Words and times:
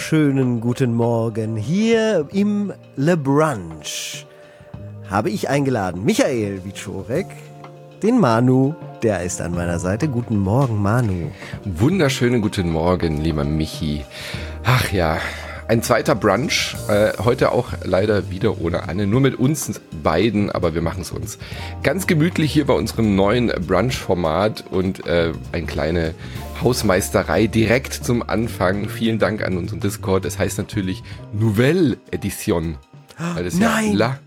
Wunderschönen 0.00 0.62
guten 0.62 0.94
Morgen 0.94 1.56
hier 1.56 2.26
im 2.32 2.72
Le 2.96 3.18
Brunch. 3.18 4.26
Habe 5.10 5.28
ich 5.28 5.50
eingeladen 5.50 6.06
Michael 6.06 6.64
Wiczorek, 6.64 7.26
den 8.02 8.18
Manu, 8.18 8.74
der 9.02 9.22
ist 9.22 9.42
an 9.42 9.52
meiner 9.52 9.78
Seite. 9.78 10.08
Guten 10.08 10.38
Morgen, 10.38 10.80
Manu. 10.80 11.30
Wunderschönen 11.64 12.40
guten 12.40 12.72
Morgen, 12.72 13.18
lieber 13.18 13.44
Michi. 13.44 14.06
Ach 14.64 14.90
ja, 14.90 15.18
ein 15.68 15.82
zweiter 15.82 16.14
Brunch. 16.14 16.76
Äh, 16.88 17.12
heute 17.22 17.52
auch 17.52 17.74
leider 17.84 18.30
wieder 18.30 18.58
ohne 18.58 18.88
Anne. 18.88 19.06
Nur 19.06 19.20
mit 19.20 19.38
uns 19.38 19.82
beiden, 20.02 20.50
aber 20.50 20.74
wir 20.74 20.80
machen 20.80 21.02
es 21.02 21.10
uns 21.10 21.36
ganz 21.82 22.06
gemütlich 22.06 22.50
hier 22.50 22.64
bei 22.64 22.74
unserem 22.74 23.16
neuen 23.16 23.48
Brunch-Format 23.48 24.64
und 24.70 25.06
äh, 25.06 25.34
eine 25.52 25.66
kleine 25.66 26.14
Hausmeisterei 26.62 27.46
direkt 27.46 27.94
zum 27.94 28.22
Anfang. 28.22 28.88
Vielen 28.88 29.18
Dank 29.18 29.42
an 29.42 29.56
unseren 29.56 29.80
Discord. 29.80 30.24
Es 30.24 30.38
heißt 30.38 30.58
natürlich 30.58 31.02
Nouvelle 31.32 31.96
Edition. 32.10 32.76
Weil 33.34 33.44
das 33.44 33.54
Nein! 33.54 33.96
Ja 33.96 34.18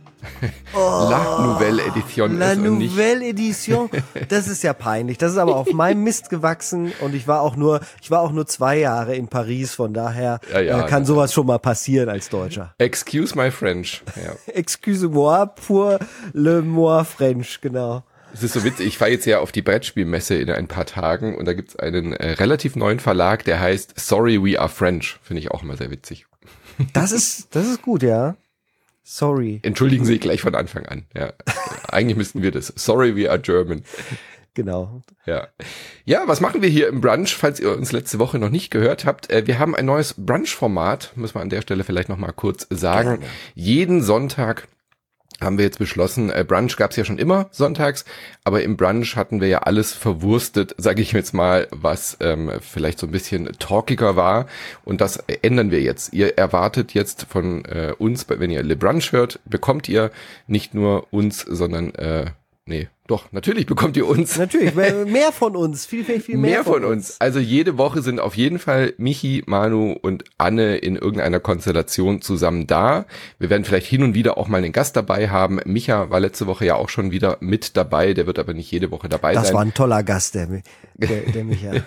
Oh, 0.74 1.08
La 1.10 1.46
Nouvelle 1.46 1.84
Edition 1.84 2.38
La 2.38 2.56
Nouvelle 2.56 3.28
Edition. 3.28 3.90
Das 4.30 4.48
ist 4.48 4.64
ja 4.64 4.74
peinlich. 4.74 5.18
Das 5.18 5.32
ist 5.32 5.38
aber 5.38 5.56
auf 5.56 5.72
meinem 5.72 6.04
Mist 6.04 6.30
gewachsen 6.30 6.94
und 7.02 7.14
ich 7.14 7.28
war 7.28 7.42
auch 7.42 7.56
nur, 7.56 7.82
ich 8.02 8.10
war 8.10 8.22
auch 8.22 8.32
nur 8.32 8.48
zwei 8.48 8.80
Jahre 8.80 9.16
in 9.16 9.28
Paris. 9.28 9.76
Von 9.76 9.94
daher 9.94 10.40
ja, 10.52 10.60
ja, 10.60 10.86
äh, 10.86 10.90
kann 10.90 11.06
sowas 11.06 11.34
schon 11.34 11.46
mal 11.46 11.60
passieren 11.60 12.10
als 12.10 12.30
Deutscher. 12.30 12.74
Excuse 12.78 13.38
my 13.38 13.52
French. 13.52 14.02
Ja. 14.16 14.34
Excuse-moi 14.54 15.46
pour 15.68 16.00
le 16.34 16.62
moi 16.62 17.04
French, 17.04 17.60
genau. 17.62 18.04
Es 18.34 18.42
ist 18.42 18.54
so 18.54 18.64
witzig, 18.64 18.88
ich 18.88 18.98
fahre 18.98 19.12
jetzt 19.12 19.26
ja 19.26 19.40
auf 19.40 19.52
die 19.52 19.62
Brettspielmesse 19.62 20.36
in 20.36 20.50
ein 20.50 20.68
paar 20.68 20.86
Tagen 20.86 21.36
und 21.36 21.46
da 21.46 21.54
gibt's 21.54 21.76
einen 21.76 22.14
äh, 22.14 22.32
relativ 22.32 22.76
neuen 22.76 23.00
Verlag, 23.00 23.46
der 23.46 23.60
heißt 23.60 24.00
Sorry 24.00 24.44
We 24.44 24.60
Are 24.60 24.70
French. 24.70 25.20
Finde 25.22 25.40
ich 25.40 25.52
auch 25.52 25.62
immer 25.64 25.78
sehr 25.78 25.92
witzig. 25.92 26.26
Das 26.94 27.12
ist, 27.12 27.56
das 27.56 27.68
ist 27.68 27.84
gut, 27.84 28.02
ja. 28.02 28.36
Sorry. 29.04 29.60
Entschuldigen 29.62 30.06
Sie 30.06 30.18
gleich 30.18 30.42
von 30.42 30.56
Anfang 30.56 30.88
an. 30.88 31.06
Ja, 31.16 31.34
eigentlich 31.88 32.18
müssten 32.18 32.42
wir 32.42 32.50
das. 32.50 32.74
Sorry, 32.76 33.16
we 33.16 33.30
are 33.30 33.40
German. 33.40 33.84
Genau. 34.56 35.02
Ja. 35.26 35.48
Ja, 36.06 36.24
was 36.28 36.42
machen 36.42 36.62
wir 36.62 36.70
hier 36.70 36.88
im 36.88 37.02
Brunch, 37.02 37.36
falls 37.36 37.60
ihr 37.60 37.76
uns 37.76 37.92
letzte 37.92 38.18
Woche 38.20 38.40
noch 38.40 38.50
nicht 38.50 38.72
gehört 38.72 39.06
habt? 39.06 39.30
Äh, 39.30 39.46
wir 39.46 39.60
haben 39.60 39.76
ein 39.76 39.86
neues 39.86 40.16
Brunch-Format, 40.18 41.14
muss 41.16 41.34
man 41.34 41.44
an 41.44 41.50
der 41.50 41.62
Stelle 41.62 41.84
vielleicht 41.84 42.10
noch 42.10 42.18
mal 42.18 42.32
kurz 42.32 42.66
sagen. 42.70 43.20
Gerne. 43.20 43.26
Jeden 43.56 44.02
Sonntag 44.02 44.68
haben 45.44 45.58
wir 45.58 45.66
jetzt 45.66 45.80
beschlossen, 45.80 46.30
äh, 46.30 46.46
Brunch 46.48 46.78
gab 46.78 46.92
es 46.92 46.98
ja 46.98 47.06
schon 47.06 47.18
immer 47.18 47.48
sonntags, 47.52 48.06
aber 48.44 48.64
im 48.64 48.78
Brunch 48.78 49.16
hatten 49.16 49.42
wir 49.42 49.48
ja 49.48 49.60
alles 49.60 49.94
verwurstet, 49.94 50.74
sage 50.78 51.02
ich 51.02 51.12
jetzt 51.12 51.34
mal, 51.34 51.68
was 51.72 52.18
ähm, 52.20 52.52
vielleicht 52.62 53.00
so 53.00 53.08
ein 53.08 53.12
bisschen 53.12 53.52
talkiger 53.60 54.16
war 54.16 54.48
und 54.86 55.02
das 55.02 55.18
ändern 55.42 55.72
wir 55.72 55.82
jetzt. 55.82 56.14
Ihr 56.14 56.38
erwartet 56.38 56.94
jetzt 56.94 57.28
von 57.30 57.66
äh, 57.66 57.94
uns, 57.98 58.28
wenn 58.30 58.52
ihr 58.52 58.64
Le 58.64 58.76
Brunch 58.76 59.12
hört, 59.12 59.40
bekommt 59.46 59.88
ihr 59.90 60.12
nicht 60.48 60.74
nur 60.74 61.08
uns, 61.12 61.42
sondern 61.42 61.94
äh, 61.96 62.32
nee, 62.66 62.88
doch, 63.06 63.34
natürlich 63.34 63.66
bekommt 63.66 63.98
ihr 63.98 64.08
uns. 64.08 64.38
Natürlich, 64.38 64.74
mehr 64.76 65.34
von 65.34 65.58
uns, 65.58 65.86
viel, 65.86 66.06
viel, 66.06 66.22
viel 66.22 66.38
mehr, 66.38 66.52
mehr 66.52 66.64
von, 66.64 66.76
von 66.76 66.86
uns. 66.86 67.10
uns. 67.10 67.22
Also 67.22 67.40
jede 67.40 67.78
Woche 67.78 68.02
sind 68.02 68.22
auf 68.22 68.38
jeden 68.38 68.60
Fall 68.60 68.94
Michi, 68.98 69.44
Manu 69.46 69.92
und 70.02 70.24
Anne 70.38 70.78
in 70.78 70.96
irgendeiner 70.96 71.42
Konstellation 71.42 72.22
zusammen 72.22 72.66
da. 72.66 73.06
Wir 73.40 73.50
werden 73.50 73.66
vielleicht 73.66 73.88
hin 73.88 74.04
und 74.04 74.14
wieder 74.14 74.38
auch 74.38 74.48
mal 74.48 74.60
einen 74.60 74.72
Gast 74.72 74.96
dabei 74.96 75.30
haben. 75.30 75.60
Micha 75.66 76.12
war 76.12 76.22
letzte 76.22 76.48
Woche 76.48 76.66
ja 76.66 76.76
auch 76.76 76.88
schon 76.88 77.12
wieder 77.12 77.38
mit 77.42 77.76
dabei, 77.76 78.14
der 78.14 78.26
wird 78.26 78.40
aber 78.40 78.54
nicht 78.54 78.72
jede 78.72 78.90
Woche 78.90 79.10
dabei 79.10 79.34
das 79.34 79.48
sein. 79.48 79.52
Das 79.52 79.54
war 79.54 79.66
ein 79.66 79.74
toller 79.74 80.04
Gast, 80.04 80.36
der, 80.36 80.48
der, 80.96 81.32
der 81.32 81.44
Micha. 81.44 81.72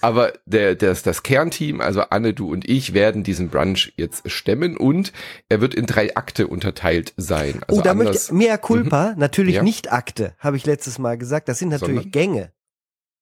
aber 0.00 0.32
der, 0.46 0.74
das, 0.74 1.02
das 1.02 1.22
Kernteam, 1.22 1.80
also 1.80 2.02
Anne, 2.02 2.34
du 2.34 2.50
und 2.50 2.68
ich, 2.68 2.94
werden 2.94 3.22
diesen 3.22 3.48
Brunch 3.48 3.92
jetzt 3.96 4.30
stemmen 4.30 4.76
und 4.76 5.12
er 5.48 5.60
wird 5.60 5.74
in 5.74 5.86
drei 5.86 6.16
Akte 6.16 6.46
unterteilt 6.46 7.14
sein. 7.16 7.60
Also 7.66 7.80
oh, 7.80 7.84
da 7.84 7.94
möchte 7.94 8.16
ich, 8.16 8.32
mehr 8.32 8.58
Culpa, 8.58 9.12
mhm. 9.12 9.18
natürlich 9.18 9.56
ja. 9.56 9.62
nicht 9.62 9.92
Akte, 9.92 10.34
habe 10.38 10.56
ich 10.56 10.66
letztes 10.66 10.98
Mal 10.98 11.18
gesagt. 11.18 11.48
Das 11.48 11.58
sind 11.58 11.70
natürlich 11.70 12.02
Sondern? 12.02 12.10
Gänge 12.10 12.52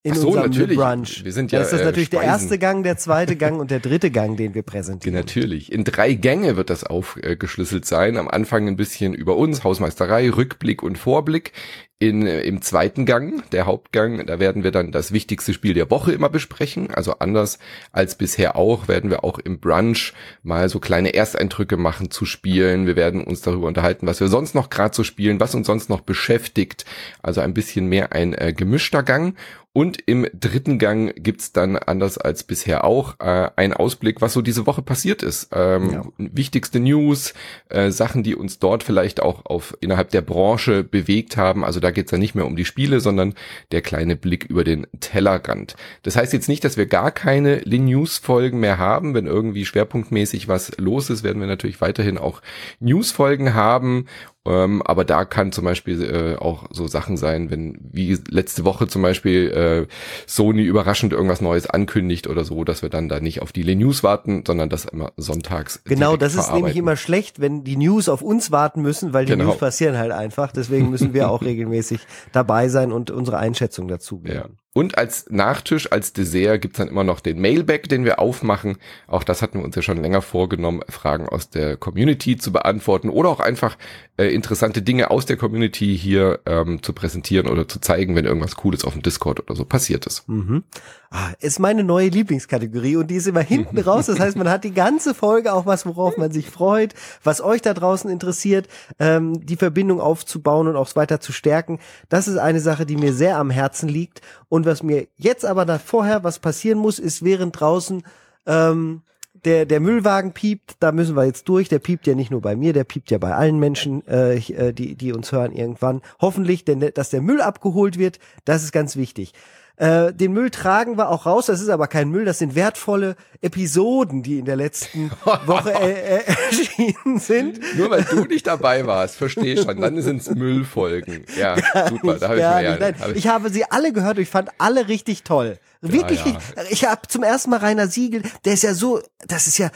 in 0.07 0.15
so, 0.15 0.29
unserem 0.29 0.51
natürlich. 0.51 0.79
Brunch. 0.79 1.25
Wir 1.25 1.33
sind 1.33 1.51
ja, 1.51 1.59
das 1.59 1.69
ist 1.69 1.73
das 1.73 1.81
äh, 1.81 1.85
natürlich 1.85 2.07
Speisen. 2.07 2.23
der 2.23 2.33
erste 2.33 2.59
Gang, 2.59 2.85
der 2.85 2.97
zweite 2.97 3.37
Gang 3.37 3.59
und 3.59 3.73
der 3.73 3.81
dritte 3.81 4.11
Gang, 4.13 4.37
den 4.37 4.55
wir 4.55 4.63
präsentieren. 4.63 5.15
Natürlich. 5.19 5.73
In 5.73 5.83
drei 5.83 6.15
Gänge 6.15 6.57
wird 6.57 6.71
das 6.71 6.85
aufgeschlüsselt 6.85 7.85
sein. 7.87 8.17
Am 8.17 8.29
Anfang 8.29 8.69
ein 8.69 8.77
bisschen 8.77 9.15
über 9.15 9.37
uns, 9.37 9.65
Hausmeisterei, 9.65 10.31
Rückblick 10.31 10.83
und 10.83 10.97
Vorblick 10.97 11.53
in, 11.99 12.27
äh, 12.27 12.43
im 12.43 12.61
zweiten 12.61 13.07
Gang, 13.07 13.49
der 13.51 13.65
Hauptgang, 13.65 14.27
da 14.27 14.39
werden 14.39 14.65
wir 14.65 14.71
dann 14.71 14.93
das 14.93 15.13
wichtigste 15.13 15.55
Spiel 15.55 15.73
der 15.73 15.91
Woche 15.91 16.13
immer 16.13 16.29
besprechen. 16.29 16.91
Also 16.91 17.19
anders 17.21 17.59
als 17.91 18.17
bisher 18.17 18.57
auch, 18.57 18.87
werden 18.87 19.09
wir 19.09 19.25
auch 19.25 19.39
im 19.39 19.61
Brunch 19.61 20.13
mal 20.43 20.69
so 20.69 20.79
kleine 20.79 21.15
Ersteindrücke 21.15 21.79
machen 21.79 22.11
zu 22.11 22.27
spielen. 22.27 22.87
Wir 22.87 22.97
werden 22.97 23.25
uns 23.25 23.41
darüber 23.41 23.67
unterhalten, 23.67 24.07
was 24.07 24.21
wir 24.21 24.29
sonst 24.29 24.55
noch 24.55 24.69
gerade 24.69 24.95
so 24.95 25.05
spielen, 25.05 25.41
was 25.41 25.55
uns 25.55 25.67
sonst 25.67 25.89
noch 25.89 26.03
beschäftigt. 26.03 26.85
Also 27.23 27.41
ein 27.41 27.55
bisschen 27.55 27.87
mehr 27.87 28.13
ein 28.13 28.35
äh, 28.35 28.53
gemischter 28.53 29.03
Gang. 29.03 29.35
Und 29.77 29.99
im 30.07 30.27
dritten 30.33 30.79
Gang 30.79 31.13
gibt's 31.23 31.53
dann, 31.53 31.77
anders 31.77 32.17
als 32.17 32.45
bisher 32.45 32.85
auch, 32.85 33.21
äh, 33.21 33.51
einen 33.57 33.75
Ausblick, 33.75 34.23
was 34.23 34.33
so 34.33 34.41
diese 34.41 34.67
Woche 34.67 34.81
passiert 34.81 35.23
ist. 35.23 35.51
Ähm, 35.53 35.93
ja. 35.93 36.03
Wichtigste 36.17 36.81
News, 36.81 37.35
äh, 37.69 37.91
Sachen, 37.91 38.23
die 38.23 38.35
uns 38.35 38.59
dort 38.59 38.83
vielleicht 38.83 39.21
auch 39.21 39.45
auf 39.45 39.77
innerhalb 39.83 40.09
der 40.09 40.23
Branche 40.23 40.83
bewegt 40.83 41.37
haben. 41.37 41.63
Also 41.63 41.79
da 41.79 41.91
geht's 41.91 42.11
dann 42.11 42.21
nicht 42.21 42.35
mehr 42.35 42.47
um 42.47 42.57
die 42.57 42.65
Spiele, 42.65 43.01
sondern 43.01 43.35
der 43.71 43.83
kleine 43.83 44.17
Blick 44.17 44.45
über 44.45 44.65
den 44.65 44.87
Tellerrand. 45.01 45.77
Das 46.05 46.17
heißt 46.17 46.33
jetzt 46.33 46.49
nicht, 46.49 46.65
dass 46.65 46.79
wir 46.79 46.87
gar 46.87 47.11
keine 47.11 47.61
News-Folgen 47.67 48.59
mehr 48.59 48.79
haben. 48.79 49.13
Wenn 49.13 49.27
irgendwie 49.27 49.67
schwerpunktmäßig 49.67 50.49
was 50.49 50.73
los 50.79 51.11
ist, 51.11 51.23
werden 51.23 51.41
wir 51.41 51.49
natürlich 51.49 51.83
weiterhin 51.83 52.17
auch 52.17 52.41
News-Folgen 52.81 53.53
haben 53.53 54.07
ähm, 54.47 54.83
aber 54.83 55.05
da 55.05 55.25
kann 55.25 55.53
zum 55.53 55.65
Beispiel 55.65 56.03
äh, 56.03 56.37
auch 56.37 56.67
so 56.71 56.87
Sachen 56.87 57.17
sein, 57.17 57.51
wenn 57.51 57.79
wie 57.81 58.19
letzte 58.29 58.65
Woche 58.65 58.87
zum 58.87 59.03
Beispiel 59.03 59.51
äh, 59.51 59.93
Sony 60.27 60.63
überraschend 60.63 61.13
irgendwas 61.13 61.41
Neues 61.41 61.69
ankündigt 61.69 62.27
oder 62.29 62.45
so, 62.45 62.65
dass 62.65 62.83
wir 62.83 62.89
dann 62.89 63.09
da 63.09 63.21
nicht 63.21 63.43
auf 63.43 63.53
die 63.53 63.75
News 63.75 64.03
warten, 64.03 64.45
sondern 64.47 64.69
das 64.69 64.85
immer 64.85 65.13
sonntags. 65.17 65.83
Genau, 65.85 66.17
das 66.17 66.35
ist 66.35 66.53
nämlich 66.53 66.77
immer 66.77 66.97
schlecht, 66.97 67.41
wenn 67.41 67.65
die 67.65 67.77
News 67.77 68.09
auf 68.09 68.23
uns 68.23 68.51
warten 68.51 68.83
müssen, 68.83 69.13
weil 69.13 69.27
die 69.27 69.33
genau. 69.33 69.47
News 69.47 69.59
passieren 69.59 69.99
halt 69.99 70.13
einfach. 70.13 70.53
Deswegen 70.53 70.91
müssen 70.91 71.15
wir 71.15 71.31
auch 71.31 71.43
regelmäßig 71.43 72.01
dabei 72.33 72.69
sein 72.69 72.93
und 72.93 73.11
unsere 73.11 73.39
Einschätzung 73.39 73.89
dazu 73.89 74.21
geben. 74.21 74.35
Ja. 74.35 74.66
Und 74.77 74.99
als 74.99 75.25
Nachtisch, 75.31 75.91
als 75.91 76.13
Dessert 76.13 76.61
gibt's 76.61 76.77
dann 76.77 76.89
immer 76.89 77.03
noch 77.03 77.21
den 77.21 77.41
Mailback, 77.41 77.89
den 77.89 78.05
wir 78.05 78.19
aufmachen. 78.19 78.77
Auch 79.07 79.25
das 79.25 79.41
hatten 79.41 79.61
wir 79.61 79.65
uns 79.65 79.75
ja 79.75 79.81
schon 79.81 79.97
länger 79.97 80.21
vorgenommen, 80.21 80.83
Fragen 80.91 81.27
aus 81.31 81.49
der 81.49 81.79
Community 81.79 82.37
zu 82.37 82.53
beantworten 82.53 83.09
oder 83.09 83.31
auch 83.31 83.41
einfach 83.41 83.79
äh, 84.19 84.27
interessante 84.27 84.83
Dinge 84.83 85.11
aus 85.11 85.25
der 85.25 85.39
Community 85.39 85.97
hier 85.97 86.41
ähm, 86.45 86.83
zu 86.83 86.93
präsentieren 86.93 87.49
oder 87.49 87.67
zu 87.67 87.81
zeigen, 87.81 88.17
wenn 88.17 88.27
irgendwas 88.27 88.57
Cooles 88.57 88.85
auf 88.85 88.93
dem 88.93 89.01
Discord 89.01 89.41
oder 89.41 89.57
so 89.57 89.65
passiert 89.65 90.05
ist. 90.05 90.29
Mhm. 90.29 90.65
Ah, 91.11 91.33
ist 91.39 91.61
meine 91.61 91.85
neue 91.85 92.09
Lieblingskategorie 92.09 92.97
und 92.97 93.07
die 93.07 93.15
ist 93.15 93.29
immer 93.29 93.41
hinten 93.41 93.79
raus. 93.79 94.07
Das 94.07 94.19
heißt, 94.19 94.37
man 94.37 94.51
hat 94.51 94.65
die 94.65 94.75
ganze 94.75 95.15
Folge 95.15 95.53
auch 95.53 95.65
was, 95.65 95.87
worauf 95.87 96.17
man 96.17 96.33
sich 96.33 96.51
freut, 96.51 96.95
was 97.23 97.41
euch 97.41 97.63
da 97.63 97.75
draußen 97.75 98.11
interessiert, 98.11 98.69
ähm, 98.99 99.47
die 99.47 99.57
Verbindung 99.57 100.01
aufzubauen 100.01 100.67
und 100.67 100.77
auch 100.77 100.95
weiter 100.97 101.21
zu 101.21 101.33
stärken. 101.33 101.79
Das 102.09 102.27
ist 102.27 102.39
eine 102.39 102.61
Sache, 102.61 102.87
die 102.87 102.97
mir 102.97 103.13
sehr 103.13 103.39
am 103.39 103.51
Herzen 103.51 103.89
liegt. 103.89 104.21
Und 104.49 104.67
was 104.67 104.83
mir 104.83 105.09
jetzt 105.17 105.45
aber 105.45 105.65
da 105.65 105.79
vorher 105.79 106.25
was 106.25 106.39
passieren 106.39 106.79
muss, 106.79 106.99
ist 106.99 107.25
während 107.25 107.59
draußen 107.59 108.03
ähm, 108.47 109.03
der, 109.45 109.67
der 109.67 109.81
Müllwagen 109.81 110.33
piept, 110.33 110.77
da 110.81 110.93
müssen 110.93 111.17
wir 111.17 111.25
jetzt 111.25 111.49
durch. 111.49 111.69
Der 111.69 111.79
piept 111.79 112.07
ja 112.07 112.15
nicht 112.15 112.31
nur 112.31 112.41
bei 112.41 112.57
mir, 112.57 112.73
der 112.73 112.85
piept 112.85 113.11
ja 113.11 113.19
bei 113.19 113.35
allen 113.35 113.59
Menschen, 113.59 114.07
äh, 114.07 114.37
äh 114.37 114.73
die, 114.73 114.95
die 114.95 115.13
uns 115.13 115.33
hören 115.33 115.53
irgendwann. 115.53 116.03
Hoffentlich, 116.21 116.65
denn 116.65 116.81
dass 116.95 117.11
der 117.11 117.23
Müll 117.23 117.41
abgeholt 117.41 117.99
wird, 117.99 118.19
das 118.45 118.63
ist 118.63 118.73
ganz 118.73 118.97
wichtig. 118.97 119.33
Äh, 119.77 120.15
den 120.15 120.33
Müll 120.33 120.51
tragen 120.51 120.97
wir 120.97 121.11
auch 121.11 121.27
raus. 121.27 121.47
Das 121.47 121.61
ist 121.61 121.69
aber 121.69 121.87
kein 121.87 122.09
Müll, 122.09 122.25
das 122.25 122.39
sind 122.39 122.55
wertvolle 122.55 123.15
Episoden, 123.43 124.23
die 124.23 124.39
in 124.39 124.47
der 124.47 124.57
letzten 124.57 125.11
Woche 125.47 125.73
äh, 125.73 126.19
äh, 126.19 126.23
erschienen 126.25 127.19
sind. 127.19 127.61
Nur 127.77 127.91
weil 127.91 128.03
du 128.05 128.25
nicht 128.25 128.47
dabei 128.47 128.87
warst, 128.87 129.17
verstehe 129.17 129.63
schon. 129.63 129.81
Dann 129.81 130.01
sind 130.01 130.23
es 130.23 130.31
Müllfolgen. 130.31 131.27
Ja, 131.39 131.57
gar 131.73 131.89
super. 131.89 132.15
da 132.15 132.29
hab 132.29 132.37
ich, 132.37 132.43
mir 132.43 132.63
ja, 132.63 132.77
nein, 132.79 132.95
hab 132.99 133.11
ich, 133.11 133.17
ich 133.17 133.29
habe 133.29 133.51
sie 133.51 133.65
alle 133.71 133.93
gehört. 133.93 134.19
Ich 134.19 134.31
fand 134.31 134.49
alle 134.59 134.89
richtig 134.89 135.25
toll. 135.25 135.59
Wirklich, 135.83 136.25
ja, 136.25 136.33
ja. 136.33 136.63
ich 136.71 136.87
habe 136.87 137.03
zum 137.09 137.23
ersten 137.23 137.51
Mal 137.51 137.59
Rainer 137.59 137.89
Siegel. 137.89 138.23
Der 138.45 138.55
ist 138.55 138.63
ja 138.63 138.73
so, 138.73 139.01
das 139.27 139.47
ist 139.47 139.59
ja, 139.59 139.71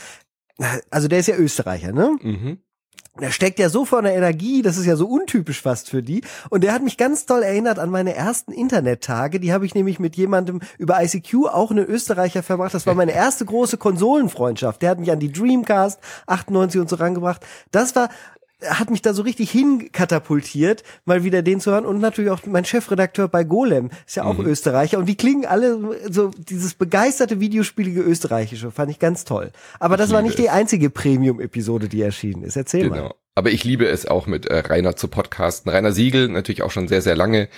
also 0.91 1.09
der 1.09 1.19
ist 1.19 1.27
ja 1.27 1.37
Österreicher, 1.37 1.93
ne? 1.93 2.17
Mhm 2.23 2.59
der 3.19 3.31
steckt 3.33 3.59
ja 3.59 3.69
so 3.69 3.85
vor 3.85 4.03
der 4.03 4.15
Energie, 4.15 4.63
das 4.63 4.77
ist 4.77 4.87
ja 4.87 4.97
so 4.97 5.07
untypisch 5.07 5.63
fast 5.63 5.91
für 5.91 6.03
die. 6.03 6.23
Und 6.49 6.63
der 6.63 6.73
hat 6.73 6.83
mich 6.83 6.97
ganz 6.97 7.27
toll 7.27 7.43
erinnert 7.43 7.79
an 7.79 7.91
meine 7.91 8.15
ersten 8.15 8.53
Internettage. 8.53 9.41
Die 9.41 9.53
habe 9.53 9.67
ich 9.67 9.75
nämlich 9.75 9.99
mit 9.99 10.17
jemandem 10.17 10.61
über 10.79 11.03
ICQ, 11.03 11.49
auch 11.51 11.71
einen 11.71 11.85
Österreicher, 11.85 12.43
verbracht. 12.43 12.73
Das 12.73 12.87
war 12.87 12.95
meine 12.95 13.13
erste 13.13 13.45
große 13.45 13.79
Konsolenfreundschaft. 13.79 14.81
Der 14.83 14.91
hat 14.91 15.01
mich 15.01 15.11
an 15.11 15.19
die 15.19 15.33
Dreamcast 15.33 15.99
98 16.27 16.81
und 16.81 16.89
so 16.89 16.97
rangebracht. 16.97 17.45
Das 17.73 17.97
war 17.97 18.11
hat 18.69 18.91
mich 18.91 19.03
da 19.03 19.15
so 19.15 19.23
richtig 19.23 19.51
hinkatapultiert, 19.51 20.83
mal 21.05 21.25
wieder 21.25 21.43
den 21.43 21.61
zu 21.61 21.71
hören 21.71 21.87
und 21.87 22.01
natürlich 22.01 22.31
auch 22.31 22.41
mein 22.47 22.65
Chefredakteur 22.65 23.29
bei 23.29 23.45
Golem, 23.45 23.91
ist 24.07 24.17
ja 24.17 24.25
auch 24.25 24.39
mhm. 24.39 24.47
Österreicher 24.47 24.99
und 24.99 25.07
die 25.07 25.17
klingen 25.17 25.47
alle 25.47 25.79
so 26.11 26.31
dieses 26.37 26.75
begeisterte 26.75 27.41
videospielige 27.41 28.01
Österreichische, 28.01 28.71
fand 28.71 28.91
ich 28.91 28.99
ganz 28.99 29.25
toll. 29.25 29.53
Aber 29.79 29.97
das 29.97 30.11
war 30.11 30.23
nicht 30.23 30.39
die 30.39 30.51
einzige 30.51 30.91
Premium-Episode, 30.91 31.89
die 31.89 32.03
erschienen 32.03 32.43
ist. 32.43 32.57
Erzähl 32.57 32.89
genau. 32.89 32.97
mal. 32.97 33.15
Aber 33.37 33.51
ich 33.51 33.65
liebe 33.65 33.87
es 33.87 34.07
auch 34.07 34.27
mit 34.27 34.47
äh, 34.47 34.59
Rainer 34.59 34.97
zu 34.97 35.09
podcasten. 35.09 35.71
Rainer 35.71 35.93
Siegel 35.93 36.29
natürlich 36.29 36.63
auch 36.63 36.73
schon 36.73 36.89
sehr, 36.89 37.01
sehr 37.01 37.17
lange 37.17 37.49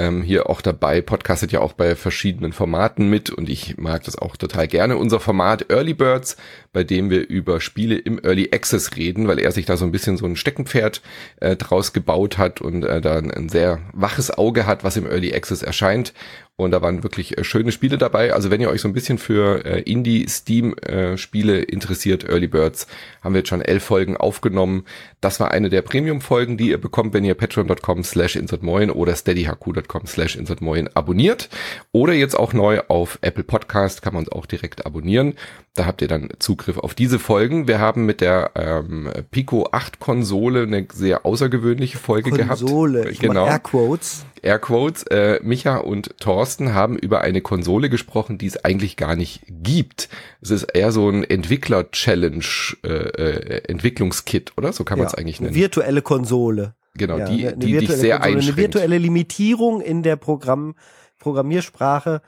ähm, 0.00 0.22
hier 0.22 0.48
auch 0.48 0.62
dabei, 0.62 1.02
podcastet 1.02 1.52
ja 1.52 1.60
auch 1.60 1.74
bei 1.74 1.94
verschiedenen 1.94 2.52
Formaten 2.52 3.10
mit 3.10 3.28
und 3.28 3.50
ich 3.50 3.76
mag 3.76 4.02
das 4.04 4.16
auch 4.16 4.36
total 4.36 4.66
gerne. 4.66 4.96
Unser 4.96 5.20
Format 5.20 5.70
Early 5.70 5.92
Birds, 5.92 6.36
bei 6.72 6.84
dem 6.84 7.10
wir 7.10 7.28
über 7.28 7.60
Spiele 7.60 7.96
im 7.96 8.18
Early 8.18 8.48
Access 8.52 8.96
reden, 8.96 9.28
weil 9.28 9.38
er 9.38 9.52
sich 9.52 9.66
da 9.66 9.76
so 9.76 9.84
ein 9.84 9.92
bisschen 9.92 10.16
so 10.16 10.24
ein 10.24 10.36
Steckenpferd 10.36 11.02
äh, 11.40 11.56
draus 11.56 11.92
gebaut 11.92 12.38
hat 12.38 12.62
und 12.62 12.82
äh, 12.84 13.02
da 13.02 13.18
ein, 13.18 13.50
sehr 13.50 13.80
waches 13.92 14.30
Auge 14.30 14.66
hat, 14.66 14.84
was 14.84 14.96
im 14.96 15.06
Early 15.06 15.34
Access 15.34 15.62
erscheint 15.62 16.14
und 16.60 16.72
da 16.72 16.82
waren 16.82 17.02
wirklich 17.02 17.38
äh, 17.38 17.44
schöne 17.44 17.72
Spiele 17.72 17.98
dabei. 17.98 18.34
Also 18.34 18.50
wenn 18.50 18.60
ihr 18.60 18.68
euch 18.68 18.82
so 18.82 18.88
ein 18.88 18.92
bisschen 18.92 19.18
für 19.18 19.64
äh, 19.64 19.80
Indie-Steam-Spiele 19.80 21.60
äh, 21.60 21.62
interessiert, 21.62 22.24
Early 22.28 22.48
Birds, 22.48 22.86
haben 23.22 23.34
wir 23.34 23.40
jetzt 23.40 23.48
schon 23.48 23.62
elf 23.62 23.82
Folgen 23.82 24.16
aufgenommen. 24.16 24.84
Das 25.20 25.40
war 25.40 25.50
eine 25.50 25.70
der 25.70 25.82
Premium-Folgen, 25.82 26.56
die 26.56 26.68
ihr 26.68 26.80
bekommt, 26.80 27.14
wenn 27.14 27.24
ihr 27.24 27.34
patreon.com 27.34 28.04
slash 28.04 28.36
insertmoin 28.36 28.90
oder 28.90 29.16
steadyhq.com 29.16 29.80
slash 30.06 30.36
insertmoin 30.36 30.88
abonniert. 30.94 31.48
Oder 31.92 32.14
jetzt 32.14 32.38
auch 32.38 32.52
neu 32.52 32.80
auf 32.88 33.18
Apple 33.22 33.44
Podcast, 33.44 34.02
kann 34.02 34.14
man 34.14 34.24
uns 34.24 34.32
auch 34.32 34.46
direkt 34.46 34.86
abonnieren. 34.86 35.34
Da 35.74 35.86
habt 35.86 36.02
ihr 36.02 36.08
dann 36.08 36.30
Zugriff 36.38 36.78
auf 36.78 36.94
diese 36.94 37.18
Folgen. 37.18 37.68
Wir 37.68 37.78
haben 37.78 38.04
mit 38.04 38.20
der 38.20 38.50
ähm, 38.54 39.10
Pico 39.30 39.68
8 39.70 40.00
Konsole 40.00 40.62
eine 40.62 40.86
sehr 40.92 41.24
außergewöhnliche 41.24 41.98
Folge 41.98 42.30
Konsole, 42.30 42.44
gehabt. 42.44 42.60
Konsole, 42.60 43.12
genau. 43.14 43.46
Airquotes. 43.46 44.26
Airquotes. 44.42 45.04
Äh, 45.04 45.40
Micha 45.42 45.76
und 45.78 46.18
Thorsten 46.18 46.74
haben 46.74 46.98
über 46.98 47.20
eine 47.20 47.40
Konsole 47.40 47.88
gesprochen, 47.88 48.38
die 48.38 48.46
es 48.46 48.64
eigentlich 48.64 48.96
gar 48.96 49.16
nicht 49.16 49.42
gibt. 49.48 50.08
Es 50.40 50.50
ist 50.50 50.64
eher 50.64 50.92
so 50.92 51.08
ein 51.08 51.24
Entwickler-Challenge, 51.24 52.44
äh, 52.82 52.88
äh, 52.88 53.62
Entwicklungskit, 53.68 54.52
oder? 54.56 54.72
So 54.72 54.84
kann 54.84 54.98
man 54.98 55.06
es 55.06 55.14
eigentlich 55.14 55.40
nennen. 55.40 55.54
Virtuelle 55.54 56.02
Konsole. 56.02 56.74
Genau, 57.00 57.16
ja, 57.16 57.24
die, 57.24 57.58
die 57.58 57.78
dich 57.78 57.88
sehr 57.90 58.18
Konsole, 58.18 58.36
einschränkt. 58.36 58.48
Eine 58.48 58.56
virtuelle 58.56 58.98
Limitierung 58.98 59.80
in 59.80 60.02
der 60.02 60.16
Programm, 60.16 60.74
Programmiersprache 61.18 62.20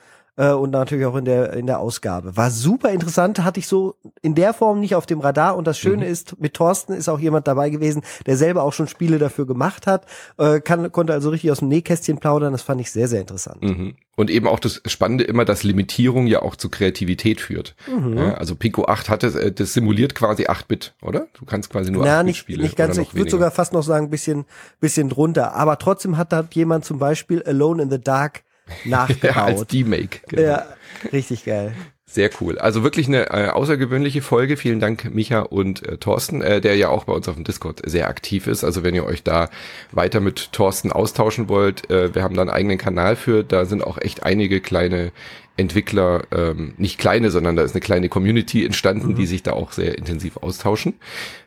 äh, 0.42 0.52
und 0.52 0.70
natürlich 0.70 1.06
auch 1.06 1.14
in 1.14 1.24
der 1.24 1.52
in 1.52 1.66
der 1.66 1.78
Ausgabe. 1.78 2.36
War 2.36 2.50
super 2.50 2.90
interessant, 2.90 3.44
hatte 3.44 3.60
ich 3.60 3.68
so 3.68 3.94
in 4.22 4.34
der 4.34 4.52
Form 4.52 4.80
nicht 4.80 4.94
auf 4.94 5.06
dem 5.06 5.20
Radar 5.20 5.56
und 5.56 5.66
das 5.66 5.78
Schöne 5.78 6.04
mhm. 6.04 6.10
ist, 6.10 6.40
mit 6.40 6.54
Thorsten 6.54 6.92
ist 6.92 7.08
auch 7.08 7.20
jemand 7.20 7.46
dabei 7.46 7.70
gewesen, 7.70 8.02
der 8.26 8.36
selber 8.36 8.64
auch 8.64 8.72
schon 8.72 8.88
Spiele 8.88 9.18
dafür 9.18 9.46
gemacht 9.46 9.86
hat, 9.86 10.06
äh, 10.38 10.60
kann, 10.60 10.90
konnte 10.90 11.12
also 11.12 11.30
richtig 11.30 11.52
aus 11.52 11.60
dem 11.60 11.68
Nähkästchen 11.68 12.18
plaudern, 12.18 12.52
das 12.52 12.62
fand 12.62 12.80
ich 12.80 12.90
sehr, 12.90 13.06
sehr 13.06 13.20
interessant. 13.20 13.62
Mhm. 13.62 13.94
Und 14.14 14.30
eben 14.30 14.46
auch 14.46 14.58
das 14.58 14.82
Spannende 14.86 15.24
immer, 15.24 15.44
dass 15.44 15.62
Limitierung 15.62 16.26
ja 16.26 16.42
auch 16.42 16.56
zu 16.56 16.68
Kreativität 16.68 17.40
führt. 17.40 17.74
Mhm. 17.88 18.18
Ja, 18.18 18.34
also 18.34 18.54
Pico 18.56 18.84
8 18.86 19.08
hat 19.08 19.22
es, 19.24 19.34
äh, 19.36 19.52
das 19.52 19.72
simuliert 19.72 20.14
quasi 20.14 20.46
8-Bit, 20.46 20.94
oder? 21.02 21.28
Du 21.34 21.44
kannst 21.44 21.70
quasi 21.70 21.90
nur 21.90 22.04
8-Bit 22.04 22.36
spielen. 22.36 22.62
Nicht 22.62 22.76
ganz, 22.76 22.98
ich 22.98 23.14
würde 23.14 23.30
sogar 23.30 23.52
fast 23.52 23.72
noch 23.72 23.82
sagen, 23.82 24.10
bisschen, 24.10 24.44
bisschen 24.80 25.08
drunter. 25.08 25.54
Aber 25.54 25.78
trotzdem 25.78 26.18
hat 26.18 26.32
da 26.32 26.44
jemand 26.52 26.84
zum 26.84 26.98
Beispiel 26.98 27.42
Alone 27.44 27.84
in 27.84 27.90
the 27.90 28.00
Dark 28.00 28.42
nachgebaut. 28.85 29.37
ja, 29.37 29.44
als 29.44 29.67
D-Make. 29.67 30.20
Genau. 30.29 30.43
Ja, 30.43 30.67
richtig 31.12 31.44
geil. 31.44 31.75
Sehr 32.12 32.29
cool. 32.43 32.59
Also 32.59 32.82
wirklich 32.82 33.09
eine 33.09 33.31
äh, 33.31 33.49
außergewöhnliche 33.49 34.20
Folge. 34.20 34.59
Vielen 34.59 34.81
Dank, 34.81 35.14
Micha 35.14 35.41
und 35.41 35.82
äh, 35.88 35.97
Thorsten, 35.97 36.43
äh, 36.43 36.61
der 36.61 36.76
ja 36.76 36.91
auch 36.91 37.05
bei 37.05 37.14
uns 37.14 37.26
auf 37.26 37.37
dem 37.37 37.44
Discord 37.44 37.81
sehr 37.87 38.06
aktiv 38.06 38.47
ist. 38.49 38.64
Also 38.64 38.85
wenn 38.85 38.94
ihr 38.94 39.06
euch 39.06 39.23
da 39.23 39.49
weiter 39.93 40.20
mit 40.20 40.53
Thorsten 40.53 40.93
austauschen 40.93 41.49
wollt, 41.49 41.88
äh, 41.91 42.14
wir 42.14 42.23
haben 42.23 42.35
da 42.35 42.43
einen 42.43 42.50
eigenen 42.50 42.76
Kanal 42.76 43.17
für. 43.17 43.44
Da 43.44 43.64
sind 43.64 43.82
auch 43.82 43.97
echt 43.97 44.25
einige 44.25 44.61
kleine 44.61 45.11
Entwickler, 45.56 46.25
ähm, 46.32 46.75
nicht 46.78 46.99
kleine, 46.99 47.31
sondern 47.31 47.56
da 47.56 47.62
ist 47.62 47.72
eine 47.75 47.81
kleine 47.81 48.08
Community 48.08 48.64
entstanden, 48.64 49.08
mhm. 49.08 49.14
die 49.16 49.26
sich 49.26 49.43
da 49.43 49.52
auch 49.52 49.72
sehr 49.72 49.99
intensiv 49.99 50.38
austauschen 50.38 50.94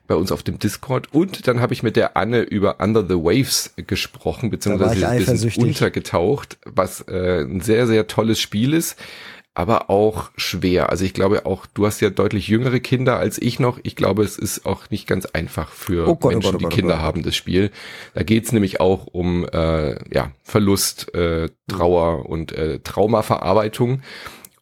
bei 0.07 0.16
uns 0.16 0.31
auf 0.31 0.44
dem 0.44 0.60
Discord. 0.60 1.12
Und 1.13 1.48
dann 1.48 1.60
habe 1.60 1.74
ich 1.74 1.81
mit 1.81 1.96
der 1.96 2.16
Anne 2.16 2.42
über 2.42 2.80
Under 2.80 3.02
the 3.02 3.16
Waves 3.16 3.74
gesprochen, 3.88 4.52
beziehungsweise 4.52 5.07
ein 5.07 5.18
bisschen 5.25 5.63
untergetaucht, 5.63 6.57
was 6.66 7.02
äh, 7.07 7.42
ein 7.42 7.62
sehr, 7.62 7.88
sehr 7.88 8.06
tolles 8.07 8.40
Spiel 8.40 8.74
ist 8.74 8.98
aber 9.56 9.90
auch 9.90 10.31
schwer. 10.36 10.90
Also 10.90 11.06
ich 11.06 11.13
glaube 11.13 11.46
auch, 11.46 11.66
du 11.66 11.86
hast 11.86 12.02
ja 12.02 12.10
deutlich 12.10 12.50
jüngere 12.50 12.81
Kinder 12.81 13.18
als 13.18 13.42
ich 13.42 13.60
noch. 13.60 13.80
Ich 13.84 13.96
glaube, 13.96 14.24
es 14.24 14.38
ist 14.38 14.66
auch 14.66 14.90
nicht 14.90 15.07
ganz 15.07 15.25
einfach 15.28 15.72
für 15.72 16.07
oh 16.07 16.16
Gott, 16.16 16.25
oh 16.25 16.28
Menschen, 16.34 16.48
oh 16.48 16.52
Gott, 16.52 16.62
oh 16.62 16.63
Gott, 16.66 16.72
die 16.74 16.75
Kinder 16.75 17.02
haben, 17.02 17.24
das 17.24 17.36
Spiel. 17.38 17.72
Da 18.13 18.24
geht's 18.24 18.52
nämlich 18.52 18.81
auch 18.81 19.07
um 19.07 19.48
äh, 19.48 19.96
ja, 20.13 20.31
Verlust, 20.44 21.16
äh, 21.16 21.50
Trauer 21.69 22.30
und 22.30 22.52
äh, 22.52 22.80
Traumaverarbeitung. 22.80 24.02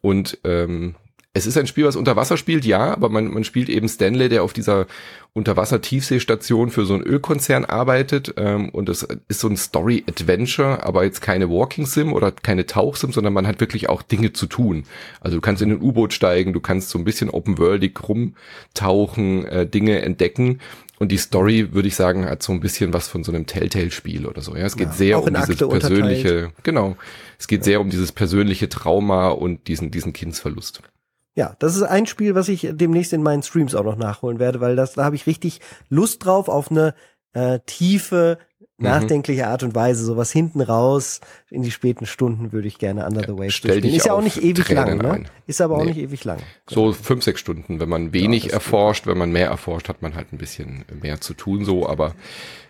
Und 0.00 0.38
ähm, 0.44 0.94
es 1.36 1.46
ist 1.46 1.58
ein 1.58 1.66
Spiel, 1.66 1.84
was 1.84 1.96
unter 1.96 2.14
Wasser 2.14 2.36
spielt, 2.36 2.64
ja, 2.64 2.92
aber 2.92 3.08
man, 3.08 3.26
man 3.26 3.42
spielt 3.42 3.68
eben 3.68 3.88
Stanley, 3.88 4.28
der 4.28 4.44
auf 4.44 4.52
dieser 4.52 4.86
Unterwasser-Tiefseestation 5.32 6.70
für 6.70 6.86
so 6.86 6.94
einen 6.94 7.02
Ölkonzern 7.02 7.64
arbeitet. 7.64 8.34
Ähm, 8.36 8.68
und 8.68 8.88
es 8.88 9.02
ist 9.26 9.40
so 9.40 9.48
ein 9.48 9.56
Story-Adventure, 9.56 10.84
aber 10.84 11.02
jetzt 11.02 11.22
keine 11.22 11.50
Walking-Sim 11.50 12.12
oder 12.12 12.30
keine 12.30 12.66
Tauch-Sim, 12.66 13.10
sondern 13.12 13.32
man 13.32 13.48
hat 13.48 13.58
wirklich 13.58 13.88
auch 13.88 14.02
Dinge 14.02 14.32
zu 14.32 14.46
tun. 14.46 14.84
Also 15.20 15.36
du 15.36 15.40
kannst 15.40 15.60
in 15.60 15.72
ein 15.72 15.82
U-Boot 15.82 16.12
steigen, 16.12 16.52
du 16.52 16.60
kannst 16.60 16.90
so 16.90 17.00
ein 17.00 17.04
bisschen 17.04 17.30
open-worldig 17.30 17.98
rumtauchen, 18.08 19.44
äh, 19.46 19.66
Dinge 19.66 20.02
entdecken. 20.02 20.60
Und 21.00 21.10
die 21.10 21.16
Story, 21.16 21.74
würde 21.74 21.88
ich 21.88 21.96
sagen, 21.96 22.26
hat 22.26 22.44
so 22.44 22.52
ein 22.52 22.60
bisschen 22.60 22.92
was 22.92 23.08
von 23.08 23.24
so 23.24 23.32
einem 23.32 23.46
Telltale-Spiel 23.46 24.26
oder 24.26 24.40
so. 24.40 24.54
Ja, 24.54 24.66
es 24.66 24.76
geht 24.76 24.86
ja, 24.86 24.92
sehr 24.92 25.20
um 25.20 25.34
dieses 25.34 25.50
Akte 25.50 25.66
persönliche, 25.66 26.28
unterteilt. 26.28 26.54
genau. 26.62 26.96
Es 27.40 27.48
geht 27.48 27.62
ja. 27.62 27.64
sehr 27.64 27.80
um 27.80 27.90
dieses 27.90 28.12
persönliche 28.12 28.68
Trauma 28.68 29.30
und 29.30 29.66
diesen, 29.66 29.90
diesen 29.90 30.12
Kindsverlust. 30.12 30.80
Ja, 31.36 31.56
das 31.58 31.74
ist 31.74 31.82
ein 31.82 32.06
Spiel, 32.06 32.34
was 32.34 32.48
ich 32.48 32.68
demnächst 32.72 33.12
in 33.12 33.22
meinen 33.22 33.42
Streams 33.42 33.74
auch 33.74 33.84
noch 33.84 33.96
nachholen 33.96 34.38
werde, 34.38 34.60
weil 34.60 34.76
das, 34.76 34.94
da 34.94 35.04
habe 35.04 35.16
ich 35.16 35.26
richtig 35.26 35.60
Lust 35.88 36.24
drauf 36.24 36.48
auf 36.48 36.70
eine 36.70 36.94
äh, 37.32 37.58
tiefe, 37.66 38.38
mhm. 38.78 38.84
nachdenkliche 38.84 39.48
Art 39.48 39.64
und 39.64 39.74
Weise, 39.74 40.04
sowas 40.04 40.30
hinten 40.30 40.60
raus 40.60 41.20
in 41.50 41.62
die 41.62 41.72
späten 41.72 42.06
Stunden 42.06 42.52
würde 42.52 42.68
ich 42.68 42.78
gerne 42.78 43.04
Under 43.04 43.22
the 43.22 43.32
Waves 43.32 43.54
Stell 43.54 43.80
dich 43.80 43.96
Ist 43.96 44.06
ja 44.06 44.12
auch 44.12 44.22
nicht 44.22 44.42
ewig 44.42 44.64
Tränen 44.64 45.00
lang, 45.00 45.22
ne? 45.22 45.28
Ist 45.48 45.60
aber 45.60 45.76
auch 45.76 45.80
nee. 45.80 45.90
nicht 45.90 45.98
ewig 45.98 46.24
lang. 46.24 46.38
So 46.68 46.92
fünf, 46.92 47.24
sechs 47.24 47.40
Stunden. 47.40 47.80
Wenn 47.80 47.88
man 47.88 48.12
wenig 48.12 48.44
ja, 48.44 48.52
erforscht, 48.52 49.08
wenn 49.08 49.18
man 49.18 49.32
mehr 49.32 49.48
erforscht, 49.48 49.88
hat 49.88 50.02
man 50.02 50.14
halt 50.14 50.32
ein 50.32 50.38
bisschen 50.38 50.84
mehr 51.02 51.20
zu 51.20 51.34
tun, 51.34 51.64
so, 51.64 51.88
aber 51.88 52.14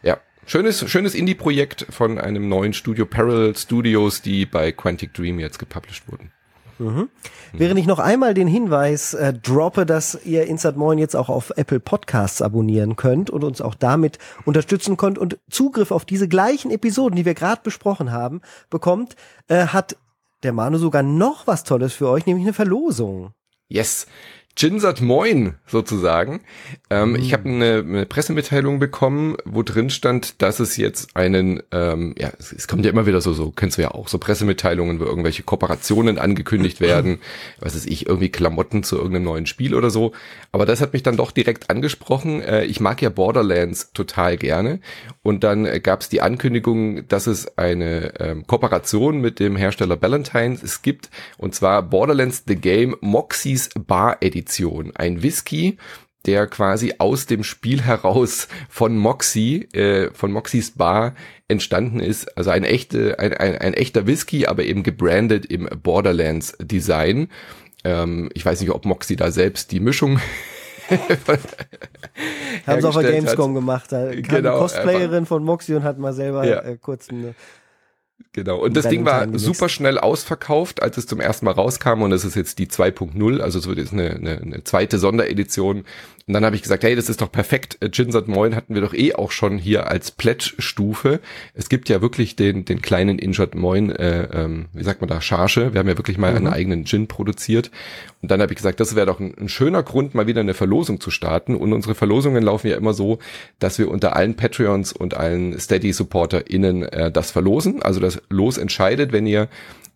ja. 0.03 0.19
Schönes, 0.47 0.91
schönes 0.91 1.15
Indie-Projekt 1.15 1.87
von 1.89 2.19
einem 2.19 2.51
neuen 2.51 2.75
Studio, 2.75 3.07
Parallel 3.07 3.57
Studios, 3.57 4.21
die 4.21 4.45
bei 4.45 4.73
Quantic 4.73 5.15
Dream 5.15 5.39
jetzt 5.39 5.59
gepublished 5.59 6.07
wurden. 6.07 6.33
Mhm. 6.79 7.09
Während 7.53 7.79
ich 7.79 7.87
noch 7.87 7.99
einmal 7.99 8.35
den 8.35 8.49
Hinweis 8.49 9.15
äh, 9.15 9.33
droppe, 9.33 9.87
dass 9.87 10.19
ihr 10.25 10.47
Insert 10.47 10.77
Moin 10.77 10.99
jetzt 10.99 11.15
auch 11.15 11.29
auf 11.29 11.53
Apple 11.57 11.81
Podcasts 11.81 12.43
abonnieren 12.43 12.97
könnt 12.97 13.31
und 13.31 13.45
uns 13.45 13.61
auch 13.61 13.75
damit 13.75 14.19
unterstützen 14.45 14.97
könnt 14.97 15.19
und 15.19 15.39
Zugriff 15.51 15.91
auf 15.91 16.05
diese 16.05 16.29
gleichen 16.29 16.71
Episoden, 16.71 17.17
die 17.17 17.25
wir 17.25 17.35
gerade 17.35 17.61
besprochen 17.63 18.11
haben, 18.13 18.41
bekommt, 18.71 19.17
äh, 19.49 19.67
hat 19.67 19.97
der 20.43 20.53
Manu 20.53 20.79
sogar 20.79 21.03
noch 21.03 21.47
was 21.47 21.65
Tolles 21.65 21.95
für 21.95 22.09
euch, 22.09 22.27
nämlich 22.27 22.45
eine 22.45 22.53
Verlosung. 22.53 23.33
Yes. 23.69 24.07
Ginsert 24.57 25.01
Moin 25.01 25.55
sozusagen. 25.67 26.41
Ähm, 26.89 27.11
mhm. 27.11 27.17
Ich 27.17 27.33
habe 27.33 27.49
eine, 27.49 27.85
eine, 27.87 28.07
Pressemitteilung 28.07 28.79
bekommen, 28.79 29.37
wo 29.45 29.65
drin 29.65 29.91
stand, 29.91 30.41
dass 30.43 30.61
es 30.61 30.77
jetzt 30.77 31.17
einen, 31.17 31.61
ähm, 31.73 32.15
ja, 32.17 32.31
es, 32.39 32.53
es, 32.53 32.69
kommt 32.69 32.85
ja 32.85 32.93
immer 32.93 33.07
wieder 33.07 33.21
so, 33.21 33.33
so 33.33 33.51
kennst 33.51 33.79
du 33.79 33.83
ja 33.83 33.91
auch, 33.91 34.07
so 34.07 34.19
Pressemitteilungen, 34.19 35.01
wo 35.01 35.05
irgendwelche 35.05 35.43
Kooperationen 35.43 36.19
angekündigt 36.19 36.81
werden, 36.81 37.19
was 37.59 37.75
ist 37.75 37.87
ich, 37.87 38.07
irgendwie 38.07 38.29
Klamotten 38.29 38.85
zu 38.85 38.97
irgendeinem 38.97 39.25
neuen 39.25 39.47
Spiel 39.47 39.75
oder 39.75 39.91
so. 39.91 40.13
Aber 40.53 40.67
das 40.67 40.81
hat 40.81 40.93
mich 40.93 41.03
dann 41.03 41.17
doch 41.17 41.33
direkt 41.33 41.69
angesprochen. 41.71 42.41
Äh, 42.41 42.65
ich 42.65 42.79
mag 42.79 43.03
ja 43.03 43.11
Borderlands 43.11 43.93
total 43.93 44.37
gerne. 44.37 44.79
Und 45.23 45.43
dann 45.43 45.67
äh, 45.67 45.81
gab 45.81 46.03
es 46.03 46.09
die 46.09 46.21
Ankündigung, 46.21 47.09
dass 47.09 47.27
es 47.27 47.59
eine 47.59 48.21
ähm, 48.21 48.47
Kooperation 48.47 49.21
mit 49.21 49.41
dem 49.41 49.57
Hersteller 49.57 49.97
Ballantines 49.97 50.63
es 50.63 50.83
gibt, 50.83 51.11
und 51.39 51.57
zwar 51.57 51.83
Borderlands 51.83 52.45
The 52.47 52.55
Game 52.55 52.95
Moxie's 53.01 53.71
Bar 53.75 54.19
Edition. 54.21 54.44
Edition. 54.45 54.93
Ein 54.95 55.23
Whisky, 55.23 55.79
der 56.27 56.47
quasi 56.47 56.95
aus 56.99 57.27
dem 57.27 57.45
Spiel 57.45 57.83
heraus 57.83 58.49
von 58.69 58.97
Moxie, 58.97 59.69
äh, 59.73 60.11
von 60.13 60.33
Moxies 60.33 60.73
Bar 60.73 61.15
entstanden 61.49 62.01
ist. 62.01 62.37
Also 62.37 62.51
ein, 62.51 62.65
echte, 62.65 63.19
ein, 63.19 63.33
ein, 63.35 63.59
ein 63.59 63.75
echter 63.75 64.07
Whisky, 64.07 64.47
aber 64.47 64.65
eben 64.65 64.83
gebrandet 64.83 65.47
im 65.47 65.69
Borderlands 65.83 66.57
Design. 66.61 67.29
Ähm, 67.85 68.31
ich 68.35 68.45
weiß 68.45 68.61
nicht, 68.61 68.71
ob 68.71 68.85
Moxie 68.85 69.17
da 69.17 69.31
selbst 69.31 69.73
die 69.73 69.81
Mischung 69.81 70.21
Haben 72.67 72.81
sie 72.81 72.89
auf 72.89 72.99
der 72.99 73.13
Gamescom 73.13 73.51
hat. 73.51 73.55
gemacht. 73.55 73.93
Da 73.93 74.11
kam 74.13 74.23
genau, 74.23 74.51
eine 74.51 74.59
Cosplayerin 74.59 75.25
von 75.25 75.43
Moxie 75.43 75.75
und 75.75 75.83
hat 75.83 75.99
mal 75.99 76.13
selber 76.13 76.47
ja. 76.47 76.61
äh, 76.61 76.77
kurz 76.81 77.09
eine 77.09 77.35
Genau. 78.33 78.59
Und 78.59 78.77
das 78.77 78.89
Ding 78.89 79.05
war 79.05 79.29
super 79.39 79.69
schnell 79.69 79.99
ausverkauft, 79.99 80.83
als 80.83 80.97
es 80.97 81.07
zum 81.07 81.21
ersten 81.21 81.45
Mal 81.45 81.53
rauskam. 81.53 82.03
Und 82.03 82.13
es 82.13 82.25
ist 82.25 82.35
jetzt 82.35 82.59
die 82.59 82.67
2.0, 82.67 83.41
also 83.41 83.59
es 83.61 83.67
wird 83.69 83.79
jetzt 83.79 83.93
eine, 83.93 84.11
eine, 84.11 84.39
eine 84.41 84.65
zweite 84.65 84.99
Sonderedition. 84.99 85.85
Und 86.27 86.33
dann 86.33 86.45
habe 86.45 86.57
ich 86.57 86.63
gesagt, 86.63 86.85
hey, 86.85 86.97
das 86.97 87.11
ist 87.11 87.21
doch 87.21 87.31
perfekt. 87.31 87.79
Jinsat 87.93 88.29
Moin 88.29 88.57
hatten 88.57 88.75
wir 88.75 88.81
doch 88.81 88.95
eh 88.95 89.15
auch 89.15 89.31
schon 89.31 89.59
hier 89.59 89.89
als 89.89 90.11
Pledge-Stufe. 90.11 91.21
Es 91.53 91.69
gibt 91.69 91.91
ja 91.91 92.01
wirklich 92.01 92.35
den, 92.35 92.65
den 92.65 92.81
kleinen 92.81 93.19
Injat 93.19 93.55
Moin, 93.55 93.91
äh, 93.91 94.29
ähm, 94.33 94.67
wie 94.73 94.85
sagt 94.85 95.03
man 95.03 95.09
da, 95.09 95.21
Charge. 95.21 95.75
Wir 95.75 95.81
haben 95.81 95.89
ja 95.89 95.99
wirklich 95.99 96.17
mal 96.17 96.31
mhm. 96.31 96.37
einen 96.39 96.47
eigenen 96.47 96.87
Gin 96.87 97.09
produziert. 97.09 97.71
Und 98.23 98.31
dann 98.31 98.41
habe 98.41 98.53
ich 98.53 98.57
gesagt, 98.57 98.81
das 98.81 98.97
wäre 98.97 99.05
doch 99.05 99.21
ein, 99.21 99.35
ein, 99.39 99.51
schöner 99.51 99.83
Grund, 99.83 100.15
mal 100.15 100.27
wieder 100.27 100.41
eine 100.41 100.55
Verlosung 100.55 100.99
zu 100.99 101.11
starten. 101.11 101.55
Und 101.55 101.75
unsere 101.75 101.95
Verlosungen 101.95 102.43
laufen 102.43 102.69
ja 102.69 102.77
immer 102.79 102.95
so, 102.95 103.19
dass 103.59 103.79
wir 103.79 103.91
unter 103.91 104.17
allen 104.17 104.35
Patreons 104.35 104.95
und 104.95 105.15
allen 105.15 105.59
Steady-SupporterInnen 105.59 106.85
äh, 106.85 107.13
das 107.13 107.33
verlosen. 107.33 107.83
Also 107.83 108.01
das 108.01 108.23
Los 108.31 108.57
entscheidet, 108.57 109.13
wenn 109.13 109.27
ihr 109.27 109.49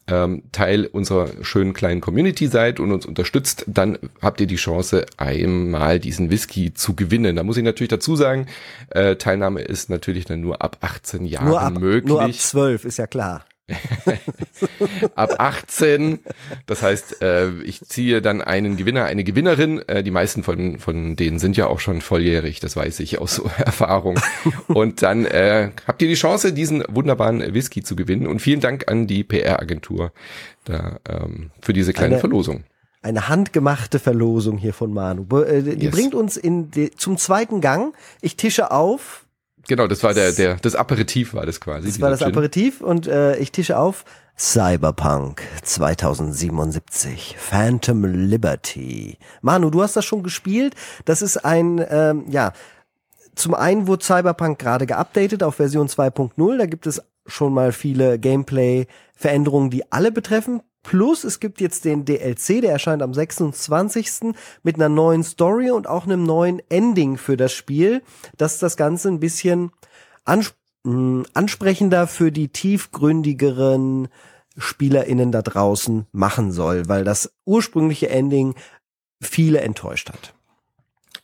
ähm, 0.09 0.43
Teil 0.53 0.87
unserer 0.87 1.29
schönen 1.43 1.73
kleinen 1.73 2.01
Community 2.01 2.49
seid 2.49 2.81
und 2.81 2.93
uns 2.93 3.07
unterstützt, 3.07 3.65
dann 3.67 3.99
habt 4.21 4.41
ihr 4.41 4.47
die 4.47 4.57
Chance, 4.57 5.07
einmal 5.17 6.01
diesen 6.01 6.31
Whisky 6.31 6.75
zu 6.75 6.95
gewinnen. 6.95 7.37
Da 7.37 7.43
muss 7.43 7.57
ich 7.57 7.65
natürlich 7.65 7.91
dazu 7.91 8.17
sagen, 8.17 8.47
äh, 8.91 9.17
Teilnahme 9.17 9.61
ist 9.61 9.91
natürlich 9.91 10.25
dann 10.25 10.41
nur 10.41 10.63
ab 10.63 10.79
18 10.81 11.25
Jahren 11.25 11.49
nur 11.49 11.61
ab, 11.61 11.79
möglich. 11.79 12.09
Nur 12.09 12.23
ab 12.23 12.33
12, 12.33 12.85
ist 12.85 12.99
ja 12.99 13.07
klar. 13.07 13.45
Ab 15.15 15.35
18. 15.39 16.21
Das 16.67 16.83
heißt, 16.83 17.21
äh, 17.23 17.51
ich 17.63 17.83
ziehe 17.83 18.23
dann 18.23 18.41
einen 18.41 18.77
Gewinner, 18.77 19.05
eine 19.05 19.25
Gewinnerin. 19.25 19.87
Äh, 19.87 20.03
die 20.03 20.11
meisten 20.11 20.43
von, 20.43 20.79
von 20.79 21.17
denen 21.17 21.39
sind 21.39 21.57
ja 21.57 21.67
auch 21.67 21.81
schon 21.81 22.01
volljährig, 22.01 22.61
das 22.61 22.77
weiß 22.77 23.01
ich 23.01 23.19
aus 23.19 23.35
so 23.37 23.51
Erfahrung. 23.59 24.19
Und 24.69 25.03
dann 25.03 25.27
äh, 25.27 25.71
habt 25.87 26.01
ihr 26.03 26.09
die 26.09 26.15
Chance, 26.15 26.53
diesen 26.53 26.83
wunderbaren 26.89 27.55
Whisky 27.55 27.83
zu 27.83 27.95
gewinnen. 27.97 28.27
Und 28.27 28.41
vielen 28.41 28.61
Dank 28.61 28.91
an 28.91 29.07
die 29.07 29.25
PR-Agentur 29.25 30.13
da, 30.65 30.99
ähm, 31.09 31.51
für 31.61 31.73
diese 31.73 31.93
kleine 31.93 32.15
eine, 32.15 32.21
Verlosung. 32.21 32.65
Eine 33.03 33.29
handgemachte 33.29 33.99
Verlosung 33.99 34.57
hier 34.57 34.73
von 34.73 34.93
Manu. 34.93 35.27
Äh, 35.43 35.63
die 35.63 35.87
yes. 35.87 35.95
bringt 35.95 36.15
uns 36.15 36.37
in 36.37 36.71
die, 36.71 36.91
zum 36.93 37.19
zweiten 37.19 37.61
Gang. 37.61 37.95
Ich 38.23 38.37
tische 38.37 38.71
auf 38.71 39.27
Genau, 39.69 39.87
das 39.87 40.03
war 40.03 40.15
der, 40.15 40.33
der, 40.33 40.57
das 40.57 40.75
Aperitif 40.75 41.35
war 41.35 41.47
das 41.47 41.61
quasi. 41.61 41.87
Das 41.87 42.01
war 42.01 42.11
das 42.11 42.21
Gin. 42.21 42.29
Aperitif 42.29 42.81
und 42.81 43.07
äh, 43.07 43.37
ich 43.37 43.53
tische 43.53 43.79
auf 43.79 44.05
Cyberpunk 44.37 45.43
2077, 45.63 47.37
Phantom 47.39 48.05
Liberty. 48.05 49.19
Manu, 49.43 49.69
du 49.69 49.83
hast 49.83 49.95
das 49.95 50.07
schon 50.07 50.23
gespielt. 50.23 50.75
Das 51.05 51.23
ist 51.23 51.45
ein, 51.45 51.85
ähm, 51.91 52.25
ja, 52.31 52.53
zum 53.35 53.55
einen 53.55 53.87
wurde 53.87 54.05
Cyberpunk 54.05 54.59
gerade 54.59 54.87
geupdatet 54.87 55.43
auf 55.43 55.57
Version 55.57 55.87
2.0. 55.87 56.57
Da 56.57 56.67
gibt 56.67 56.87
es 56.87 57.03
schon 57.27 57.53
mal 57.53 57.73
viele 57.73 58.19
Gameplay-Veränderungen, 58.19 59.71
die 59.71 59.93
alle 59.93 60.11
betreffen. 60.11 60.63
Plus 60.83 61.25
es 61.25 61.41
gibt 61.41 61.61
jetzt 61.61 61.85
den 61.85 62.05
DLC, 62.05 62.63
der 62.63 62.73
erscheint 62.73 63.03
am 63.03 63.13
26. 63.13 64.35
mit 64.63 64.77
einer 64.77 64.89
neuen 64.89 65.23
Story 65.25 65.71
und 65.71 65.87
auch 65.87 66.05
einem 66.05 66.23
neuen 66.23 66.63
Ending 66.71 67.19
für 67.19 67.37
das 67.37 67.53
Spiel, 67.53 68.03
das 68.37 68.59
das 68.59 68.77
Ganze 68.77 69.09
ein 69.09 69.21
bisschen 69.21 69.71
ans 70.25 70.55
hm, 70.85 71.27
ansprechender 71.35 72.07
für 72.07 72.33
die 72.33 72.49
tiefgründigeren 72.49 74.09
SpielerInnen 74.57 75.33
da 75.33 75.43
draußen 75.43 76.07
machen 76.13 76.53
soll, 76.53 76.89
weil 76.89 77.05
das 77.05 77.33
ursprüngliche 77.45 78.09
Ending 78.09 78.55
viele 79.21 79.61
enttäuscht 79.61 80.11
hat. 80.11 80.35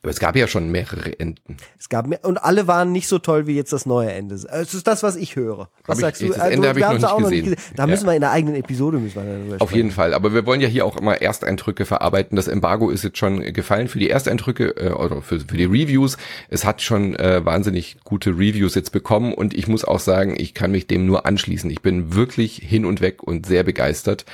Aber 0.05 0.11
es 0.11 0.21
gab 0.21 0.37
ja 0.37 0.47
schon 0.47 0.71
mehrere 0.71 1.19
Enden. 1.19 1.57
Es 1.79 1.89
gab 1.89 2.07
mehr, 2.07 2.23
und 2.25 2.37
alle 2.37 2.67
waren 2.67 2.93
nicht 2.93 3.09
so 3.09 3.19
toll 3.19 3.47
wie 3.47 3.55
jetzt 3.57 3.73
das 3.73 3.87
neue 3.87 4.13
Ende. 4.13 4.35
Es 4.35 4.75
ist 4.75 4.87
das, 4.87 5.03
was 5.03 5.17
ich 5.17 5.35
höre. 5.35 5.71
Was 5.87 5.97
hab 5.97 6.03
sagst 6.03 6.21
ich, 6.21 6.29
du? 6.29 6.35
Das 6.35 6.43
also, 6.43 6.55
Ende 6.55 6.69
habe 6.69 6.79
ich 6.79 6.85
noch 6.85 6.93
nicht, 6.93 7.03
noch 7.03 7.31
nicht, 7.31 7.45
gesehen. 7.45 7.61
Da 7.75 7.87
müssen 7.87 8.05
wir 8.05 8.15
in 8.15 8.23
einer 8.23 8.31
eigenen 8.31 8.55
Episode 8.55 8.99
müssen 8.99 9.49
wir 9.49 9.63
Auf 9.63 9.73
jeden 9.73 9.91
Fall. 9.91 10.13
Aber 10.13 10.35
wir 10.35 10.45
wollen 10.45 10.61
ja 10.61 10.69
hier 10.69 10.85
auch 10.85 10.99
immer 10.99 11.23
Ersteindrücke 11.23 11.87
verarbeiten. 11.87 12.37
Das 12.37 12.49
Embargo 12.49 12.91
ist 12.91 13.03
jetzt 13.03 13.17
schon 13.17 13.41
gefallen 13.55 13.89
für 13.89 13.99
die 13.99 14.11
Ersteindrücke 14.11 14.77
äh, 14.77 14.91
oder 14.91 15.23
für, 15.23 15.41
für 15.41 15.57
die 15.57 15.65
Reviews. 15.65 16.19
Es 16.51 16.67
hat 16.67 16.83
schon 16.83 17.17
äh, 17.17 17.43
wahnsinnig 17.43 17.97
gute 18.05 18.33
Reviews 18.33 18.75
jetzt 18.75 18.93
bekommen 18.93 19.33
und 19.33 19.55
ich 19.55 19.69
muss 19.69 19.87
auch 19.87 20.01
sagen, 20.01 20.35
ich 20.37 20.53
kann 20.53 20.71
mich 20.71 20.87
dem 20.87 21.07
nur 21.07 21.25
anschließen. 21.25 21.71
Ich 21.71 21.81
bin 21.81 22.15
wirklich 22.15 22.57
hin 22.57 22.85
und 22.85 23.01
weg 23.01 23.23
und 23.23 23.47
sehr 23.47 23.63
begeistert. 23.63 24.27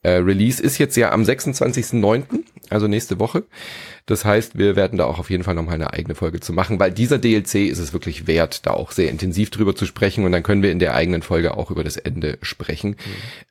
Äh, 0.00 0.12
Release 0.12 0.62
ist 0.62 0.78
jetzt 0.78 0.96
ja 0.96 1.12
am 1.12 1.22
26.09., 1.22 2.22
also 2.70 2.86
nächste 2.86 3.18
Woche. 3.18 3.44
Das 4.08 4.24
heißt, 4.24 4.56
wir 4.56 4.74
werden 4.74 4.96
da 4.96 5.04
auch 5.04 5.18
auf 5.18 5.28
jeden 5.28 5.44
Fall 5.44 5.54
nochmal 5.54 5.74
eine 5.74 5.92
eigene 5.92 6.14
Folge 6.14 6.40
zu 6.40 6.54
machen, 6.54 6.80
weil 6.80 6.90
dieser 6.90 7.18
DLC 7.18 7.68
ist 7.68 7.78
es 7.78 7.92
wirklich 7.92 8.26
wert, 8.26 8.66
da 8.66 8.70
auch 8.70 8.90
sehr 8.90 9.10
intensiv 9.10 9.50
drüber 9.50 9.76
zu 9.76 9.84
sprechen 9.84 10.24
und 10.24 10.32
dann 10.32 10.42
können 10.42 10.62
wir 10.62 10.72
in 10.72 10.78
der 10.78 10.94
eigenen 10.94 11.20
Folge 11.20 11.54
auch 11.54 11.70
über 11.70 11.84
das 11.84 11.98
Ende 11.98 12.38
sprechen. 12.40 12.92
Mhm. 12.92 12.94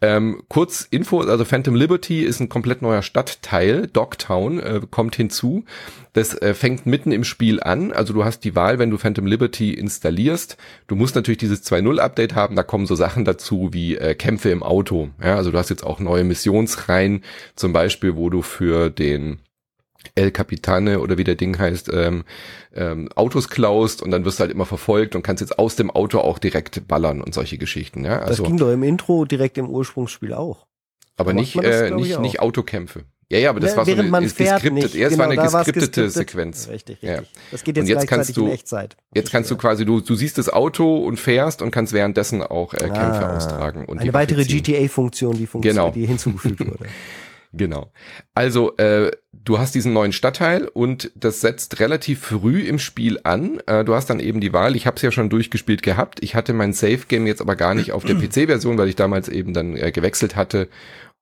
Ähm, 0.02 0.44
kurz 0.50 0.88
Info, 0.90 1.22
also 1.22 1.46
Phantom 1.46 1.76
Liberty 1.76 2.24
ist 2.24 2.40
ein 2.40 2.50
komplett 2.50 2.82
neuer 2.82 3.04
Stadtteil, 3.04 3.86
Dogtown 3.86 4.60
äh, 4.60 4.82
kommt 4.90 5.16
hinzu. 5.16 5.64
Das 6.14 6.34
äh, 6.42 6.56
fängt 6.56 6.88
mitten 6.88 7.12
im 7.12 7.24
Spiel 7.24 7.62
an, 7.62 7.92
also 7.92 8.12
du 8.12 8.26
hast 8.26 8.40
die 8.40 8.56
Wahl, 8.56 8.80
wenn 8.80 8.90
du 8.90 8.98
Phantom 8.98 9.28
Liberty 9.28 9.76
installierst. 9.76 10.58
Du 10.88 10.96
musst 10.96 11.14
natürlich 11.14 11.38
dieses 11.38 11.64
2.0 11.72 12.00
Update 12.00 12.34
haben, 12.34 12.56
da 12.56 12.64
kommen 12.64 12.88
so 12.88 12.96
Sachen 12.96 13.26
dazu 13.26 13.70
wie 13.74 13.96
äh, 13.96 14.16
Kämpfe 14.16 14.50
im 14.50 14.64
Auto. 14.64 15.10
Ja, 15.24 15.36
also 15.36 15.52
du 15.52 15.60
hast 15.60 15.70
jetzt 15.70 15.86
auch 15.86 16.00
neue 16.00 16.24
Missionsreihen, 16.24 17.24
zum 17.56 17.74
Beispiel, 17.74 18.16
wo 18.16 18.32
du 18.32 18.42
für 18.42 18.90
den 18.90 19.38
El 20.16 20.32
Capitane 20.32 21.00
oder 21.00 21.18
wie 21.18 21.24
der 21.24 21.36
Ding 21.36 21.58
heißt, 21.58 21.90
ähm, 21.94 22.24
ähm, 22.76 23.10
Autos 23.16 23.50
klaust 23.50 24.02
und 24.02 24.12
dann 24.12 24.26
wirst 24.26 24.40
du 24.40 24.42
halt 24.42 24.52
immer 24.52 24.66
verfolgt 24.66 25.16
und 25.16 25.24
kannst 25.24 25.42
jetzt 25.42 25.58
aus 25.60 25.76
dem 25.76 25.90
Auto 25.92 26.20
auch 26.20 26.40
direkt 26.40 26.88
ballern 26.88 27.22
und 27.22 27.34
solche 27.34 27.58
Geschichten. 27.58 28.06
Ja? 28.06 28.20
Also, 28.20 28.44
das 28.44 28.48
ging 28.50 28.58
doch 28.58 28.72
im 28.72 28.84
Intro 28.84 29.26
direkt 29.26 29.58
im 29.58 29.70
Ursprungsspiel 29.70 30.34
auch. 30.34 30.68
Aber 31.18 31.34
nicht, 31.34 31.56
das, 31.56 31.82
äh, 31.82 31.92
nicht, 31.92 32.20
nicht 32.20 32.40
Autokämpfe. 32.40 33.06
Ja, 33.30 33.40
ja, 33.40 33.50
aber 33.50 33.60
das 33.60 33.76
war 33.76 33.86
so 33.86 33.92
eine 33.92 34.04
man 34.04 34.24
geskriptet, 34.24 34.72
nicht. 34.72 34.94
Ja, 34.94 35.08
es 35.08 35.14
genau, 35.14 35.26
war 35.26 35.32
eine 35.32 35.42
geskriptete 35.42 36.10
Sequenz. 36.10 36.70
Richtig, 36.70 37.02
richtig. 37.04 37.10
Ja. 37.10 37.24
Das 37.52 37.66
geht 37.66 37.76
jetzt, 37.76 37.84
und 37.84 37.90
jetzt 37.90 38.08
kannst 38.08 38.38
du, 38.38 38.46
in 38.46 38.54
Echtzeit. 38.54 38.96
Jetzt 39.14 39.32
kannst 39.32 39.52
du 39.52 39.58
quasi, 39.58 39.84
du, 39.84 40.00
du 40.00 40.16
siehst 40.16 40.38
das 40.38 40.48
Auto 40.48 40.98
und 41.00 41.20
fährst 41.20 41.62
und 41.62 41.72
kannst 41.72 41.92
währenddessen 41.92 42.42
auch 42.42 42.74
äh, 42.74 42.78
Kämpfe 42.78 43.26
ah, 43.26 43.36
austragen. 43.36 43.84
Und 43.84 44.00
eine 44.00 44.14
weitere 44.14 44.46
GTA-Funktion, 44.46 45.36
die, 45.36 45.46
Funktion, 45.46 45.76
genau. 45.76 45.92
die 45.92 46.06
hinzugefügt 46.06 46.60
wurde. 46.66 46.86
Genau. 47.58 47.92
Also 48.34 48.78
äh, 48.78 49.12
du 49.32 49.60
hast 49.60 49.76
diesen 49.76 49.94
neuen 49.94 50.14
Stadtteil 50.14 50.68
und 50.68 51.12
das 51.16 51.42
setzt 51.42 51.80
relativ 51.80 52.22
früh 52.22 52.62
im 52.62 52.80
Spiel 52.80 53.20
an. 53.24 53.60
Äh, 53.66 53.84
du 53.84 53.96
hast 53.96 54.10
dann 54.10 54.20
eben 54.20 54.40
die 54.40 54.54
Wahl. 54.54 54.76
Ich 54.76 54.86
habe 54.86 54.96
es 54.98 55.02
ja 55.02 55.12
schon 55.12 55.30
durchgespielt 55.30 55.82
gehabt. 55.82 56.22
Ich 56.22 56.36
hatte 56.36 56.54
mein 56.54 56.74
Safe 56.74 57.02
Game 57.08 57.28
jetzt 57.28 57.42
aber 57.42 57.56
gar 57.56 57.74
nicht 57.74 57.92
auf 57.92 58.06
der 58.06 58.16
PC-Version, 58.16 58.78
weil 58.78 58.90
ich 58.90 58.96
damals 58.96 59.30
eben 59.30 59.54
dann 59.54 59.76
äh, 59.76 59.92
gewechselt 59.92 60.36
hatte 60.36 60.70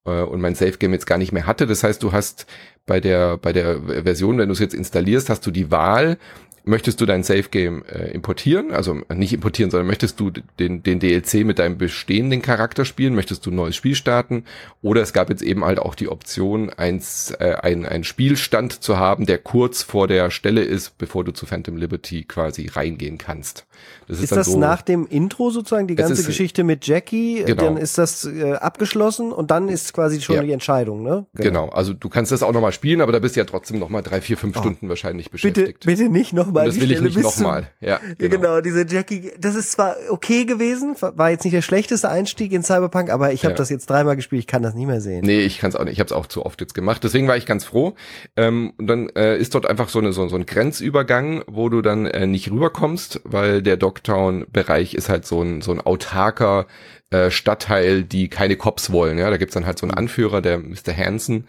äh, 0.06 0.22
und 0.22 0.42
mein 0.42 0.56
Safe 0.56 0.78
Game 0.78 0.94
jetzt 0.94 1.08
gar 1.08 1.18
nicht 1.18 1.32
mehr 1.32 1.48
hatte. 1.48 1.68
Das 1.68 1.84
heißt, 1.84 2.02
du 2.04 2.12
hast 2.12 2.46
bei 2.86 3.00
der 3.00 3.38
bei 3.38 3.52
der 3.52 3.82
Version, 4.04 4.38
wenn 4.38 4.48
du 4.48 4.54
es 4.54 4.60
jetzt 4.60 4.76
installierst, 4.76 5.30
hast 5.30 5.46
du 5.46 5.52
die 5.52 5.72
Wahl 5.72 6.18
möchtest 6.66 7.00
du 7.00 7.06
dein 7.06 7.24
Safe 7.24 7.44
Game 7.50 7.84
äh, 7.86 8.12
importieren, 8.12 8.72
also 8.72 9.02
nicht 9.14 9.34
importieren, 9.34 9.72
sondern 9.72 9.88
möchtest 9.88 10.20
du 10.20 10.32
den, 10.32 10.84
den 10.84 11.00
DLC 11.00 11.46
mit 11.46 11.60
deinem 11.60 11.78
bestehenden 11.78 12.42
Charakter 12.42 12.86
spielen, 12.86 13.16
möchtest 13.16 13.46
du 13.46 13.52
ein 13.52 13.56
neues 13.56 13.76
Spiel 13.76 13.96
starten? 13.96 14.44
Oder 14.82 15.02
es 15.02 15.14
gab 15.14 15.30
jetzt 15.30 15.44
eben 15.44 15.64
halt 15.64 15.80
auch 15.80 15.96
die 15.96 16.10
Option, 16.10 16.70
eins, 16.72 17.32
äh, 17.40 17.56
ein, 17.62 17.86
ein 17.86 18.04
Spielstand 18.04 18.84
zu 18.84 18.98
haben, 18.98 19.26
der 19.26 19.38
kurz 19.38 19.84
vor 19.84 20.08
der 20.08 20.32
Stelle 20.32 20.62
ist, 20.62 20.98
bevor 20.98 21.24
du 21.24 21.32
zu 21.32 21.46
Phantom 21.46 21.78
Liberty 21.78 22.24
quasi 22.24 22.68
reingehen 22.68 23.18
kannst. 23.18 23.66
Das 24.08 24.18
ist, 24.18 24.26
ist 24.26 24.36
das 24.36 24.48
so, 24.48 24.60
nach 24.60 24.82
dem 24.82 25.08
Intro 25.08 25.50
sozusagen 25.50 25.88
die 25.88 25.96
ganze 25.96 26.14
ist, 26.14 26.28
Geschichte 26.28 26.64
mit 26.64 26.86
Jackie? 26.86 27.44
Genau. 27.46 27.64
Dann 27.64 27.78
ist 27.78 27.98
das 27.98 28.26
äh, 28.26 28.54
abgeschlossen 28.54 29.32
und 29.32 29.52
dann 29.52 29.70
ist 29.70 29.94
quasi 29.94 30.22
schon 30.22 30.36
ja. 30.36 30.44
die 30.44 30.52
Entscheidung, 30.52 31.04
ne? 31.04 31.26
Genau. 31.34 31.66
genau. 31.66 31.70
Also 31.70 31.94
du 31.94 32.10
kannst 32.10 32.32
das 32.32 32.44
auch 32.44 32.54
nochmal 32.54 32.72
spielen, 32.72 33.02
aber 33.02 33.12
da 33.12 33.20
bist 33.20 33.36
du 33.36 33.40
ja 33.40 33.46
trotzdem 33.46 33.80
nochmal 33.80 34.04
drei, 34.04 34.22
vier, 34.22 34.38
fünf 34.38 34.58
oh. 34.58 34.60
Stunden 34.60 34.90
wahrscheinlich 34.90 35.32
beschäftigt. 35.32 35.80
Bitte, 35.80 35.88
bitte 35.88 36.10
nicht 36.10 36.34
nochmal. 36.34 36.68
Das 36.68 36.80
will 36.80 36.92
ich 36.92 37.02
nicht 37.02 37.18
nochmal. 37.18 37.70
Ja, 37.82 38.00
genau. 38.18 38.36
genau. 38.36 38.62
diese 38.62 38.86
Jackie. 38.88 39.32
Das 39.40 39.56
ist 39.56 39.72
zwar 39.72 39.96
okay 40.10 40.46
gewesen, 40.46 40.96
war 41.00 41.30
jetzt 41.30 41.44
nicht 41.44 41.54
der 41.54 41.62
schlechteste 41.62 42.10
Einstieg 42.10 42.52
in 42.52 42.64
Cyberpunk, 42.64 43.10
aber 43.10 43.34
ich 43.34 43.44
habe 43.44 43.54
ja. 43.54 43.58
das 43.58 43.70
jetzt 43.70 43.90
dreimal 43.90 44.16
gespielt, 44.16 44.40
ich 44.40 44.48
kann 44.48 44.62
das 44.62 44.76
nicht 44.76 44.88
mehr 44.88 45.02
sehen. 45.02 45.26
Nee, 45.26 45.42
ich 45.42 45.60
kann 45.60 45.70
es 45.70 45.76
auch 45.76 45.84
nicht. 45.84 45.94
Ich 45.94 46.00
habe 46.00 46.08
es 46.08 46.14
auch 46.14 46.28
zu 46.28 46.46
oft 46.46 46.62
jetzt 46.62 46.74
gemacht. 46.74 47.04
Deswegen 47.04 47.28
war 47.28 47.38
ich 47.38 47.46
ganz 47.46 47.66
froh. 47.66 47.96
Ähm, 48.36 48.74
und 48.78 48.88
dann 48.88 49.10
äh, 49.10 49.38
ist 49.38 49.56
dort 49.56 49.66
einfach 49.66 49.90
so, 49.90 50.00
eine, 50.00 50.14
so, 50.14 50.28
so 50.28 50.36
ein 50.36 50.46
Grenzübergang, 50.46 51.44
wo 51.48 51.70
du 51.70 51.82
dann 51.82 52.06
äh, 52.06 52.28
nicht 52.28 52.52
rüberkommst, 52.52 53.22
weil 53.24 53.62
der 53.66 53.78
Dogtown-Bereich 53.78 54.94
ist 54.94 55.10
halt 55.10 55.26
so 55.26 55.42
ein, 55.42 55.62
so 55.62 55.72
ein 55.72 55.82
autarker 55.82 56.68
äh, 57.10 57.30
Stadtteil, 57.30 58.04
die 58.04 58.30
keine 58.30 58.56
Cops 58.56 58.92
wollen. 58.92 59.18
Ja, 59.18 59.30
da 59.30 59.38
gibt's 59.38 59.56
dann 59.56 59.66
halt 59.66 59.78
so 59.78 59.86
einen 59.86 59.94
Anführer, 59.94 60.42
der 60.42 60.60
Mr. 60.60 60.96
Hansen, 60.96 61.48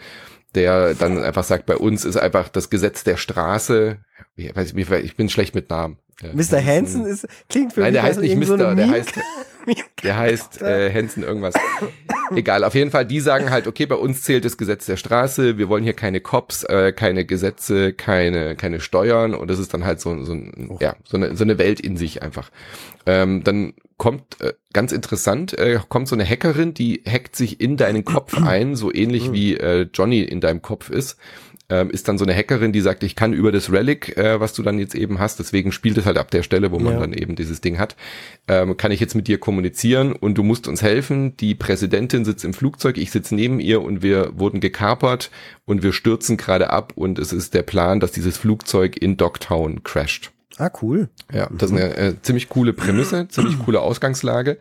der 0.55 0.95
dann 0.95 1.23
einfach 1.23 1.45
sagt, 1.45 1.67
bei 1.67 1.77
uns 1.77 2.05
ist 2.05 2.17
einfach 2.17 2.49
das 2.49 2.71
Gesetz 2.71 3.05
der 3.05 3.17
Straße 3.17 3.99
ich, 4.37 4.55
weiß, 4.55 4.99
ich 5.03 5.17
bin 5.17 5.29
schlecht 5.29 5.55
mit 5.55 5.71
Namen. 5.71 5.99
Mr. 6.23 6.65
Hansen 6.65 7.05
ist, 7.05 7.27
klingt 7.49 7.73
für 7.73 7.81
Nein, 7.81 7.93
mich 7.93 8.01
der 8.01 8.03
heißt 8.03 8.21
nicht 8.21 8.37
Mr., 8.37 8.47
so 8.47 8.57
der 8.57 8.91
heißt, 8.91 9.13
der 10.03 10.17
heißt 10.17 10.63
äh, 10.63 10.93
Hansen 10.93 11.23
irgendwas. 11.23 11.55
Egal, 12.35 12.65
auf 12.65 12.75
jeden 12.75 12.91
Fall, 12.91 13.07
die 13.07 13.21
sagen 13.21 13.51
halt, 13.51 13.67
okay, 13.67 13.87
bei 13.87 13.95
uns 13.95 14.23
zählt 14.23 14.45
das 14.45 14.57
Gesetz 14.57 14.87
der 14.87 14.97
Straße, 14.97 15.59
wir 15.59 15.69
wollen 15.69 15.85
hier 15.85 15.93
keine 15.93 16.21
Cops, 16.21 16.65
äh, 16.65 16.93
keine 16.93 17.25
Gesetze, 17.25 17.93
keine, 17.93 18.57
keine 18.57 18.81
Steuern 18.81 19.35
und 19.35 19.49
das 19.49 19.59
ist 19.59 19.73
dann 19.75 19.85
halt 19.85 20.01
so, 20.01 20.25
so, 20.25 20.33
ein, 20.33 20.69
oh. 20.71 20.79
ja, 20.81 20.97
so, 21.05 21.17
eine, 21.17 21.37
so 21.37 21.45
eine 21.45 21.59
Welt 21.59 21.81
in 21.81 21.97
sich 21.97 22.23
einfach. 22.23 22.51
Ähm, 23.07 23.45
dann 23.45 23.75
kommt, 23.97 24.41
äh, 24.41 24.53
ganz 24.73 24.93
interessant, 24.93 25.57
äh, 25.59 25.79
kommt 25.89 26.09
so 26.09 26.17
eine 26.17 26.29
Hackerin, 26.29 26.75
die 26.75 27.03
hackt 27.07 27.37
sich 27.37 27.61
in 27.61 27.77
deinen 27.77 28.05
Kopf 28.05 28.35
ein, 28.43 28.77
so 28.77 28.93
ähnlich 28.93 29.33
wie 29.33 29.57
äh, 29.57 29.87
Johnny 29.93 30.23
in 30.23 30.41
deinem 30.41 30.63
Kopf 30.63 30.91
ist 30.91 31.17
ähm, 31.69 31.91
ist 31.91 32.09
dann 32.09 32.19
so 32.19 32.25
eine 32.25 32.35
Hackerin, 32.35 32.73
die 32.73 32.81
sagt, 32.81 33.03
ich 33.03 33.17
kann 33.17 33.33
über 33.33 33.51
das 33.51 33.73
Relic, 33.73 34.17
äh, 34.17 34.39
was 34.39 34.53
du 34.53 34.63
dann 34.63 34.79
jetzt 34.79 34.95
eben 34.95 35.19
hast, 35.19 35.39
deswegen 35.39 35.73
spielt 35.73 35.99
es 35.99 36.07
halt 36.07 36.19
ab 36.19 36.31
der 36.31 36.43
Stelle, 36.43 36.71
wo 36.71 36.79
man 36.79 36.95
ja. 36.95 37.01
dann 37.01 37.13
eben 37.13 37.35
dieses 37.35 37.61
Ding 37.61 37.79
hat, 37.79 37.97
ähm, 38.49 38.77
kann 38.77 38.93
ich 38.93 39.01
jetzt 39.01 39.15
mit 39.15 39.27
dir 39.27 39.39
kommunizieren 39.39 40.13
und 40.13 40.37
du 40.37 40.43
musst 40.43 40.69
uns 40.69 40.83
helfen. 40.83 41.37
Die 41.39 41.55
Präsidentin 41.55 42.25
sitzt 42.25 42.45
im 42.45 42.55
Flugzeug, 42.55 42.99
ich 42.99 43.11
sitze 43.11 43.35
neben 43.35 43.59
ihr 43.59 43.83
und 43.83 44.03
wir 44.03 44.39
wurden 44.39 44.61
gekapert 44.61 45.31
und 45.65 45.83
wir 45.83 45.93
stürzen 45.93 46.37
gerade 46.37 46.71
ab 46.71 46.93
und 46.95 47.19
es 47.19 47.33
ist 47.33 47.55
der 47.55 47.63
Plan, 47.63 48.01
dass 48.01 48.13
dieses 48.13 48.37
Flugzeug 48.37 48.97
in 48.97 49.17
Dogtown 49.17 49.83
crasht. 49.83 50.31
Ah, 50.59 50.71
cool. 50.81 51.09
Ja, 51.33 51.49
das 51.53 51.71
ist 51.71 51.77
eine 51.77 51.97
äh, 51.97 52.15
ziemlich 52.23 52.49
coole 52.49 52.73
Prämisse, 52.73 53.29
ziemlich 53.29 53.59
coole 53.65 53.81
Ausgangslage. 53.81 54.59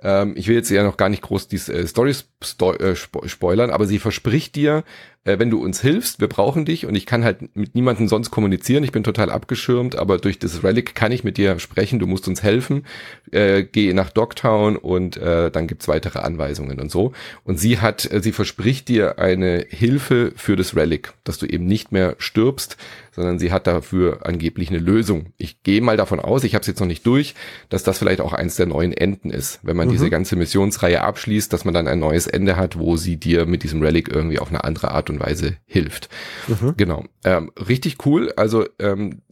Ähm, 0.00 0.34
ich 0.36 0.48
will 0.48 0.56
jetzt 0.56 0.70
ja 0.70 0.82
noch 0.82 0.96
gar 0.96 1.08
nicht 1.08 1.22
groß 1.22 1.48
die 1.48 1.56
äh, 1.56 1.86
Stories 1.86 2.28
sto 2.42 2.72
äh, 2.72 2.94
spoilern, 2.94 3.70
aber 3.70 3.86
sie 3.86 3.98
verspricht 3.98 4.54
dir, 4.54 4.84
äh, 5.28 5.38
wenn 5.38 5.50
du 5.50 5.62
uns 5.62 5.80
hilfst, 5.80 6.20
wir 6.20 6.28
brauchen 6.28 6.64
dich 6.64 6.86
und 6.86 6.94
ich 6.94 7.04
kann 7.04 7.24
halt 7.24 7.54
mit 7.54 7.74
niemandem 7.74 8.08
sonst 8.08 8.30
kommunizieren, 8.30 8.84
ich 8.84 8.92
bin 8.92 9.04
total 9.04 9.30
abgeschirmt, 9.30 9.96
aber 9.96 10.18
durch 10.18 10.38
das 10.38 10.62
Relic 10.62 10.94
kann 10.94 11.12
ich 11.12 11.24
mit 11.24 11.36
dir 11.36 11.58
sprechen, 11.58 11.98
du 11.98 12.06
musst 12.06 12.28
uns 12.28 12.42
helfen, 12.42 12.86
äh, 13.30 13.64
geh 13.64 13.92
nach 13.92 14.10
Dogtown 14.10 14.76
und 14.76 15.16
äh, 15.16 15.50
dann 15.50 15.66
gibt's 15.66 15.88
weitere 15.88 16.20
Anweisungen 16.20 16.80
und 16.80 16.90
so. 16.90 17.12
Und 17.44 17.58
sie 17.58 17.80
hat, 17.80 18.10
äh, 18.10 18.22
sie 18.22 18.32
verspricht 18.32 18.88
dir 18.88 19.18
eine 19.18 19.66
Hilfe 19.68 20.32
für 20.36 20.56
das 20.56 20.76
Relic, 20.76 21.12
dass 21.24 21.38
du 21.38 21.46
eben 21.46 21.66
nicht 21.66 21.92
mehr 21.92 22.14
stirbst, 22.18 22.76
sondern 23.18 23.40
sie 23.40 23.50
hat 23.50 23.66
dafür 23.66 24.20
angeblich 24.24 24.70
eine 24.70 24.78
Lösung. 24.78 25.32
Ich 25.38 25.64
gehe 25.64 25.80
mal 25.80 25.96
davon 25.96 26.20
aus, 26.20 26.44
ich 26.44 26.54
habe 26.54 26.60
es 26.60 26.68
jetzt 26.68 26.78
noch 26.78 26.86
nicht 26.86 27.04
durch, 27.04 27.34
dass 27.68 27.82
das 27.82 27.98
vielleicht 27.98 28.20
auch 28.20 28.32
eins 28.32 28.54
der 28.54 28.66
neuen 28.66 28.92
Enden 28.92 29.30
ist. 29.30 29.58
Wenn 29.64 29.76
man 29.76 29.88
mhm. 29.88 29.92
diese 29.92 30.08
ganze 30.08 30.36
Missionsreihe 30.36 31.00
abschließt, 31.00 31.52
dass 31.52 31.64
man 31.64 31.74
dann 31.74 31.88
ein 31.88 31.98
neues 31.98 32.27
Ende 32.28 32.56
hat, 32.56 32.78
wo 32.78 32.96
sie 32.96 33.16
dir 33.16 33.46
mit 33.46 33.62
diesem 33.62 33.82
Relic 33.82 34.08
irgendwie 34.08 34.38
auf 34.38 34.48
eine 34.48 34.64
andere 34.64 34.90
Art 34.92 35.10
und 35.10 35.20
Weise 35.20 35.56
hilft. 35.66 36.08
Mhm. 36.46 36.74
Genau. 36.76 37.04
Ähm, 37.24 37.52
richtig 37.56 38.06
cool. 38.06 38.32
Also 38.36 38.66
ähm, 38.78 39.22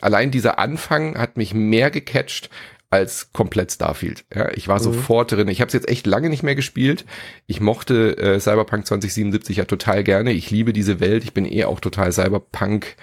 allein 0.00 0.30
dieser 0.30 0.58
Anfang 0.58 1.18
hat 1.18 1.36
mich 1.36 1.54
mehr 1.54 1.90
gecatcht 1.90 2.50
als 2.94 3.32
komplett 3.32 3.72
Starfield. 3.72 4.24
Ja, 4.32 4.50
ich 4.52 4.68
war 4.68 4.78
mhm. 4.78 4.84
sofort 4.84 5.32
drin. 5.32 5.48
Ich 5.48 5.60
habe 5.60 5.66
es 5.66 5.72
jetzt 5.72 5.88
echt 5.88 6.06
lange 6.06 6.30
nicht 6.30 6.44
mehr 6.44 6.54
gespielt. 6.54 7.04
Ich 7.48 7.60
mochte 7.60 8.16
äh, 8.16 8.38
Cyberpunk 8.38 8.86
2077 8.86 9.56
ja 9.56 9.64
total 9.64 10.04
gerne. 10.04 10.30
Ich 10.32 10.52
liebe 10.52 10.72
diese 10.72 11.00
Welt. 11.00 11.24
Ich 11.24 11.32
bin 11.32 11.44
eh 11.44 11.64
auch 11.64 11.80
total 11.80 12.12
Cyberpunk 12.12 12.94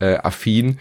äh, 0.00 0.16
affin 0.16 0.78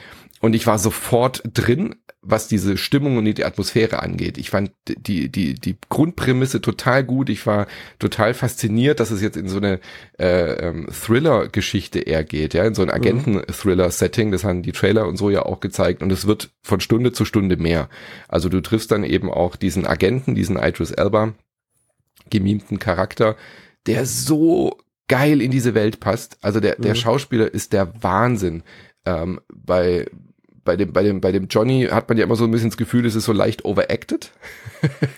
und 0.48 0.56
ich 0.56 0.66
war 0.66 0.80
sofort 0.80 1.44
drin 1.54 1.96
was 2.30 2.48
diese 2.50 2.76
Stimmung 2.76 3.18
und 3.18 3.26
die 3.26 3.46
Atmosphäre 3.46 4.04
angeht. 4.04 4.38
Ich 4.38 4.50
fand 4.50 4.72
die, 4.86 5.30
die, 5.30 5.54
die 5.54 5.78
Grundprämisse 5.88 6.62
total 6.62 7.06
gut. 7.06 7.30
Ich 7.30 7.48
war 7.48 7.68
total 8.00 8.34
fasziniert, 8.34 9.00
dass 9.00 9.12
es 9.12 9.22
jetzt 9.22 9.38
in 9.38 9.48
so 9.48 9.58
eine 9.58 9.80
äh, 10.20 10.68
ähm, 10.68 10.88
Thriller-Geschichte 10.92 12.00
eher 12.00 12.26
geht, 12.26 12.54
ja, 12.54 12.66
in 12.66 12.76
so 12.76 12.82
ein 12.82 12.90
mhm. 12.90 12.96
Agenten-Thriller-Setting. 12.96 14.32
Das 14.32 14.44
haben 14.44 14.62
die 14.62 14.74
Trailer 14.74 15.08
und 15.08 15.16
so 15.16 15.30
ja 15.30 15.44
auch 15.44 15.62
gezeigt. 15.62 16.04
Und 16.04 16.12
es 16.12 16.28
wird 16.28 16.52
von 16.64 16.82
Stunde 16.82 17.14
zu 17.14 17.24
Stunde 17.24 17.56
mehr. 17.56 17.88
Also 18.28 18.50
du 18.50 18.62
triffst 18.62 18.92
dann 18.92 19.06
eben 19.06 19.32
auch 19.32 19.56
diesen 19.56 19.88
Agenten, 19.88 20.36
diesen 20.36 20.58
Idris 20.58 20.92
Elba, 20.92 21.34
gemimten 22.30 22.78
Charakter, 22.78 23.38
der 23.86 24.06
so 24.06 24.78
geil 25.08 25.42
in 25.42 25.52
diese 25.52 25.76
Welt 25.76 26.02
passt. 26.02 26.38
Also 26.42 26.60
der, 26.60 26.76
der 26.76 26.92
mhm. 26.92 26.98
Schauspieler 26.98 27.54
ist 27.54 27.72
der 27.72 28.04
Wahnsinn. 28.04 28.64
Ähm, 29.06 29.40
bei, 29.54 30.08
bei 30.68 30.76
dem, 30.76 30.92
bei 30.92 31.02
dem, 31.02 31.22
bei 31.22 31.32
dem 31.32 31.48
Johnny 31.48 31.88
hat 31.90 32.10
man 32.10 32.18
ja 32.18 32.26
immer 32.26 32.36
so 32.36 32.44
ein 32.44 32.52
bisschen 32.52 32.70
das 32.70 32.78
Gefühl, 32.78 33.06
es 33.06 33.16
ist 33.16 33.24
so 33.24 33.32
leicht 33.32 33.64
overacted. 33.64 34.32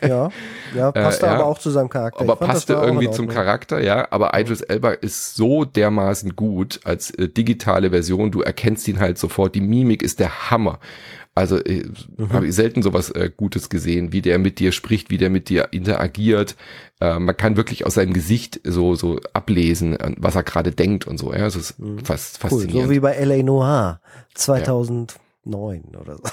Ja, 0.07 0.29
ja, 0.75 0.91
passte 0.93 1.25
äh, 1.25 1.29
ja. 1.29 1.35
aber 1.35 1.45
auch 1.45 1.57
zu 1.57 1.71
seinem 1.71 1.89
Charakter. 1.89 2.21
Aber 2.21 2.35
passte 2.35 2.73
irgendwie 2.73 3.09
zum 3.09 3.27
Charakter, 3.27 3.81
ja. 3.81 4.07
Aber 4.11 4.39
Idris 4.39 4.61
Elba 4.61 4.91
ist 4.91 5.35
so 5.35 5.65
dermaßen 5.65 6.35
gut 6.35 6.79
als 6.83 7.09
äh, 7.11 7.27
digitale 7.27 7.89
Version. 7.89 8.29
Du 8.29 8.41
erkennst 8.41 8.87
ihn 8.87 8.99
halt 8.99 9.17
sofort. 9.17 9.55
Die 9.55 9.61
Mimik 9.61 10.03
ist 10.03 10.19
der 10.19 10.51
Hammer. 10.51 10.79
Also 11.39 11.57
äh, 11.57 11.85
mhm. 12.17 12.33
habe 12.33 12.47
ich 12.47 12.55
selten 12.55 12.81
sowas 12.81 13.09
äh, 13.11 13.31
Gutes 13.35 13.69
gesehen, 13.69 14.11
wie 14.11 14.21
der 14.21 14.39
mit 14.39 14.59
dir 14.59 14.71
spricht, 14.71 15.09
wie 15.09 15.17
der 15.17 15.29
mit 15.29 15.47
dir 15.49 15.69
interagiert. 15.71 16.55
Äh, 16.99 17.17
man 17.17 17.35
kann 17.35 17.55
wirklich 17.55 17.85
aus 17.85 17.93
seinem 17.93 18.13
Gesicht 18.13 18.59
so 18.65 18.95
so 18.95 19.19
ablesen, 19.33 19.97
was 20.17 20.35
er 20.35 20.43
gerade 20.43 20.71
denkt 20.71 21.07
und 21.07 21.17
so. 21.17 21.33
Ja, 21.33 21.47
es 21.47 21.55
ist 21.55 21.79
mhm. 21.79 21.99
fast 21.99 22.39
cool. 22.43 22.49
faszinierend. 22.49 22.87
So 22.87 22.89
wie 22.91 22.99
bei 22.99 23.13
L.A. 23.13 23.41
Noir 23.41 24.01
2000. 24.35 25.13
Ja 25.13 25.17
neun 25.45 25.95
oder 25.99 26.17
so. 26.17 26.23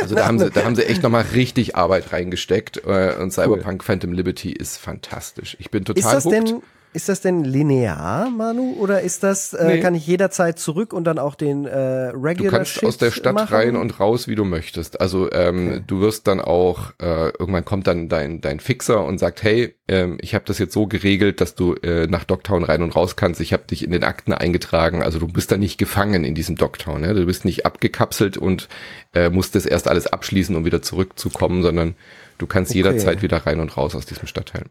Also 0.00 0.14
da 0.14 0.26
haben 0.26 0.38
sie, 0.38 0.50
da 0.50 0.64
haben 0.64 0.76
sie 0.76 0.86
echt 0.86 1.02
nochmal 1.02 1.24
richtig 1.34 1.76
Arbeit 1.76 2.12
reingesteckt 2.12 2.82
äh, 2.86 3.14
und 3.20 3.32
Cyberpunk 3.32 3.82
cool. 3.82 3.84
Phantom 3.84 4.12
Liberty 4.12 4.52
ist 4.52 4.78
fantastisch. 4.78 5.56
Ich 5.60 5.70
bin 5.70 5.84
total 5.84 6.00
Ist 6.00 6.12
das 6.12 6.24
hooked. 6.24 6.48
denn 6.48 6.62
ist 6.94 7.08
das 7.08 7.20
denn 7.22 7.44
linear, 7.44 8.28
Manu? 8.30 8.74
Oder 8.78 9.00
ist 9.00 9.22
das, 9.22 9.54
äh, 9.54 9.66
nee. 9.66 9.80
kann 9.80 9.94
ich 9.94 10.06
jederzeit 10.06 10.58
zurück 10.58 10.92
und 10.92 11.04
dann 11.04 11.18
auch 11.18 11.34
den 11.34 11.64
äh, 11.64 11.78
Regular 11.78 12.34
Du 12.34 12.48
kannst 12.48 12.72
Shit 12.72 12.84
aus 12.84 12.98
der 12.98 13.10
Stadt 13.10 13.34
machen? 13.34 13.54
rein 13.54 13.76
und 13.76 13.98
raus, 13.98 14.28
wie 14.28 14.34
du 14.34 14.44
möchtest. 14.44 15.00
Also 15.00 15.32
ähm, 15.32 15.68
okay. 15.68 15.84
du 15.86 16.00
wirst 16.00 16.26
dann 16.26 16.40
auch, 16.40 16.92
äh, 17.00 17.30
irgendwann 17.38 17.64
kommt 17.64 17.86
dann 17.86 18.08
dein, 18.08 18.40
dein 18.40 18.60
Fixer 18.60 19.04
und 19.04 19.18
sagt, 19.18 19.42
hey, 19.42 19.74
ähm, 19.88 20.18
ich 20.20 20.34
habe 20.34 20.44
das 20.44 20.58
jetzt 20.58 20.74
so 20.74 20.86
geregelt, 20.86 21.40
dass 21.40 21.54
du 21.54 21.74
äh, 21.76 22.06
nach 22.08 22.24
Dogtown 22.24 22.64
rein 22.64 22.82
und 22.82 22.94
raus 22.94 23.16
kannst. 23.16 23.40
Ich 23.40 23.52
habe 23.52 23.64
dich 23.64 23.82
in 23.84 23.90
den 23.90 24.04
Akten 24.04 24.34
eingetragen. 24.34 25.02
Also 25.02 25.18
du 25.18 25.28
bist 25.28 25.50
da 25.50 25.56
nicht 25.56 25.78
gefangen 25.78 26.24
in 26.24 26.34
diesem 26.34 26.56
Dogtown. 26.56 27.00
Ne? 27.00 27.14
Du 27.14 27.24
bist 27.24 27.46
nicht 27.46 27.64
abgekapselt 27.64 28.36
und 28.36 28.68
äh, 29.14 29.30
musst 29.30 29.54
das 29.54 29.64
erst 29.64 29.88
alles 29.88 30.06
abschließen, 30.06 30.54
um 30.54 30.66
wieder 30.66 30.82
zurückzukommen, 30.82 31.62
sondern 31.62 31.94
du 32.36 32.46
kannst 32.46 32.72
okay. 32.72 32.78
jederzeit 32.78 33.22
wieder 33.22 33.38
rein 33.38 33.60
und 33.60 33.76
raus 33.76 33.94
aus 33.94 34.04
diesem 34.04 34.26
Stadtteil. 34.26 34.64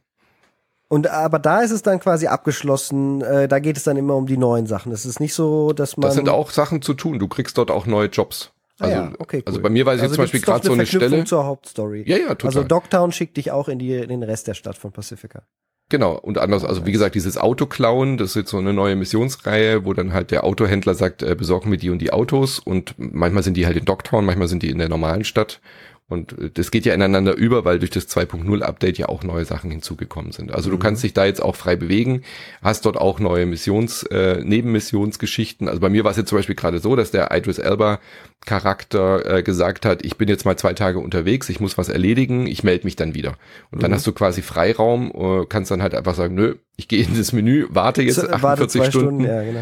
Und 0.91 1.08
aber 1.08 1.39
da 1.39 1.62
ist 1.62 1.71
es 1.71 1.84
dann 1.84 2.01
quasi 2.01 2.27
abgeschlossen. 2.27 3.21
Äh, 3.21 3.47
da 3.47 3.60
geht 3.60 3.77
es 3.77 3.84
dann 3.84 3.95
immer 3.95 4.17
um 4.17 4.25
die 4.25 4.36
neuen 4.36 4.67
Sachen. 4.67 4.91
Es 4.91 5.06
ist 5.06 5.21
nicht 5.21 5.34
so, 5.34 5.71
dass 5.71 5.95
man. 5.95 6.08
Das 6.08 6.15
sind 6.15 6.27
auch 6.27 6.51
Sachen 6.51 6.82
zu 6.82 6.93
tun. 6.93 7.17
Du 7.17 7.30
kriegst 7.30 7.58
dort 7.58 7.71
auch 7.71 7.86
neue 7.86 8.08
Jobs. 8.08 8.51
Also, 8.77 8.95
ah 8.95 8.97
ja, 8.97 9.12
okay, 9.19 9.38
cool. 9.38 9.43
also 9.45 9.62
bei 9.62 9.69
mir 9.69 9.86
weiß 9.86 9.99
ich 9.99 10.01
also 10.01 10.12
jetzt 10.12 10.15
zum 10.15 10.23
Beispiel 10.23 10.41
gerade 10.41 10.67
so 10.67 10.73
eine 10.73 10.86
Stelle. 10.86 11.23
zur 11.23 11.45
Hauptstory. 11.45 12.04
Ja, 12.06 12.17
ja, 12.17 12.27
total. 12.36 12.47
Also 12.47 12.63
Dogtown 12.65 13.13
schickt 13.13 13.38
dich 13.38 13.51
auch 13.51 13.69
in, 13.69 13.80
die, 13.80 13.93
in 13.93 14.10
den 14.10 14.21
Rest 14.21 14.49
der 14.49 14.54
Stadt 14.54 14.77
von 14.77 14.91
Pacifica. 14.91 15.43
Genau, 15.88 16.17
und 16.17 16.38
anders, 16.38 16.65
also 16.65 16.86
wie 16.86 16.91
gesagt, 16.91 17.15
dieses 17.15 17.38
Autoklauen, 17.38 18.17
das 18.17 18.32
ist 18.32 18.36
jetzt 18.36 18.49
so 18.49 18.58
eine 18.58 18.73
neue 18.73 18.97
Missionsreihe, 18.97 19.86
wo 19.86 19.93
dann 19.93 20.12
halt 20.12 20.32
der 20.32 20.43
Autohändler 20.43 20.95
sagt, 20.95 21.23
äh, 21.23 21.36
besorgen 21.36 21.71
wir 21.71 21.77
die 21.77 21.89
und 21.89 21.99
die 21.99 22.12
Autos 22.12 22.60
und 22.60 22.95
manchmal 22.97 23.43
sind 23.43 23.56
die 23.56 23.65
halt 23.65 23.77
in 23.77 23.86
Dogtown, 23.86 24.25
manchmal 24.25 24.49
sind 24.49 24.62
die 24.62 24.69
in 24.69 24.77
der 24.77 24.89
normalen 24.89 25.23
Stadt 25.23 25.62
und 26.12 26.38
äh, 26.38 26.50
das 26.54 26.71
geht 26.71 26.86
ja 26.86 26.93
ineinander 26.93 27.36
über, 27.36 27.65
weil 27.65 27.80
durch 27.80 27.91
das 27.91 28.08
2.0 28.10 28.62
Update 28.62 28.97
ja 28.97 29.10
auch 29.10 29.24
neue 29.24 29.45
Sachen 29.45 29.71
hinzugekommen 29.71 30.32
sind. 30.32 30.52
Also 30.52 30.69
du 30.69 30.76
mhm. 30.76 30.82
kannst 30.82 31.04
dich 31.04 31.13
da 31.13 31.26
jetzt 31.26 31.41
auch 31.41 31.56
frei 31.56 31.76
bewegen, 31.76 32.24
hast 32.62 32.86
dort 32.86 32.97
auch 32.97 33.19
neue 33.19 33.45
Missions, 33.45 34.04
äh, 34.04 34.41
Nebenmissionsgeschichten. 34.43 35.67
Also 35.67 35.80
bei 35.80 35.89
mir 35.89 36.04
war 36.04 36.12
es 36.12 36.17
jetzt 36.17 36.30
zum 36.30 36.38
Beispiel 36.38 36.56
gerade 36.56 36.80
so, 36.80 36.95
dass 36.95 37.12
der 37.12 37.32
Idris 37.32 37.60
Elba 37.60 38.00
Charakter 38.45 39.38
äh, 39.38 39.43
gesagt 39.43 39.86
hat, 39.86 40.04
ich 40.04 40.17
bin 40.17 40.28
jetzt 40.28 40.45
mal 40.45 40.58
zwei 40.58 40.74
Tage 40.74 41.00
unterwegs, 41.00 41.47
ich 41.50 41.60
muss 41.60 41.78
was 41.78 41.89
erledigen, 41.89 42.47
ich 42.47 42.63
melde 42.63 42.86
mich 42.86 42.95
dann 42.95 43.13
wieder. 43.13 43.38
Und 43.71 43.84
dann 43.84 43.91
mhm. 43.91 43.95
hast 43.95 44.08
du 44.08 44.13
quasi 44.13 44.41
Freiraum, 44.41 45.12
äh, 45.13 45.45
kannst 45.47 45.69
dann 45.71 45.82
halt 45.82 45.93
einfach 45.93 46.15
sagen, 46.15 46.36
nö, 46.36 46.56
ich 46.81 46.87
gehe 46.87 47.05
in 47.05 47.15
das 47.15 47.31
Menü, 47.31 47.67
warte 47.69 48.01
jetzt 48.01 48.27
48 48.27 48.85
Stunden. 48.85 49.21
Stunden 49.21 49.25
ja, 49.25 49.43
genau. 49.43 49.61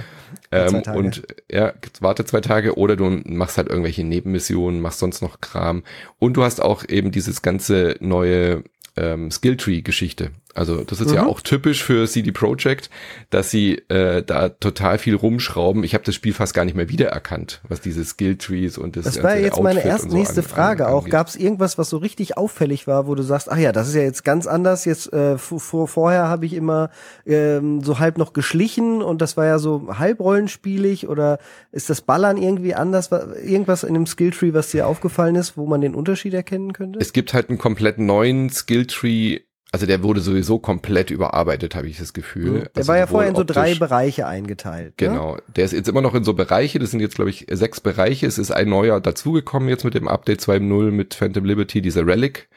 Ähm, 0.52 0.82
und 0.96 1.24
ja, 1.52 1.74
warte 2.00 2.24
zwei 2.24 2.40
Tage 2.40 2.78
oder 2.78 2.96
du 2.96 3.10
machst 3.26 3.58
halt 3.58 3.68
irgendwelche 3.68 4.06
Nebenmissionen, 4.06 4.80
machst 4.80 5.00
sonst 5.00 5.22
noch 5.22 5.42
Kram. 5.42 5.84
Und 6.18 6.38
du 6.38 6.44
hast 6.44 6.62
auch 6.62 6.88
eben 6.88 7.12
dieses 7.12 7.42
ganze 7.42 7.98
neue 8.00 8.64
ähm, 8.96 9.32
Skilltree-Geschichte. 9.32 10.32
Also 10.56 10.84
das 10.84 11.00
ist 11.00 11.10
mhm. 11.10 11.16
ja 11.16 11.26
auch 11.26 11.42
typisch 11.42 11.84
für 11.84 12.08
CD 12.08 12.32
Projekt, 12.32 12.90
dass 13.30 13.52
sie 13.52 13.76
äh, 13.90 14.24
da 14.24 14.50
total 14.50 14.98
viel 14.98 15.16
rumschrauben. 15.16 15.84
Ich 15.84 15.94
habe 15.94 16.04
das 16.04 16.16
Spiel 16.16 16.34
fast 16.34 16.54
gar 16.54 16.66
nicht 16.66 16.76
mehr 16.76 16.90
wiedererkannt, 16.90 17.62
was 17.68 17.82
diese 17.82 18.04
Skilltrees 18.04 18.78
und 18.78 18.96
das. 18.96 19.06
Das 19.06 19.24
war 19.24 19.38
jetzt 19.38 19.54
Outfit 19.54 19.64
meine 19.64 19.86
erste 19.86 20.10
so 20.10 20.18
nächste 20.18 20.42
an, 20.42 20.48
Frage 20.48 20.88
an, 20.88 20.94
auch. 20.94 21.08
Gab 21.08 21.28
es 21.28 21.36
irgendwas, 21.36 21.78
was 21.78 21.90
so 21.90 21.98
richtig 21.98 22.38
auffällig 22.38 22.88
war, 22.88 23.08
wo 23.08 23.16
du 23.16 23.22
sagst, 23.22 23.52
ach 23.52 23.58
ja, 23.58 23.72
das 23.72 23.90
ist 23.90 23.96
ja 23.96 24.02
jetzt 24.02 24.26
ganz 24.26 24.48
anders. 24.48 24.86
Jetzt 24.86 25.14
äh, 25.14 25.38
vor, 25.38 25.88
vorher 25.88 26.28
habe 26.28 26.46
ich 26.46 26.54
immer 26.54 26.90
ähm, 27.26 27.82
so 27.82 28.00
halb 28.00 28.18
noch 28.18 28.34
geschlichen 28.34 29.02
und 29.04 29.22
das 29.22 29.38
war 29.38 29.46
ja 29.46 29.60
so 29.60 29.98
halb 30.00 30.20
rollenspielig 30.20 31.08
oder 31.08 31.38
ist 31.72 31.90
das 31.90 32.02
Ballern 32.02 32.38
irgendwie 32.38 32.74
anders? 32.74 33.12
Irgendwas 33.12 33.84
in 33.84 33.94
dem 33.94 34.08
Skilltree, 34.08 34.54
was 34.54 34.72
dir 34.72 34.88
aufgefallen 34.88 35.36
ist, 35.36 35.58
wo 35.58 35.68
man 35.68 35.82
den 35.82 35.94
Unterschied 35.94 36.34
erkennen 36.34 36.74
könnte? 36.74 37.00
Es 37.00 37.14
gibt 37.14 37.34
halt 37.34 37.50
einen 37.50 37.60
komplett 37.60 38.00
neuen 38.00 38.50
Skilltree 38.50 39.42
Also 39.72 39.86
der 39.86 40.02
wurde 40.02 40.20
sowieso 40.20 40.58
komplett 40.58 41.12
überarbeitet, 41.12 41.76
habe 41.76 41.88
ich 41.88 42.00
das 42.00 42.14
Gefühl. 42.14 42.62
Der 42.62 42.72
also 42.76 42.88
war 42.88 42.98
ja 42.98 43.06
vorher 43.06 43.30
in 43.30 43.36
so 43.36 43.44
drei 43.44 43.76
Bereiche 43.76 44.26
eingeteilt. 44.26 45.00
Ne? 45.00 45.08
Genau. 45.08 45.38
Der 45.56 45.66
ist 45.66 45.74
jetzt 45.74 45.88
immer 45.88 46.02
noch 46.02 46.16
in 46.16 46.24
so 46.24 46.34
Bereiche. 46.34 46.80
Das 46.80 46.90
sind 46.90 47.02
jetzt, 47.02 47.16
glaube 47.16 47.30
ich, 47.30 47.46
sechs 47.52 47.80
Bereiche. 47.80 48.26
Es 48.26 48.40
ist 48.40 48.50
ein 48.50 48.68
neuer 48.68 49.00
dazugekommen 49.00 49.70
jetzt 49.70 49.84
mit 49.84 49.94
dem 49.94 50.08
Update 50.08 50.42
2.0 50.42 50.92
mit 50.92 51.14
Phantom 51.14 51.46
Liberty, 51.46 51.82
dieser 51.82 52.08
Relic. 52.08 52.50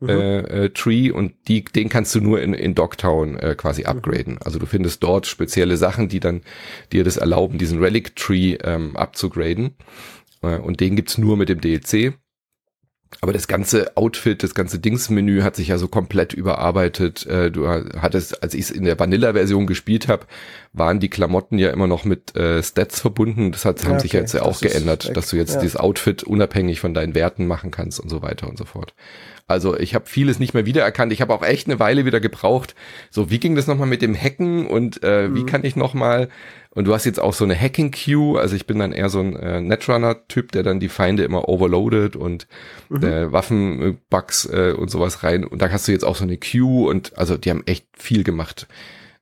Mhm. 0.00 0.08
Äh, 0.10 0.38
äh, 0.38 0.70
Tree 0.70 1.10
und 1.10 1.32
die, 1.48 1.64
den 1.64 1.88
kannst 1.88 2.14
du 2.14 2.20
nur 2.20 2.40
in, 2.40 2.54
in 2.54 2.76
Dogtown 2.76 3.36
äh, 3.36 3.56
quasi 3.56 3.82
mhm. 3.82 3.88
upgraden. 3.88 4.34
Mhm. 4.34 4.40
Also 4.44 4.58
du 4.58 4.66
findest 4.66 5.02
dort 5.02 5.26
spezielle 5.26 5.76
Sachen, 5.76 6.08
die 6.08 6.20
dann 6.20 6.42
dir 6.92 7.02
das 7.02 7.16
erlauben, 7.16 7.58
diesen 7.58 7.80
Relic 7.80 8.14
Tree 8.14 8.58
ähm, 8.62 8.96
abzugraden. 8.96 9.74
Äh, 10.42 10.58
und 10.58 10.80
den 10.80 10.96
gibt's 10.96 11.18
nur 11.18 11.36
mit 11.36 11.48
dem 11.48 11.60
DLC. 11.60 12.14
Aber 13.20 13.32
das 13.32 13.48
ganze 13.48 13.96
Outfit, 13.96 14.42
das 14.42 14.54
ganze 14.54 14.78
Dingsmenü 14.78 15.42
hat 15.42 15.56
sich 15.56 15.68
ja 15.68 15.78
so 15.78 15.88
komplett 15.88 16.34
überarbeitet. 16.34 17.26
Äh, 17.26 17.50
du 17.50 17.66
hattest, 17.68 18.42
als 18.42 18.54
ich 18.54 18.62
es 18.62 18.70
in 18.70 18.84
der 18.84 18.98
Vanilla-Version 18.98 19.66
gespielt 19.66 20.08
habe, 20.08 20.26
waren 20.72 21.00
die 21.00 21.08
Klamotten 21.08 21.58
ja 21.58 21.70
immer 21.70 21.86
noch 21.86 22.04
mit 22.04 22.36
äh, 22.36 22.62
Stats 22.62 23.00
verbunden. 23.00 23.50
Das 23.50 23.64
hat, 23.64 23.84
haben 23.84 23.92
okay, 23.92 24.02
sich 24.02 24.12
jetzt 24.12 24.34
ja 24.34 24.42
auch 24.42 24.60
geändert, 24.60 25.16
dass 25.16 25.30
du 25.30 25.36
jetzt 25.36 25.54
ja. 25.54 25.60
dieses 25.60 25.76
Outfit 25.76 26.22
unabhängig 26.22 26.80
von 26.80 26.94
deinen 26.94 27.14
Werten 27.14 27.46
machen 27.46 27.70
kannst 27.70 27.98
und 27.98 28.08
so 28.08 28.22
weiter 28.22 28.48
und 28.48 28.58
so 28.58 28.64
fort. 28.64 28.94
Also 29.48 29.76
ich 29.78 29.94
habe 29.94 30.04
vieles 30.06 30.38
nicht 30.38 30.52
mehr 30.52 30.66
wiedererkannt. 30.66 31.10
Ich 31.10 31.22
habe 31.22 31.32
auch 31.32 31.42
echt 31.42 31.66
eine 31.66 31.80
Weile 31.80 32.04
wieder 32.04 32.20
gebraucht. 32.20 32.74
So, 33.10 33.30
wie 33.30 33.40
ging 33.40 33.56
das 33.56 33.66
nochmal 33.66 33.88
mit 33.88 34.02
dem 34.02 34.14
Hacken 34.14 34.66
und 34.66 35.02
äh, 35.02 35.26
mhm. 35.26 35.34
wie 35.34 35.46
kann 35.46 35.64
ich 35.64 35.74
nochmal 35.74 36.28
und 36.70 36.84
du 36.84 36.94
hast 36.94 37.04
jetzt 37.06 37.20
auch 37.20 37.32
so 37.32 37.44
eine 37.44 37.58
Hacking 37.58 37.90
Queue, 37.90 38.38
also 38.38 38.54
ich 38.54 38.66
bin 38.66 38.78
dann 38.78 38.92
eher 38.92 39.08
so 39.08 39.20
ein 39.20 39.34
äh, 39.36 39.60
Netrunner-Typ, 39.60 40.52
der 40.52 40.62
dann 40.62 40.80
die 40.80 40.88
Feinde 40.88 41.24
immer 41.24 41.48
overloadet 41.48 42.14
und 42.14 42.46
mhm. 42.88 43.02
äh, 43.02 43.32
Waffenbugs 43.32 44.46
äh, 44.46 44.74
und 44.76 44.90
sowas 44.90 45.22
rein. 45.22 45.44
Und 45.44 45.62
da 45.62 45.70
hast 45.70 45.88
du 45.88 45.92
jetzt 45.92 46.04
auch 46.04 46.16
so 46.16 46.24
eine 46.24 46.36
Queue 46.36 46.88
und 46.88 47.16
also 47.18 47.36
die 47.36 47.50
haben 47.50 47.62
echt 47.66 47.86
viel 47.96 48.22
gemacht. 48.22 48.68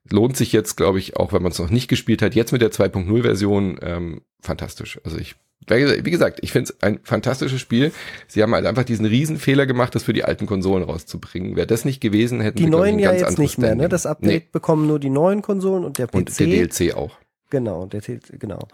Lohnt 0.09 0.37
sich 0.37 0.51
jetzt, 0.51 0.75
glaube 0.77 0.99
ich, 0.99 1.17
auch 1.17 1.33
wenn 1.33 1.41
man 1.41 1.51
es 1.51 1.59
noch 1.59 1.69
nicht 1.69 1.87
gespielt 1.87 2.21
hat, 2.21 2.35
jetzt 2.35 2.51
mit 2.51 2.61
der 2.61 2.71
2.0-Version 2.71 3.79
ähm, 3.81 4.21
fantastisch. 4.41 4.99
Also 5.03 5.17
ich, 5.17 5.35
wie 5.67 6.11
gesagt, 6.11 6.39
ich 6.43 6.51
finde 6.51 6.71
es 6.71 6.83
ein 6.83 6.99
fantastisches 7.03 7.59
Spiel. 7.59 7.91
Sie 8.27 8.43
haben 8.43 8.53
halt 8.53 8.65
einfach 8.65 8.83
diesen 8.83 9.05
Riesenfehler 9.05 9.65
gemacht, 9.65 9.95
das 9.95 10.03
für 10.03 10.13
die 10.13 10.23
alten 10.23 10.45
Konsolen 10.45 10.83
rauszubringen. 10.83 11.55
Wäre 11.55 11.67
das 11.67 11.85
nicht 11.85 12.01
gewesen, 12.01 12.39
hätten 12.39 12.57
die 12.57 12.67
neuen 12.67 12.99
ja 12.99 13.13
jetzt 13.13 13.39
nicht 13.39 13.57
mehr. 13.57 13.75
Ne? 13.75 13.89
Das 13.89 14.05
Update 14.05 14.43
nee. 14.43 14.49
bekommen 14.51 14.85
nur 14.87 14.99
die 14.99 15.09
neuen 15.09 15.41
Konsolen 15.41 15.83
und 15.83 15.97
der 15.97 16.07
PC. 16.07 16.13
Und 16.13 16.39
der 16.39 16.47
DLC 16.47 16.95
auch. 16.95 17.17
Genau, 17.49 17.85
der 17.85 18.01
genau. 18.39 18.67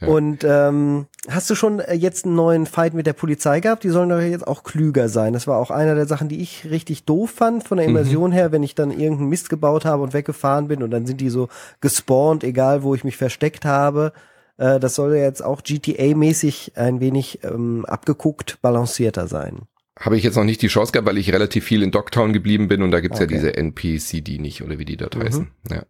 Ja. 0.00 0.08
Und 0.08 0.44
ähm, 0.44 1.06
hast 1.28 1.50
du 1.50 1.54
schon 1.54 1.80
äh, 1.80 1.94
jetzt 1.94 2.24
einen 2.24 2.34
neuen 2.34 2.64
Fight 2.66 2.94
mit 2.94 3.06
der 3.06 3.12
Polizei 3.12 3.60
gehabt? 3.60 3.84
Die 3.84 3.90
sollen 3.90 4.08
doch 4.08 4.20
jetzt 4.20 4.46
auch 4.46 4.62
klüger 4.64 5.10
sein. 5.10 5.34
Das 5.34 5.46
war 5.46 5.58
auch 5.58 5.70
einer 5.70 5.94
der 5.94 6.06
Sachen, 6.06 6.28
die 6.28 6.40
ich 6.40 6.66
richtig 6.70 7.04
doof 7.04 7.30
fand 7.30 7.64
von 7.64 7.76
der 7.76 7.86
mhm. 7.86 7.96
Immersion 7.96 8.30
mhm. 8.30 8.34
her, 8.34 8.52
wenn 8.52 8.62
ich 8.62 8.74
dann 8.74 8.90
irgendeinen 8.90 9.28
Mist 9.28 9.50
gebaut 9.50 9.84
habe 9.84 10.02
und 10.02 10.14
weggefahren 10.14 10.68
bin 10.68 10.82
und 10.82 10.90
dann 10.90 11.04
sind 11.06 11.20
die 11.20 11.28
so 11.28 11.48
gespawnt, 11.82 12.44
egal 12.44 12.82
wo 12.82 12.94
ich 12.94 13.04
mich 13.04 13.18
versteckt 13.18 13.66
habe. 13.66 14.12
Äh, 14.56 14.80
das 14.80 14.94
soll 14.94 15.14
ja 15.14 15.22
jetzt 15.22 15.44
auch 15.44 15.62
GTA-mäßig 15.62 16.76
ein 16.76 17.00
wenig 17.00 17.40
ähm, 17.44 17.84
abgeguckt, 17.84 18.58
balancierter 18.62 19.28
sein. 19.28 19.62
Habe 19.98 20.16
ich 20.16 20.22
jetzt 20.22 20.36
noch 20.36 20.44
nicht 20.44 20.62
die 20.62 20.68
Chance 20.68 20.92
gehabt, 20.92 21.06
weil 21.06 21.18
ich 21.18 21.30
relativ 21.30 21.64
viel 21.64 21.82
in 21.82 21.90
Dogtown 21.90 22.32
geblieben 22.32 22.68
bin 22.68 22.82
und 22.82 22.90
da 22.90 23.00
gibt's 23.00 23.20
okay. 23.20 23.34
ja 23.34 23.38
diese 23.38 23.54
NPCD 23.54 24.38
nicht 24.38 24.62
oder 24.62 24.78
wie 24.78 24.86
die 24.86 24.96
dort 24.96 25.16
mhm. 25.16 25.24
heißen. 25.24 25.50
Ja. 25.70 25.82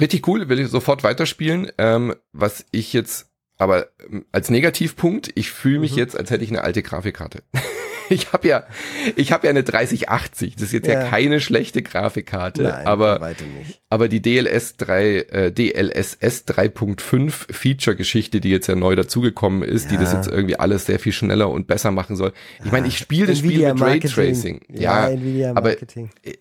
Richtig 0.00 0.26
cool, 0.26 0.48
will 0.48 0.58
ich 0.58 0.68
sofort 0.68 1.04
weiterspielen. 1.04 1.70
Ähm, 1.78 2.14
was 2.32 2.64
ich 2.70 2.92
jetzt 2.92 3.28
aber 3.58 3.88
ähm, 4.10 4.24
als 4.32 4.50
Negativpunkt, 4.50 5.30
ich 5.34 5.50
fühle 5.50 5.80
mich 5.80 5.92
mhm. 5.92 5.98
jetzt, 5.98 6.16
als 6.16 6.30
hätte 6.30 6.44
ich 6.44 6.50
eine 6.50 6.64
alte 6.64 6.82
Grafikkarte. 6.82 7.42
ich 8.12 8.32
habe 8.32 8.48
ja, 8.48 8.64
ich 9.16 9.32
habe 9.32 9.46
ja 9.46 9.50
eine 9.50 9.62
3080. 9.62 10.54
Das 10.54 10.64
ist 10.64 10.72
jetzt 10.72 10.86
ja, 10.86 11.02
ja 11.02 11.08
keine 11.08 11.40
schlechte 11.40 11.82
Grafikkarte, 11.82 12.62
Nein, 12.64 12.86
aber 12.86 13.34
aber 13.92 14.08
die 14.08 14.22
DLS 14.22 14.76
3, 14.78 15.04
äh, 15.04 15.52
DLSS 15.52 16.46
3.5 16.46 17.52
Feature-Geschichte, 17.52 18.40
die 18.40 18.48
jetzt 18.48 18.66
ja 18.66 18.74
neu 18.74 18.96
dazugekommen 18.96 19.62
ist, 19.62 19.84
ja. 19.84 19.90
die 19.90 19.96
das 19.98 20.14
jetzt 20.14 20.28
irgendwie 20.28 20.56
alles 20.56 20.86
sehr 20.86 20.98
viel 20.98 21.12
schneller 21.12 21.50
und 21.50 21.66
besser 21.66 21.90
machen 21.90 22.16
soll. 22.16 22.32
Ich 22.64 22.72
meine, 22.72 22.88
ich 22.88 22.96
spiele 22.96 23.26
das 23.26 23.40
Spiel 23.40 23.70
mit 23.72 23.82
Raytracing. 23.82 24.62
Ja, 24.70 25.10
ja 25.10 25.54
aber 25.54 25.76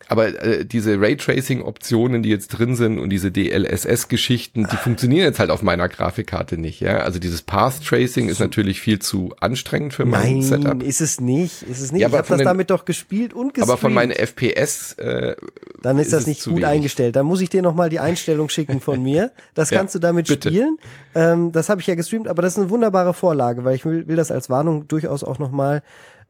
aber 0.07 0.41
äh, 0.41 0.65
diese 0.65 0.99
Raytracing-Optionen, 1.01 2.23
die 2.23 2.29
jetzt 2.29 2.49
drin 2.49 2.75
sind 2.75 2.99
und 2.99 3.10
diese 3.10 3.31
DLSS-Geschichten, 3.31 4.67
die 4.71 4.77
funktionieren 4.77 5.25
jetzt 5.25 5.39
halt 5.39 5.49
auf 5.49 5.62
meiner 5.62 5.89
Grafikkarte 5.89 6.57
nicht. 6.57 6.79
Ja, 6.79 6.99
also 6.99 7.19
dieses 7.19 7.41
Path 7.41 7.84
Tracing 7.86 8.29
ist 8.29 8.39
natürlich 8.39 8.79
viel 8.79 8.99
zu 8.99 9.34
anstrengend 9.41 9.93
für 9.93 10.05
mein 10.05 10.36
Nein, 10.36 10.41
Setup. 10.41 10.77
Nein, 10.77 10.81
ist 10.81 11.01
es 11.01 11.19
nicht 11.19 11.61
nicht. 11.62 11.71
Ist 11.71 11.82
es 11.82 11.91
nicht. 11.91 12.02
Ja, 12.02 12.08
ich 12.08 12.13
habe 12.13 12.28
das 12.28 12.38
den, 12.38 12.45
damit 12.45 12.69
doch 12.69 12.86
gespielt 12.86 13.34
und 13.34 13.54
gestreamt. 13.54 13.69
Aber 13.69 13.78
von 13.78 13.93
meinen 13.93 14.12
FPS. 14.12 14.93
Äh, 14.93 15.36
Dann 15.82 15.97
ist, 16.00 16.08
ist 16.08 16.13
das 16.13 16.28
nicht 16.28 16.43
gut 16.43 16.56
wenig. 16.56 16.65
eingestellt. 16.67 17.15
Dann 17.15 17.26
muss 17.26 17.41
ich 17.41 17.50
dir 17.50 17.62
nochmal 17.62 17.89
die 17.89 18.00
Einstellung 18.00 18.50
schicken 18.50 18.82
von 18.82 19.02
mir. 19.04 19.32
Das 19.54 19.69
ja, 19.69 19.78
kannst 19.78 19.95
du 19.95 20.00
damit 20.00 20.28
bitte. 20.28 20.50
spielen. 20.50 20.78
Ähm, 21.15 21.52
das 21.52 21.69
habe 21.69 21.82
ich 21.82 21.88
ja 21.88 21.95
gestreamt, 21.95 22.28
aber 22.28 22.41
das 22.41 22.54
ist 22.54 22.60
eine 22.60 22.69
wunderbare 22.69 23.13
Vorlage, 23.13 23.63
weil 23.63 23.76
ich 23.76 23.86
will, 23.86 24.08
will 24.08 24.15
das 24.15 24.32
als 24.32 24.50
Warnung 24.50 24.88
durchaus 24.88 25.24
auch 25.24 25.39
nochmal 25.39 25.82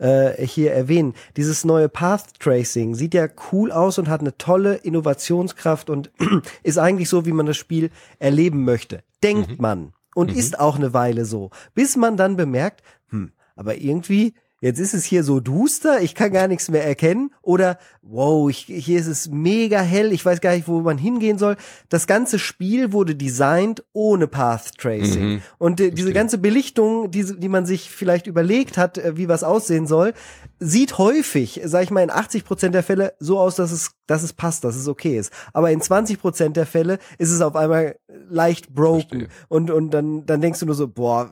äh, 0.02 0.46
hier 0.46 0.74
erwähnen. 0.74 1.14
Dieses 1.38 1.64
neue 1.64 1.88
Path 1.88 2.40
Tracing 2.40 2.96
sieht 2.96 3.14
ja 3.14 3.28
cool 3.52 3.72
aus 3.72 3.98
und 3.98 4.10
hat 4.10 4.22
eine 4.22 4.38
tolle 4.38 4.76
Innovationskraft 4.76 5.90
und 5.90 6.12
ist 6.64 6.78
eigentlich 6.78 7.08
so, 7.08 7.26
wie 7.26 7.32
man 7.32 7.46
das 7.46 7.58
Spiel 7.58 7.92
erleben 8.20 8.66
möchte. 8.66 9.04
Denkt 9.24 9.52
mhm. 9.52 9.58
man. 9.60 9.94
Und 10.14 10.32
mhm. 10.32 10.38
ist 10.38 10.60
auch 10.60 10.76
eine 10.76 10.94
Weile 10.94 11.24
so. 11.24 11.52
Bis 11.74 11.96
man 11.96 12.18
dann 12.18 12.36
bemerkt, 12.36 12.82
hm, 13.10 13.32
aber 13.56 13.78
irgendwie 13.78 14.34
jetzt 14.62 14.80
ist 14.80 14.94
es 14.94 15.04
hier 15.04 15.24
so 15.24 15.40
duster, 15.40 16.02
ich 16.02 16.16
kann 16.16 16.32
gar 16.32 16.48
nichts 16.48 16.70
mehr 16.70 16.86
erkennen 16.86 17.32
oder 17.42 17.78
wow, 18.02 18.50
ich, 18.50 18.60
hier 18.60 19.00
ist 19.00 19.08
es 19.08 19.30
mega 19.30 19.82
hell, 19.82 20.14
ich 20.14 20.24
weiß 20.24 20.40
gar 20.40 20.56
nicht, 20.56 20.68
wo 20.68 20.82
man 20.82 20.98
hingehen 20.98 21.38
soll. 21.38 21.58
Das 21.90 22.08
ganze 22.08 22.40
Spiel 22.40 22.94
wurde 22.94 23.16
designt 23.16 23.84
ohne 23.92 24.28
Path 24.28 24.78
Tracing. 24.78 25.24
Mhm. 25.24 25.42
Und 25.58 25.82
äh, 25.82 25.92
diese 25.92 26.14
ganze 26.14 26.38
Belichtung, 26.38 27.12
die, 27.12 27.40
die 27.40 27.50
man 27.50 27.66
sich 27.66 27.90
vielleicht 27.90 28.28
überlegt 28.28 28.78
hat, 28.78 28.98
äh, 28.98 29.18
wie 29.18 29.28
was 29.28 29.44
aussehen 29.44 29.88
soll, 29.88 30.14
sieht 30.60 30.98
häufig, 31.00 31.62
sag 31.66 31.84
ich 31.84 31.92
mal, 31.92 32.04
in 32.04 32.12
80 32.12 32.46
Prozent 32.46 32.76
der 32.76 32.84
Fälle 32.84 33.14
so 33.20 33.40
aus, 33.40 33.56
dass 33.56 33.72
es, 33.72 33.92
dass 34.12 34.24
es 34.24 34.34
passt, 34.34 34.66
dass 34.66 34.76
es 34.76 34.90
okay 34.90 35.18
ist. 35.18 35.32
Aber 35.54 35.72
in 35.72 35.80
20 35.80 36.20
Prozent 36.20 36.58
der 36.58 36.66
Fälle 36.66 37.00
ist 37.18 37.32
es 37.32 37.42
auf 37.42 37.56
einmal 37.56 37.96
leicht 38.30 38.74
broken. 38.74 39.30
Und, 39.48 39.72
und 39.72 39.92
dann, 39.92 40.26
dann 40.26 40.42
denkst 40.42 40.60
du 40.60 40.66
nur 40.66 40.76
so, 40.76 40.90
boah, 40.90 41.30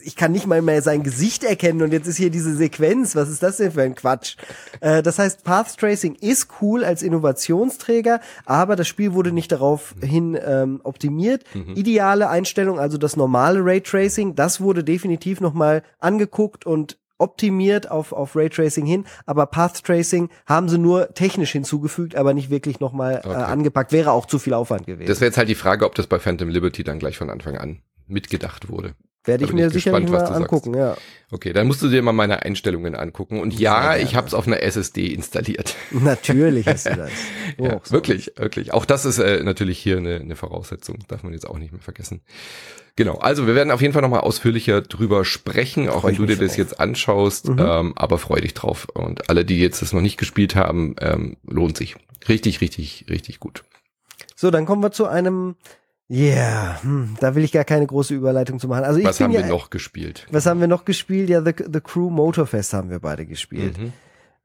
ich 0.00 0.16
kann 0.16 0.32
nicht 0.32 0.46
mal 0.46 0.62
mehr 0.62 0.80
sein 0.80 1.02
Gesicht 1.02 1.44
erkennen 1.44 1.82
und 1.82 1.92
jetzt 1.92 2.06
ist 2.06 2.16
hier 2.16 2.30
diese 2.30 2.56
Sequenz, 2.56 3.14
was 3.14 3.28
ist 3.28 3.42
das 3.42 3.58
denn 3.58 3.72
für 3.72 3.82
ein 3.82 3.94
Quatsch? 3.94 4.36
Äh, 4.80 5.02
das 5.02 5.18
heißt, 5.18 5.42
Path 5.42 5.78
Tracing 5.78 6.16
ist 6.16 6.48
cool 6.60 6.84
als 6.84 7.02
Innovationsträger, 7.02 8.20
aber 8.44 8.76
das 8.76 8.86
Spiel 8.86 9.14
wurde 9.14 9.32
nicht 9.32 9.50
darauf 9.50 9.94
hin 10.02 10.38
ähm, 10.44 10.80
optimiert. 10.82 11.44
Mhm. 11.54 11.74
Ideale 11.76 12.28
Einstellung, 12.28 12.78
also 12.78 12.98
das 12.98 13.16
normale 13.16 13.64
Raytracing, 13.64 14.34
das 14.34 14.60
wurde 14.60 14.84
definitiv 14.84 15.40
nochmal 15.40 15.82
angeguckt 15.98 16.66
und 16.66 16.98
optimiert 17.18 17.90
auf, 17.90 18.12
auf 18.12 18.36
Raytracing 18.36 18.86
hin, 18.86 19.04
aber 19.24 19.46
Path 19.46 19.84
Tracing 19.84 20.28
haben 20.46 20.68
sie 20.68 20.78
nur 20.78 21.14
technisch 21.14 21.52
hinzugefügt, 21.52 22.14
aber 22.16 22.34
nicht 22.34 22.50
wirklich 22.50 22.80
nochmal 22.80 23.22
äh, 23.24 23.28
okay. 23.28 23.40
äh, 23.40 23.44
angepackt. 23.44 23.92
Wäre 23.92 24.12
auch 24.12 24.26
zu 24.26 24.38
viel 24.38 24.54
Aufwand 24.54 24.86
gewesen. 24.86 25.08
Das 25.08 25.20
wäre 25.20 25.28
jetzt 25.28 25.38
halt 25.38 25.48
die 25.48 25.54
Frage, 25.54 25.86
ob 25.86 25.94
das 25.94 26.06
bei 26.06 26.18
Phantom 26.18 26.48
Liberty 26.48 26.84
dann 26.84 26.98
gleich 26.98 27.18
von 27.18 27.30
Anfang 27.30 27.56
an 27.56 27.80
mitgedacht 28.06 28.68
wurde. 28.68 28.94
Werde 29.26 29.44
ich 29.44 29.52
mir 29.52 29.70
sicherlich 29.70 30.08
mal 30.08 30.24
angucken, 30.24 30.72
sagst. 30.74 31.00
ja. 31.00 31.06
Okay, 31.32 31.52
dann 31.52 31.66
musst 31.66 31.82
du 31.82 31.88
dir 31.88 32.00
mal 32.02 32.12
meine 32.12 32.42
Einstellungen 32.42 32.94
angucken. 32.94 33.40
Und 33.40 33.58
ja, 33.58 33.96
ich 33.96 34.14
habe 34.14 34.28
es 34.28 34.34
auf 34.34 34.46
einer 34.46 34.62
SSD 34.62 35.08
installiert. 35.08 35.74
Natürlich 35.90 36.66
hast 36.66 36.86
du 36.86 36.94
das. 36.94 37.10
ja, 37.58 37.80
so. 37.82 37.92
Wirklich, 37.92 38.32
wirklich. 38.36 38.72
Auch 38.72 38.84
das 38.84 39.04
ist 39.04 39.18
äh, 39.18 39.42
natürlich 39.42 39.78
hier 39.78 39.96
eine, 39.96 40.16
eine 40.16 40.36
Voraussetzung. 40.36 40.98
Darf 41.08 41.24
man 41.24 41.32
jetzt 41.32 41.48
auch 41.48 41.58
nicht 41.58 41.72
mehr 41.72 41.80
vergessen. 41.80 42.20
Genau, 42.94 43.16
also 43.16 43.46
wir 43.46 43.56
werden 43.56 43.72
auf 43.72 43.82
jeden 43.82 43.92
Fall 43.92 44.02
nochmal 44.02 44.20
ausführlicher 44.20 44.80
drüber 44.80 45.24
sprechen, 45.24 45.88
auch 45.88 46.04
wenn 46.04 46.14
du 46.14 46.24
dir 46.24 46.36
das 46.36 46.52
drauf. 46.52 46.58
jetzt 46.58 46.80
anschaust. 46.80 47.48
Mhm. 47.48 47.58
Ähm, 47.58 47.92
aber 47.96 48.18
freu 48.18 48.40
dich 48.40 48.54
drauf. 48.54 48.86
Und 48.94 49.28
alle, 49.28 49.44
die 49.44 49.60
jetzt 49.60 49.82
das 49.82 49.92
noch 49.92 50.00
nicht 50.00 50.18
gespielt 50.18 50.54
haben, 50.54 50.94
ähm, 51.00 51.36
lohnt 51.44 51.76
sich. 51.76 51.96
Richtig, 52.28 52.60
richtig, 52.60 53.06
richtig 53.10 53.40
gut. 53.40 53.64
So, 54.36 54.50
dann 54.52 54.64
kommen 54.64 54.82
wir 54.82 54.92
zu 54.92 55.06
einem 55.06 55.56
Yeah, 56.08 56.80
hm, 56.82 57.16
da 57.20 57.34
will 57.34 57.42
ich 57.42 57.50
gar 57.50 57.64
keine 57.64 57.86
große 57.86 58.14
Überleitung 58.14 58.60
zu 58.60 58.68
machen. 58.68 58.84
Also 58.84 59.00
ich 59.00 59.04
was 59.04 59.20
haben 59.20 59.32
ja, 59.32 59.40
wir 59.40 59.46
noch 59.46 59.70
gespielt? 59.70 60.26
Was 60.30 60.46
haben 60.46 60.60
wir 60.60 60.68
noch 60.68 60.84
gespielt? 60.84 61.28
Ja, 61.28 61.42
The, 61.42 61.52
The 61.72 61.80
Crew 61.80 62.10
Motorfest 62.10 62.72
haben 62.74 62.90
wir 62.90 63.00
beide 63.00 63.26
gespielt. 63.26 63.76
Mhm. 63.76 63.92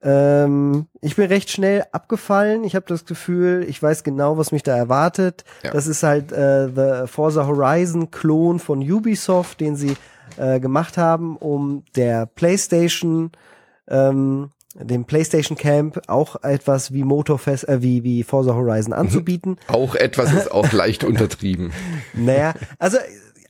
Ähm, 0.03 0.87
ich 1.01 1.15
bin 1.15 1.27
recht 1.27 1.51
schnell 1.51 1.85
abgefallen. 1.91 2.63
Ich 2.63 2.75
habe 2.75 2.85
das 2.87 3.05
Gefühl, 3.05 3.63
ich 3.67 3.81
weiß 3.81 4.03
genau, 4.03 4.37
was 4.37 4.51
mich 4.51 4.63
da 4.63 4.75
erwartet. 4.75 5.43
Ja. 5.63 5.71
Das 5.71 5.85
ist 5.85 6.01
halt 6.01 6.31
äh, 6.31 6.67
The 6.67 7.07
Forza 7.07 7.45
Horizon 7.45 8.09
Klon 8.09 8.57
von 8.57 8.79
Ubisoft, 8.79 9.59
den 9.59 9.75
sie 9.75 9.93
äh, 10.37 10.59
gemacht 10.59 10.97
haben, 10.97 11.37
um 11.37 11.83
der 11.95 12.25
PlayStation 12.25 13.31
ähm, 13.87 14.49
dem 14.75 15.05
PlayStation 15.05 15.57
Camp 15.57 16.01
auch 16.07 16.41
etwas 16.43 16.93
wie 16.93 17.03
Motorfest, 17.03 17.67
äh, 17.67 17.81
wie, 17.81 18.03
wie 18.03 18.23
Forza 18.23 18.53
Horizon 18.55 18.93
anzubieten. 18.93 19.57
Auch 19.67 19.95
etwas 19.95 20.33
ist 20.33 20.51
auch 20.51 20.71
leicht 20.71 21.03
untertrieben. 21.03 21.71
Naja, 22.13 22.53
also 22.79 22.97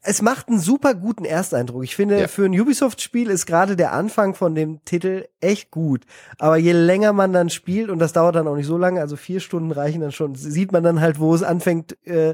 es 0.03 0.23
macht 0.23 0.49
einen 0.49 0.59
super 0.59 0.95
guten 0.95 1.25
Ersteindruck. 1.25 1.83
Ich 1.83 1.95
finde, 1.95 2.19
Ja. 2.21 2.27
für 2.27 2.45
ein 2.45 2.59
Ubisoft-Spiel 2.59 3.29
ist 3.29 3.45
gerade 3.45 3.75
der 3.75 3.91
Anfang 3.93 4.33
von 4.33 4.55
dem 4.55 4.83
Titel 4.83 5.25
echt 5.41 5.69
gut. 5.69 6.05
Aber 6.39 6.57
je 6.57 6.71
länger 6.71 7.13
man 7.13 7.33
dann 7.33 7.51
spielt, 7.51 7.89
und 7.91 7.99
das 7.99 8.11
dauert 8.13 8.35
dann 8.35 8.47
auch 8.47 8.55
nicht 8.55 8.65
so 8.65 8.77
lange, 8.79 8.99
also 8.99 9.15
vier 9.15 9.39
Stunden 9.39 9.71
reichen 9.71 10.01
dann 10.01 10.11
schon, 10.11 10.33
sieht 10.33 10.71
man 10.71 10.81
dann 10.83 11.01
halt, 11.01 11.19
wo 11.19 11.35
es 11.35 11.43
anfängt, 11.43 11.97
äh, 12.07 12.33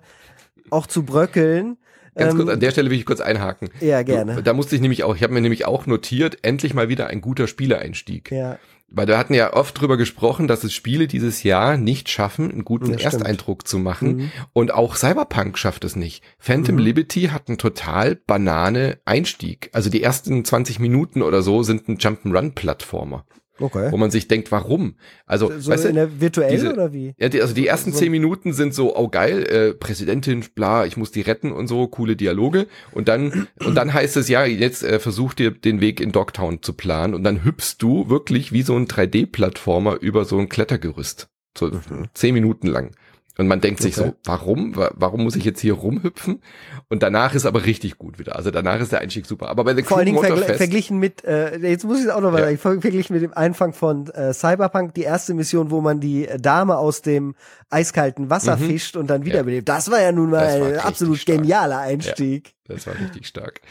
auch 0.70 0.88
zu 0.88 1.04
bröckeln. 1.04 1.78
Ganz 2.16 2.32
Ähm, 2.32 2.38
kurz, 2.40 2.50
an 2.52 2.60
der 2.62 2.72
Stelle 2.72 2.90
will 2.90 2.98
ich 2.98 3.06
kurz 3.06 3.20
einhaken. 3.20 3.70
Ja, 3.82 4.02
gerne. 4.02 4.42
Da 4.44 4.54
musste 4.54 4.76
ich 4.76 4.82
nämlich 4.82 5.04
auch, 5.04 5.16
ich 5.18 5.22
habe 5.24 5.34
mir 5.34 5.42
nämlich 5.42 5.66
auch 5.66 5.86
notiert, 5.88 6.38
endlich 6.44 6.74
mal 6.74 6.88
wieder 6.88 7.08
ein 7.08 7.20
guter 7.20 7.48
Spieleeinstieg. 7.48 8.32
Ja, 8.32 8.58
Weil 8.90 9.08
wir 9.08 9.18
hatten 9.18 9.34
ja 9.34 9.54
oft 9.54 9.80
drüber 9.80 9.98
gesprochen, 9.98 10.48
dass 10.48 10.64
es 10.64 10.74
Spiele 10.74 11.08
dieses 11.08 11.44
Jahr 11.44 11.76
nicht 11.76 12.08
schaffen, 12.10 12.50
einen 12.50 12.64
guten 12.64 12.86
stimmt. 12.86 13.04
Ersteindruck 13.04 13.68
zu 13.68 13.80
machen. 13.80 14.16
Mhm. 14.16 14.32
Und 14.54 14.74
auch 14.74 14.96
Cyberpunk 14.96 15.58
schafft 15.58 15.84
es 15.84 15.96
nicht. 15.98 16.24
Phantom 16.40 16.76
Mhm. 16.76 16.82
Liberty 16.82 17.24
hat 17.24 17.50
einen 17.50 17.58
total 17.58 18.16
banane 18.16 19.00
Einstieg. 19.04 19.70
Also 19.74 19.90
die 19.90 20.02
ersten 20.02 20.46
20 20.46 20.80
Minuten 20.80 21.22
oder 21.22 21.42
so 21.42 21.64
sind 21.64 21.90
ein 21.90 21.98
Jump'n'Run-Plattformer, 21.98 23.26
okay. 23.60 23.92
wo 23.92 23.98
man 23.98 24.12
sich 24.12 24.28
denkt, 24.28 24.52
warum? 24.52 24.96
Also, 25.26 25.52
So 25.60 25.72
weißt 25.72 25.86
in 25.86 25.96
du, 25.96 26.02
der 26.02 26.22
virtuell 26.22 26.52
diese- 26.52 26.74
oder 26.74 26.94
wie? 26.94 27.14
ja, 27.18 27.30
die, 27.30 27.42
also 27.42 27.54
die 27.54 27.68
ersten 27.68 27.92
So- 27.92 28.00
zehn 28.00 28.12
Minuten 28.12 28.54
sind 28.54 28.74
so, 28.74 28.96
oh 28.96 29.08
geil, 29.10 29.44
äh, 29.44 29.74
Präsidentin, 29.74 30.44
bla, 30.56 30.86
ich 30.86 30.98
muss 30.98 31.12
die 31.12 31.22
retten 31.22 31.52
und 31.52 31.68
so, 31.68 31.88
coole 31.88 32.16
Dialoge. 32.16 32.68
Und 32.92 33.08
dann, 33.08 33.48
und 33.66 33.76
dann 33.76 33.94
heißt 33.94 34.18
es 34.18 34.28
ja, 34.30 34.46
jetzt 34.46 34.84
äh, 34.84 35.00
versuch 35.00 35.34
dir 35.34 35.52
den 35.52 35.82
Weg 35.82 36.00
in 36.02 36.12
Dogtown 36.12 36.62
zu 36.62 36.74
planen 36.74 37.14
und 37.14 37.24
dann 37.24 37.44
hüpfst 37.44 37.76
du 37.80 38.10
wirklich 38.10 38.52
wie 38.52 38.62
so 38.62 38.76
ein 38.76 38.88
3D-Plattformer 38.88 39.98
über 40.02 40.26
so 40.26 40.38
ein 40.38 40.50
Klettergerüst. 40.50 41.28
So 41.58 41.72
zehn 42.14 42.34
Minuten 42.34 42.68
lang. 42.68 42.92
Und 43.38 43.48
man 43.48 43.62
denkt 43.62 43.82
sich 43.82 43.98
Okay. 43.98 44.10
so, 44.10 44.16
warum? 44.32 44.76
Wa- 44.76 44.92
Warum 44.96 45.24
muss 45.24 45.36
ich 45.36 45.46
jetzt 45.46 45.60
hier 45.60 45.74
rumhüpfen? 45.74 46.42
Und 46.90 47.04
danach 47.04 47.36
ist 47.36 47.46
aber 47.46 47.66
richtig 47.66 47.98
gut 47.98 48.18
wieder. 48.20 48.36
Also 48.36 48.50
danach 48.52 48.80
ist 48.80 48.92
der 48.92 49.00
Einstieg 49.00 49.26
super. 49.26 49.50
Aber 49.50 49.64
bei 49.64 49.76
The 49.76 49.84
Vor 49.84 49.98
allen 49.98 50.08
Dingen 50.08 50.18
vergl 50.20 50.34
Motorfest, 50.36 50.58
verglichen 50.58 50.98
mit, 51.00 51.24
äh, 51.24 51.58
jetzt 51.60 51.86
muss 51.86 52.00
ich 52.00 52.06
es 52.06 52.10
auch 52.12 52.22
noch 52.22 52.32
mal 52.32 52.40
Ja. 52.40 52.46
sagen, 52.46 52.58
ver- 52.58 52.82
verglichen 52.82 53.14
mit 53.14 53.22
dem 53.24 53.34
Anfang 53.36 53.74
von 53.74 54.08
äh, 54.10 54.34
Cyberpunk, 54.34 54.94
die 54.96 55.04
erste 55.04 55.34
Mission, 55.34 55.70
wo 55.72 55.82
man 55.82 56.00
die 56.00 56.28
Dame 56.40 56.78
aus 56.78 57.02
dem 57.02 57.36
eiskalten 57.70 58.30
Wasser 58.30 58.58
Mhm. 58.58 58.62
fischt 58.68 58.96
und 58.98 59.08
dann 59.10 59.26
wiederbelebt. 59.26 59.70
Das 59.70 59.92
war 59.92 60.02
ja 60.02 60.12
nun 60.12 60.32
mal 60.32 60.46
ein 60.48 60.80
absolut 60.80 61.18
stark. 61.20 61.38
genialer 61.38 61.80
Einstieg. 61.80 62.54
Das 62.68 62.86
war 62.88 62.96
richtig 63.00 63.28
stark. 63.28 63.62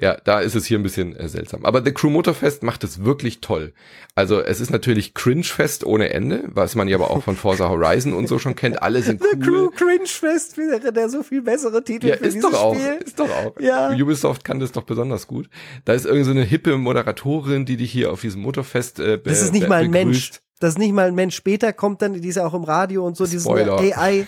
Ja, 0.00 0.16
da 0.24 0.40
ist 0.40 0.54
es 0.54 0.64
hier 0.66 0.78
ein 0.78 0.82
bisschen 0.82 1.14
äh, 1.16 1.28
seltsam. 1.28 1.64
Aber 1.64 1.82
The 1.84 1.92
Crew 1.92 2.10
Motorfest 2.10 2.62
macht 2.62 2.84
es 2.84 3.04
wirklich 3.04 3.40
toll. 3.40 3.72
Also 4.14 4.40
es 4.40 4.60
ist 4.60 4.70
natürlich 4.70 5.14
Cringe-Fest 5.14 5.84
ohne 5.84 6.10
Ende, 6.10 6.44
was 6.46 6.74
man 6.74 6.86
ja 6.88 6.96
aber 6.96 7.10
auch 7.10 7.22
von 7.24 7.36
Forza 7.36 7.68
Horizon 7.68 8.12
und 8.12 8.26
so 8.28 8.38
schon 8.38 8.54
kennt. 8.54 8.82
Alle 8.82 9.02
sind 9.02 9.22
The 9.22 9.38
Crew 9.38 9.64
cool. 9.66 9.70
Cringe 9.72 10.06
Fest 10.06 10.56
wäre 10.56 10.92
der 10.92 11.08
so 11.08 11.22
viel 11.22 11.42
bessere 11.42 11.82
Titel 11.82 12.08
Ja, 12.08 12.16
für 12.16 12.26
ist 12.26 12.34
dieses 12.34 12.50
doch 12.50 12.62
auch. 12.62 12.74
Spiel. 12.74 12.98
Ist 13.04 13.18
doch 13.18 13.30
auch. 13.30 13.58
Ja. 13.60 13.90
Ubisoft 13.90 14.44
kann 14.44 14.60
das 14.60 14.72
doch 14.72 14.84
besonders 14.84 15.26
gut. 15.26 15.48
Da 15.84 15.92
ist 15.94 16.06
irgend 16.06 16.24
so 16.26 16.30
eine 16.30 16.42
hippe 16.44 16.76
Moderatorin, 16.78 17.64
die 17.66 17.76
dich 17.76 17.90
hier 17.90 18.12
auf 18.12 18.20
diesem 18.20 18.42
Motorfest 18.42 19.00
äh, 19.00 19.18
Das 19.22 19.42
ist 19.42 19.52
nicht 19.52 19.68
mal 19.68 19.82
ein 19.82 19.90
begrüßt. 19.90 20.04
Mensch. 20.06 20.30
Das 20.60 20.70
ist 20.70 20.78
nicht 20.78 20.92
mal 20.92 21.08
ein 21.08 21.14
Mensch. 21.14 21.34
Später 21.34 21.72
kommt 21.72 22.00
dann, 22.00 22.20
die 22.20 22.28
ist 22.28 22.36
ja 22.36 22.46
auch 22.46 22.54
im 22.54 22.64
Radio 22.64 23.04
und 23.04 23.16
so, 23.16 23.24
dieses 23.24 23.42
Spoiler. 23.42 23.78
AI, 23.78 24.26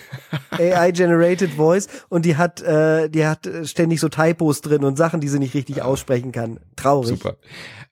AI-generated 0.51 1.51
Voice 1.55 1.87
und 2.09 2.25
die 2.25 2.35
hat, 2.35 2.61
äh, 2.61 3.09
die 3.09 3.25
hat 3.25 3.49
ständig 3.63 3.99
so 3.99 4.09
Typos 4.09 4.61
drin 4.61 4.83
und 4.83 4.97
Sachen, 4.97 5.21
die 5.21 5.29
sie 5.29 5.39
nicht 5.39 5.53
richtig 5.53 5.81
aussprechen 5.81 6.31
kann. 6.31 6.59
Traurig. 6.75 7.09
Super. 7.09 7.37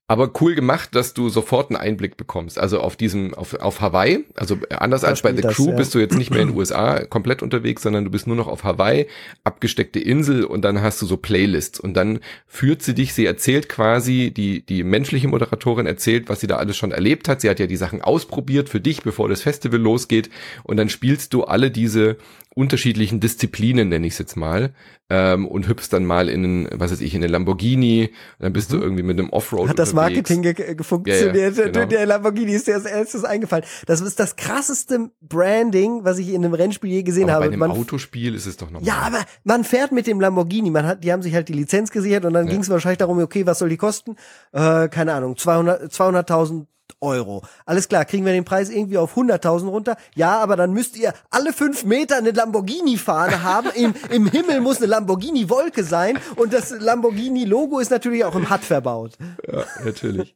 Aber 0.08 0.32
cool 0.40 0.54
gemacht, 0.54 0.94
dass 0.94 1.16
du 1.16 1.30
sofort 1.30 1.72
einen 1.72 1.78
Einblick 1.78 2.16
bekommst. 2.16 2.60
Also 2.60 2.80
auf 2.80 2.96
diesem, 2.96 3.34
auf, 3.34 3.56
auf 3.56 3.82
Hawaii. 3.82 4.24
Also 4.36 4.60
anders 4.70 5.02
Da 5.02 5.08
als 5.08 5.24
bei 5.24 5.34
The 5.36 5.42
das, 5.42 5.56
Crew 5.56 5.70
ja. 5.70 5.76
bist 5.76 5.96
du 5.96 6.00
jetzt 6.00 6.16
nicht 6.16 6.30
mehr 6.30 6.42
in 6.42 6.50
den 6.50 6.58
USA 6.58 7.04
komplett 7.06 7.42
unterwegs, 7.42 7.82
sondern 7.82 8.06
du 8.06 8.12
bist 8.12 8.28
nur 8.28 8.36
noch 8.36 8.48
auf 8.48 8.64
Hawaii, 8.64 9.08
abgesteckte 9.44 10.00
Insel 10.00 10.44
und 10.44 10.62
dann 10.62 10.84
hast 10.84 11.02
du 11.02 11.08
so 11.08 11.18
Playlists 11.18 11.80
und 11.80 11.96
dann 11.96 12.20
führt 12.46 12.84
sie 12.84 12.94
dich, 12.94 13.16
sie 13.16 13.26
erzählt 13.26 13.68
quasi, 13.68 14.32
die, 14.32 14.64
die 14.64 14.84
menschliche 14.84 15.28
Moderatorin 15.28 15.88
erzählt, 15.88 16.30
was 16.30 16.40
sie 16.40 16.48
da 16.48 16.58
alles 16.58 16.78
schon 16.78 16.92
erlebt 16.92 17.28
hat. 17.28 17.42
Sie 17.42 17.50
hat 17.50 17.60
ja 17.60 17.66
die 17.66 17.76
Sachen 17.76 18.04
ausprobiert 18.04 18.70
für 18.70 18.80
dich, 18.80 19.02
bevor 19.02 19.28
das 19.28 19.42
Festival 19.42 19.80
losgeht 19.80 20.30
und 20.64 20.78
dann 20.78 20.90
spielst 20.90 21.34
du 21.34 21.46
alle 21.46 21.72
diese 21.72 22.18
unterschiedlichen 22.56 23.20
Disziplinen, 23.20 23.90
nenne 23.90 24.08
ich 24.08 24.14
es 24.14 24.20
jetzt 24.20 24.36
mal, 24.36 24.74
ähm, 25.10 25.46
und 25.48 25.68
hüpfst 25.68 25.90
dann 25.92 26.06
mal 26.06 26.30
in 26.30 26.44
einen, 26.44 26.70
was 26.80 26.92
weiß 26.92 27.02
ich, 27.02 27.14
in 27.14 27.22
einen 27.22 27.32
Lamborghini, 27.32 28.12
dann 28.40 28.54
bist 28.54 28.72
du 28.72 28.78
irgendwie 28.78 29.04
mit 29.04 29.20
einem 29.20 29.30
Offroad 29.30 29.66
Mhm. 29.66 29.70
Hat 29.70 29.78
das 29.80 29.92
unterwegs. 29.92 30.30
Marketing 30.30 30.42
ge 30.42 30.54
ge 30.76 30.84
funktioniert? 30.84 31.36
Ja, 31.36 31.64
ja, 31.66 31.70
genau. 31.72 31.86
Der 31.86 32.06
Lamborghini 32.06 32.54
ist 32.54 32.66
dir 32.68 32.76
als 32.76 32.86
erstes 32.86 33.24
eingefallen. 33.26 33.66
Das 33.86 34.00
ist 34.02 34.20
das 34.20 34.36
krasseste 34.38 35.12
Branding, 35.22 36.06
was 36.06 36.18
ich 36.18 36.30
in 36.30 36.44
einem 36.46 36.54
Rennspiel 36.54 36.90
je 36.92 37.04
gesehen 37.04 37.26
Aber 37.26 37.34
habe. 37.34 37.46
bei 37.48 37.52
einem 37.52 37.60
Man- 37.60 37.72
Autospiel 37.72 38.34
ist 38.34 38.46
es 38.46 38.58
doch 38.58 38.72
normal. 38.72 38.88
ja, 38.88 38.96
aber 39.00 39.20
man 39.44 39.64
fährt 39.66 39.92
mit 39.92 40.08
dem 40.08 40.20
Lamborghini. 40.22 40.72
Man 40.72 40.86
hat, 40.88 41.04
die 41.04 41.12
haben 41.12 41.22
sich 41.22 41.36
halt 41.36 41.50
die 41.50 41.54
Lizenz 41.54 41.92
gesichert 41.92 42.24
und 42.26 42.34
dann 42.34 42.46
Ja. 42.48 42.52
ging 42.54 42.62
es 42.62 42.70
wahrscheinlich 42.70 42.98
darum, 43.00 43.20
okay, 43.20 43.46
was 43.46 43.60
soll 43.60 43.70
die 43.70 43.78
kosten? 43.78 44.16
Äh, 44.54 44.88
keine 44.88 45.14
Ahnung, 45.14 45.36
200 45.38 45.92
200.000 45.92 46.68
Euro. 47.02 47.44
Alles 47.66 47.88
klar, 47.88 48.06
kriegen 48.06 48.26
wir 48.26 48.34
den 48.34 48.46
Preis 48.46 48.70
irgendwie 48.70 48.98
auf 48.98 49.16
100.000 49.16 49.68
runter? 49.68 49.98
Ja, 50.16 50.40
aber 50.40 50.56
dann 50.56 50.74
müsst 50.74 50.98
ihr 50.98 51.14
alle 51.30 51.54
fünf 51.54 51.84
Meter 51.84 52.18
eine 52.18 52.32
Lamborghini-Fahne 52.32 53.44
haben. 53.44 53.70
Im, 53.76 53.94
Im 54.10 54.28
Himmel 54.28 54.62
muss 54.62 54.78
eine 54.78 54.88
Lamborghini-Wolke 54.88 55.84
sein 55.84 56.20
und 56.36 56.54
das 56.54 56.72
Lamborghini-Logo 56.72 57.80
ist 57.80 57.92
natürlich 57.92 58.24
auch 58.26 58.36
im 58.36 58.50
HUD 58.50 58.62
verbaut. 58.62 59.14
Ja, 59.48 59.64
natürlich. 59.84 60.36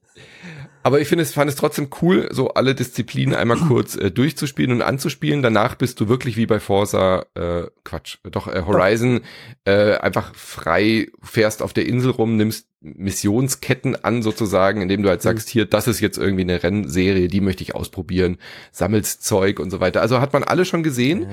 Aber 0.89 0.99
ich 0.99 1.07
finde 1.07 1.21
es, 1.21 1.33
fand 1.33 1.47
es 1.47 1.55
trotzdem 1.55 1.89
cool, 2.01 2.29
so 2.31 2.47
alle 2.55 2.73
Disziplinen 2.73 3.35
einmal 3.35 3.57
kurz 3.67 3.95
äh, 3.95 4.09
durchzuspielen 4.09 4.71
und 4.71 4.81
anzuspielen. 4.81 5.43
Danach 5.43 5.75
bist 5.75 5.99
du 5.99 6.09
wirklich 6.09 6.35
wie 6.35 6.47
bei 6.47 6.59
Forza, 6.59 7.27
äh, 7.35 7.67
Quatsch, 7.83 8.17
doch 8.23 8.47
äh, 8.47 8.63
Horizon, 8.65 9.21
äh, 9.65 9.97
einfach 9.97 10.33
frei 10.33 11.09
fährst 11.21 11.61
auf 11.61 11.73
der 11.73 11.85
Insel 11.85 12.09
rum, 12.09 12.37
nimmst 12.37 12.69
Missionsketten 12.81 14.03
an 14.03 14.23
sozusagen, 14.23 14.81
indem 14.81 15.03
du 15.03 15.09
halt 15.09 15.21
sagst, 15.21 15.47
hier, 15.49 15.67
das 15.67 15.87
ist 15.87 15.99
jetzt 15.99 16.17
irgendwie 16.17 16.41
eine 16.41 16.63
Rennserie, 16.63 17.27
die 17.27 17.41
möchte 17.41 17.61
ich 17.61 17.75
ausprobieren, 17.75 18.37
sammelst 18.71 19.23
Zeug 19.23 19.59
und 19.59 19.69
so 19.69 19.79
weiter. 19.79 20.01
Also 20.01 20.19
hat 20.19 20.33
man 20.33 20.43
alle 20.43 20.65
schon 20.65 20.81
gesehen, 20.81 21.27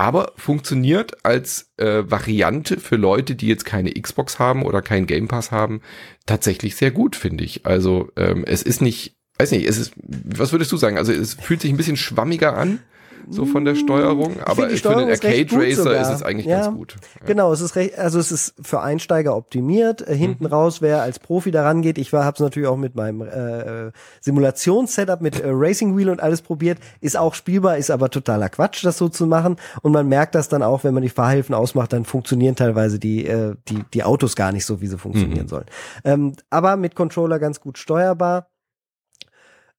aber 0.00 0.32
funktioniert 0.36 1.26
als 1.26 1.72
äh, 1.76 2.04
Variante 2.06 2.80
für 2.80 2.96
Leute, 2.96 3.34
die 3.34 3.48
jetzt 3.48 3.66
keine 3.66 3.92
Xbox 3.92 4.38
haben 4.38 4.62
oder 4.62 4.80
keinen 4.80 5.06
Game 5.06 5.28
Pass 5.28 5.50
haben, 5.50 5.82
tatsächlich 6.24 6.74
sehr 6.74 6.90
gut, 6.90 7.16
finde 7.16 7.44
ich. 7.44 7.66
Also 7.66 8.08
ähm, 8.16 8.42
es 8.46 8.62
ist 8.62 8.80
nicht, 8.80 9.18
weiß 9.38 9.50
nicht, 9.50 9.68
es 9.68 9.76
ist, 9.76 9.92
was 9.98 10.52
würdest 10.52 10.72
du 10.72 10.78
sagen? 10.78 10.96
Also 10.96 11.12
es 11.12 11.34
fühlt 11.34 11.60
sich 11.60 11.70
ein 11.70 11.76
bisschen 11.76 11.98
schwammiger 11.98 12.56
an, 12.56 12.80
so 13.28 13.44
von 13.46 13.64
der 13.64 13.74
Steuerung, 13.74 14.40
aber 14.40 14.68
für 14.70 14.76
den 14.94 15.10
Arcade 15.10 15.46
Racer 15.52 16.00
ist 16.00 16.08
es 16.08 16.22
eigentlich 16.22 16.46
Ja. 16.46 16.60
ganz 16.62 16.74
gut. 16.76 16.96
Ja. 17.20 17.26
Genau, 17.26 17.52
es 17.52 17.60
ist 17.60 17.76
recht, 17.76 17.98
also 17.98 18.18
es 18.18 18.32
ist 18.32 18.54
für 18.62 18.80
Einsteiger 18.80 19.36
optimiert. 19.36 20.06
Äh, 20.06 20.14
hinten 20.16 20.44
Mhm. 20.44 20.50
raus, 20.52 20.80
wer 20.82 21.02
als 21.02 21.18
Profi 21.18 21.50
daran 21.50 21.82
geht, 21.82 21.98
ich 21.98 22.12
war, 22.12 22.24
hab's 22.24 22.40
natürlich 22.40 22.68
auch 22.68 22.76
mit 22.76 22.94
meinem 22.94 23.22
äh, 23.22 23.92
Simulationssetup 24.20 25.20
mit 25.20 25.40
äh, 25.40 25.48
Racing 25.50 25.96
Wheel 25.96 26.10
und 26.10 26.20
alles 26.20 26.42
probiert, 26.42 26.78
ist 27.00 27.16
auch 27.16 27.34
spielbar, 27.34 27.76
ist 27.76 27.90
aber 27.90 28.10
totaler 28.10 28.48
Quatsch, 28.48 28.84
das 28.84 28.98
so 28.98 29.08
zu 29.08 29.26
machen. 29.26 29.56
Und 29.82 29.92
man 29.92 30.08
merkt 30.08 30.34
das 30.34 30.48
dann 30.48 30.62
auch, 30.62 30.84
wenn 30.84 30.94
man 30.94 31.02
die 31.02 31.08
Fahrhilfen 31.08 31.54
ausmacht, 31.54 31.92
dann 31.92 32.04
funktionieren 32.04 32.56
teilweise 32.56 32.98
die 32.98 33.26
äh, 33.26 33.54
die 33.68 33.84
die 33.94 34.02
Autos 34.04 34.36
gar 34.36 34.52
nicht 34.52 34.64
so, 34.66 34.80
wie 34.80 34.86
sie 34.86 34.98
funktionieren 34.98 35.44
Mhm. 35.44 35.48
sollen. 35.48 35.66
Ähm, 36.04 36.32
aber 36.50 36.76
mit 36.76 36.94
Controller 36.94 37.38
ganz 37.38 37.60
gut 37.60 37.78
steuerbar. 37.78 38.48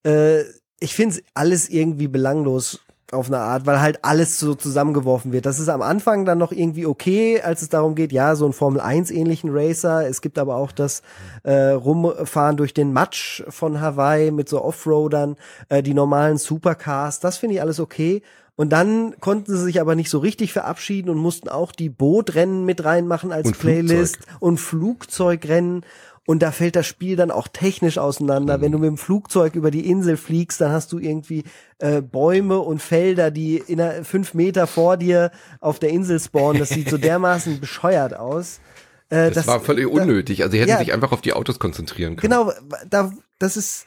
Äh, 0.06 0.41
ich 0.80 0.95
finde 0.95 1.17
alles 1.34 1.69
irgendwie 1.69 2.08
belanglos 2.08 2.80
auf 3.13 3.28
eine 3.28 3.39
Art, 3.39 3.65
weil 3.65 3.82
halt 3.82 4.04
alles 4.04 4.38
so 4.39 4.56
zusammengeworfen 4.56 5.32
wird. 5.32 5.45
Das 5.45 5.60
ist 5.60 5.69
am 5.69 5.82
Anfang 5.82 6.26
dann 6.26 6.38
noch 6.38 6.52
irgendwie 6.52 6.86
okay, 6.86 7.41
als 7.41 7.62
es 7.62 7.69
darum 7.69 7.95
geht, 7.95 8.12
ja, 8.12 8.36
so 8.36 8.45
ein 8.45 8.54
Formel 8.54 8.80
1 8.82 9.12
ähnlichen 9.12 9.50
Racer. 9.52 10.08
Es 10.08 10.21
gibt 10.21 10.38
aber 10.38 10.56
auch 10.56 10.71
das 10.71 11.02
äh, 11.43 11.71
Rumfahren 11.71 12.58
durch 12.58 12.74
den 12.74 12.93
Matsch 12.93 13.43
von 13.50 13.82
Hawaii 13.82 14.32
mit 14.32 14.50
so 14.50 14.63
Offroadern, 14.63 15.36
äh, 15.69 15.84
die 15.84 15.93
normalen 15.93 16.38
Supercars. 16.38 17.19
Das 17.19 17.38
finde 17.38 17.56
ich 17.56 17.62
alles 17.62 17.80
okay. 17.80 18.21
Und 18.56 18.69
dann 18.69 19.15
konnten 19.19 19.56
sie 19.56 19.63
sich 19.63 19.82
aber 19.82 19.95
nicht 19.95 20.10
so 20.10 20.19
richtig 20.19 20.54
verabschieden 20.54 21.10
und 21.10 21.17
mussten 21.17 21.50
auch 21.50 21.71
die 21.71 21.89
Bootrennen 21.89 22.65
mit 22.65 22.84
reinmachen 22.84 23.32
als 23.32 23.47
Und 23.47 23.60
Playlist 23.60 24.17
Flugzeug. 24.17 24.41
und 24.41 24.58
Flugzeugrennen. 24.60 25.86
Und 26.32 26.39
da 26.39 26.52
fällt 26.52 26.78
das 26.78 26.88
Spiel 26.88 27.17
dann 27.17 27.30
auch 27.30 27.50
technisch 27.50 27.98
auseinander. 27.98 28.58
Mhm. 28.58 28.62
Wenn 28.62 28.72
du 28.72 28.78
mit 28.78 28.88
dem 28.88 28.98
Flugzeug 28.98 29.56
über 29.56 29.70
die 29.70 29.89
Insel 29.89 30.15
fliegst, 30.15 30.62
dann 30.62 30.72
hast 30.72 30.94
du 30.94 30.98
irgendwie 30.98 31.44
äh, 31.80 32.02
Bäume 32.02 32.60
und 32.60 32.82
Felder, 32.82 33.32
die 33.32 33.58
in 33.58 33.80
der, 33.80 34.06
fünf 34.06 34.34
Meter 34.34 34.65
vor 34.65 34.96
dir 34.96 35.32
auf 35.60 35.80
der 35.80 35.89
Insel 35.89 36.20
spawnen. 36.22 36.60
Das 36.60 36.70
sieht 36.70 36.89
so 36.89 36.98
dermaßen 37.10 37.60
bescheuert 37.60 38.15
aus. 38.15 38.62
Äh, 39.10 39.32
Das, 39.32 39.46
war 39.46 39.60
völlig 39.60 39.86
da- 39.94 40.02
unnötig. 40.02 40.41
Also 40.44 40.54
sie 40.54 40.60
hätten 40.62 40.70
ja. 40.70 40.78
sich 40.78 40.94
einfach 40.94 41.12
auf 41.12 41.20
die 41.22 41.34
Autos 41.34 41.60
konzentrieren 41.60 42.15
können. 42.15 42.32
Genau, 42.32 42.54
da, 42.89 43.12
das 43.38 43.58
ist 43.58 43.86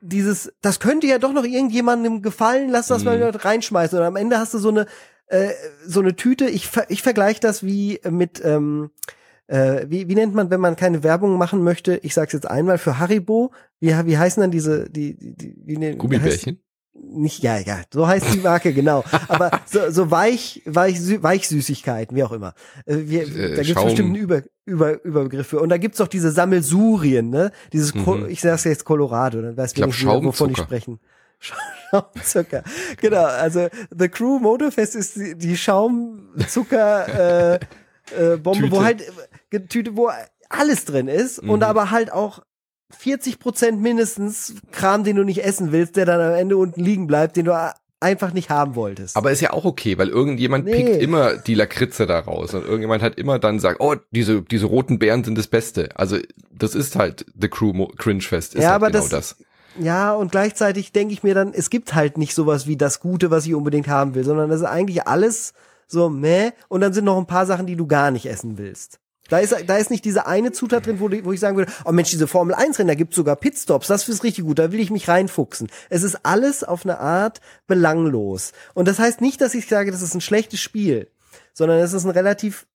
dieses, 0.00 0.52
das 0.62 0.78
könnte 0.78 1.08
ja 1.08 1.18
doch 1.18 1.32
noch 1.32 1.44
irgendjemandem 1.44 2.22
gefallen, 2.22 2.68
lass 2.70 2.86
das 2.86 3.02
mal 3.02 3.16
Mhm. 3.16 3.22
dort 3.22 3.44
reinschmeißen. 3.44 3.98
Und 3.98 4.04
am 4.04 4.14
Ende 4.16 4.38
hast 4.38 4.54
du 4.54 4.58
so 4.58 4.68
eine, 4.68 4.86
äh, 5.26 5.48
so 5.84 5.98
eine 6.00 6.14
Tüte. 6.14 6.48
Ich, 6.48 6.70
ich 6.88 7.02
vergleiche 7.02 7.40
das 7.40 7.64
wie 7.64 8.00
mit, 8.08 8.40
ähm, 8.44 8.90
äh, 9.48 9.84
wie, 9.88 10.08
wie 10.08 10.14
nennt 10.14 10.34
man, 10.34 10.48
wenn 10.50 10.60
man 10.60 10.76
keine 10.76 11.02
Werbung 11.02 11.36
machen 11.36 11.62
möchte? 11.64 11.96
Ich 12.02 12.14
sag's 12.14 12.32
jetzt 12.32 12.48
einmal 12.48 12.78
für 12.78 12.98
Haribo. 12.98 13.50
Wie, 13.80 13.88
wie 14.06 14.16
heißen 14.18 14.40
dann 14.40 14.50
diese, 14.50 14.88
die, 14.88 15.16
die, 15.16 15.34
die 15.34 15.56
wie, 15.64 15.76
ne- 15.76 15.96
Gummibärchen? 15.96 16.60
nicht, 17.00 17.44
ja, 17.44 17.58
ja, 17.58 17.82
so 17.94 18.08
heißt 18.08 18.34
die 18.34 18.38
Marke, 18.40 18.72
genau. 18.74 19.04
Aber 19.28 19.50
so, 19.66 19.88
so 19.90 20.10
weich, 20.10 20.62
weich, 20.66 21.00
Sü 21.00 21.22
Weichsüßigkeiten, 21.22 22.16
wie 22.16 22.24
auch 22.24 22.32
immer. 22.32 22.54
Äh, 22.86 22.96
wir, 23.04 23.22
Äh, 23.22 23.54
da 23.54 23.62
gibt 23.62 23.78
es 23.78 23.84
bestimmt 23.84 24.08
einen 24.08 24.14
Über, 24.16 24.42
Über, 24.64 25.04
Überbegriff 25.04 25.46
für. 25.46 25.60
Und 25.60 25.68
da 25.68 25.76
gibt's 25.78 25.98
doch 25.98 26.08
diese 26.08 26.32
Sammelsurien, 26.32 27.30
ne? 27.30 27.52
Dieses, 27.72 27.94
Mhm. 27.94 28.26
ich 28.28 28.40
sag's 28.40 28.64
jetzt 28.64 28.84
Colorado, 28.84 29.40
dann 29.42 29.56
weiß 29.56 29.76
wenigstens 29.76 30.02
jeder, 30.02 30.24
wovon 30.24 30.50
ich 30.50 30.58
sprechen. 30.58 30.98
Schaumzucker. 31.38 32.64
Genau, 33.00 33.24
also 33.24 33.68
The 33.96 34.08
Crew 34.08 34.40
Motorfest 34.40 34.96
ist 34.96 35.14
die, 35.16 35.36
die 35.38 35.56
Schaumzucker 35.56 37.54
äh, 37.54 37.58
äh, 38.16 38.36
Bombe, 38.38 38.60
Tüte. 38.64 38.72
wo 38.72 38.82
halt 38.82 39.02
Tüte, 39.50 39.96
wo 39.96 40.10
alles 40.48 40.84
drin 40.84 41.08
ist 41.08 41.38
und 41.38 41.58
Mhm. 41.58 41.62
aber 41.62 41.90
halt 41.90 42.12
auch 42.12 42.40
40 42.90 43.38
Prozent 43.38 43.80
mindestens 43.82 44.54
Kram, 44.72 45.04
den 45.04 45.16
du 45.16 45.24
nicht 45.24 45.44
essen 45.44 45.72
willst, 45.72 45.96
der 45.96 46.06
dann 46.06 46.20
am 46.20 46.34
Ende 46.34 46.56
unten 46.56 46.82
liegen 46.82 47.06
bleibt, 47.06 47.36
den 47.36 47.44
du 47.44 47.72
einfach 48.00 48.32
nicht 48.32 48.48
haben 48.48 48.76
wolltest. 48.76 49.16
Aber 49.16 49.30
ist 49.32 49.40
ja 49.40 49.52
auch 49.52 49.64
okay, 49.64 49.98
weil 49.98 50.08
irgendjemand 50.08 50.64
Nee. 50.66 50.72
pickt 50.84 51.02
immer 51.02 51.36
die 51.36 51.54
Lakritze 51.54 52.06
da 52.06 52.20
raus 52.20 52.54
und 52.54 52.62
irgendjemand 52.64 53.02
hat 53.02 53.16
immer 53.18 53.38
dann 53.38 53.58
sagt, 53.58 53.80
oh, 53.80 53.96
diese, 54.12 54.40
diese 54.42 54.66
roten 54.66 54.98
Beeren 54.98 55.24
sind 55.24 55.36
das 55.36 55.48
Beste. 55.48 55.88
Also 55.96 56.16
das 56.52 56.74
ist 56.74 56.96
halt 56.96 57.26
The 57.38 57.48
Crew 57.48 57.88
Cringe 57.96 58.22
Fest, 58.22 58.54
ist 58.54 58.62
Ja, 58.62 58.68
halt 58.70 58.76
aber 58.76 58.86
genau 58.90 59.00
das- 59.08 59.36
das. 59.36 59.36
Ja, 59.80 60.14
und 60.14 60.30
gleichzeitig 60.32 60.92
denke 60.92 61.12
ich 61.12 61.22
mir 61.22 61.34
dann, 61.34 61.52
es 61.52 61.70
gibt 61.70 61.94
halt 61.94 62.18
nicht 62.18 62.34
sowas 62.34 62.66
wie 62.66 62.76
das 62.76 63.00
Gute, 63.00 63.30
was 63.30 63.46
ich 63.46 63.54
unbedingt 63.54 63.86
haben 63.88 64.14
will, 64.14 64.24
sondern 64.24 64.48
das 64.48 64.60
ist 64.60 64.66
eigentlich 64.66 65.06
alles 65.06 65.52
so 65.86 66.08
meh 66.08 66.50
und 66.68 66.80
dann 66.80 66.92
sind 66.92 67.04
noch 67.04 67.18
ein 67.18 67.26
paar 67.26 67.46
Sachen, 67.46 67.66
die 67.66 67.76
du 67.76 67.86
gar 67.86 68.10
nicht 68.10 68.26
essen 68.26 68.58
willst. 68.58 68.98
Da 69.28 69.38
ist, 69.38 69.54
da 69.66 69.76
ist 69.76 69.90
nicht 69.90 70.04
diese 70.04 70.26
eine 70.26 70.52
Zutat 70.52 70.86
drin, 70.86 71.00
wo, 71.00 71.10
wo 71.24 71.32
ich 71.32 71.40
sagen 71.40 71.56
würde, 71.56 71.70
oh 71.84 71.92
Mensch, 71.92 72.10
diese 72.10 72.26
Formel 72.26 72.54
1 72.54 72.78
Rennen, 72.78 72.88
da 72.88 72.94
gibt's 72.94 73.16
sogar 73.16 73.36
Pitstops, 73.36 73.86
das 73.86 74.08
ist 74.08 74.24
richtig 74.24 74.44
gut, 74.44 74.58
da 74.58 74.72
will 74.72 74.80
ich 74.80 74.90
mich 74.90 75.08
reinfuchsen. 75.08 75.68
Es 75.90 76.02
ist 76.02 76.20
alles 76.24 76.64
auf 76.64 76.84
eine 76.84 76.98
Art 76.98 77.40
belanglos. 77.66 78.52
Und 78.74 78.88
das 78.88 78.98
heißt 78.98 79.20
nicht, 79.20 79.40
dass 79.40 79.54
ich 79.54 79.66
sage, 79.68 79.90
das 79.90 80.02
ist 80.02 80.14
ein 80.14 80.20
schlechtes 80.20 80.60
Spiel, 80.60 81.10
sondern 81.52 81.78
es 81.78 81.92
ist 81.92 82.04
ein 82.04 82.10
relativ 82.10 82.66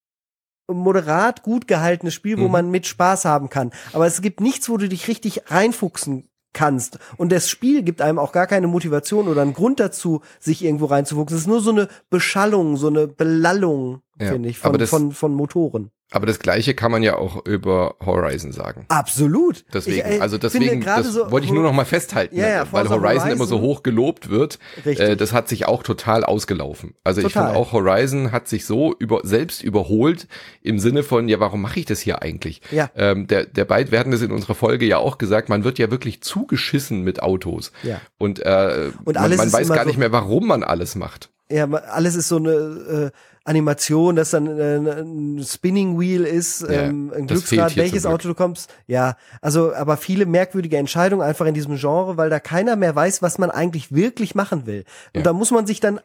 moderat 0.72 1.44
gut 1.44 1.68
gehaltenes 1.68 2.14
Spiel, 2.14 2.38
wo 2.40 2.46
Mhm. 2.46 2.52
man 2.52 2.72
mit 2.72 2.88
Spaß 2.88 3.26
haben 3.26 3.50
kann. 3.50 3.72
Aber 3.92 4.08
es 4.08 4.22
gibt 4.22 4.40
nichts, 4.40 4.70
wo 4.70 4.78
du 4.78 4.88
dich 4.88 5.08
richtig 5.08 5.42
reinfuchsen 5.48 6.30
kannst. 6.54 7.00
Und 7.18 7.32
das 7.32 7.50
Spiel 7.50 7.82
gibt 7.84 8.00
einem 8.02 8.20
auch 8.20 8.32
gar 8.32 8.48
keine 8.48 8.68
Motivation 8.68 9.28
oder 9.28 9.42
einen 9.42 9.54
Grund 9.56 9.80
dazu, 9.80 10.22
sich 10.40 10.64
irgendwo 10.64 10.86
reinzufuchsen. 10.86 11.36
Es 11.36 11.44
ist 11.44 11.48
nur 11.48 11.62
so 11.62 11.72
eine 11.72 11.88
Beschallung, 12.10 12.78
so 12.78 12.88
eine 12.88 13.08
Belallung, 13.08 14.02
Ja, 14.20 14.28
finde 14.30 14.50
ich, 14.50 14.60
von, 14.60 14.78
das- 14.78 14.90
von, 14.90 15.12
von 15.12 15.34
Motoren. 15.34 15.90
Aber 16.14 16.28
das 16.28 16.38
gleiche 16.38 16.76
kann 16.76 16.92
man 16.92 17.02
ja 17.02 17.16
auch 17.18 17.44
über 17.46 17.96
Horizon 18.06 18.52
sagen. 18.52 18.86
Absolut. 18.90 19.66
Deswegen, 19.74 19.98
Ich, 20.08 20.18
äh, 20.18 20.20
also 20.20 20.38
deswegen, 20.38 20.82
das 20.86 21.08
so- 21.08 21.32
wollte 21.32 21.48
ich 21.48 21.52
nur 21.52 21.64
noch 21.64 21.74
mal 21.74 21.86
festhalten, 21.86 22.38
Ja, 22.38 22.48
ja, 22.48 22.60
weil 22.72 22.86
Forza 22.86 23.02
Horizon, 23.02 23.30
immer 23.32 23.46
so 23.46 23.56
Horizon- 23.56 23.62
hoch 23.62 23.84
gelobt 23.84 24.30
wird. 24.30 24.60
Richtig. 24.86 25.00
Äh, 25.00 25.16
das 25.16 25.34
hat 25.34 25.50
sich 25.50 25.66
auch 25.68 25.82
total 25.82 26.24
ausgelaufen. 26.24 26.94
Also 27.04 27.22
ich 27.22 27.28
Total. 27.34 27.48
finde 27.48 27.60
auch 27.60 27.72
Horizon 27.74 28.32
hat 28.32 28.48
sich 28.48 28.66
so 28.68 28.94
über, 29.00 29.22
selbst 29.24 29.64
überholt 29.64 30.28
im 30.62 30.78
Sinne 30.78 31.02
von, 31.02 31.28
ja, 31.30 31.40
warum 31.40 31.62
mache 31.62 31.80
ich 31.80 31.86
das 31.86 32.00
hier 32.00 32.22
eigentlich? 32.22 32.62
Ja. 32.70 32.92
Ähm, 32.96 33.26
der, 33.26 33.46
der 33.46 33.68
wir 33.70 34.00
hatten 34.00 34.12
das 34.12 34.22
in 34.22 34.32
unserer 34.32 34.54
Folge 34.56 34.86
ja 34.86 35.00
auch 35.00 35.18
gesagt, 35.18 35.50
man 35.50 35.64
wird 35.64 35.80
ja 35.80 35.90
wirklich 35.90 36.22
zugeschissen 36.22 37.02
mit 37.02 37.24
Autos. 37.24 37.72
Ja. 37.82 38.00
Und, 38.20 38.40
äh, 38.40 38.92
Und 39.04 39.16
man, 39.16 39.36
man 39.36 39.52
weiß 39.52 39.68
gar 39.70 39.80
so- 39.80 39.88
nicht 39.88 39.98
mehr, 39.98 40.12
warum 40.12 40.46
man 40.48 40.64
alles 40.64 40.94
macht. 40.96 41.32
Ja, 41.50 41.66
alles 41.70 42.16
ist 42.16 42.30
so 42.30 42.38
eine 42.38 42.52
äh, 42.52 43.12
Animation, 43.46 44.16
dass 44.16 44.32
dann 44.32 44.48
äh, 44.48 44.78
ein 44.78 45.44
Spinning 45.44 46.00
Wheel 46.00 46.24
ist, 46.24 46.62
Ja, 46.62 46.70
ähm, 46.86 47.12
ein 47.16 47.28
Glücksrad, 47.28 47.76
welches. 47.76 48.06
Auto 48.06 48.28
du 48.30 48.34
kommst. 48.36 48.74
Ja, 48.88 49.18
also 49.42 49.74
aber 49.74 49.98
viele 49.98 50.26
merkwürdige 50.26 50.78
Entscheidungen 50.78 51.22
einfach 51.22 51.46
in 51.46 51.54
diesem 51.54 51.76
Genre, 51.76 52.16
weil 52.18 52.30
da 52.30 52.40
keiner 52.40 52.76
mehr 52.76 52.96
weiß, 52.96 53.22
was 53.22 53.38
man 53.38 53.52
eigentlich 53.52 53.94
wirklich 53.94 54.34
machen 54.36 54.66
will. 54.66 54.86
Und 55.14 55.20
Ja. 55.20 55.24
da 55.24 55.34
muss 55.34 55.52
man 55.52 55.66
sich 55.68 55.80
dann 55.80 56.00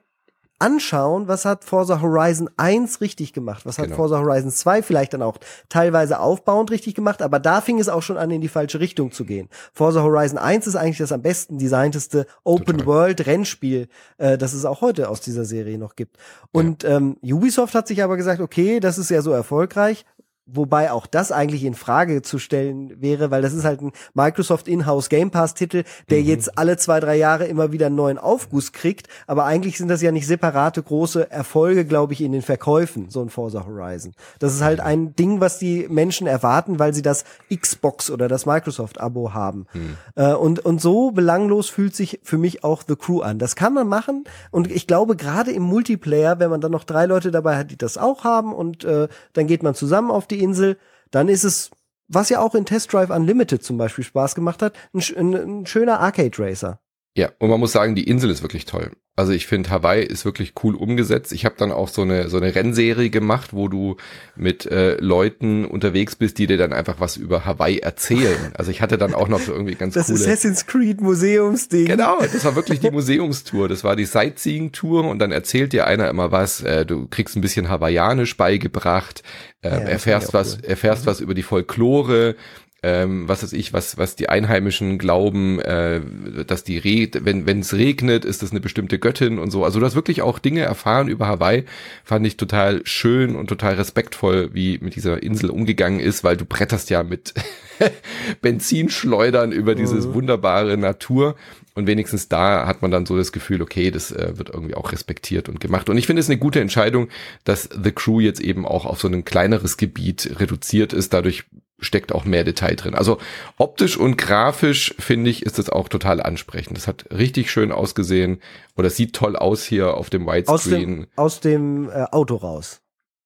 anschauen, 0.59 1.29
was 1.29 1.45
hat 1.45 1.65
Forza 1.65 2.01
Horizon 2.01 2.51
1 2.57 3.01
richtig 3.01 3.33
gemacht, 3.33 3.65
was 3.65 3.79
hat 3.79 3.87
Genau. 3.87 3.97
Forza 3.97 4.19
Horizon 4.19 4.51
2 4.51 4.83
vielleicht 4.83 5.13
dann 5.13 5.23
auch 5.23 5.37
teilweise 5.69 6.19
aufbauend 6.21 6.71
richtig 6.71 6.95
gemacht, 6.95 7.23
aber 7.23 7.39
da 7.39 7.61
fing 7.61 7.79
es 7.79 7.89
auch 7.89 8.03
schon 8.03 8.17
an, 8.17 8.31
in 8.31 8.41
die 8.41 8.49
falsche 8.49 8.81
Richtung 8.81 9.13
zu 9.13 9.25
gehen. 9.25 9.49
Forza 9.73 10.03
Horizon 10.03 10.39
1 10.39 10.67
ist 10.67 10.77
eigentlich 10.77 10.99
das 10.99 11.13
am 11.13 11.23
besten 11.23 11.59
designteste 11.59 12.27
Open 12.45 12.79
Total. 12.79 12.87
World 12.87 13.27
Rennspiel, 13.27 13.89
äh, 14.19 14.37
das 14.37 14.53
es 14.53 14.65
auch 14.65 14.81
heute 14.81 15.09
aus 15.09 15.21
dieser 15.21 15.45
Serie 15.45 15.79
noch 15.79 15.95
gibt. 15.97 16.17
Und 16.53 16.85
ähm, 16.85 17.17
Ubisoft 17.23 17.75
hat 17.75 17.87
sich 17.87 18.03
aber 18.03 18.17
gesagt, 18.17 18.41
okay, 18.41 18.81
das 18.81 18.99
ist 18.99 19.11
ja 19.11 19.23
so 19.23 19.31
erfolgreich, 19.31 20.05
Wobei 20.51 20.93
auch 20.93 21.07
das 21.07 21.31
eigentlich 21.31 21.63
in 21.65 21.75
Frage 21.75 22.23
zu 22.23 22.39
stellen 22.39 23.03
wäre, 23.03 23.31
weil 23.31 23.43
das 23.43 23.53
ist 23.53 23.65
halt 23.65 23.83
ein 23.83 23.93
Microsoft 24.15 24.67
Inhouse 24.67 25.11
Game 25.11 25.31
Pass 25.31 25.53
Titel, 25.53 25.85
der 26.09 26.23
jetzt 26.23 26.57
alle 26.57 26.79
zwei, 26.79 27.01
drei 27.01 27.17
Jahre 27.17 27.45
immer 27.45 27.71
wieder 27.71 27.87
einen 27.87 27.97
neuen 27.97 28.17
Aufguss 28.17 28.73
kriegt. 28.73 29.09
Aber 29.27 29.45
eigentlich 29.45 29.77
sind 29.77 29.89
das 29.89 30.01
ja 30.01 30.11
nicht 30.11 30.27
separate 30.27 30.83
große 30.83 31.31
Erfolge, 31.31 31.85
glaube 31.85 32.15
ich, 32.15 32.23
in 32.23 32.33
den 32.33 32.41
Verkäufen, 32.41 33.11
so 33.11 33.21
ein 33.21 33.29
Forza 33.29 33.67
Horizon. 33.67 34.15
Das 34.39 34.55
ist 34.55 34.63
halt 34.63 34.81
ein 34.81 35.15
Ding, 35.15 35.41
was 35.41 35.59
die 35.59 35.87
Menschen 35.91 36.27
erwarten, 36.27 36.79
weil 36.79 36.95
sie 36.95 37.03
das 37.03 37.25
Xbox 37.55 38.11
oder 38.11 38.27
das 38.27 38.47
Microsoft 38.47 39.01
Abo 39.01 39.35
haben. 39.35 39.67
Äh, 40.15 40.33
und, 40.33 40.61
und 40.61 40.81
so 40.81 41.11
belanglos 41.11 41.69
fühlt 41.69 41.95
sich 41.95 42.21
für 42.23 42.39
mich 42.39 42.65
auch 42.65 42.83
The 42.89 42.97
Crew 42.97 43.21
an. 43.21 43.39
Das 43.39 43.55
kann 43.55 43.75
man 43.75 43.87
machen. 43.87 44.25
Und 44.51 44.71
ich 44.71 44.87
glaube, 44.87 45.15
gerade 45.15 45.53
im 45.53 45.63
Multiplayer, 45.63 46.39
wenn 46.39 46.49
man 46.49 46.63
dann 46.63 46.73
noch 46.73 46.85
drei 46.85 47.05
Leute 47.05 47.31
dabei 47.31 47.59
hat, 47.59 47.71
die 47.71 47.77
das 47.77 47.99
auch 47.99 48.25
haben 48.25 48.55
und 48.55 48.85
äh, 48.85 49.09
dann 49.35 49.47
geht 49.47 49.63
man 49.63 49.75
zusammen 49.75 50.11
auf 50.11 50.27
die 50.27 50.38
Insel, 50.43 50.79
dann 51.11 51.29
ist 51.29 51.45
es, 51.45 51.71
was 52.09 52.29
ja 52.29 52.41
auch 52.41 52.55
in 52.55 52.65
Test 52.65 52.93
Drive 52.93 53.11
Unlimited 53.11 53.63
zum 53.63 53.79
Beispiel 53.79 54.05
Spaß 54.05 54.35
gemacht 54.35 54.63
hat, 54.63 54.77
ein, 54.93 55.03
ein, 55.17 55.35
ein 55.35 55.67
schöner 55.67 56.01
Arcade 56.01 56.39
Racer. 56.39 56.81
Ja, 57.17 57.31
und 57.39 57.51
man 57.51 57.61
muss 57.61 57.73
sagen, 57.73 57.95
die 57.95 58.09
Insel 58.09 58.31
ist 58.31 58.43
wirklich 58.43 58.65
toll. 58.65 58.93
Also 59.19 59.33
ich 59.33 59.49
finde, 59.49 59.71
Hawaii 59.71 60.05
ist 60.05 60.25
wirklich 60.25 60.53
cool 60.63 60.77
umgesetzt. 60.77 61.33
Ich 61.33 61.45
habe 61.45 61.57
dann 61.59 61.73
auch 61.73 61.89
so 61.89 62.03
eine 62.03 62.29
so 62.29 62.37
eine 62.37 62.55
Rennserie 62.55 63.11
gemacht, 63.11 63.53
wo 63.53 63.67
du 63.67 63.97
mit 64.37 64.65
äh, 64.67 64.95
Leuten 65.01 65.65
unterwegs 65.65 66.15
bist, 66.15 66.39
die 66.39 66.47
dir 66.47 66.57
dann 66.57 66.73
einfach 66.73 67.01
was 67.01 67.17
über 67.17 67.45
Hawaii 67.45 67.79
erzählen. 67.81 68.53
Also 68.55 68.71
ich 68.71 68.81
hatte 68.81 68.97
dann 68.97 69.15
auch 69.15 69.27
noch 69.27 69.41
so 69.41 69.53
irgendwie 69.53 69.75
ganz 69.75 69.95
Das 69.95 70.07
coole. 70.07 70.21
Assassin's 70.21 70.67
Creed 70.67 71.01
Museumsding. 71.01 71.87
Genau, 71.87 72.21
das 72.21 72.45
war 72.45 72.55
wirklich 72.55 72.79
die 72.79 72.91
Museumstour. 72.93 73.69
Das 73.69 73.83
war 73.83 73.97
die 73.97 74.05
Sightseeing-Tour 74.05 75.03
und 75.09 75.19
dann 75.19 75.33
erzählt 75.33 75.73
dir 75.73 75.89
einer 75.89 76.09
immer 76.09 76.31
was. 76.31 76.61
Äh, 76.63 76.87
du 76.87 77.09
kriegst 77.09 77.35
ein 77.35 77.41
bisschen 77.41 77.69
hawaiianisch 77.69 78.37
beigebracht, 78.37 79.25
ähm, 79.65 79.73
Ja, 79.73 79.81
das 79.81 79.89
erfährst 79.91 80.33
was, 80.33 80.53
cool. 80.53 80.59
Mhm. 80.63 80.71
erfährst 80.71 81.07
was 81.07 81.19
über 81.21 81.35
die 81.35 81.43
Folklore. 81.43 82.37
Ähm, 82.81 83.29
was 83.29 83.43
weiß 83.43 83.55
ich, 83.55 83.73
was 83.73 83.99
was 83.99 84.15
die 84.15 84.29
Einheimischen 84.29 84.99
glauben, 84.99 85.59
äh, 85.61 86.01
dass 86.47 86.63
die 86.63 86.79
Re 86.79 87.09
wenn 87.25 87.61
es 87.61 87.75
regnet, 87.75 88.25
ist 88.25 88.43
das 88.43 88.53
eine 88.53 88.61
bestimmte 88.61 89.01
Göttin 89.01 89.41
und 89.41 89.51
so. 89.51 89.65
Also 89.65 89.81
du 89.81 89.87
hast 89.87 89.97
wirklich 89.97 90.23
auch 90.23 90.39
Dinge 90.39 90.61
erfahren 90.61 91.09
über 91.09 91.27
Hawaii. 91.27 91.65
Fand 92.05 92.25
ich 92.25 92.37
total 92.37 92.83
schön 92.85 93.35
und 93.35 93.49
total 93.49 93.75
respektvoll, 93.75 94.51
wie 94.53 94.79
mit 94.81 94.95
dieser 94.95 95.21
Insel 95.23 95.51
umgegangen 95.51 95.99
ist, 95.99 96.23
weil 96.23 96.37
du 96.37 96.45
bretterst 96.45 96.89
ja 96.91 97.03
mit 97.03 97.35
Benzinschleudern 98.43 99.51
über 99.53 99.75
dieses 99.75 100.07
Mhm. 100.07 100.15
wunderbare 100.15 100.77
Natur. 100.77 101.35
Und 101.75 101.87
wenigstens 101.87 102.29
da 102.29 102.67
hat 102.67 102.83
man 102.83 102.91
dann 102.91 103.07
so 103.07 103.17
das 103.17 103.33
Gefühl, 103.33 103.63
okay, 103.63 103.91
das 103.91 104.11
äh, 104.11 104.33
wird 104.37 104.51
irgendwie 104.51 104.75
auch 104.75 104.93
respektiert 104.93 105.49
und 105.49 105.61
gemacht. 105.61 105.89
Und 105.89 105.97
ich 105.97 106.07
finde 106.07 106.21
es 106.21 106.29
eine 106.29 106.39
gute 106.39 106.61
Entscheidung, 106.61 107.09
dass 107.45 107.69
The 107.83 107.93
Crew 107.93 108.21
jetzt 108.21 108.41
eben 108.41 108.67
auch 108.67 108.85
auf 108.85 109.01
so 109.01 109.09
ein 109.09 109.25
kleineres 109.25 109.77
Gebiet 109.77 110.41
reduziert 110.41 110.93
ist. 110.93 111.13
Dadurch 111.13 111.45
steckt 111.79 112.13
auch 112.13 112.25
mehr 112.25 112.45
Detail 112.45 112.75
drin. 112.75 112.95
Also 112.95 113.19
optisch 113.57 113.97
und 113.97 114.17
grafisch 114.17 114.95
finde 114.99 115.31
ich, 115.31 115.45
ist 115.45 115.59
das 115.59 115.71
auch 115.71 115.89
total 115.89 116.21
ansprechend. 116.21 116.77
Das 116.77 116.89
hat 116.89 117.07
richtig 117.11 117.51
schön 117.51 117.73
ausgesehen 117.73 118.41
oder 118.77 118.91
sieht 118.91 119.15
toll 119.15 119.37
aus 119.37 119.65
hier 119.65 119.95
auf 119.95 120.11
dem 120.11 120.29
Aus 120.29 120.35
Widescreen. 120.37 120.81
dem, 121.03 121.07
aus 121.17 121.41
dem 121.41 121.89
äh, 121.91 122.05
Auto 122.11 122.37
raus. 122.37 122.81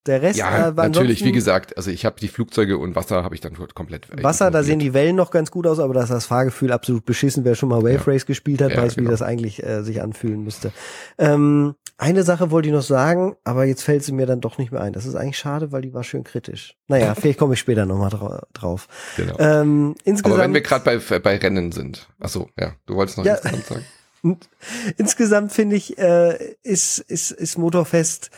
Der 0.05 0.21
Rest, 0.21 0.37
Ja, 0.37 0.67
äh, 0.69 0.77
war 0.77 0.89
natürlich, 0.89 1.23
wie 1.23 1.31
gesagt, 1.31 1.77
also 1.77 1.89
ich 1.89 2.03
habe 2.05 2.19
die 2.19 2.27
Flugzeuge 2.27 2.77
und 2.77 2.93
Wasser 2.95 3.23
habe 3.23 3.35
ich 3.35 3.41
dann 3.41 3.53
komplett 3.73 4.07
Wasser, 4.21 4.51
da 4.51 4.61
sehen 4.61 4.79
die 4.79 4.93
Wellen 4.93 5.15
noch 5.15 5.31
ganz 5.31 5.49
gut 5.49 5.65
aus, 5.65 5.79
aber 5.79 5.93
da 5.93 6.03
ist 6.03 6.09
das 6.09 6.25
Fahrgefühl 6.25 6.73
absolut 6.73 7.05
beschissen. 7.05 7.45
Wer 7.45 7.55
schon 7.55 7.69
mal 7.69 7.81
Wave 7.83 7.93
Ja. 7.93 8.01
Race 8.05 8.25
gespielt 8.25 8.61
hat, 8.61 8.71
Ja, 8.71 8.81
weiß, 8.81 8.97
wie 8.97 9.01
genau. 9.01 9.11
das 9.11 9.21
eigentlich 9.21 9.63
äh, 9.63 9.81
sich 9.83 10.01
anfühlen 10.01 10.43
müsste. 10.43 10.73
Ähm, 11.17 11.75
eine 11.97 12.23
Sache 12.23 12.51
wollte 12.51 12.67
ich 12.67 12.73
noch 12.73 12.81
sagen, 12.81 13.35
aber 13.45 13.63
jetzt 13.63 13.83
fällt 13.83 14.03
sie 14.03 14.11
mir 14.11 14.25
dann 14.25 14.41
doch 14.41 14.57
nicht 14.57 14.71
mehr 14.73 14.81
ein. 14.81 14.91
Das 14.91 15.05
ist 15.05 15.15
eigentlich 15.15 15.37
schade, 15.37 15.71
weil 15.71 15.81
die 15.83 15.93
war 15.93 16.03
schön 16.03 16.25
kritisch. 16.25 16.75
Naja, 16.89 17.15
vielleicht 17.19 17.39
komme 17.39 17.53
ich 17.53 17.59
später 17.61 17.85
nochmal 17.85 18.09
drau 18.09 18.39
drauf. 18.51 18.87
Genau. 19.15 19.37
Ähm, 19.39 19.95
insgesamt, 20.03 20.33
Aber 20.35 20.43
wenn 20.43 20.53
wir 20.53 20.61
gerade 20.61 20.83
bei, 20.83 21.19
bei 21.19 21.37
Rennen 21.37 21.71
sind. 21.71 22.09
Ach 22.19 22.27
so, 22.29 22.49
ja, 22.59 22.73
du 22.87 22.95
wolltest 22.95 23.17
noch 23.19 23.25
Ja. 23.25 23.35
insgesamt 23.35 23.65
sagen. 23.67 23.85
insgesamt 24.97 25.53
finde 25.53 25.75
ich, 25.77 25.97
äh, 25.97 26.55
ist, 26.63 26.97
ist, 26.99 27.31
ist 27.31 27.57
Motorfest 27.57 28.31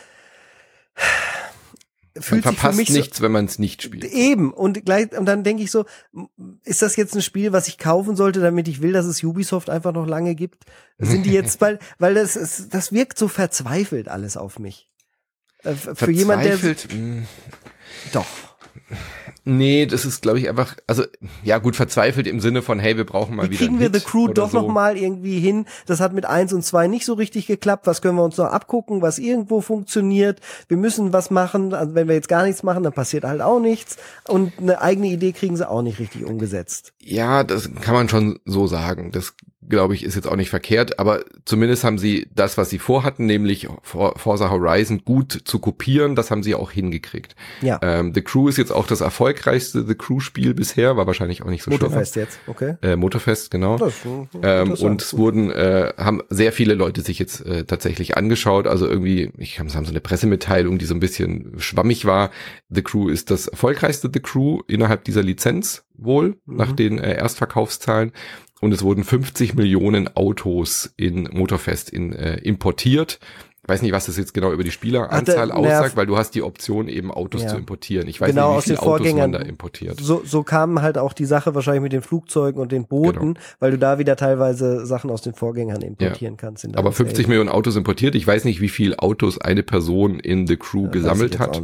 Man 2.15 2.23
fühlt 2.23 2.43
sich 2.43 2.51
für 2.53 2.59
verpasst 2.59 2.77
mich 2.77 2.87
so, 2.87 2.93
nichts, 2.93 3.21
wenn 3.21 3.31
man 3.31 3.45
es 3.45 3.59
nicht 3.59 3.81
spielt. 3.81 4.05
Eben. 4.05 4.53
Und 4.53 4.85
gleich, 4.85 5.11
und 5.17 5.25
dann 5.25 5.43
denke 5.43 5.63
ich 5.63 5.71
so, 5.71 5.85
ist 6.63 6.81
das 6.81 6.95
jetzt 6.95 7.13
ein 7.13 7.21
Spiel, 7.21 7.51
was 7.51 7.67
ich 7.67 7.77
kaufen 7.77 8.15
sollte, 8.15 8.39
damit 8.39 8.69
ich 8.69 8.81
will, 8.81 8.93
dass 8.93 9.05
es 9.05 9.21
Ubisoft 9.21 9.69
einfach 9.69 9.91
noch 9.91 10.07
lange 10.07 10.33
gibt? 10.33 10.63
Sind 10.97 11.25
die 11.25 11.33
jetzt, 11.33 11.59
weil, 11.61 11.79
weil 11.99 12.13
das 12.13 12.37
ist, 12.37 12.73
das 12.73 12.93
wirkt 12.93 13.17
so 13.17 13.27
verzweifelt 13.27 14.07
alles 14.07 14.37
auf 14.37 14.59
mich. 14.59 14.89
Äh, 15.63 15.73
Für 15.73 16.09
jemand, 16.09 16.45
der, 16.45 16.57
Verzweifelt, 16.57 16.93
mh, 16.93 17.25
doch. 18.13 18.54
Nee, 19.43 19.85
das 19.85 20.05
ist, 20.05 20.21
glaube 20.21 20.39
ich, 20.39 20.49
einfach, 20.49 20.75
also 20.87 21.03
ja 21.43 21.57
gut, 21.59 21.75
verzweifelt 21.75 22.27
im 22.27 22.39
Sinne 22.39 22.61
von, 22.61 22.79
hey, 22.79 22.97
wir 22.97 23.05
brauchen 23.05 23.35
mal 23.35 23.45
Wie 23.45 23.51
wieder. 23.51 23.59
kriegen 23.59 23.79
wir 23.79 23.91
The 23.93 23.99
Crew 23.99 24.27
doch 24.27 24.51
so. 24.51 24.61
noch 24.61 24.67
mal 24.67 24.97
irgendwie 24.97 25.39
hin? 25.39 25.65
Das 25.85 25.99
hat 25.99 26.13
mit 26.13 26.25
eins 26.25 26.53
und 26.53 26.63
zwei 26.63 26.87
nicht 26.87 27.05
so 27.05 27.13
richtig 27.13 27.47
geklappt. 27.47 27.87
Was 27.87 28.01
können 28.01 28.17
wir 28.17 28.23
uns 28.23 28.37
noch 28.37 28.45
abgucken, 28.47 29.01
was 29.01 29.19
irgendwo 29.19 29.61
funktioniert? 29.61 30.39
Wir 30.67 30.77
müssen 30.77 31.13
was 31.13 31.31
machen. 31.31 31.73
Also 31.73 31.95
wenn 31.95 32.07
wir 32.07 32.15
jetzt 32.15 32.27
gar 32.29 32.43
nichts 32.45 32.63
machen, 32.63 32.83
dann 32.83 32.93
passiert 32.93 33.23
halt 33.23 33.41
auch 33.41 33.59
nichts. 33.59 33.97
Und 34.27 34.53
eine 34.59 34.81
eigene 34.81 35.07
Idee 35.07 35.31
kriegen 35.31 35.57
sie 35.57 35.69
auch 35.69 35.81
nicht 35.81 35.99
richtig 35.99 36.25
umgesetzt. 36.25 36.93
Ja, 36.99 37.43
das 37.43 37.69
kann 37.81 37.93
man 37.93 38.09
schon 38.09 38.39
so 38.45 38.67
sagen. 38.67 39.11
Das 39.11 39.33
glaube 39.69 39.93
ich 39.95 40.03
ist 40.03 40.15
jetzt 40.15 40.27
auch 40.27 40.35
nicht 40.35 40.49
verkehrt, 40.49 40.99
aber 40.99 41.23
zumindest 41.45 41.83
haben 41.83 41.97
sie 41.97 42.27
das, 42.33 42.57
was 42.57 42.69
sie 42.69 42.79
vorhatten, 42.79 43.25
nämlich 43.25 43.67
For- 43.81 44.17
Forza 44.17 44.49
Horizon 44.49 45.03
gut 45.05 45.41
zu 45.45 45.59
kopieren, 45.59 46.15
das 46.15 46.31
haben 46.31 46.43
sie 46.43 46.55
auch 46.55 46.71
hingekriegt. 46.71 47.35
Ja. 47.61 47.79
Ähm, 47.81 48.13
The 48.13 48.21
Crew 48.21 48.47
ist 48.47 48.57
jetzt 48.57 48.71
auch 48.71 48.87
das 48.87 49.01
erfolgreichste 49.01 49.85
The 49.85 49.95
Crew 49.95 50.19
Spiel 50.19 50.53
bisher, 50.53 50.97
war 50.97 51.07
wahrscheinlich 51.07 51.41
auch 51.43 51.49
nicht 51.49 51.63
so 51.63 51.71
schwer. 51.71 51.79
Motorfest 51.81 52.15
jetzt, 52.15 52.39
okay. 52.47 52.75
Äh, 52.81 52.95
Motorfest, 52.95 53.51
genau. 53.51 53.77
Das, 53.77 53.93
äh, 54.05 54.61
Ähm, 54.61 54.71
und 54.73 55.01
es 55.01 55.17
wurden, 55.17 55.51
äh, 55.51 55.93
haben 55.97 56.21
sehr 56.29 56.51
viele 56.51 56.73
Leute 56.73 57.01
sich 57.01 57.19
jetzt 57.19 57.45
äh, 57.45 57.65
tatsächlich 57.65 58.17
angeschaut. 58.17 58.67
Also 58.67 58.87
irgendwie, 58.87 59.31
ich 59.37 59.59
habe 59.59 59.65
haben 59.73 59.85
so 59.85 59.91
eine 59.91 59.99
Pressemitteilung, 60.01 60.77
die 60.77 60.85
so 60.85 60.93
ein 60.93 60.99
bisschen 60.99 61.53
schwammig 61.57 62.05
war. 62.05 62.31
The 62.69 62.81
Crew 62.83 63.09
ist 63.09 63.31
das 63.31 63.47
erfolgreichste 63.47 64.09
The 64.13 64.19
Crew 64.19 64.61
innerhalb 64.67 65.03
dieser 65.03 65.23
Lizenz 65.23 65.83
wohl, 65.97 66.35
Mhm. 66.45 66.55
nach 66.57 66.71
den 66.73 66.99
äh, 66.99 67.15
Erstverkaufszahlen. 67.15 68.11
Und 68.65 68.71
es 68.71 68.81
wurden 68.81 69.03
50 69.03 69.53
Millionen 69.53 70.07
Autos 70.15 70.91
in 70.97 71.29
Motorfest 71.31 71.91
in, 71.91 72.13
äh, 72.13 72.37
importiert. 72.37 73.19
Ich 73.61 73.69
weiß 73.69 73.81
nicht, 73.83 73.91
was 73.93 74.07
das 74.07 74.17
jetzt 74.17 74.33
genau 74.33 74.51
über 74.51 74.63
die 74.63 74.71
Spieleranzahl 74.71 75.51
Ach, 75.51 75.55
aussagt, 75.57 75.93
nerv- 75.93 75.95
weil 75.97 76.05
du 76.07 76.17
hast 76.17 76.31
die 76.33 76.41
Option, 76.41 76.87
eben 76.87 77.11
Autos 77.11 77.43
Ja. 77.43 77.49
zu 77.49 77.57
importieren. 77.57 78.07
Ich 78.07 78.19
weiß 78.19 78.29
Genau, 78.29 78.55
nicht, 78.55 78.65
wie 78.65 78.69
viele 78.69 78.77
den 78.79 78.87
Autos 78.87 79.13
man 79.13 79.31
da 79.33 79.39
importiert. 79.39 79.99
so, 79.99 80.23
so 80.25 80.41
kam 80.41 80.81
halt 80.81 80.97
auch 80.97 81.13
die 81.13 81.25
Sache 81.25 81.53
wahrscheinlich 81.53 81.83
mit 81.83 81.91
den 81.93 82.01
Flugzeugen 82.01 82.59
und 82.59 82.71
den 82.71 82.87
Booten, 82.87 83.33
Genau. 83.35 83.39
weil 83.59 83.69
du 83.71 83.77
da 83.77 83.99
wieder 83.99 84.15
teilweise 84.15 84.85
Sachen 84.87 85.11
aus 85.11 85.21
den 85.21 85.33
Vorgängern 85.35 85.81
importieren 85.83 86.37
kannst. 86.37 86.63
in 86.63 86.71
Aber 86.75 86.89
deinem 86.89 86.93
50 86.93 87.17
Save. 87.25 87.27
Millionen 87.29 87.49
Autos 87.49 87.75
importiert. 87.75 88.15
Ich 88.15 88.25
weiß 88.25 88.45
nicht, 88.45 88.61
wie 88.61 88.69
viel 88.69 88.95
Autos 88.95 89.39
eine 89.39 89.61
Person 89.61 90.19
in 90.19 90.47
The 90.47 90.57
Crew 90.57 90.85
ich 90.85 90.91
gesammelt 90.93 91.37
hat. 91.37 91.61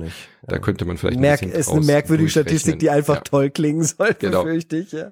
Da 0.48 0.60
könnte 0.60 0.86
man 0.86 0.98
vielleicht 0.98 1.20
Merk, 1.20 1.42
ein 1.42 1.50
bisschen 1.50 1.60
ist 1.60 1.70
eine 1.70 1.82
merkwürdige. 1.86 2.30
Statistik, 2.30 2.78
die 2.78 2.92
einfach 2.92 3.16
Ja, 3.18 3.22
toll 3.22 3.50
klingen 3.52 3.84
soll, 3.84 4.16
Genau. 4.20 4.44
befürchte 4.44 4.78
ich. 4.78 4.92
Ja. 4.92 5.12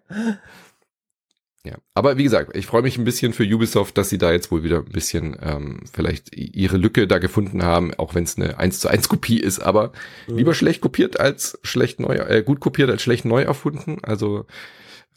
Ja. 1.70 1.78
Aber 1.94 2.18
wie 2.18 2.24
gesagt, 2.24 2.56
ich 2.56 2.66
freue 2.66 2.82
mich 2.82 2.98
ein 2.98 3.04
bisschen 3.04 3.34
für 3.34 3.44
Ubisoft, 3.44 3.98
dass 3.98 4.10
sie 4.10 4.18
da 4.18 4.32
jetzt 4.32 4.52
wohl 4.52 4.64
wieder 4.64 4.78
ein 4.80 4.86
bisschen 4.92 5.38
ähm, 5.42 5.82
vielleicht 5.92 6.36
ihre 6.36 6.78
Lücke 6.78 7.08
da 7.08 7.20
gefunden 7.20 7.64
haben, 7.64 7.94
auch 7.96 8.16
wenn 8.16 8.24
es 8.24 8.38
eine 8.38 8.58
1 8.58 8.80
zu 8.80 8.88
1 8.90 9.08
Kopie 9.10 9.40
ist, 9.40 9.60
aber 9.60 9.92
Mhm. 10.28 10.38
lieber 10.38 10.54
schlecht 10.54 10.82
kopiert 10.82 11.20
als 11.20 11.60
schlecht 11.64 12.00
neu, 12.00 12.16
äh, 12.16 12.44
gut 12.44 12.60
kopiert 12.60 12.90
als 12.90 13.02
schlecht 13.02 13.26
neu 13.26 13.42
erfunden. 13.44 13.98
Also 14.04 14.46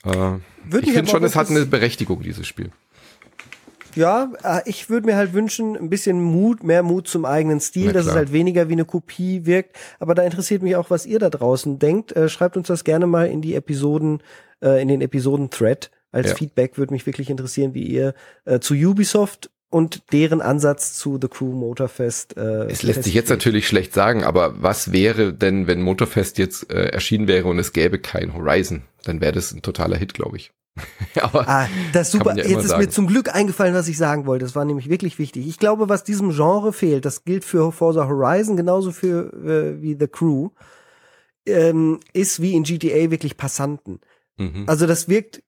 äh, 0.04 0.36
ich 0.80 0.92
finde 0.92 1.10
schon, 1.10 1.24
es 1.24 1.36
hat 1.36 1.50
eine 1.50 1.64
Berechtigung, 1.66 2.22
dieses 2.22 2.46
Spiel. 2.46 2.70
Ja, 3.94 4.32
äh, 4.42 4.60
ich 4.64 4.88
würde 4.88 5.06
mir 5.06 5.16
halt 5.16 5.34
wünschen, 5.34 5.76
ein 5.76 5.90
bisschen 5.90 6.22
Mut, 6.22 6.62
mehr 6.64 6.82
Mut 6.82 7.08
zum 7.08 7.24
eigenen 7.24 7.60
Stil, 7.60 7.86
Na 7.88 7.92
dass 7.92 8.06
es 8.06 8.14
halt 8.14 8.32
weniger 8.32 8.68
wie 8.68 8.72
eine 8.72 8.84
Kopie 8.86 9.44
wirkt. 9.44 9.76
Aber 9.98 10.14
da 10.14 10.22
interessiert 10.22 10.62
mich 10.62 10.76
auch, 10.76 10.88
was 10.90 11.04
ihr 11.04 11.18
da 11.18 11.28
draußen 11.28 11.78
denkt. 11.78 12.12
Äh, 12.12 12.28
schreibt 12.28 12.56
uns 12.56 12.68
das 12.68 12.84
gerne 12.84 13.06
mal 13.06 13.26
in 13.28 13.42
die 13.42 13.54
Episoden, 13.54 14.22
äh, 14.62 14.80
in 14.80 14.88
den 14.88 15.02
Episoden-Thread. 15.02 15.90
Als 16.12 16.28
Ja. 16.30 16.34
Feedback 16.36 16.78
würde 16.78 16.92
mich 16.92 17.06
wirklich 17.06 17.30
interessieren, 17.30 17.74
wie 17.74 17.84
ihr 17.84 18.14
äh, 18.44 18.60
zu 18.60 18.74
Ubisoft 18.74 19.50
und 19.70 20.12
deren 20.12 20.42
Ansatz 20.42 20.92
zu 20.98 21.18
The 21.20 21.28
Crew 21.28 21.52
Motorfest. 21.52 22.36
Äh, 22.36 22.66
Es 22.70 22.82
lässt 22.82 23.04
sich 23.04 23.14
jetzt 23.14 23.30
natürlich 23.30 23.66
schlecht 23.66 23.94
sagen, 23.94 24.22
aber 24.22 24.62
was 24.62 24.92
wäre 24.92 25.32
denn, 25.32 25.66
wenn 25.66 25.80
Motorfest 25.80 26.36
jetzt 26.38 26.70
äh, 26.70 26.88
erschienen 26.90 27.26
wäre 27.26 27.48
und 27.48 27.58
es 27.58 27.72
gäbe 27.72 27.98
kein 27.98 28.34
Horizon? 28.34 28.82
Dann 29.04 29.20
wäre 29.22 29.32
das 29.32 29.50
ein 29.52 29.62
totaler 29.62 29.96
Hit, 29.96 30.12
glaube 30.14 30.36
ich. 30.36 30.52
aber 31.20 31.48
Ah, 31.48 31.68
das 31.92 32.08
ist 32.08 32.12
super. 32.12 32.34
ja 32.36 32.44
Jetzt 32.44 32.64
ist 32.64 32.68
sagen. 32.70 32.82
mir 32.82 32.88
zum 32.90 33.06
Glück 33.06 33.34
eingefallen, 33.34 33.74
was 33.74 33.88
ich 33.88 33.96
sagen 33.98 34.26
wollte. 34.26 34.44
Das 34.44 34.54
war 34.54 34.64
nämlich 34.66 34.88
wirklich 34.90 35.18
wichtig. 35.18 35.46
Ich 35.46 35.58
glaube, 35.58 35.88
was 35.88 36.04
diesem 36.04 36.30
Genre 36.30 36.72
fehlt, 36.74 37.04
das 37.06 37.24
gilt 37.24 37.44
für 37.44 37.72
Forza 37.72 38.06
Horizon 38.08 38.56
genauso 38.56 38.90
für 38.92 39.32
äh, 39.78 39.82
wie 39.82 39.96
The 39.98 40.06
Crew, 40.08 40.50
ähm, 41.46 42.00
ist 42.12 42.40
wie 42.40 42.54
in 42.54 42.62
GTA 42.62 43.10
wirklich 43.10 43.36
Passanten. 43.36 44.00
mhm. 44.36 44.64
Also 44.66 44.86
das 44.86 45.08
wirkt. 45.08 45.42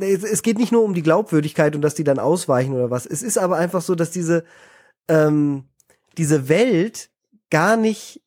Es 0.00 0.42
geht 0.42 0.58
nicht 0.58 0.72
nur 0.72 0.82
um 0.82 0.94
die 0.94 1.02
Glaubwürdigkeit 1.02 1.74
und 1.76 1.82
dass 1.82 1.94
die 1.94 2.04
dann 2.04 2.18
ausweichen 2.18 2.72
oder 2.72 2.90
was. 2.90 3.06
Es 3.06 3.22
ist 3.22 3.38
aber 3.38 3.56
einfach 3.56 3.82
so, 3.82 3.94
dass 3.94 4.10
diese 4.10 4.44
ähm, 5.08 5.64
diese 6.16 6.48
Welt 6.48 7.10
gar 7.50 7.76
nicht 7.76 8.22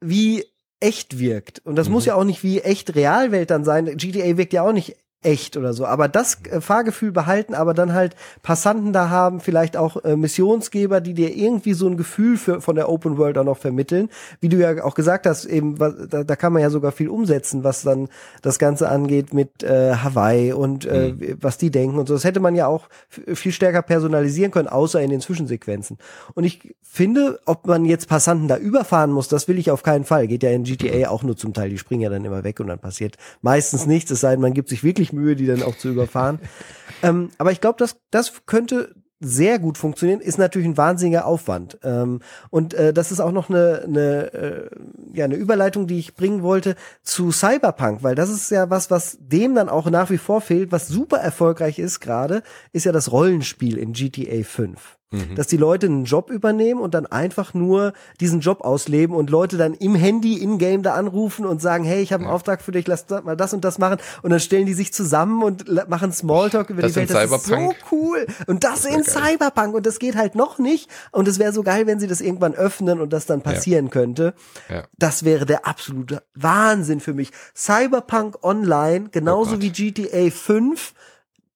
wie 0.00 0.44
echt 0.78 1.18
wirkt. 1.18 1.58
Und 1.64 1.76
das 1.76 1.88
Mhm. 1.88 1.94
muss 1.94 2.06
ja 2.06 2.14
auch 2.14 2.24
nicht 2.24 2.42
wie 2.42 2.60
echt 2.60 2.94
Realwelt 2.94 3.50
dann 3.50 3.64
sein. 3.64 3.96
GTA 3.96 4.36
wirkt 4.36 4.52
ja 4.52 4.62
auch 4.62 4.72
nicht 4.72 4.96
echt 5.22 5.56
oder 5.56 5.74
so. 5.74 5.84
Aber 5.84 6.08
das 6.08 6.38
äh, 6.50 6.60
Fahrgefühl 6.60 7.12
behalten, 7.12 7.54
aber 7.54 7.74
dann 7.74 7.92
halt 7.92 8.16
Passanten 8.42 8.92
da 8.92 9.10
haben, 9.10 9.40
vielleicht 9.40 9.76
auch 9.76 10.02
äh, 10.04 10.16
Missionsgeber, 10.16 11.00
die 11.00 11.14
dir 11.14 11.36
irgendwie 11.36 11.74
so 11.74 11.86
ein 11.86 11.96
Gefühl 11.96 12.36
für, 12.38 12.60
von 12.60 12.76
der 12.76 12.88
Open 12.88 13.18
World 13.18 13.36
auch 13.36 13.44
noch 13.44 13.58
vermitteln. 13.58 14.08
Wie 14.40 14.48
du 14.48 14.56
ja 14.56 14.82
auch 14.82 14.94
gesagt 14.94 15.26
hast, 15.26 15.44
eben, 15.44 15.78
was, 15.78 15.94
da, 16.08 16.24
da 16.24 16.36
kann 16.36 16.52
man 16.52 16.62
ja 16.62 16.70
sogar 16.70 16.92
viel 16.92 17.08
umsetzen, 17.08 17.64
was 17.64 17.82
dann 17.82 18.08
das 18.40 18.58
Ganze 18.58 18.88
angeht 18.88 19.34
mit 19.34 19.62
äh, 19.62 19.94
Hawaii 19.94 20.52
und 20.52 20.86
äh, 20.86 21.14
was 21.40 21.58
die 21.58 21.70
denken 21.70 21.98
und 21.98 22.08
so. 22.08 22.14
Das 22.14 22.24
hätte 22.24 22.40
man 22.40 22.54
ja 22.54 22.66
auch 22.66 22.88
viel 23.08 23.52
stärker 23.52 23.82
personalisieren 23.82 24.50
können, 24.50 24.68
außer 24.68 25.02
in 25.02 25.10
den 25.10 25.20
Zwischensequenzen. 25.20 25.98
Und 26.34 26.44
ich 26.44 26.74
finde, 26.82 27.40
ob 27.46 27.66
man 27.66 27.84
jetzt 27.84 28.08
Passanten 28.08 28.48
da 28.48 28.56
überfahren 28.56 29.12
muss, 29.12 29.28
das 29.28 29.46
will 29.48 29.58
ich 29.58 29.70
auf 29.70 29.82
keinen 29.82 30.04
Fall. 30.04 30.26
Geht 30.26 30.42
ja 30.42 30.50
in 30.50 30.64
GTA 30.64 31.08
auch 31.10 31.22
nur 31.22 31.36
zum 31.36 31.52
Teil. 31.52 31.70
Die 31.70 31.78
springen 31.78 32.00
ja 32.00 32.08
dann 32.08 32.24
immer 32.24 32.42
weg 32.42 32.58
und 32.58 32.66
dann 32.66 32.78
passiert 32.78 33.16
meistens 33.42 33.86
nichts, 33.86 34.10
es 34.10 34.20
sei 34.20 34.32
denn, 34.32 34.40
man 34.40 34.54
gibt 34.54 34.68
sich 34.68 34.82
wirklich 34.82 35.09
Mühe, 35.12 35.36
die 35.36 35.46
dann 35.46 35.62
auch 35.62 35.76
zu 35.76 35.88
überfahren. 35.88 36.38
ähm, 37.02 37.30
aber 37.38 37.52
ich 37.52 37.60
glaube, 37.60 37.76
das, 37.78 37.96
das 38.10 38.32
könnte 38.46 38.94
sehr 39.20 39.58
gut 39.58 39.76
funktionieren, 39.76 40.20
ist 40.20 40.38
natürlich 40.38 40.66
ein 40.66 40.78
wahnsinniger 40.78 41.26
Aufwand. 41.26 41.78
Ähm, 41.82 42.20
und 42.48 42.72
äh, 42.72 42.94
das 42.94 43.12
ist 43.12 43.20
auch 43.20 43.32
noch 43.32 43.50
eine, 43.50 43.82
eine, 43.84 44.32
äh, 44.32 44.70
ja, 45.12 45.26
eine 45.26 45.36
Überleitung, 45.36 45.86
die 45.86 45.98
ich 45.98 46.14
bringen 46.14 46.42
wollte 46.42 46.74
zu 47.02 47.30
Cyberpunk, 47.30 48.02
weil 48.02 48.14
das 48.14 48.30
ist 48.30 48.50
ja 48.50 48.70
was, 48.70 48.90
was 48.90 49.18
dem 49.20 49.54
dann 49.54 49.68
auch 49.68 49.90
nach 49.90 50.08
wie 50.08 50.18
vor 50.18 50.40
fehlt, 50.40 50.72
was 50.72 50.88
super 50.88 51.18
erfolgreich 51.18 51.78
ist 51.78 52.00
gerade, 52.00 52.42
ist 52.72 52.86
ja 52.86 52.92
das 52.92 53.12
Rollenspiel 53.12 53.76
in 53.76 53.92
GTA 53.92 54.42
5 54.42 54.99
dass 55.34 55.48
die 55.48 55.56
Leute 55.56 55.86
einen 55.86 56.04
Job 56.04 56.30
übernehmen 56.30 56.80
und 56.80 56.94
dann 56.94 57.04
einfach 57.04 57.52
nur 57.52 57.94
diesen 58.20 58.38
Job 58.40 58.60
ausleben 58.60 59.16
und 59.16 59.28
Leute 59.28 59.56
dann 59.56 59.74
im 59.74 59.96
Handy 59.96 60.34
in-game 60.34 60.84
da 60.84 60.94
anrufen 60.94 61.46
und 61.46 61.60
sagen, 61.60 61.82
hey, 61.82 62.00
ich 62.00 62.12
habe 62.12 62.22
einen 62.22 62.32
Auftrag 62.32 62.62
für 62.62 62.70
dich, 62.70 62.86
lass 62.86 63.06
mal 63.24 63.36
das 63.36 63.52
und 63.52 63.64
das 63.64 63.78
machen 63.78 63.98
und 64.22 64.30
dann 64.30 64.38
stellen 64.38 64.66
die 64.66 64.72
sich 64.72 64.92
zusammen 64.92 65.42
und 65.42 65.88
machen 65.88 66.12
Smalltalk 66.12 66.70
über 66.70 66.82
Das 66.82 66.92
die 66.92 66.96
Welt. 66.96 67.10
Das 67.10 67.24
ist 67.24 67.46
so 67.46 67.74
cool. 67.90 68.24
Und 68.46 68.62
das, 68.62 68.84
wär 68.84 68.96
in 68.96 69.02
geil. 69.02 69.32
Cyberpunk 69.32 69.74
und 69.74 69.84
das 69.84 69.98
geht 69.98 70.14
halt 70.14 70.36
noch 70.36 70.58
nicht 70.58 70.88
und 71.10 71.26
es 71.26 71.40
wäre 71.40 71.52
so 71.52 71.64
geil, 71.64 71.88
wenn 71.88 71.98
sie 71.98 72.06
das 72.06 72.20
irgendwann 72.20 72.54
öffnen 72.54 73.00
und 73.00 73.12
das 73.12 73.26
dann 73.26 73.42
passieren 73.42 73.90
könnte. 73.90 74.34
Ja. 74.68 74.84
Das 74.96 75.24
wäre 75.24 75.44
der 75.44 75.66
absolute 75.66 76.22
Wahnsinn 76.34 77.00
für 77.00 77.14
mich. 77.14 77.30
Cyberpunk 77.56 78.44
Online, 78.44 79.08
genauso 79.10 79.56
Oh 79.56 79.60
wie 79.60 79.70
GTA 79.70 80.30
5. 80.30 80.94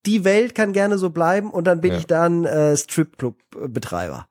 Die 0.07 0.25
Welt 0.25 0.55
kann 0.55 0.73
gerne 0.73 0.99
so 0.99 1.11
bleiben 1.11 1.51
und 1.51 1.65
dann 1.67 1.81
bin 1.81 1.93
Ja. 1.93 1.99
ich 1.99 2.07
dann 2.07 2.45
äh, 2.45 2.77
Stripclub-Betreiber. 2.77 4.27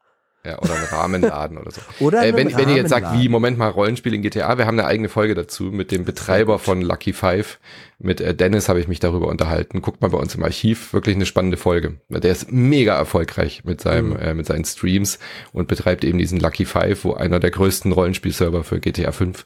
Ja, 0.46 0.60
oder 0.60 0.74
ein 0.76 0.84
Rahmenladen 0.84 1.58
oder 1.58 1.72
so. 1.72 1.80
Oder 2.06 2.26
äh, 2.26 2.34
wenn, 2.36 2.54
wenn 2.58 2.68
ihr 2.68 2.76
jetzt 2.76 2.90
sagt, 2.90 3.14
wie, 3.18 3.30
Moment 3.30 3.58
mal, 3.58 3.70
Rollenspiel 3.70 4.14
in 4.14 4.22
GTA, 4.22 4.58
wir 4.58 4.66
haben 4.66 4.78
eine 4.78 4.86
eigene 4.88 5.08
Folge 5.08 5.36
dazu 5.36 5.66
mit 5.66 5.90
dem 5.92 6.04
Betreiber 6.04 6.60
von 6.60 6.82
Lucky 6.82 7.14
Five. 7.14 7.60
Mit 8.00 8.20
äh, 8.20 8.36
Dennis 8.36 8.68
habe 8.68 8.82
ich 8.82 8.90
mich 8.90 9.00
darüber 9.00 9.28
unterhalten. 9.28 9.82
Guckt 9.82 10.02
mal 10.02 10.10
bei 10.10 10.18
uns 10.18 10.36
im 10.36 10.44
Archiv, 10.44 10.92
wirklich 10.92 11.16
eine 11.16 11.26
spannende 11.26 11.56
Folge. 11.56 11.96
Der 12.10 12.30
ist 12.30 12.52
mega 12.52 12.94
erfolgreich 12.98 13.64
mit 13.64 13.80
seinem, 13.80 14.10
Mhm. 14.10 14.16
äh, 14.18 14.34
mit 14.34 14.46
seinen 14.46 14.66
Streams 14.66 15.18
und 15.54 15.70
betreibt 15.70 16.04
eben 16.04 16.18
diesen 16.18 16.42
Lucky 16.42 16.66
Five, 16.66 17.06
wo 17.06 17.14
einer 17.14 17.40
der 17.40 17.52
größten 17.52 17.94
Rollenspielserver 17.94 18.66
für 18.66 18.82
GTA 18.82 19.14
5 19.14 19.46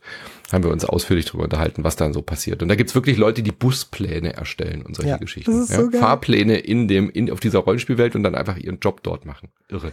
haben 0.51 0.63
wir 0.63 0.71
uns 0.71 0.83
ausführlich 0.85 1.25
darüber 1.25 1.43
unterhalten, 1.43 1.83
was 1.83 1.95
dann 1.97 2.13
so 2.13 2.21
passiert. 2.23 2.63
Und 2.63 2.69
da 2.69 2.75
gibt's 2.75 2.95
wirklich 2.95 3.17
Leute, 3.17 3.43
die 3.43 3.51
Buspläne 3.51 4.33
erstellen 4.33 4.81
und 4.81 4.95
solche 4.95 5.09
Ja, 5.11 5.17
Geschichten. 5.17 5.51
das 5.51 5.69
ist 5.69 5.75
so 5.75 5.89
geil. 5.89 5.99
Fahrpläne 5.99 6.57
in 6.57 6.87
dem, 6.87 7.09
in, 7.11 7.29
auf 7.29 7.39
dieser 7.41 7.59
Rollenspielwelt 7.59 8.15
und 8.15 8.23
dann 8.23 8.33
einfach 8.33 8.57
ihren 8.57 8.79
Job 8.79 9.03
dort 9.03 9.25
machen. 9.25 9.49
Irre. 9.69 9.91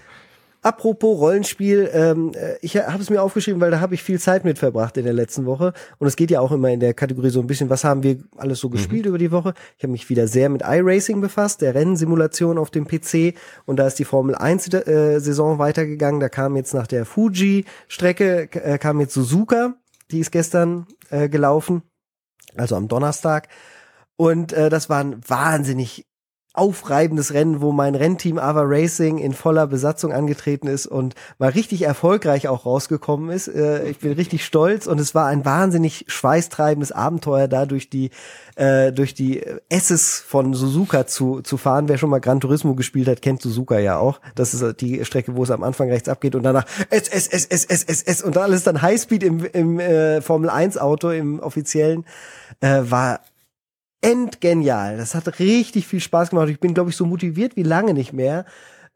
Apropos 0.65 1.21
Rollenspiel, 1.21 1.91
ähm, 1.93 2.33
äh, 2.35 2.57
ich 2.63 2.79
habe 2.79 3.03
es 3.03 3.11
mir 3.11 3.23
aufgeschrieben, 3.23 3.61
weil 3.61 3.71
da 3.71 3.81
habe 3.81 3.95
ich 3.95 4.03
viel 4.03 4.19
Zeit 4.19 4.47
mit 4.47 4.59
verbracht 4.59 4.97
in 4.97 5.05
der 5.05 5.13
letzten 5.13 5.45
Woche. 5.45 5.75
Und 5.99 6.07
es 6.07 6.17
geht 6.17 6.31
ja 6.31 6.41
auch 6.41 6.53
immer 6.53 6.71
in 6.71 6.81
der 6.81 6.95
Kategorie 6.95 7.29
so 7.29 7.41
ein 7.41 7.47
bisschen, 7.47 7.69
was 7.69 7.85
haben 7.85 8.03
wir 8.03 8.17
alles 8.39 8.61
so 8.61 8.71
gespielt 8.71 9.05
über 9.05 9.19
die 9.19 9.31
Woche. 9.31 9.53
Ich 9.77 9.83
habe 9.83 9.93
mich 9.93 10.09
wieder 10.09 10.27
sehr 10.27 10.49
mit 10.49 10.63
iRacing 10.63 11.21
befasst, 11.21 11.61
der 11.61 11.75
Rennsimulation 11.75 12.57
auf 12.57 12.71
dem 12.71 12.87
PC. 12.87 13.35
Und 13.67 13.77
da 13.77 13.87
ist 13.87 13.99
die 13.99 14.07
Formel 14.07 14.35
1 14.37 14.73
äh, 14.73 15.19
Saison 15.21 15.59
weitergegangen. 15.59 16.19
Da 16.19 16.31
kam 16.31 16.57
jetzt 16.57 16.73
nach 16.73 16.87
der 16.87 17.05
Fuji-Strecke, 17.05 18.49
äh, 18.53 18.79
kam 18.79 19.01
jetzt 19.01 19.13
Suzuka. 19.13 19.75
Die 20.13 20.21
ist 20.21 20.33
gestern 20.33 20.87
äh, 21.11 21.29
gelaufen, 21.29 21.83
also 22.57 22.77
am 22.77 22.89
Donnerstag. 22.89 23.49
Und 24.17 24.55
äh, 24.55 24.71
das 24.71 24.89
war 24.89 25.05
ein 25.05 25.21
wahnsinnig 25.29 26.07
aufreibendes 26.55 27.35
Rennen, 27.35 27.61
wo 27.61 27.73
mein 27.73 27.97
Rennteam 27.97 28.39
Ava 28.39 28.63
Racing 28.65 29.19
in 29.19 29.33
voller 29.33 29.67
Besatzung 29.67 30.13
angetreten 30.13 30.69
ist 30.69 30.87
und 30.87 31.17
mal 31.39 31.51
richtig 31.51 31.83
erfolgreich 31.83 32.47
auch 32.47 32.65
rausgekommen 32.65 33.31
ist. 33.31 33.49
Äh, 33.49 33.89
ich 33.89 33.99
bin 33.99 34.13
richtig 34.13 34.45
stolz 34.45 34.87
und 34.87 35.01
es 35.01 35.17
war 35.17 35.27
ein 35.27 35.45
wahnsinnig 35.45 36.05
schweißtreibendes 36.07 36.93
Abenteuer 36.93 37.49
da 37.49 37.67
durch 37.67 37.91
die 37.91 38.11
äh, 38.55 38.93
durch 38.93 39.15
die 39.15 39.45
Esses 39.69 40.21
von 40.21 40.55
Suzuka 40.55 41.09
zu 41.09 41.43
zu 41.43 41.57
fahren. 41.57 41.89
Wer 41.89 41.99
schon 41.99 42.11
mal 42.11 42.21
Gran 42.21 42.39
Turismo 42.39 42.77
gespielt 42.77 43.09
hat, 43.09 43.21
kennt 43.21 43.43
Suzuka 43.43 43.81
ja 43.81 43.99
auch. 43.99 44.21
Das 44.37 44.55
ist 44.55 44.81
die 44.81 45.05
Strecke, 45.05 45.35
wo 45.35 45.43
es 45.43 45.51
am 45.51 45.65
Anfang 45.65 45.91
rechts 45.91 46.09
abgeht 46.09 46.37
und 46.37 46.45
danach 46.45 46.67
S 46.91 47.09
S 47.09 47.27
S 47.27 47.47
S 47.47 47.65
S 47.65 47.83
S 47.83 48.03
S 48.03 48.23
und 48.23 48.39
alles 48.39 48.63
dann 48.63 48.81
Highspeed 48.81 49.25
im 49.25 49.45
im 49.45 49.81
äh, 49.81 50.21
Formel 50.21 50.51
1 50.51 50.79
Auto 50.79 51.11
im 51.11 51.41
offiziellen 51.41 52.05
äh, 52.61 52.83
war 52.85 53.21
endgenial. 54.05 54.97
Das 54.97 55.15
hat 55.15 55.39
richtig 55.39 55.87
viel 55.87 56.01
Spaß 56.01 56.31
gemacht. 56.31 56.49
Ich 56.49 56.61
bin, 56.61 56.75
glaube 56.75 56.91
ich, 56.91 56.97
so 56.97 57.07
motiviert 57.07 57.57
wie 57.57 57.63
lange 57.63 57.95
nicht 57.95 58.13
mehr, 58.13 58.45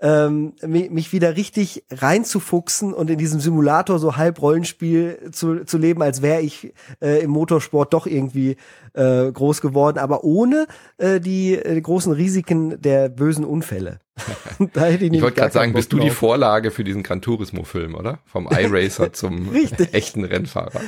ähm, 0.00 0.52
mich 0.64 1.12
wieder 1.12 1.36
richtig 1.36 1.84
reinzufuchsen 1.90 2.94
und 2.94 3.10
in 3.10 3.18
diesem 3.18 3.40
Simulator 3.40 3.98
so 3.98 4.16
halb 4.16 4.40
Rollenspiel 4.40 5.30
zu, 5.32 5.64
zu 5.64 5.76
leben, 5.76 6.02
als 6.02 6.22
wäre 6.22 6.40
ich 6.40 6.72
äh, 7.00 7.22
im 7.22 7.30
Motorsport 7.30 7.92
doch 7.92 8.06
irgendwie 8.06 8.56
äh, 8.94 9.30
groß 9.32 9.60
geworden, 9.60 9.98
aber 9.98 10.24
ohne 10.24 10.66
äh, 10.98 11.20
die 11.20 11.54
äh, 11.54 11.80
großen 11.80 12.12
Risiken 12.12 12.80
der 12.80 13.08
bösen 13.08 13.44
Unfälle. 13.44 13.98
ich, 14.58 15.02
ich 15.02 15.22
wollte 15.22 15.40
gerade 15.40 15.52
sagen, 15.52 15.72
bist 15.72 15.92
du 15.92 15.98
die 15.98 16.10
Vorlage 16.10 16.70
für 16.70 16.82
diesen 16.82 17.02
Gran 17.02 17.20
Turismo-Film, 17.20 17.94
oder? 17.94 18.18
Vom 18.24 18.48
iRacer 18.50 19.12
zum 19.12 19.54
echten 19.92 20.24
Rennfahrer. 20.24 20.80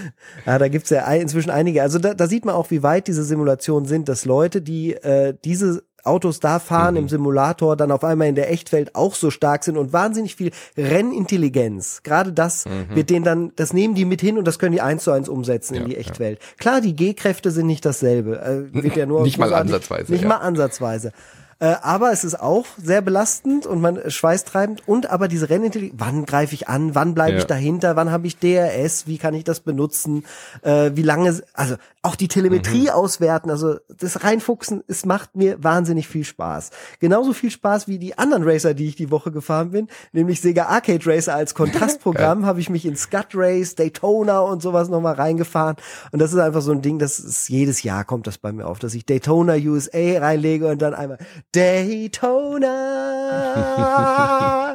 Ja, 0.46 0.58
da 0.58 0.68
gibt's 0.68 0.90
ja 0.90 1.06
inzwischen 1.12 1.50
einige. 1.50 1.82
Also 1.82 1.98
da, 1.98 2.14
da 2.14 2.26
sieht 2.26 2.44
man 2.44 2.54
auch, 2.54 2.70
wie 2.70 2.82
weit 2.82 3.06
diese 3.06 3.24
Simulationen 3.24 3.86
sind, 3.86 4.08
dass 4.08 4.24
Leute, 4.24 4.62
die 4.62 4.94
äh, 4.94 5.34
diese 5.44 5.84
Autos 6.04 6.40
da 6.40 6.58
fahren 6.58 6.94
mhm. 6.94 7.00
im 7.00 7.08
Simulator, 7.08 7.76
dann 7.76 7.90
auf 7.90 8.04
einmal 8.04 8.28
in 8.28 8.34
der 8.34 8.50
Echtwelt 8.50 8.94
auch 8.94 9.14
so 9.14 9.30
stark 9.30 9.64
sind 9.64 9.76
und 9.76 9.92
wahnsinnig 9.92 10.36
viel 10.36 10.50
Rennintelligenz. 10.76 12.02
Gerade 12.02 12.32
das 12.32 12.66
mhm. 12.66 12.94
wird 12.94 13.10
denen 13.10 13.24
dann, 13.24 13.52
das 13.56 13.72
nehmen 13.72 13.94
die 13.94 14.04
mit 14.04 14.20
hin 14.20 14.38
und 14.38 14.46
das 14.46 14.58
können 14.58 14.72
die 14.72 14.80
eins 14.80 15.04
zu 15.04 15.12
eins 15.12 15.28
umsetzen 15.28 15.74
ja, 15.74 15.82
in 15.82 15.88
die 15.88 15.96
Echtwelt. 15.96 16.38
Ja. 16.40 16.46
Klar, 16.58 16.80
die 16.80 16.94
G-Kräfte 16.94 17.50
sind 17.50 17.66
nicht 17.66 17.84
dasselbe. 17.84 18.40
Äh, 18.40 18.74
wird 18.82 18.96
ja 18.96 19.06
nur 19.06 19.22
nicht 19.22 19.38
mal 19.38 19.52
ansatzweise. 19.52 20.12
Nicht 20.12 20.22
ja. 20.22 20.28
mal 20.28 20.36
ansatzweise. 20.36 21.12
Äh, 21.60 21.76
aber 21.82 22.10
es 22.10 22.24
ist 22.24 22.40
auch 22.40 22.64
sehr 22.82 23.02
belastend 23.02 23.66
und 23.66 23.82
man 23.82 24.10
schweißtreibend. 24.10 24.88
Und 24.88 25.10
aber 25.10 25.28
diese 25.28 25.50
Rennintelligenz, 25.50 26.00
wann 26.00 26.24
greife 26.24 26.54
ich 26.54 26.68
an, 26.68 26.94
wann 26.94 27.14
bleibe 27.14 27.32
ja. 27.32 27.38
ich 27.38 27.44
dahinter, 27.44 27.96
wann 27.96 28.10
habe 28.10 28.26
ich 28.26 28.38
DRS, 28.38 29.06
wie 29.06 29.18
kann 29.18 29.34
ich 29.34 29.44
das 29.44 29.60
benutzen, 29.60 30.24
äh, 30.62 30.92
wie 30.94 31.02
lange, 31.02 31.38
also 31.52 31.76
auch 32.02 32.16
die 32.16 32.28
Telemetrie 32.28 32.84
mhm. 32.84 32.90
auswerten, 32.90 33.50
also 33.50 33.76
das 33.94 34.24
Reinfuchsen, 34.24 34.82
es 34.88 35.04
macht 35.04 35.36
mir 35.36 35.62
wahnsinnig 35.62 36.08
viel 36.08 36.24
Spaß. 36.24 36.70
Genauso 36.98 37.34
viel 37.34 37.50
Spaß 37.50 37.88
wie 37.88 37.98
die 37.98 38.16
anderen 38.16 38.42
Racer, 38.42 38.72
die 38.72 38.88
ich 38.88 38.96
die 38.96 39.10
Woche 39.10 39.30
gefahren 39.30 39.70
bin, 39.70 39.88
nämlich 40.12 40.40
Sega 40.40 40.66
Arcade 40.66 41.04
Racer 41.04 41.34
als 41.34 41.54
Kontrastprogramm, 41.54 42.46
habe 42.50 42.60
ich 42.60 42.70
mich 42.70 42.86
in 42.86 42.96
Scud 42.96 43.28
Race, 43.34 43.74
Daytona 43.74 44.40
und 44.40 44.62
sowas 44.62 44.88
nochmal 44.88 45.14
reingefahren. 45.14 45.76
Und 46.10 46.20
das 46.20 46.32
ist 46.32 46.38
einfach 46.38 46.62
so 46.62 46.72
ein 46.72 46.80
Ding, 46.80 46.98
das 46.98 47.18
ist 47.18 47.50
jedes 47.50 47.82
Jahr 47.82 48.04
kommt 48.04 48.26
das 48.26 48.38
bei 48.38 48.50
mir 48.50 48.66
auf, 48.66 48.78
dass 48.78 48.94
ich 48.94 49.04
Daytona 49.04 49.56
USA 49.56 50.18
reinlege 50.20 50.68
und 50.68 50.80
dann 50.80 50.94
einmal 50.94 51.18
Daytona. 51.52 52.76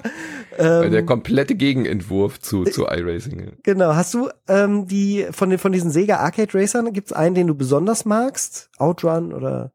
ähm, 0.57 0.91
der 0.91 1.05
komplette 1.05 1.55
Gegenentwurf 1.55 2.39
zu, 2.39 2.63
zu 2.65 2.85
iRacing. 2.87 3.53
Genau. 3.63 3.95
Hast 3.95 4.13
du 4.13 4.29
ähm, 4.47 4.87
die 4.87 5.27
von 5.31 5.49
den 5.49 5.59
von 5.59 5.71
diesen 5.71 5.91
Sega 5.91 6.17
Arcade 6.17 6.53
Racern 6.53 6.91
gibt's 6.93 7.13
einen, 7.13 7.35
den 7.35 7.47
du 7.47 7.55
besonders 7.55 8.05
magst? 8.05 8.69
Outrun 8.77 9.33
oder? 9.33 9.71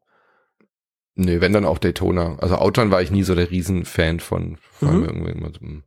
Nee, 1.15 1.41
wenn 1.41 1.53
dann 1.53 1.65
auch 1.65 1.77
Daytona. 1.77 2.37
Also 2.39 2.55
Outrun 2.55 2.91
war 2.91 3.01
ich 3.01 3.11
nie 3.11 3.23
so 3.23 3.35
der 3.35 3.51
Riesenfan 3.51 4.19
von. 4.19 4.57
von 4.79 5.01
mhm. 5.01 5.83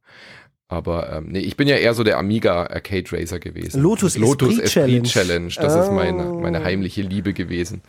Aber 0.69 1.13
ähm, 1.13 1.29
nee, 1.29 1.41
ich 1.41 1.57
bin 1.57 1.69
ja 1.69 1.77
eher 1.77 1.95
so 1.95 2.05
der 2.05 2.19
Amiga 2.19 2.67
Arcade 2.67 3.13
Racer 3.13 3.39
gewesen. 3.39 3.81
Lotus, 3.81 4.17
Lotus 4.17 4.59
Esprit, 4.59 4.65
Esprit 4.65 5.05
Challenge. 5.05 5.49
Challenge. 5.49 5.55
Das 5.61 5.77
oh. 5.77 5.81
ist 5.81 5.93
meine, 5.93 6.25
meine 6.25 6.61
oh. 6.61 6.65
heimliche 6.65 7.03
Liebe 7.03 7.33
gewesen. 7.33 7.83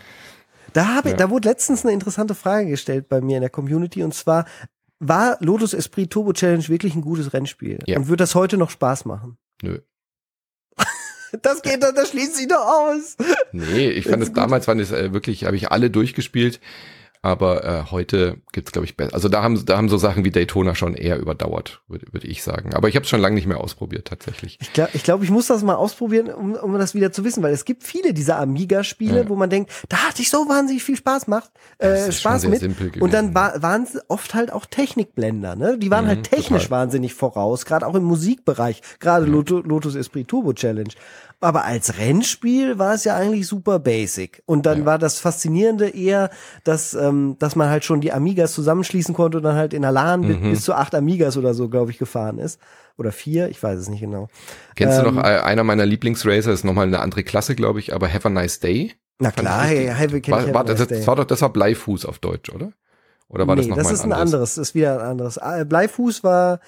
Da 0.75 0.93
habe 0.93 1.11
ja. 1.11 1.15
da 1.15 1.29
wurde 1.29 1.47
letztens 1.47 1.85
eine 1.85 1.93
interessante 1.93 2.35
Frage 2.35 2.69
gestellt 2.69 3.07
bei 3.07 3.21
mir 3.21 3.37
in 3.37 3.41
der 3.41 3.49
Community 3.49 4.03
und 4.03 4.13
zwar 4.13 4.45
war 4.99 5.37
Lotus 5.39 5.73
Esprit 5.73 6.11
Turbo 6.11 6.33
Challenge 6.33 6.67
wirklich 6.67 6.95
ein 6.95 7.01
gutes 7.01 7.31
Rennspiel 7.31 7.79
ja. 7.85 7.97
und 7.97 8.09
wird 8.09 8.19
das 8.19 8.35
heute 8.35 8.57
noch 8.57 8.69
Spaß 8.69 9.05
machen? 9.05 9.37
Nö. 9.63 9.79
Das 11.41 11.61
geht 11.61 11.83
doch, 11.83 11.93
das 11.93 12.11
schließt 12.11 12.37
sich 12.37 12.47
doch 12.47 12.65
aus. 12.65 13.17
Nee, 13.51 13.89
ich 13.89 14.07
fand 14.07 14.23
es 14.23 14.31
damals, 14.31 14.65
fand 14.65 14.79
es 14.79 14.91
äh, 14.91 15.11
wirklich, 15.11 15.43
habe 15.43 15.57
ich 15.57 15.69
alle 15.69 15.89
durchgespielt. 15.89 16.61
Aber 17.25 17.65
äh, 17.65 17.83
heute 17.89 18.37
gibt's 18.51 18.71
glaube 18.71 18.85
ich, 18.85 18.95
besser. 18.95 19.15
Also 19.15 19.29
da 19.29 19.41
haben, 19.41 19.65
da 19.65 19.77
haben 19.77 19.89
so 19.89 19.97
Sachen 19.97 20.23
wie 20.23 20.29
Daytona 20.29 20.75
schon 20.75 20.93
eher 20.93 21.17
überdauert, 21.17 21.81
würde 21.87 22.05
würd 22.11 22.23
ich 22.23 22.43
sagen. 22.43 22.75
Aber 22.75 22.87
ich 22.87 22.95
habe 22.95 23.03
es 23.03 23.09
schon 23.09 23.19
lange 23.19 23.33
nicht 23.33 23.47
mehr 23.47 23.59
ausprobiert, 23.59 24.07
tatsächlich. 24.07 24.59
Ich 24.61 24.73
glaube, 24.73 24.91
ich, 24.93 25.01
glaub, 25.01 25.23
ich 25.23 25.31
muss 25.31 25.47
das 25.47 25.63
mal 25.63 25.73
ausprobieren, 25.73 26.29
um, 26.29 26.53
um 26.53 26.77
das 26.77 26.93
wieder 26.93 27.11
zu 27.11 27.23
wissen, 27.23 27.41
weil 27.41 27.51
es 27.51 27.65
gibt 27.65 27.81
viele 27.81 28.13
dieser 28.13 28.37
Amiga-Spiele, 28.37 29.23
ja. 29.23 29.27
wo 29.29 29.35
man 29.35 29.49
denkt, 29.49 29.71
da 29.89 29.97
hatte 30.07 30.21
ich 30.21 30.29
so 30.29 30.47
wahnsinnig 30.47 30.83
viel 30.83 30.97
Spaß 30.97 31.25
macht, 31.25 31.49
äh, 31.79 32.11
Spaß 32.11 32.45
mit. 32.45 32.61
Und 33.01 33.11
dann 33.11 33.33
war, 33.33 33.59
waren 33.63 33.81
es 33.81 33.99
oft 34.07 34.35
halt 34.35 34.53
auch 34.53 34.67
Technikblender, 34.67 35.55
ne? 35.55 35.79
Die 35.79 35.89
waren 35.89 36.05
mhm, 36.05 36.09
halt 36.09 36.29
technisch 36.29 36.65
total. 36.65 36.81
wahnsinnig 36.81 37.15
voraus, 37.15 37.65
gerade 37.65 37.87
auch 37.87 37.95
im 37.95 38.03
Musikbereich, 38.03 38.83
gerade 38.99 39.25
mhm. 39.25 39.63
Lotus 39.65 39.95
Esprit 39.95 40.27
Turbo 40.27 40.53
Challenge. 40.53 40.93
Aber 41.45 41.63
als 41.63 41.99
Rennspiel 41.99 42.79
war 42.79 42.95
es 42.95 43.03
ja 43.03 43.15
eigentlich 43.15 43.45
super 43.45 43.77
basic. 43.77 44.41
Und 44.47 44.65
dann 44.65 44.79
ja. 44.79 44.85
war 44.85 44.97
das 44.97 45.19
Faszinierende 45.19 45.89
eher, 45.89 46.31
dass, 46.63 46.95
ähm, 46.95 47.35
dass 47.37 47.55
man 47.55 47.69
halt 47.69 47.85
schon 47.85 48.01
die 48.01 48.11
Amigas 48.11 48.53
zusammenschließen 48.53 49.13
konnte 49.13 49.37
und 49.37 49.43
dann 49.43 49.55
halt 49.55 49.75
in 49.75 49.83
der 49.83 49.91
LAN 49.91 50.21
mhm. 50.21 50.49
bis 50.49 50.63
zu 50.63 50.73
acht 50.73 50.95
Amigas 50.95 51.37
oder 51.37 51.53
so, 51.53 51.69
glaube 51.69 51.91
ich, 51.91 51.99
gefahren 51.99 52.39
ist. 52.39 52.59
Oder 52.97 53.11
vier, 53.11 53.49
ich 53.49 53.61
weiß 53.61 53.77
es 53.77 53.89
nicht 53.89 53.99
genau. 53.99 54.27
Kennst 54.75 54.97
ähm, 54.97 55.05
du 55.05 55.11
noch, 55.11 55.23
ähm, 55.23 55.43
einer 55.43 55.63
meiner 55.63 55.85
Lieblingsracer 55.85 56.51
ist 56.51 56.63
nochmal 56.63 56.87
eine 56.87 56.99
andere 56.99 57.23
Klasse, 57.23 57.53
glaube 57.53 57.79
ich, 57.79 57.93
aber 57.93 58.11
Have 58.11 58.27
a 58.27 58.31
Nice 58.31 58.59
Day. 58.59 58.93
Na 59.19 59.29
klar, 59.29 59.65
hey, 59.65 59.93
hey, 59.93 60.21
kenn 60.21 60.33
war, 60.33 60.51
war, 60.51 60.63
das, 60.63 60.87
das 60.87 61.05
war 61.05 61.15
doch, 61.15 61.25
das 61.25 61.43
war 61.43 61.53
Bleifuß 61.53 62.07
auf 62.07 62.17
Deutsch, 62.17 62.49
oder? 62.49 62.71
Oder 63.27 63.47
war 63.47 63.55
nee, 63.55 63.61
das 63.61 63.69
noch 63.69 63.77
das 63.77 63.91
ist 63.91 64.01
ein 64.03 64.13
anderes? 64.13 64.55
Das 64.55 64.69
ist 64.69 64.73
wieder 64.73 64.99
ein 64.99 65.05
anderes. 65.05 65.37
Ah, 65.37 65.63
Bleifuß 65.63 66.23
war 66.23 66.59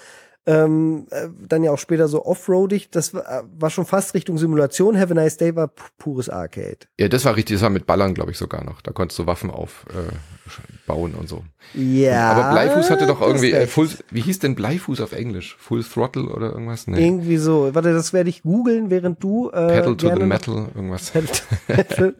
ähm, 0.47 1.07
äh, 1.11 1.27
dann 1.45 1.61
ja 1.63 1.71
auch 1.71 1.77
später 1.77 2.07
so 2.07 2.25
offroadig. 2.25 2.89
Das 2.89 3.13
war, 3.13 3.21
äh, 3.21 3.43
war 3.59 3.69
schon 3.69 3.85
fast 3.85 4.13
Richtung 4.13 4.37
Simulation. 4.37 4.97
Have 4.97 5.11
a 5.11 5.13
Nice 5.13 5.35
Day 5.35 5.53
war 5.53 5.69
pures 5.97 6.29
Arcade. 6.29 6.77
Ja, 6.97 7.09
das 7.09 7.25
war 7.25 7.35
richtig. 7.35 7.57
Das 7.57 7.63
war 7.63 7.69
mit 7.69 7.85
Ballern, 7.85 8.13
glaube 8.13 8.31
ich, 8.31 8.37
sogar 8.37 8.63
noch. 8.63 8.81
Da 8.81 8.93
konntest 8.93 9.19
du 9.19 9.27
Waffen 9.27 9.51
aufbauen 9.51 11.13
äh, 11.13 11.19
und 11.19 11.27
so. 11.27 11.43
Ja. 11.73 12.31
Aber 12.31 12.51
Bleifuß 12.51 12.89
hatte 12.89 13.05
doch 13.07 13.19
irgendwie, 13.19 13.51
äh, 13.51 13.67
Full, 13.67 13.89
wie 14.09 14.21
hieß 14.21 14.39
denn 14.39 14.55
Bleifuß 14.55 15.01
auf 15.01 15.11
Englisch? 15.11 15.57
Full 15.59 15.83
Throttle 15.83 16.29
oder 16.29 16.53
irgendwas? 16.53 16.87
Nee. 16.87 17.05
Irgendwie 17.05 17.37
so. 17.37 17.75
Warte, 17.75 17.93
das 17.93 18.13
werde 18.13 18.29
ich 18.29 18.43
googeln, 18.43 18.89
während 18.89 19.21
du. 19.21 19.49
Äh, 19.49 19.67
Pedal 19.67 19.97
to 19.97 20.15
the 20.15 20.23
Metal, 20.23 20.69
irgendwas. 20.73 21.11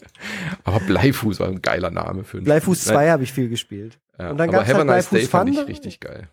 aber 0.66 0.80
Bleifuß 0.82 1.40
war 1.40 1.48
ein 1.48 1.62
geiler 1.62 1.92
Name 1.92 2.26
für 2.26 2.38
einen 2.38 2.46
Bleifuß 2.46 2.84
2 2.84 3.10
habe 3.10 3.24
ich 3.24 3.32
viel 3.32 3.48
gespielt. 3.48 3.98
Ja, 4.20 4.32
und 4.32 4.38
dann 4.38 4.52
gab 4.52 4.68
es 4.68 4.74
halt 4.74 4.86
nice 4.86 5.08
Bleifuß 5.08 5.20
Day 5.20 5.28
fand 5.28 5.50
ich 5.50 5.66
richtig 5.66 6.02
geil. 6.02 6.28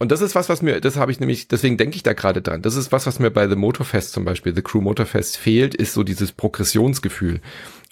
Und 0.00 0.10
das 0.10 0.22
ist 0.22 0.34
was, 0.34 0.48
was 0.48 0.62
mir, 0.62 0.80
das 0.80 0.96
habe 0.96 1.12
ich 1.12 1.20
nämlich, 1.20 1.46
deswegen 1.46 1.76
denke 1.76 1.94
ich 1.94 2.02
da 2.02 2.14
gerade 2.14 2.40
dran. 2.40 2.62
Das 2.62 2.74
ist 2.74 2.90
was, 2.90 3.06
was 3.06 3.18
mir 3.18 3.30
bei 3.30 3.46
The 3.46 3.54
Motorfest 3.54 4.12
zum 4.12 4.24
Beispiel, 4.24 4.54
The 4.54 4.62
Crew 4.62 4.80
Motorfest 4.80 5.36
fehlt, 5.36 5.74
ist 5.74 5.92
so 5.92 6.02
dieses 6.04 6.32
Progressionsgefühl. 6.32 7.42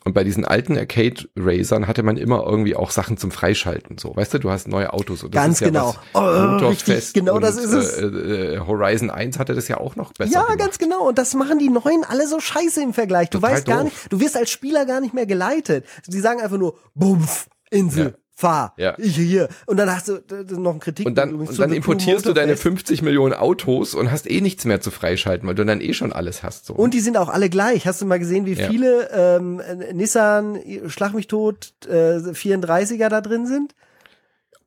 Und 0.05 0.15
bei 0.15 0.25
diesen 0.25 0.47
alten 0.47 0.79
Arcade-Racern 0.79 1.87
hatte 1.87 2.03
man 2.03 2.17
immer 2.17 2.47
irgendwie 2.47 2.75
auch 2.75 2.93
Sachen 2.93 3.19
zum 3.19 3.31
Freischalten. 3.31 3.99
So, 3.99 4.17
weißt 4.17 4.33
du, 4.33 4.39
du 4.39 4.51
hast 4.51 4.69
neue 4.69 4.95
Autos. 4.95 5.23
Und 5.23 5.35
das 5.35 5.43
Ganz 5.43 5.59
genau. 5.61 5.97
Ja 6.15 6.61
oh, 6.63 6.67
richtig, 6.69 7.13
genau 7.13 7.39
das 7.41 7.59
ist 7.59 7.73
es. 7.73 7.99
Äh, 7.99 8.07
äh, 8.07 8.59
Horizon 8.61 9.11
1 9.11 9.39
hatte 9.39 9.55
das 9.55 9.69
ja 9.69 9.77
auch 9.77 9.95
noch 9.95 10.15
besser. 10.15 10.33
Ja, 10.33 10.43
gemacht. 10.45 10.61
ganz 10.61 10.79
genau. 10.79 11.09
Und 11.09 11.19
das 11.19 11.35
machen 11.35 11.59
die 11.59 11.69
neuen 11.69 12.05
alle 12.09 12.27
so 12.27 12.41
scheiße 12.41 12.83
im 12.83 12.95
Vergleich. 12.95 13.29
Du 13.29 13.39
Total 13.39 13.57
weißt 13.57 13.67
gar 13.67 13.83
doof. 13.83 13.85
nicht, 13.85 14.11
du 14.11 14.19
wirst 14.21 14.35
als 14.35 14.49
Spieler 14.49 14.87
gar 14.87 15.03
nicht 15.03 15.13
mehr 15.13 15.27
geleitet. 15.27 15.85
Die 16.07 16.21
sagen 16.21 16.41
einfach 16.41 16.57
nur, 16.57 16.79
Bumpf, 16.95 17.49
Insel. 17.69 18.05
Ja 18.07 18.28
fahr, 18.39 18.73
ja. 18.77 18.95
ich 18.99 19.17
hier. 19.17 19.49
Und 19.67 19.79
dann 19.79 19.91
hast 19.91 20.07
du 20.07 20.21
noch 20.61 20.71
einen 20.71 20.79
Kritik. 20.79 21.07
Und 21.07 21.17
dann, 21.17 21.35
und 21.35 21.59
dann 21.59 21.73
importierst 21.73 22.25
du 22.25 22.33
deine 22.33 22.57
50 22.57 23.03
Millionen 23.03 23.35
Autos 23.35 23.95
und 23.95 24.13
hast 24.13 24.31
eh 24.31 24.41
nichts 24.41 24.65
mehr 24.65 24.81
zu 24.81 24.93
freischalten, 24.93 25.49
weil 25.49 25.57
du 25.57 25.65
dann 25.65 25.81
eh 25.81 25.93
schon 25.93 26.13
alles 26.13 26.45
hast. 26.45 26.67
So. 26.67 26.75
Und 26.75 26.95
die 26.95 27.01
sind 27.01 27.17
auch 27.17 27.31
alle 27.31 27.51
gleich. 27.51 27.89
Hast 27.89 28.01
du 28.01 28.07
mal 28.07 28.21
gesehen, 28.21 28.47
wie 28.47 28.53
ja. 28.53 28.69
viele 28.69 29.11
ähm, 29.13 29.61
Nissan 29.93 30.61
Schlag 30.87 31.15
mich 31.15 31.27
tot 31.27 31.73
äh, 31.89 32.19
34er 32.19 33.09
da 33.09 33.21
drin 33.21 33.47
sind? 33.47 33.75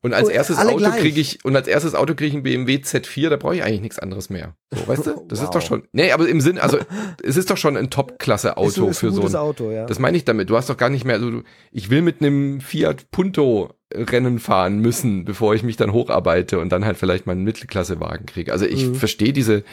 Und 0.03 0.13
als 0.13 0.29
oh, 0.29 0.31
erstes 0.31 0.57
Auto 0.57 0.89
kriege 0.91 1.21
ich 1.21 1.45
und 1.45 1.55
als 1.55 1.67
erstes 1.67 1.93
Auto 1.93 2.15
kriege 2.15 2.29
ich 2.29 2.33
ein 2.33 2.41
BMW 2.41 2.77
Z4, 2.77 3.29
da 3.29 3.37
brauche 3.37 3.55
ich 3.55 3.63
eigentlich 3.63 3.81
nichts 3.81 3.99
anderes 3.99 4.31
mehr. 4.31 4.55
So, 4.71 4.87
weißt 4.87 5.05
du? 5.05 5.25
Das 5.27 5.39
wow. 5.39 5.45
ist 5.45 5.55
doch 5.55 5.61
schon. 5.61 5.83
Nee, 5.91 6.11
aber 6.11 6.27
im 6.27 6.41
Sinn, 6.41 6.57
also 6.57 6.79
es 7.23 7.37
ist 7.37 7.51
doch 7.51 7.57
schon 7.57 7.77
ein 7.77 7.91
Top-Klasse 7.91 8.57
Auto 8.57 8.85
ist, 8.85 8.91
ist 8.91 8.99
für 8.99 9.11
so 9.11 9.23
ein 9.23 9.35
Auto, 9.35 9.69
ja. 9.69 9.85
Das 9.85 9.99
meine 9.99 10.17
ich 10.17 10.25
damit. 10.25 10.49
Du 10.49 10.57
hast 10.57 10.69
doch 10.69 10.77
gar 10.77 10.89
nicht 10.89 11.05
mehr 11.05 11.15
also 11.15 11.43
ich 11.71 11.91
will 11.91 12.01
mit 12.01 12.21
einem 12.21 12.61
Fiat 12.61 13.11
Punto 13.11 13.75
Rennen 13.93 14.39
fahren 14.39 14.79
müssen, 14.79 15.25
bevor 15.25 15.53
ich 15.53 15.63
mich 15.63 15.77
dann 15.77 15.93
hocharbeite 15.93 16.59
und 16.59 16.71
dann 16.71 16.85
halt 16.85 16.97
vielleicht 16.97 17.27
mal 17.27 17.33
einen 17.33 17.43
Mittelklassewagen 17.43 18.25
kriege. 18.25 18.53
Also 18.53 18.65
ich 18.65 18.87
mhm. 18.87 18.95
verstehe 18.95 19.33
diese 19.33 19.63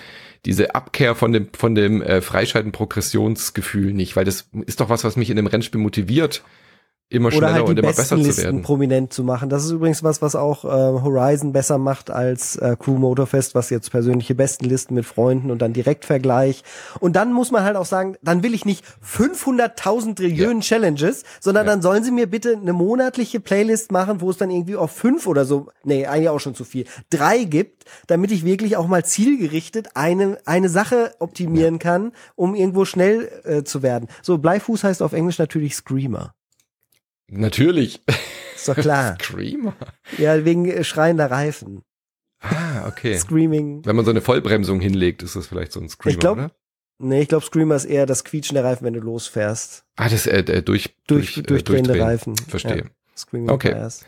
diese 0.45 0.75
Abkehr 0.75 1.15
von 1.15 1.33
dem 1.33 1.49
von 1.55 1.75
dem 1.75 2.03
äh, 2.03 2.21
Freischalten 2.21 2.73
Progressionsgefühl 2.73 3.95
nicht, 3.95 4.15
weil 4.15 4.25
das 4.25 4.51
ist 4.67 4.81
doch 4.81 4.91
was, 4.91 5.05
was 5.05 5.17
mich 5.17 5.31
in 5.31 5.37
dem 5.37 5.47
Rennspiel 5.47 5.81
motiviert 5.81 6.43
immer 7.11 7.31
schneller 7.31 7.47
Oder 7.47 7.55
halt 7.55 7.69
und 7.69 7.79
immer 7.79 7.89
besser 7.89 8.21
zu 8.21 8.37
werden. 8.37 8.63
prominent 8.63 9.13
zu 9.13 9.25
machen. 9.25 9.49
Das 9.49 9.65
ist 9.65 9.71
übrigens 9.71 10.03
was, 10.03 10.21
was 10.21 10.37
auch 10.37 10.65
äh, 10.65 10.69
Horizon 10.69 11.53
besser 11.53 11.79
macht 11.79 12.11
als 12.11 12.57
äh, 12.57 12.77
Crew 12.79 12.99
Motorfest, 12.99 13.55
was 13.55 13.71
jetzt 13.71 13.91
persönliche 13.91 14.35
Bestenlisten 14.35 14.95
mit 14.95 15.07
Freunden 15.07 15.51
und 15.51 15.63
dann 15.63 15.73
Direktvergleich. 15.73 16.65
Und 17.01 17.17
dann 17.17 17.33
muss 17.33 17.51
man 17.51 17.65
halt 17.65 17.77
auch 17.77 17.87
sagen, 17.87 18.17
dann 18.23 18.43
will 18.43 18.53
ich 18.53 18.65
nicht 18.67 18.85
500.000 19.05 20.17
Trillionen 20.17 20.61
Challenges, 20.61 21.23
sondern 21.41 21.67
Ja. 21.67 21.73
dann 21.73 21.83
sollen 21.83 22.05
sie 22.05 22.11
mir 22.11 22.27
bitte 22.29 22.57
eine 22.61 22.73
monatliche 22.73 23.41
Playlist 23.41 23.93
machen, 23.93 24.21
wo 24.21 24.31
es 24.31 24.37
dann 24.37 24.51
irgendwie 24.51 24.77
auf 24.77 24.91
fünf 24.91 25.27
oder 25.27 25.45
so, 25.45 25.69
nee, 25.85 26.07
eigentlich 26.07 26.29
auch 26.29 26.41
schon 26.41 26.55
zu 26.55 26.65
viel, 26.65 26.85
drei 27.11 27.45
gibt, 27.45 27.85
damit 28.07 28.31
ich 28.33 28.45
wirklich 28.45 28.77
auch 28.77 28.87
mal 28.87 29.05
zielgerichtet 29.05 29.89
eine, 29.95 30.39
eine 30.45 30.69
Sache 30.69 31.15
optimieren 31.19 31.79
kann, 31.79 32.13
um 32.37 32.55
irgendwo 32.55 32.85
schnell 32.85 33.31
äh, 33.45 33.63
zu 33.65 33.83
werden. 33.83 34.09
So, 34.23 34.39
Bleifuß 34.39 34.85
heißt 34.85 35.03
auf 35.03 35.13
Englisch 35.13 35.39
natürlich 35.39 35.75
Screamer. 35.75 36.35
Natürlich. 37.31 38.03
Ist 38.55 38.69
doch 38.69 38.77
klar. 38.77 39.17
Screamer. 39.23 39.75
Ja, 40.17 40.45
wegen 40.45 40.67
äh, 40.67 40.85
schreiender 40.85 41.31
Reifen. 41.31 41.83
Ah, 42.41 42.87
okay. 42.87 43.19
Screaming. 43.19 43.85
Wenn 43.85 43.97
man 43.97 44.05
so 44.05 44.11
eine 44.11 44.21
Vollbremsung 44.21 44.81
hinlegt, 44.81 45.23
ist 45.23 45.37
das 45.37 45.47
vielleicht 45.47 45.73
so 45.73 45.81
ein 45.81 45.89
Screamer, 45.89 46.13
Ich 46.15 46.21
glaub, 46.21 46.39
oder? 46.39 46.51
Nee, 47.01 47.23
ich 47.23 47.29
glaube, 47.29 47.45
Screamer 47.45 47.77
ist 47.77 47.85
eher 47.85 48.07
das 48.07 48.25
Quietschen 48.25 48.55
der 48.55 48.65
Reifen, 48.65 48.85
wenn 48.85 48.95
du 48.95 49.01
losfährst. 49.01 49.85
Ah, 49.97 50.09
das 50.09 50.27
äh, 50.27 50.39
äh, 50.39 50.63
durch, 50.63 50.95
Durch, 51.07 51.35
durch, 51.35 51.39
äh, 51.39 51.43
durchdrehende 51.43 51.91
durchdrehen. 51.93 52.09
Reifen. 52.09 52.37
Verstehe. 52.49 52.77
Ja, 52.79 52.85
Screaming 53.17 53.51
Okay. 53.51 53.73
Tires. 53.73 54.05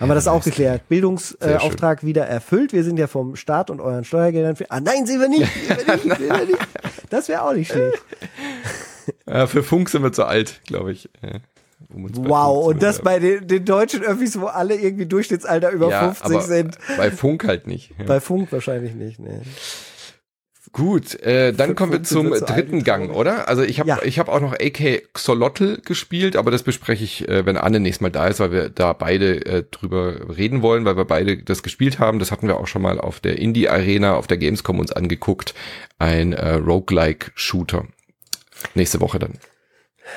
Haben 0.00 0.10
wir 0.10 0.14
das 0.14 0.26
auch 0.26 0.42
geklärt. 0.42 0.88
Bildungsauftrag 0.88 2.04
wieder 2.04 2.26
erfüllt. 2.26 2.72
Wir 2.72 2.82
sind 2.82 2.98
ja 2.98 3.06
vom 3.06 3.36
Staat 3.36 3.70
und 3.70 3.80
euren 3.80 4.04
Steuergeldern 4.04 4.56
für. 4.56 4.68
Ah, 4.70 4.80
nein, 4.80 5.06
sind 5.06 5.20
wir 5.20 5.28
nicht. 5.28 5.46
Sind 5.68 5.86
wir 5.86 5.94
nicht, 5.94 6.02
sind 6.02 6.28
wir 6.28 6.46
nicht. 6.46 6.58
Das 7.10 7.28
wäre 7.28 7.42
auch 7.42 7.54
nicht 7.54 7.70
schlecht. 7.70 8.02
Ja, 9.26 9.48
für 9.48 9.64
Funk 9.64 9.88
sind 9.88 10.04
wir 10.04 10.12
zu 10.12 10.24
alt, 10.24 10.60
glaube 10.64 10.92
ich. 10.92 11.10
Um 11.92 12.08
Wow, 12.28 12.66
und 12.66 12.82
das 12.82 13.00
bei 13.00 13.18
den, 13.18 13.46
den 13.46 13.64
deutschen 13.64 14.02
Öffis, 14.02 14.40
wo 14.40 14.46
alle 14.46 14.74
irgendwie 14.76 15.06
Durchschnittsalter 15.06 15.70
über 15.70 15.90
ja, 15.90 16.12
50 16.12 16.24
aber 16.24 16.40
sind. 16.42 16.78
Bei 16.96 17.10
Funk 17.10 17.44
halt 17.46 17.66
nicht. 17.66 17.92
Ja. 17.98 18.04
Bei 18.06 18.20
Funk 18.20 18.52
wahrscheinlich 18.52 18.94
nicht. 18.94 19.18
Nee. 19.18 19.40
Gut, 20.72 21.20
äh, 21.20 21.52
dann 21.52 21.74
kommen 21.74 21.92
wir 21.92 22.02
zum 22.02 22.30
dritten 22.30 22.82
Gang, 22.82 23.14
oder? 23.14 23.46
Also 23.46 23.62
ich 23.62 23.78
habe 23.78 23.90
Ja. 23.90 23.98
ich 24.02 24.18
hab 24.18 24.28
auch 24.30 24.40
noch 24.40 24.54
AK 24.54 25.12
Xolotl 25.12 25.82
gespielt, 25.84 26.34
aber 26.34 26.50
das 26.50 26.62
bespreche 26.62 27.04
ich, 27.04 27.28
äh, 27.28 27.44
wenn 27.44 27.58
Anne 27.58 27.78
nächstes 27.78 28.00
Mal 28.00 28.10
da 28.10 28.26
ist, 28.26 28.40
weil 28.40 28.52
wir 28.52 28.70
da 28.70 28.94
beide 28.94 29.44
äh, 29.44 29.64
drüber 29.70 30.34
reden 30.34 30.62
wollen, 30.62 30.86
weil 30.86 30.96
wir 30.96 31.04
beide 31.04 31.36
das 31.42 31.62
gespielt 31.62 31.98
haben. 31.98 32.18
Das 32.18 32.32
hatten 32.32 32.48
wir 32.48 32.58
auch 32.58 32.68
schon 32.68 32.80
mal 32.80 32.98
auf 32.98 33.20
der 33.20 33.38
Indie 33.38 33.68
Arena, 33.68 34.14
auf 34.14 34.28
der 34.28 34.38
Gamescom 34.38 34.78
uns 34.78 34.92
angeguckt. 34.92 35.52
Ein 35.98 36.32
äh, 36.32 36.54
Roguelike-Shooter. 36.54 37.84
Nächste 38.74 39.00
Woche 39.02 39.18
dann. 39.18 39.34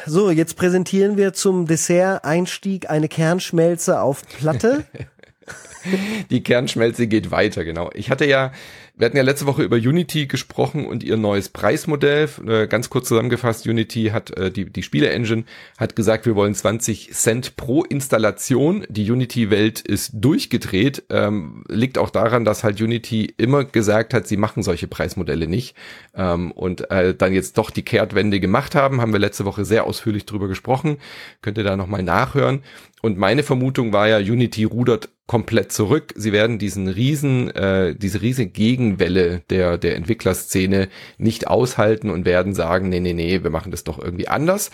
So, 0.08 0.30
jetzt 0.30 0.56
präsentieren 0.56 1.18
wir 1.18 1.34
zum 1.34 1.66
Dessert-Einstieg 1.66 2.92
eine 2.92 3.08
Kernschmelze 3.08 4.02
auf 4.02 4.22
Platte. 4.28 4.86
Die 6.30 6.44
Kernschmelze 6.44 7.08
geht 7.08 7.32
weiter, 7.32 7.64
genau. 7.64 7.90
Ich 7.94 8.10
hatte 8.10 8.26
ja, 8.26 8.52
wir 8.98 9.06
hatten 9.06 9.18
ja 9.18 9.24
letzte 9.24 9.46
Woche 9.46 9.64
über 9.64 9.76
Unity 9.76 10.26
gesprochen 10.26 10.86
und 10.86 11.04
ihr 11.04 11.18
neues 11.18 11.50
Preismodell. 11.50 12.30
Äh, 12.48 12.68
ganz 12.68 12.90
kurz 12.90 13.08
zusammengefasst, 13.10 13.68
Unity 13.68 14.12
hat, 14.14 14.32
äh, 14.38 14.52
die, 14.52 14.72
die 14.72 14.84
Spiele-Engine 14.84 15.44
hat 15.78 15.96
gesagt, 15.96 16.26
wir 16.26 16.36
wollen 16.36 16.56
20 16.56 17.12
Cent 17.12 17.56
pro 17.58 17.84
Installation. 17.84 18.86
Die 18.90 19.10
Unity-Welt 19.12 19.82
ist 19.82 20.12
durchgedreht. 20.14 21.04
Ähm, 21.10 21.64
liegt 21.68 21.98
auch 21.98 22.10
daran, 22.10 22.46
dass 22.46 22.64
halt 22.64 22.82
Unity 22.82 23.34
immer 23.38 23.66
gesagt 23.66 24.14
hat, 24.14 24.28
sie 24.28 24.38
machen 24.38 24.64
solche 24.64 24.88
Preismodelle 24.88 25.48
nicht. 25.48 25.76
Ähm, 26.16 26.52
und 26.52 26.90
äh, 26.90 27.14
dann 27.14 27.34
jetzt 27.34 27.58
doch 27.58 27.72
die 27.72 27.84
Kehrtwende 27.84 28.40
gemacht 28.40 28.76
haben, 28.76 29.02
haben 29.02 29.12
wir 29.12 29.20
letzte 29.20 29.46
Woche 29.46 29.66
sehr 29.66 29.86
ausführlich 29.86 30.26
drüber 30.26 30.48
gesprochen. 30.48 30.98
Könnt 31.42 31.58
ihr 31.58 31.64
da 31.66 31.76
nochmal 31.76 32.04
nachhören. 32.04 32.64
Und 33.02 33.18
meine 33.18 33.44
Vermutung 33.44 33.94
war 33.94 34.08
ja, 34.08 34.18
Unity 34.18 34.64
rudert 34.64 35.10
komplett 35.28 35.72
zurück. 35.76 36.14
Sie 36.16 36.32
werden 36.32 36.58
diesen 36.58 36.88
riesen, 36.88 37.50
äh, 37.52 37.96
diese 37.96 38.22
riesige 38.22 38.50
Gegenwelle 38.50 39.42
der, 39.50 39.78
der 39.78 39.96
Entwicklerszene 39.96 40.90
nicht 41.18 41.48
aushalten 41.48 42.10
und 42.10 42.26
werden 42.26 42.54
sagen, 42.54 42.90
nee, 42.90 43.00
nee, 43.00 43.14
nee, 43.14 43.44
wir 43.44 43.52
machen 43.52 43.72
das 43.72 43.84
doch 43.84 44.00
irgendwie 44.00 44.28
anders. 44.28 44.72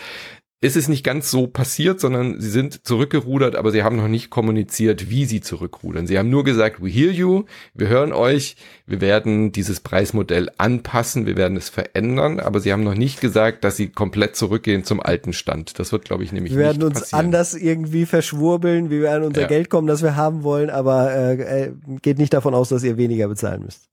Es 0.64 0.76
ist 0.76 0.88
nicht 0.88 1.02
ganz 1.04 1.28
so 1.28 1.48
passiert, 1.48 1.98
sondern 1.98 2.40
sie 2.40 2.48
sind 2.48 2.86
zurückgerudert, 2.86 3.56
aber 3.56 3.72
sie 3.72 3.82
haben 3.82 3.96
noch 3.96 4.06
nicht 4.06 4.30
kommuniziert, 4.30 5.10
wie 5.10 5.24
sie 5.24 5.40
zurückrudern. 5.40 6.06
Sie 6.06 6.16
haben 6.16 6.30
nur 6.30 6.44
gesagt, 6.44 6.80
we 6.80 6.88
hear 6.88 7.10
you, 7.10 7.46
wir 7.74 7.88
hören 7.88 8.12
euch, 8.12 8.54
wir 8.86 9.00
werden 9.00 9.50
dieses 9.50 9.80
Preismodell 9.80 10.50
anpassen, 10.58 11.26
wir 11.26 11.36
werden 11.36 11.56
es 11.56 11.68
verändern, 11.68 12.38
aber 12.38 12.60
sie 12.60 12.72
haben 12.72 12.84
noch 12.84 12.94
nicht 12.94 13.20
gesagt, 13.20 13.64
dass 13.64 13.76
sie 13.76 13.88
komplett 13.88 14.36
zurückgehen 14.36 14.84
zum 14.84 15.00
alten 15.00 15.32
Stand. 15.32 15.80
Das 15.80 15.90
wird, 15.90 16.04
glaube 16.04 16.22
ich, 16.22 16.30
nämlich 16.30 16.52
Wir 16.52 16.60
werden 16.60 16.78
nicht 16.78 16.86
uns 16.86 17.00
passieren. 17.00 17.24
anders 17.26 17.54
irgendwie 17.54 18.06
verschwurbeln, 18.06 18.88
wir 18.88 19.00
werden 19.02 19.24
unser 19.24 19.40
Ja. 19.42 19.46
Geld 19.48 19.68
kommen, 19.68 19.88
das 19.88 20.00
wir 20.02 20.14
haben 20.14 20.44
wollen, 20.44 20.70
aber 20.70 21.12
äh, 21.12 21.64
äh, 21.64 21.72
geht 22.02 22.18
nicht 22.18 22.32
davon 22.32 22.54
aus, 22.54 22.68
dass 22.68 22.84
ihr 22.84 22.96
weniger 22.96 23.26
bezahlen 23.26 23.64
müsst. 23.64 23.88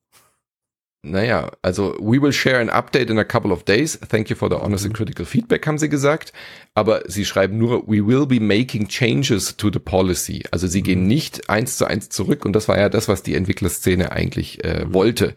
Naja, 1.02 1.52
also 1.62 1.95
we 1.97 2.22
will 2.22 2.34
share 2.34 2.60
an 2.60 2.70
update 2.70 3.10
in 3.10 3.18
a 3.18 3.24
couple 3.24 3.54
of 3.54 3.64
days. 3.64 3.97
Thank 4.10 4.30
you 4.30 4.36
for 4.36 4.50
the 4.50 4.58
honest 4.58 4.84
and 4.84 4.93
critical 4.93 5.26
feedback, 5.26 5.66
haben 5.66 5.78
sie 5.78 5.88
gesagt. 5.88 6.34
Aber 6.76 7.04
sie 7.08 7.24
schreiben 7.24 7.58
nur, 7.58 7.88
we 7.88 8.06
will 8.06 8.26
be 8.26 8.41
making 8.41 8.89
changes 8.89 9.56
to 9.56 9.70
the 9.72 9.80
policy. 9.80 10.43
Also 10.52 10.68
sie 10.68 10.82
gehen 10.82 11.08
nicht 11.08 11.50
eins 11.50 11.78
zu 11.78 11.86
eins 11.86 12.10
zurück 12.10 12.43
und 12.43 12.52
das 12.52 12.68
war 12.68 12.78
ja 12.78 12.89
das, 12.89 13.08
was 13.08 13.24
die 13.24 13.36
Entwicklerszene 13.36 14.12
eigentlich 14.12 14.62
äh, 14.66 14.91
wollte. 14.91 15.36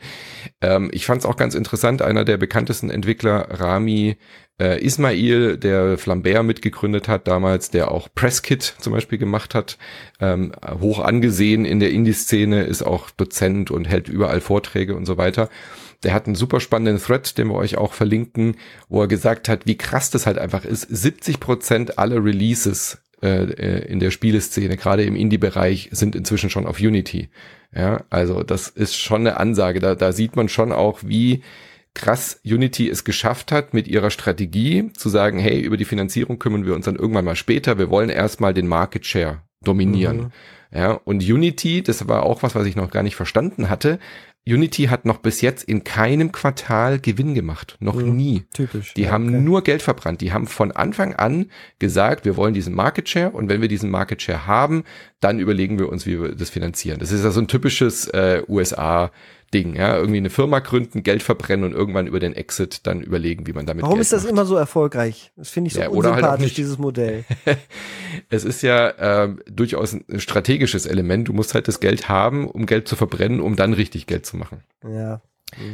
Ähm, 0.60 0.90
ich 0.92 1.06
fand 1.06 1.20
es 1.20 1.26
auch 1.26 1.36
ganz 1.36 1.54
interessant, 1.54 2.02
einer 2.02 2.24
der 2.24 2.38
bekanntesten 2.38 2.90
Entwickler, 2.90 3.46
Rami 3.48 4.16
äh, 4.60 4.84
Ismail, 4.84 5.56
der 5.56 5.98
Flambert 5.98 6.44
mitgegründet 6.44 7.08
hat 7.08 7.26
damals, 7.26 7.70
der 7.70 7.90
auch 7.90 8.08
Presskit 8.14 8.62
zum 8.62 8.92
Beispiel 8.92 9.18
gemacht 9.18 9.54
hat, 9.54 9.78
ähm, 10.20 10.52
hoch 10.80 11.00
angesehen 11.00 11.64
in 11.64 11.80
der 11.80 11.90
Indie-Szene, 11.90 12.64
ist 12.64 12.82
auch 12.82 13.10
Dozent 13.10 13.70
und 13.70 13.86
hält 13.86 14.08
überall 14.08 14.40
Vorträge 14.40 14.94
und 14.94 15.06
so 15.06 15.16
weiter. 15.16 15.48
Der 16.02 16.14
hat 16.14 16.26
einen 16.26 16.34
super 16.34 16.60
spannenden 16.60 17.02
Thread, 17.02 17.38
den 17.38 17.48
wir 17.48 17.54
euch 17.54 17.76
auch 17.78 17.92
verlinken, 17.92 18.56
wo 18.88 19.00
er 19.02 19.08
gesagt 19.08 19.48
hat, 19.48 19.66
wie 19.66 19.76
krass 19.76 20.10
das 20.10 20.26
halt 20.26 20.38
einfach 20.38 20.64
ist. 20.64 20.82
70 20.82 21.38
Prozent 21.38 21.98
aller 21.98 22.24
Releases 22.24 22.98
äh, 23.22 23.44
äh, 23.44 23.86
in 23.86 24.00
der 24.00 24.10
Spieleszene, 24.10 24.76
gerade 24.76 25.04
im 25.04 25.14
Indie-Bereich, 25.14 25.90
sind 25.92 26.16
inzwischen 26.16 26.50
schon 26.50 26.66
auf 26.66 26.80
Unity. 26.80 27.28
Ja, 27.74 28.04
also 28.10 28.42
das 28.42 28.68
ist 28.68 28.96
schon 28.96 29.22
eine 29.22 29.38
Ansage. 29.38 29.80
Da, 29.80 29.94
da 29.94 30.12
sieht 30.12 30.36
man 30.36 30.48
schon 30.48 30.72
auch, 30.72 31.00
wie 31.04 31.42
krass 31.94 32.40
Unity 32.44 32.88
es 32.88 33.04
geschafft 33.04 33.52
hat, 33.52 33.74
mit 33.74 33.86
ihrer 33.88 34.10
Strategie 34.10 34.90
zu 34.94 35.08
sagen, 35.08 35.38
hey, 35.38 35.60
über 35.60 35.76
die 35.76 35.84
Finanzierung 35.84 36.38
kümmern 36.38 36.64
wir 36.66 36.74
uns 36.74 36.86
dann 36.86 36.96
irgendwann 36.96 37.24
mal 37.24 37.36
später. 37.36 37.78
Wir 37.78 37.90
wollen 37.90 38.08
erstmal 38.08 38.54
den 38.54 38.66
Market 38.66 39.04
Share 39.06 39.42
dominieren. 39.62 40.16
Mhm. 40.16 40.30
Ja, 40.74 40.92
und 40.92 41.22
Unity, 41.22 41.82
das 41.82 42.08
war 42.08 42.22
auch 42.22 42.42
was, 42.42 42.54
was 42.54 42.66
ich 42.66 42.76
noch 42.76 42.90
gar 42.90 43.02
nicht 43.02 43.16
verstanden 43.16 43.68
hatte. 43.68 43.98
Unity 44.44 44.84
hat 44.86 45.04
noch 45.04 45.18
bis 45.18 45.40
jetzt 45.40 45.62
in 45.64 45.84
keinem 45.84 46.32
Quartal 46.32 46.98
Gewinn 46.98 47.34
gemacht. 47.34 47.76
Noch 47.78 47.94
Mhm. 47.94 48.16
nie. 48.16 48.44
Typisch. 48.54 48.92
Die 48.94 49.02
Ja, 49.02 49.12
haben 49.12 49.28
okay. 49.28 49.38
nur 49.40 49.62
Geld 49.62 49.82
verbrannt. 49.82 50.20
Die 50.20 50.32
haben 50.32 50.48
von 50.48 50.72
Anfang 50.72 51.14
an 51.14 51.46
gesagt, 51.78 52.24
wir 52.24 52.36
wollen 52.36 52.52
diesen 52.54 52.74
Market 52.74 53.08
Share 53.08 53.30
und 53.30 53.48
wenn 53.48 53.60
wir 53.60 53.68
diesen 53.68 53.90
Market 53.90 54.20
Share 54.20 54.46
haben, 54.48 54.82
dann 55.20 55.38
überlegen 55.38 55.78
wir 55.78 55.88
uns, 55.90 56.06
wie 56.06 56.20
wir 56.20 56.34
das 56.34 56.50
finanzieren. 56.50 56.98
Das 56.98 57.12
ist 57.12 57.22
ja 57.22 57.30
so 57.30 57.40
ein 57.40 57.46
typisches 57.46 58.08
äh, 58.08 58.42
USA-Ding. 59.52 59.74
Ja? 59.74 59.96
Irgendwie 59.96 60.18
eine 60.18 60.30
Firma 60.30 60.58
gründen, 60.60 61.02
Geld 61.02 61.22
verbrennen 61.22 61.64
und 61.64 61.72
irgendwann 61.72 62.06
über 62.06 62.20
den 62.20 62.34
Exit 62.34 62.86
dann 62.86 63.00
überlegen, 63.02 63.46
wie 63.46 63.52
man 63.52 63.66
damit 63.66 63.82
Warum 63.82 63.96
Geld 63.96 64.02
ist 64.02 64.12
das 64.12 64.22
macht. 64.24 64.32
immer 64.32 64.44
so 64.46 64.56
erfolgreich? 64.56 65.32
Das 65.36 65.50
finde 65.50 65.68
ich 65.68 65.74
so 65.74 65.80
Ja, 65.80 65.86
halt 65.86 65.94
unsympathisch, 65.96 66.44
nicht. 66.44 66.56
dieses 66.56 66.78
Modell. 66.78 67.24
Es 68.28 68.44
ist 68.44 68.60
ja 68.62 68.92
ähm, 69.24 69.40
durchaus 69.50 69.94
ein 69.94 70.20
strategisches 70.20 70.84
Element. 70.84 71.28
Du 71.28 71.32
musst 71.32 71.54
halt 71.54 71.66
das 71.66 71.80
Geld 71.80 72.10
haben, 72.10 72.46
um 72.46 72.66
Geld 72.66 72.86
zu 72.86 72.94
verbrennen, 72.94 73.40
um 73.40 73.56
dann 73.56 73.72
richtig 73.72 74.06
Geld 74.06 74.26
zu 74.26 74.36
machen. 74.36 74.62
Ja. 74.86 75.22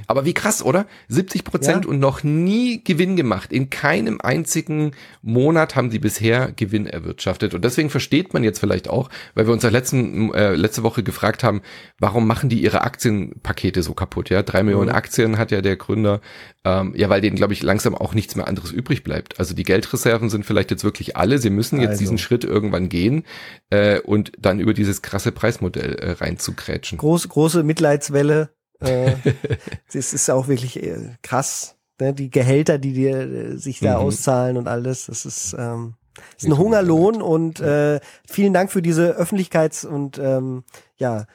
Aber 0.06 0.24
wie 0.24 0.34
krass, 0.34 0.62
oder? 0.62 0.86
70 1.08 1.44
Prozent 1.44 1.84
Ja. 1.84 1.90
und 1.90 1.98
noch 2.00 2.22
nie 2.24 2.82
Gewinn 2.82 3.16
gemacht. 3.16 3.52
In 3.52 3.70
keinem 3.70 4.20
einzigen 4.20 4.92
Monat 5.22 5.76
haben 5.76 5.90
sie 5.90 5.98
bisher 5.98 6.52
Gewinn 6.52 6.86
erwirtschaftet. 6.86 7.54
Und 7.54 7.64
deswegen 7.64 7.90
versteht 7.90 8.32
man 8.34 8.42
jetzt 8.44 8.58
vielleicht 8.58 8.88
auch, 8.88 9.08
weil 9.34 9.46
wir 9.46 9.52
uns 9.52 9.62
ja 9.62 9.68
letzten, 9.70 10.32
äh, 10.34 10.54
letzte 10.54 10.82
Woche 10.82 11.02
gefragt 11.02 11.44
haben, 11.44 11.62
warum 11.98 12.26
machen 12.26 12.48
die 12.48 12.62
ihre 12.62 12.82
Aktienpakete 12.82 13.82
so 13.82 13.94
kaputt? 13.94 14.30
Ja, 14.30 14.42
drei 14.42 14.62
Millionen 14.62 14.88
Mhm. 14.90 14.94
Aktien 14.96 15.38
hat 15.38 15.50
ja 15.50 15.60
der 15.60 15.76
Gründer. 15.76 16.20
Ähm, 16.64 16.92
ja, 16.96 17.08
weil 17.08 17.20
denen, 17.20 17.36
glaube 17.36 17.52
ich, 17.52 17.62
langsam 17.62 17.94
auch 17.94 18.14
nichts 18.14 18.34
mehr 18.36 18.48
anderes 18.48 18.72
übrig 18.72 19.04
bleibt. 19.04 19.38
Also 19.38 19.54
die 19.54 19.62
Geldreserven 19.62 20.28
sind 20.28 20.44
vielleicht 20.44 20.70
jetzt 20.70 20.84
wirklich 20.84 21.16
alle. 21.16 21.38
Sie 21.38 21.50
müssen 21.50 21.80
jetzt 21.80 21.90
Also. 21.90 22.00
diesen 22.00 22.18
Schritt 22.18 22.44
irgendwann 22.44 22.88
gehen 22.88 23.22
äh, 23.70 24.00
und 24.00 24.32
dann 24.38 24.58
über 24.60 24.74
dieses 24.74 25.00
krasse 25.02 25.32
Preismodell 25.32 25.94
äh, 25.94 26.10
reinzukrätschen. 26.12 26.98
Groß, 26.98 27.28
große 27.28 27.62
Mitleidswelle. 27.62 28.50
Äh, 28.80 29.14
das 29.92 30.12
ist 30.12 30.30
auch 30.30 30.48
wirklich 30.48 30.82
äh, 30.82 31.10
krass. 31.22 31.76
Ne? 32.00 32.14
Die 32.14 32.30
Gehälter, 32.30 32.78
die 32.78 32.92
dir 32.92 33.18
äh, 33.18 33.56
sich 33.56 33.80
da 33.80 33.98
Mhm. 33.98 34.06
auszahlen 34.06 34.56
und 34.56 34.68
alles, 34.68 35.06
das 35.06 35.24
ist, 35.24 35.54
ähm, 35.58 35.94
ist 36.36 36.46
ein 36.46 36.58
Hungerlohn 36.58 37.22
und 37.22 37.60
äh, 37.60 38.00
vielen 38.28 38.52
Dank 38.52 38.70
für 38.70 38.82
diese 38.82 39.18
Öffentlichkeits- 39.18 39.86
und 39.86 40.18
ähm, 40.18 40.64
ja, 40.96 41.26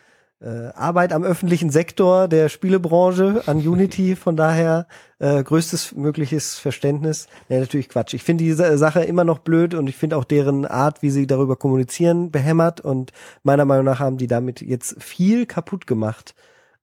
äh, 0.42 0.74
Arbeit 0.76 1.14
am 1.14 1.24
öffentlichen 1.24 1.70
Sektor 1.70 2.28
der 2.28 2.50
Spielebranche 2.50 3.44
an 3.46 3.66
Unity, 3.66 4.16
von 4.18 4.36
daher 4.36 4.88
äh, 5.20 5.42
größtes 5.42 5.94
mögliches 5.96 6.56
Verständnis. 6.60 7.28
Ja, 7.48 7.60
natürlich 7.62 7.88
Quatsch. 7.88 8.14
Ich 8.14 8.24
finde 8.24 8.44
diese 8.44 8.78
Sache 8.78 9.04
immer 9.04 9.24
noch 9.24 9.40
blöd 9.40 9.74
und 9.74 9.88
ich 9.88 9.96
finde 9.96 10.18
auch 10.18 10.26
deren 10.26 10.66
Art, 10.66 11.02
wie 11.02 11.12
sie 11.12 11.28
darüber 11.28 11.56
kommunizieren, 11.56 12.30
behämmert 12.30 12.82
und 12.82 13.12
meiner 13.44 13.64
Meinung 13.64 13.86
nach 13.86 14.00
haben 14.00 14.18
die 14.18 14.28
damit 14.28 14.60
jetzt 14.62 15.02
viel 15.02 15.46
kaputt 15.46 15.88
gemacht. 15.88 16.36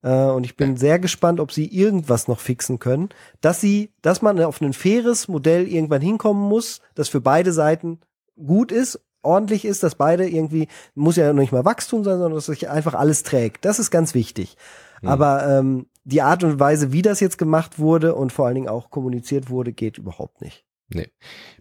Äh, 0.03 0.25
und 0.25 0.45
ich 0.45 0.57
bin 0.57 0.77
sehr 0.77 0.99
gespannt, 0.99 1.39
ob 1.39 1.51
sie 1.51 1.67
irgendwas 1.67 2.27
noch 2.27 2.39
fixen 2.39 2.79
können, 2.79 3.09
dass 3.41 3.61
sie, 3.61 3.91
dass 4.01 4.21
man 4.21 4.39
auf 4.41 4.61
ein 4.61 4.73
faires 4.73 5.27
Modell 5.27 5.67
irgendwann 5.67 6.01
hinkommen 6.01 6.47
muss, 6.47 6.81
das 6.95 7.09
für 7.09 7.21
beide 7.21 7.53
Seiten 7.53 7.99
gut 8.35 8.71
ist 8.71 8.99
ordentlich 9.23 9.65
ist, 9.65 9.83
dass 9.83 9.95
beide 9.95 10.27
irgendwie, 10.27 10.67
muss 10.95 11.15
ja 11.15 11.31
noch 11.31 11.39
nicht 11.41 11.51
mal 11.51 11.65
Wachstum 11.65 12.03
sein, 12.03 12.17
sondern 12.17 12.33
dass 12.33 12.47
sich 12.47 12.69
einfach 12.69 12.93
alles 12.93 13.23
trägt. 13.23 13.65
Das 13.65 13.79
ist 13.79 13.91
ganz 13.91 14.13
wichtig. 14.13 14.57
Mhm. 15.01 15.09
Aber 15.09 15.47
ähm, 15.47 15.87
die 16.03 16.21
Art 16.21 16.43
und 16.43 16.59
Weise, 16.59 16.91
wie 16.91 17.01
das 17.01 17.19
jetzt 17.19 17.37
gemacht 17.37 17.79
wurde 17.79 18.15
und 18.15 18.31
vor 18.31 18.45
allen 18.45 18.55
Dingen 18.55 18.69
auch 18.69 18.89
kommuniziert 18.89 19.49
wurde, 19.49 19.73
geht 19.73 19.97
überhaupt 19.97 20.41
nicht. 20.41 20.65
Nee. 20.93 21.07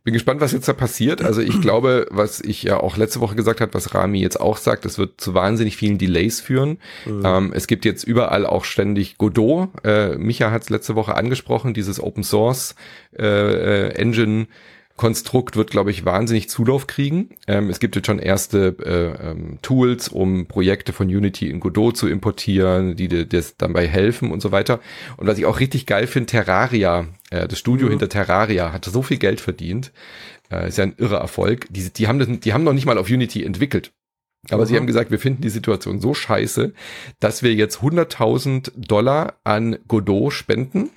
Bin 0.02 0.14
gespannt, 0.14 0.40
was 0.40 0.52
jetzt 0.52 0.66
da 0.66 0.72
passiert. 0.72 1.22
Also 1.22 1.42
ich 1.42 1.60
glaube, 1.60 2.06
was 2.10 2.40
ich 2.40 2.62
ja 2.62 2.78
auch 2.80 2.96
letzte 2.96 3.20
Woche 3.20 3.36
gesagt 3.36 3.60
habe, 3.60 3.74
was 3.74 3.94
Rami 3.94 4.20
jetzt 4.20 4.40
auch 4.40 4.56
sagt, 4.56 4.84
das 4.84 4.98
wird 4.98 5.20
zu 5.20 5.34
wahnsinnig 5.34 5.76
vielen 5.76 5.98
Delays 5.98 6.40
führen. 6.40 6.78
Mhm. 7.04 7.22
Ähm, 7.24 7.52
es 7.54 7.66
gibt 7.66 7.84
jetzt 7.84 8.04
überall 8.04 8.46
auch 8.46 8.64
ständig 8.64 9.18
Godot. 9.18 9.68
Äh, 9.84 10.16
Micha 10.16 10.50
hat 10.50 10.62
es 10.62 10.70
letzte 10.70 10.94
Woche 10.94 11.16
angesprochen, 11.16 11.74
dieses 11.74 12.00
Open 12.02 12.24
Source 12.24 12.74
äh, 13.16 13.24
äh 13.24 13.88
Engine 13.90 14.46
Konstrukt 15.00 15.56
wird, 15.56 15.70
glaube 15.70 15.90
ich, 15.90 16.04
wahnsinnig 16.04 16.50
Zulauf 16.50 16.86
kriegen. 16.86 17.30
Ähm, 17.46 17.70
es 17.70 17.80
gibt 17.80 17.96
jetzt 17.96 18.04
schon 18.04 18.18
erste 18.18 18.76
äh, 18.84 19.30
ähm, 19.30 19.58
Tools, 19.62 20.10
um 20.10 20.44
Projekte 20.44 20.92
von 20.92 21.06
Unity 21.06 21.48
in 21.48 21.58
Godot 21.58 21.96
zu 21.96 22.06
importieren, 22.06 22.96
die 22.96 23.08
dir 23.08 23.24
das 23.24 23.56
dabei 23.56 23.88
helfen 23.88 24.30
und 24.30 24.42
so 24.42 24.52
weiter. 24.52 24.78
Und 25.16 25.26
was 25.26 25.38
ich 25.38 25.46
auch 25.46 25.58
richtig 25.58 25.86
geil 25.86 26.06
finde, 26.06 26.26
Terraria, 26.26 27.06
äh, 27.30 27.48
das 27.48 27.58
Studio 27.58 27.86
mhm. 27.86 27.92
hinter 27.92 28.10
Terraria 28.10 28.74
hat 28.74 28.84
so 28.84 29.00
viel 29.00 29.16
Geld 29.16 29.40
verdient. 29.40 29.90
Äh, 30.50 30.68
ist 30.68 30.76
ja 30.76 30.84
ein 30.84 30.94
irrer 30.98 31.20
Erfolg. 31.20 31.66
Die, 31.70 31.88
die, 31.88 32.06
haben 32.06 32.18
das, 32.18 32.28
die 32.28 32.52
haben 32.52 32.64
noch 32.64 32.74
nicht 32.74 32.84
mal 32.84 32.98
auf 32.98 33.08
Unity 33.08 33.42
entwickelt. 33.42 33.92
Aber 34.50 34.64
mhm. 34.64 34.66
sie 34.66 34.76
haben 34.76 34.86
gesagt, 34.86 35.10
wir 35.10 35.18
finden 35.18 35.40
die 35.40 35.48
Situation 35.48 36.02
so 36.02 36.12
scheiße, 36.12 36.74
dass 37.20 37.42
wir 37.42 37.54
jetzt 37.54 37.78
100.000 37.78 38.72
Dollar 38.76 39.38
an 39.44 39.78
Godot 39.88 40.34
spenden. 40.34 40.90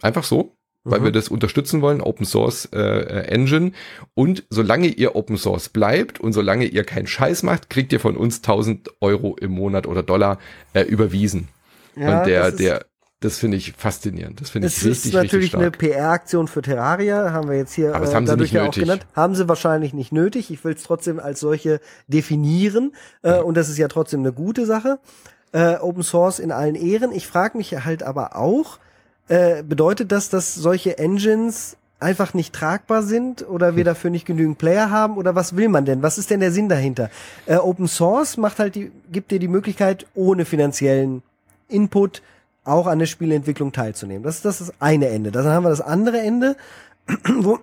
Einfach 0.00 0.22
so 0.22 0.54
weil 0.90 1.00
mhm. 1.00 1.04
wir 1.04 1.12
das 1.12 1.28
unterstützen 1.28 1.82
wollen, 1.82 2.00
Open 2.00 2.26
Source 2.26 2.68
äh, 2.72 2.78
äh, 2.78 3.28
Engine. 3.28 3.72
Und 4.14 4.44
solange 4.50 4.88
ihr 4.88 5.16
Open 5.16 5.36
Source 5.36 5.68
bleibt 5.68 6.20
und 6.20 6.32
solange 6.32 6.66
ihr 6.66 6.84
keinen 6.84 7.06
Scheiß 7.06 7.42
macht, 7.42 7.70
kriegt 7.70 7.92
ihr 7.92 8.00
von 8.00 8.16
uns 8.16 8.38
1000 8.38 8.90
Euro 9.00 9.36
im 9.40 9.52
Monat 9.52 9.86
oder 9.86 10.02
Dollar 10.02 10.38
äh, 10.72 10.82
überwiesen. 10.82 11.48
Ja, 11.96 12.20
und 12.20 12.26
der, 12.26 12.52
der, 12.52 12.84
das 13.20 13.38
finde 13.38 13.56
ich 13.56 13.72
faszinierend. 13.72 14.40
Das 14.40 14.50
finde 14.50 14.68
ich 14.68 14.74
richtig, 14.74 14.90
richtig 14.90 15.10
stark. 15.10 15.24
Das 15.24 15.32
ist 15.32 15.52
natürlich 15.52 15.56
eine 15.56 15.70
PR-Aktion 15.72 16.46
für 16.46 16.62
Terraria, 16.62 17.32
haben 17.32 17.48
wir 17.48 17.56
jetzt 17.56 17.72
hier 17.72 17.94
Aber 17.94 18.04
das 18.04 18.14
haben 18.14 18.24
äh, 18.24 18.28
dadurch 18.28 18.50
sie 18.50 18.56
nicht 18.56 18.64
nötig. 18.64 18.82
genannt. 18.84 19.06
Haben 19.14 19.34
sie 19.34 19.48
wahrscheinlich 19.48 19.92
nicht 19.92 20.12
nötig. 20.12 20.52
Ich 20.52 20.64
will 20.64 20.74
es 20.74 20.84
trotzdem 20.84 21.18
als 21.18 21.40
solche 21.40 21.80
definieren. 22.06 22.92
Äh, 23.22 23.40
und 23.40 23.56
das 23.56 23.68
ist 23.68 23.78
ja 23.78 23.88
trotzdem 23.88 24.20
eine 24.20 24.32
gute 24.32 24.66
Sache. 24.66 25.00
Äh, 25.50 25.76
Open 25.76 26.04
Source 26.04 26.38
in 26.38 26.52
allen 26.52 26.76
Ehren. 26.76 27.10
Ich 27.10 27.26
frage 27.26 27.58
mich 27.58 27.84
halt 27.84 28.04
aber 28.04 28.36
auch, 28.36 28.78
äh, 29.28 29.62
bedeutet 29.62 30.12
das, 30.12 30.28
dass 30.28 30.54
solche 30.54 30.98
Engines 30.98 31.76
einfach 32.00 32.32
nicht 32.32 32.54
tragbar 32.54 33.02
sind 33.02 33.48
oder 33.48 33.74
wir 33.74 33.82
hm. 33.82 33.86
dafür 33.86 34.10
nicht 34.10 34.26
genügend 34.26 34.58
Player 34.58 34.90
haben 34.90 35.16
oder 35.16 35.34
was 35.34 35.56
will 35.56 35.68
man 35.68 35.84
denn? 35.84 36.02
Was 36.02 36.18
ist 36.18 36.30
denn 36.30 36.40
der 36.40 36.52
Sinn 36.52 36.68
dahinter? 36.68 37.10
Äh, 37.46 37.56
Open 37.56 37.88
Source 37.88 38.36
macht 38.36 38.58
halt 38.58 38.74
die, 38.74 38.92
gibt 39.10 39.30
dir 39.30 39.38
die 39.38 39.48
Möglichkeit, 39.48 40.06
ohne 40.14 40.44
finanziellen 40.44 41.22
Input 41.68 42.22
auch 42.64 42.86
an 42.86 42.98
der 42.98 43.06
Spieleentwicklung 43.06 43.72
teilzunehmen. 43.72 44.22
Das 44.22 44.36
ist 44.36 44.44
das 44.44 44.72
eine 44.78 45.08
Ende. 45.08 45.30
Dann 45.30 45.46
haben 45.46 45.64
wir 45.64 45.70
das 45.70 45.80
andere 45.80 46.20
Ende, 46.20 46.56
wo 47.38 47.58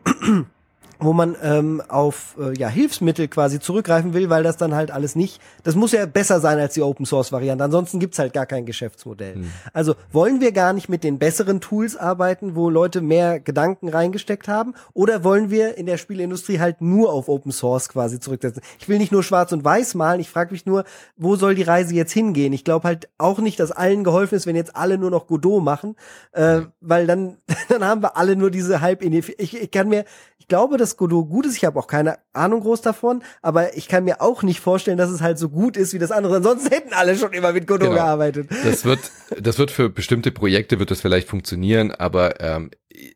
wo 0.99 1.13
man 1.13 1.35
ähm, 1.41 1.81
auf 1.87 2.35
äh, 2.39 2.57
ja, 2.57 2.67
Hilfsmittel 2.67 3.27
quasi 3.27 3.59
zurückgreifen 3.59 4.13
will, 4.13 4.29
weil 4.29 4.43
das 4.43 4.57
dann 4.57 4.75
halt 4.75 4.91
alles 4.91 5.15
nicht, 5.15 5.41
das 5.63 5.75
muss 5.75 5.91
ja 5.91 6.05
besser 6.05 6.39
sein 6.39 6.59
als 6.59 6.73
die 6.73 6.81
Open 6.81 7.05
Source 7.05 7.31
Variante, 7.31 7.63
ansonsten 7.63 7.99
gibt's 7.99 8.19
halt 8.19 8.33
gar 8.33 8.45
kein 8.45 8.65
Geschäftsmodell. 8.65 9.37
Mhm. 9.37 9.51
Also 9.73 9.95
wollen 10.11 10.41
wir 10.41 10.51
gar 10.51 10.73
nicht 10.73 10.89
mit 10.89 11.03
den 11.03 11.19
besseren 11.19 11.61
Tools 11.61 11.95
arbeiten, 11.95 12.55
wo 12.55 12.69
Leute 12.69 13.01
mehr 13.01 13.39
Gedanken 13.39 13.89
reingesteckt 13.89 14.47
haben, 14.47 14.73
oder 14.93 15.23
wollen 15.23 15.49
wir 15.49 15.77
in 15.77 15.85
der 15.85 15.97
Spielindustrie 15.97 16.59
halt 16.59 16.81
nur 16.81 17.11
auf 17.11 17.29
Open 17.29 17.51
Source 17.51 17.89
quasi 17.89 18.19
zurücksetzen? 18.19 18.61
Ich 18.79 18.89
will 18.89 18.97
nicht 18.97 19.11
nur 19.11 19.23
schwarz 19.23 19.51
und 19.51 19.63
weiß 19.63 19.95
malen, 19.95 20.19
ich 20.19 20.29
frage 20.29 20.51
mich 20.51 20.65
nur, 20.65 20.83
wo 21.17 21.35
soll 21.35 21.55
die 21.55 21.63
Reise 21.63 21.93
jetzt 21.95 22.11
hingehen? 22.11 22.53
Ich 22.53 22.63
glaube 22.63 22.87
halt 22.87 23.09
auch 23.17 23.39
nicht, 23.39 23.59
dass 23.59 23.71
allen 23.71 24.03
geholfen 24.03 24.35
ist, 24.35 24.45
wenn 24.45 24.55
jetzt 24.55 24.75
alle 24.75 24.97
nur 24.97 25.11
noch 25.11 25.27
Godot 25.27 25.63
machen, 25.63 25.95
äh, 26.31 26.61
weil 26.81 27.07
dann, 27.07 27.37
dann 27.69 27.83
haben 27.83 28.01
wir 28.01 28.17
alle 28.17 28.35
nur 28.35 28.51
diese 28.51 28.81
halb 28.81 29.01
ich, 29.01 29.55
ich 29.61 29.71
kann 29.71 29.89
mir, 29.89 30.05
ich 30.37 30.47
glaube, 30.47 30.77
dass 30.85 30.97
Godot 30.97 31.27
gut 31.27 31.47
ist. 31.47 31.57
Ich 31.57 31.65
habe 31.65 31.79
auch 31.79 31.87
keine 31.87 32.19
Ahnung 32.31 32.61
groß 32.61 32.81
davon, 32.81 33.23
aber 33.41 33.75
ich 33.75 33.87
kann 33.87 34.03
mir 34.03 34.21
auch 34.21 34.43
nicht 34.43 34.59
vorstellen, 34.59 34.97
dass 34.97 35.09
es 35.09 35.21
halt 35.21 35.39
so 35.39 35.49
gut 35.49 35.77
ist 35.77 35.93
wie 35.93 35.99
das 35.99 36.11
andere. 36.11 36.37
Ansonsten 36.37 36.69
hätten 36.69 36.93
alle 36.93 37.17
schon 37.17 37.33
immer 37.33 37.53
mit 37.53 37.65
Godot 37.65 37.89
genau. 37.89 37.95
gearbeitet. 37.95 38.49
Das 38.63 38.85
wird, 38.85 38.99
das 39.39 39.57
wird 39.57 39.71
für 39.71 39.89
bestimmte 39.89 40.31
Projekte 40.31 40.79
wird 40.79 40.91
das 40.91 41.01
vielleicht 41.01 41.27
funktionieren, 41.27 41.91
aber 41.91 42.39
ähm, 42.39 42.69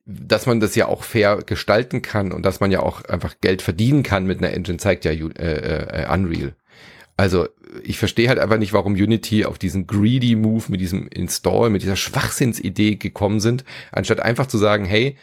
dass 0.06 0.48
man 0.48 0.60
das 0.60 0.76
ja 0.76 0.88
auch 0.88 1.04
fair 1.04 1.38
gestalten 1.46 2.02
kann 2.02 2.32
und 2.32 2.44
dass 2.44 2.60
man 2.60 2.72
ja 2.72 2.82
auch 2.82 3.06
einfach 3.06 3.36
Geld 3.40 3.62
verdienen 3.62 4.02
kann 4.02 4.26
mit 4.26 4.40
einer 4.40 4.52
Engine, 4.52 4.78
zeigt 4.78 5.06
ja 5.06 5.12
äh, 5.12 5.24
äh, 5.24 6.12
Unreal. 6.12 6.56
Also 7.18 7.48
ich 7.84 8.00
verstehe 8.00 8.30
halt 8.30 8.40
einfach 8.40 8.58
nicht, 8.58 8.74
warum 8.74 8.94
Unity 8.94 9.46
auf 9.46 9.60
diesen 9.60 9.86
greedy 9.86 10.36
Move 10.36 10.64
mit 10.70 10.82
diesem 10.82 11.08
Install, 11.08 11.70
mit 11.70 11.84
dieser 11.84 11.98
Schwachsinnsidee 11.98 12.96
gekommen 12.96 13.40
sind, 13.40 13.64
anstatt 13.92 14.22
einfach 14.22 14.48
zu 14.48 14.58
sagen, 14.58 14.86
hey, 14.86 15.18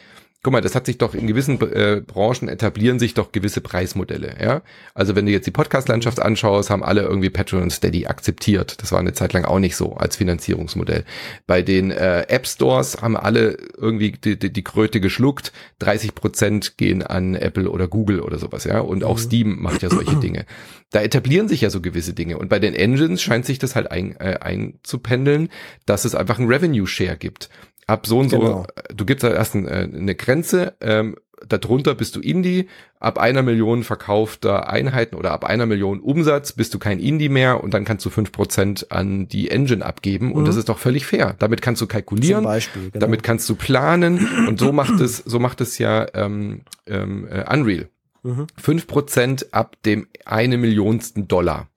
guck 0.47 0.53
mal, 0.53 0.61
das 0.61 0.75
hat 0.75 0.85
sich 0.85 0.97
doch 0.97 1.13
in 1.13 1.27
gewissen 1.27 1.59
äh, 1.59 1.99
Branchen 1.99 2.47
etablieren 2.47 2.99
sich 2.99 3.13
doch 3.13 3.33
gewisse 3.33 3.59
Preismodelle, 3.59 4.37
ja. 4.41 4.61
Also 4.93 5.13
wenn 5.13 5.25
du 5.25 5.33
jetzt 5.33 5.45
die 5.45 5.51
Podcast-Landschaft 5.51 6.21
anschaust, 6.21 6.69
haben 6.69 6.85
alle 6.85 7.01
irgendwie 7.01 7.29
Patreon 7.29 7.63
und 7.63 7.69
Steady 7.69 8.05
akzeptiert. 8.07 8.81
Das 8.81 8.93
war 8.93 8.99
eine 8.99 9.11
Zeit 9.11 9.33
lang 9.33 9.43
auch 9.43 9.59
nicht 9.59 9.75
so 9.75 9.95
als 9.95 10.15
Finanzierungsmodell. 10.15 11.03
Bei 11.47 11.61
den 11.61 11.91
äh, 11.91 12.21
App 12.29 12.47
Stores 12.47 13.01
haben 13.01 13.17
alle 13.17 13.57
irgendwie 13.75 14.13
die, 14.13 14.39
die, 14.39 14.53
die 14.53 14.63
Kröte 14.63 15.01
geschluckt. 15.01 15.51
30 15.79 16.15
Prozent 16.15 16.77
gehen 16.77 17.03
an 17.03 17.35
Apple 17.35 17.69
oder 17.69 17.89
Google 17.89 18.21
oder 18.21 18.39
sowas, 18.39 18.63
ja. 18.63 18.79
Und 18.79 19.03
auch 19.03 19.17
mhm. 19.17 19.21
Steam 19.21 19.61
macht 19.61 19.83
ja 19.83 19.89
solche 19.89 20.15
Dinge. 20.15 20.45
Da 20.91 21.01
etablieren 21.01 21.49
sich 21.49 21.59
ja 21.59 21.69
so 21.69 21.81
gewisse 21.81 22.13
Dinge. 22.13 22.37
Und 22.37 22.47
bei 22.47 22.59
den 22.59 22.73
Engines 22.73 23.21
scheint 23.21 23.45
sich 23.45 23.59
das 23.59 23.75
halt 23.75 23.91
ein, 23.91 24.15
äh, 24.21 24.37
einzupendeln, 24.39 25.49
dass 25.85 26.05
es 26.05 26.15
einfach 26.15 26.39
ein 26.39 26.47
Revenue 26.47 26.87
Share 26.87 27.17
gibt 27.17 27.49
ab 27.87 28.05
so 28.05 28.19
und 28.19 28.29
so, 28.29 28.39
genau. 28.39 28.67
du 28.93 29.05
gibst 29.05 29.23
da 29.23 29.29
erst 29.29 29.55
ein, 29.55 29.67
äh, 29.67 29.89
eine 29.91 30.15
Grenze, 30.15 30.75
ähm, 30.81 31.15
darunter 31.47 31.95
bist 31.95 32.15
du 32.15 32.19
Indie, 32.19 32.67
ab 32.99 33.17
einer 33.19 33.43
Million 33.43 33.83
verkaufter 33.83 34.69
Einheiten 34.69 35.15
oder 35.15 35.31
ab 35.31 35.45
einer 35.45 35.65
Million 35.65 35.99
Umsatz 35.99 36.51
bist 36.51 36.73
du 36.73 36.79
kein 36.79 36.99
Indie 36.99 37.29
mehr 37.29 37.63
und 37.63 37.73
dann 37.73 37.85
kannst 37.85 38.05
du 38.05 38.09
fünf 38.09 38.31
Prozent 38.31 38.91
an 38.91 39.27
die 39.27 39.49
Engine 39.49 39.85
abgeben 39.85 40.33
und 40.33 40.41
mhm. 40.41 40.45
das 40.45 40.55
ist 40.55 40.69
doch 40.69 40.79
völlig 40.79 41.05
fair. 41.05 41.35
Damit 41.39 41.61
kannst 41.61 41.81
du 41.81 41.87
kalkulieren, 41.87 42.43
Beispiel, 42.43 42.89
genau. 42.89 42.99
damit 42.99 43.23
kannst 43.23 43.47
du 43.49 43.55
planen 43.55 44.47
und 44.47 44.59
so 44.59 44.71
macht 44.71 44.99
es, 44.99 45.17
so 45.17 45.39
macht 45.39 45.61
es 45.61 45.77
ja 45.77 46.07
ähm, 46.13 46.61
ähm, 46.87 47.27
äh, 47.29 47.45
Unreal. 47.51 47.89
Mhm. 48.23 48.47
Fünf 48.57 48.87
Prozent 48.87 49.53
ab 49.53 49.77
dem 49.85 50.07
eine 50.25 50.57
Millionsten 50.57 51.27
Dollar. 51.27 51.67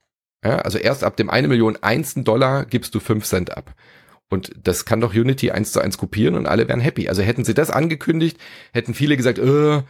Ja, 0.43 0.57
also 0.57 0.79
erst 0.79 1.03
ab 1.03 1.15
dem 1.17 1.29
eine 1.29 1.47
Million 1.47 1.77
einsten 1.81 2.23
Dollar 2.23 2.65
gibst 2.65 2.95
du 2.95 2.99
fünf 2.99 3.25
Cent 3.25 3.55
ab. 3.55 3.75
Und 4.31 4.53
das 4.63 4.85
kann 4.85 5.01
doch 5.01 5.13
Unity 5.13 5.51
eins 5.51 5.73
zu 5.73 5.81
eins 5.81 5.97
kopieren 5.97 6.35
und 6.35 6.45
alle 6.45 6.69
wären 6.69 6.79
happy. 6.79 7.09
Also 7.09 7.21
hätten 7.21 7.43
sie 7.43 7.53
das 7.53 7.69
angekündigt, 7.69 8.37
hätten 8.71 8.93
viele 8.93 9.17
gesagt, 9.17 9.39
äh, 9.39 9.81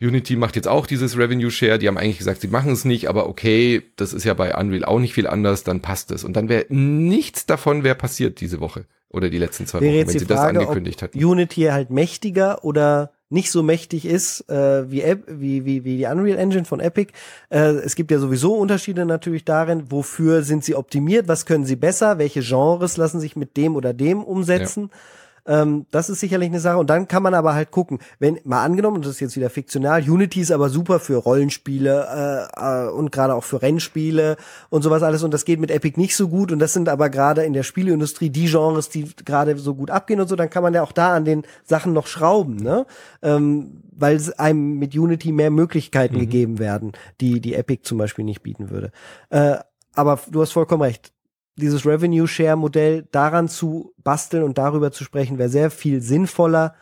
Unity 0.00 0.36
macht 0.36 0.54
jetzt 0.54 0.68
auch 0.68 0.86
dieses 0.86 1.18
Revenue 1.18 1.50
Share. 1.50 1.76
Die 1.76 1.88
haben 1.88 1.98
eigentlich 1.98 2.18
gesagt, 2.18 2.40
sie 2.40 2.46
machen 2.46 2.70
es 2.70 2.84
nicht, 2.84 3.08
aber 3.08 3.28
okay, 3.28 3.82
das 3.96 4.12
ist 4.12 4.22
ja 4.22 4.34
bei 4.34 4.56
Unreal 4.56 4.84
auch 4.84 5.00
nicht 5.00 5.14
viel 5.14 5.26
anders, 5.26 5.64
dann 5.64 5.80
passt 5.80 6.12
es. 6.12 6.22
Und 6.22 6.34
dann 6.34 6.48
wäre 6.48 6.66
nichts 6.68 7.46
davon 7.46 7.82
wäre 7.82 7.96
passiert 7.96 8.40
diese 8.40 8.60
Woche 8.60 8.86
oder 9.08 9.28
die 9.28 9.38
letzten 9.38 9.66
zwei 9.66 9.78
Wochen, 9.78 9.86
wenn 9.86 10.08
sie 10.08 10.20
Frage, 10.20 10.28
das 10.28 10.40
angekündigt 10.40 11.02
hätten. 11.02 11.22
Unity 11.22 11.62
halt 11.62 11.90
mächtiger 11.90 12.64
oder 12.64 13.10
nicht 13.30 13.50
so 13.50 13.62
mächtig 13.62 14.04
ist 14.04 14.48
äh, 14.50 14.90
wie, 14.90 15.02
wie, 15.26 15.64
wie, 15.64 15.84
wie 15.84 15.96
die 15.96 16.04
Unreal 16.04 16.38
Engine 16.38 16.64
von 16.64 16.80
Epic. 16.80 17.12
Äh, 17.48 17.76
es 17.76 17.94
gibt 17.94 18.10
ja 18.10 18.18
sowieso 18.18 18.54
Unterschiede 18.54 19.06
natürlich 19.06 19.44
darin, 19.44 19.90
wofür 19.90 20.42
sind 20.42 20.64
sie 20.64 20.74
optimiert, 20.74 21.28
was 21.28 21.46
können 21.46 21.64
sie 21.64 21.76
besser, 21.76 22.18
welche 22.18 22.40
Genres 22.40 22.96
lassen 22.96 23.20
sich 23.20 23.36
mit 23.36 23.56
dem 23.56 23.76
oder 23.76 23.94
dem 23.94 24.22
umsetzen. 24.22 24.90
Ja. 24.92 24.98
Ähm, 25.46 25.86
das 25.90 26.10
ist 26.10 26.20
sicherlich 26.20 26.48
eine 26.48 26.60
Sache. 26.60 26.78
Und 26.78 26.90
dann 26.90 27.08
kann 27.08 27.22
man 27.22 27.34
aber 27.34 27.54
halt 27.54 27.70
gucken, 27.70 27.98
wenn 28.18 28.38
mal 28.44 28.64
angenommen, 28.64 28.96
und 28.96 29.04
das 29.04 29.12
ist 29.12 29.20
jetzt 29.20 29.36
wieder 29.36 29.50
fiktional, 29.50 30.02
Unity 30.08 30.40
ist 30.40 30.52
aber 30.52 30.68
super 30.68 31.00
für 31.00 31.16
Rollenspiele 31.16 32.48
äh, 32.56 32.86
äh, 32.86 32.90
und 32.90 33.12
gerade 33.12 33.34
auch 33.34 33.44
für 33.44 33.62
Rennspiele 33.62 34.36
und 34.68 34.82
sowas 34.82 35.02
alles. 35.02 35.22
Und 35.22 35.32
das 35.32 35.44
geht 35.44 35.60
mit 35.60 35.70
Epic 35.70 35.98
nicht 35.98 36.16
so 36.16 36.28
gut. 36.28 36.52
Und 36.52 36.58
das 36.58 36.72
sind 36.72 36.88
aber 36.88 37.10
gerade 37.10 37.42
in 37.42 37.52
der 37.52 37.62
Spieleindustrie 37.62 38.30
die 38.30 38.46
Genres, 38.46 38.88
die 38.88 39.10
gerade 39.24 39.56
so 39.58 39.74
gut 39.74 39.90
abgehen 39.90 40.20
und 40.20 40.28
so. 40.28 40.36
Dann 40.36 40.50
kann 40.50 40.62
man 40.62 40.74
ja 40.74 40.82
auch 40.82 40.92
da 40.92 41.14
an 41.14 41.24
den 41.24 41.42
Sachen 41.64 41.92
noch 41.92 42.06
schrauben, 42.06 42.56
ne? 42.56 42.86
Ähm, 43.22 43.82
weil 43.92 44.20
einem 44.38 44.78
mit 44.78 44.94
Unity 44.94 45.30
mehr 45.30 45.50
Möglichkeiten 45.50 46.14
mhm. 46.16 46.20
gegeben 46.20 46.58
werden, 46.58 46.92
die 47.20 47.40
die 47.40 47.54
Epic 47.54 47.82
zum 47.84 47.98
Beispiel 47.98 48.24
nicht 48.24 48.42
bieten 48.42 48.70
würde. 48.70 48.92
Äh, 49.28 49.56
aber 49.94 50.18
du 50.30 50.40
hast 50.40 50.52
vollkommen 50.52 50.82
recht 50.82 51.12
dieses 51.56 51.86
Revenue 51.86 52.26
Share 52.26 52.56
Modell 52.56 53.06
daran 53.12 53.48
zu 53.48 53.92
basteln 53.98 54.42
und 54.42 54.58
darüber 54.58 54.92
zu 54.92 55.04
sprechen, 55.04 55.38
wäre 55.38 55.48
sehr 55.48 55.70
viel 55.70 56.00
sinnvoller 56.00 56.74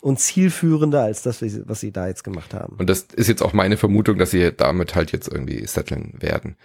und 0.00 0.20
zielführender 0.20 1.02
als 1.02 1.22
das, 1.22 1.42
was 1.42 1.80
sie 1.80 1.90
da 1.90 2.08
jetzt 2.08 2.24
gemacht 2.24 2.52
haben. 2.52 2.76
Und 2.76 2.90
das 2.90 3.06
ist 3.14 3.28
jetzt 3.28 3.42
auch 3.42 3.54
meine 3.54 3.76
Vermutung, 3.78 4.18
dass 4.18 4.30
sie 4.30 4.52
damit 4.54 4.94
halt 4.94 5.12
jetzt 5.12 5.28
irgendwie 5.28 5.66
setteln 5.66 6.14
werden. 6.18 6.56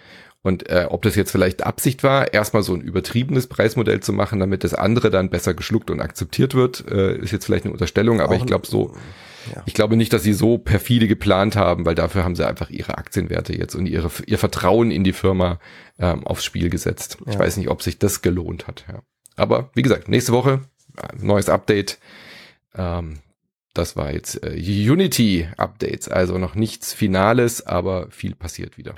Und 0.42 0.68
äh, 0.70 0.86
ob 0.88 1.02
das 1.02 1.16
jetzt 1.16 1.30
vielleicht 1.30 1.64
Absicht 1.64 2.02
war, 2.02 2.32
erstmal 2.32 2.62
so 2.62 2.74
ein 2.74 2.80
übertriebenes 2.80 3.46
Preismodell 3.46 4.00
zu 4.00 4.12
machen, 4.12 4.40
damit 4.40 4.64
das 4.64 4.74
andere 4.74 5.10
dann 5.10 5.30
besser 5.30 5.54
geschluckt 5.54 5.90
und 5.90 6.00
akzeptiert 6.00 6.54
wird, 6.54 6.84
äh, 6.90 7.16
ist 7.16 7.30
jetzt 7.30 7.44
vielleicht 7.44 7.64
eine 7.64 7.72
Unterstellung, 7.72 8.20
aber 8.20 8.34
auch 8.34 8.38
ich 8.38 8.46
glaube 8.46 8.66
so, 8.66 8.94
ja. 9.54 9.62
ich 9.66 9.74
glaube 9.74 9.96
nicht, 9.96 10.12
dass 10.12 10.22
sie 10.22 10.32
so 10.32 10.58
perfide 10.58 11.08
geplant 11.08 11.56
haben, 11.56 11.86
weil 11.86 11.94
dafür 11.94 12.24
haben 12.24 12.36
sie 12.36 12.46
einfach 12.46 12.70
ihre 12.70 12.98
Aktienwerte 12.98 13.56
jetzt 13.56 13.74
und 13.74 13.86
ihre, 13.86 14.10
ihr 14.26 14.38
Vertrauen 14.38 14.90
in 14.90 15.04
die 15.04 15.12
Firma 15.12 15.58
ähm, 15.98 16.26
aufs 16.26 16.44
Spiel 16.44 16.70
gesetzt. 16.70 17.18
Ja. 17.24 17.32
Ich 17.32 17.38
weiß 17.38 17.56
nicht, 17.56 17.68
ob 17.68 17.82
sich 17.82 17.98
das 17.98 18.22
gelohnt 18.22 18.66
hat. 18.66 18.84
Ja. 18.88 19.02
Aber 19.36 19.70
wie 19.74 19.82
gesagt, 19.82 20.08
nächste 20.08 20.32
Woche 20.32 20.60
neues 21.18 21.48
Update. 21.48 21.98
Ähm, 22.74 23.18
das 23.74 23.96
war 23.96 24.12
jetzt 24.12 24.42
äh, 24.42 24.56
Unity 24.56 25.48
Updates, 25.56 26.08
also 26.08 26.38
noch 26.38 26.54
nichts 26.54 26.92
Finales, 26.92 27.66
aber 27.66 28.10
viel 28.10 28.34
passiert 28.34 28.78
wieder. 28.78 28.94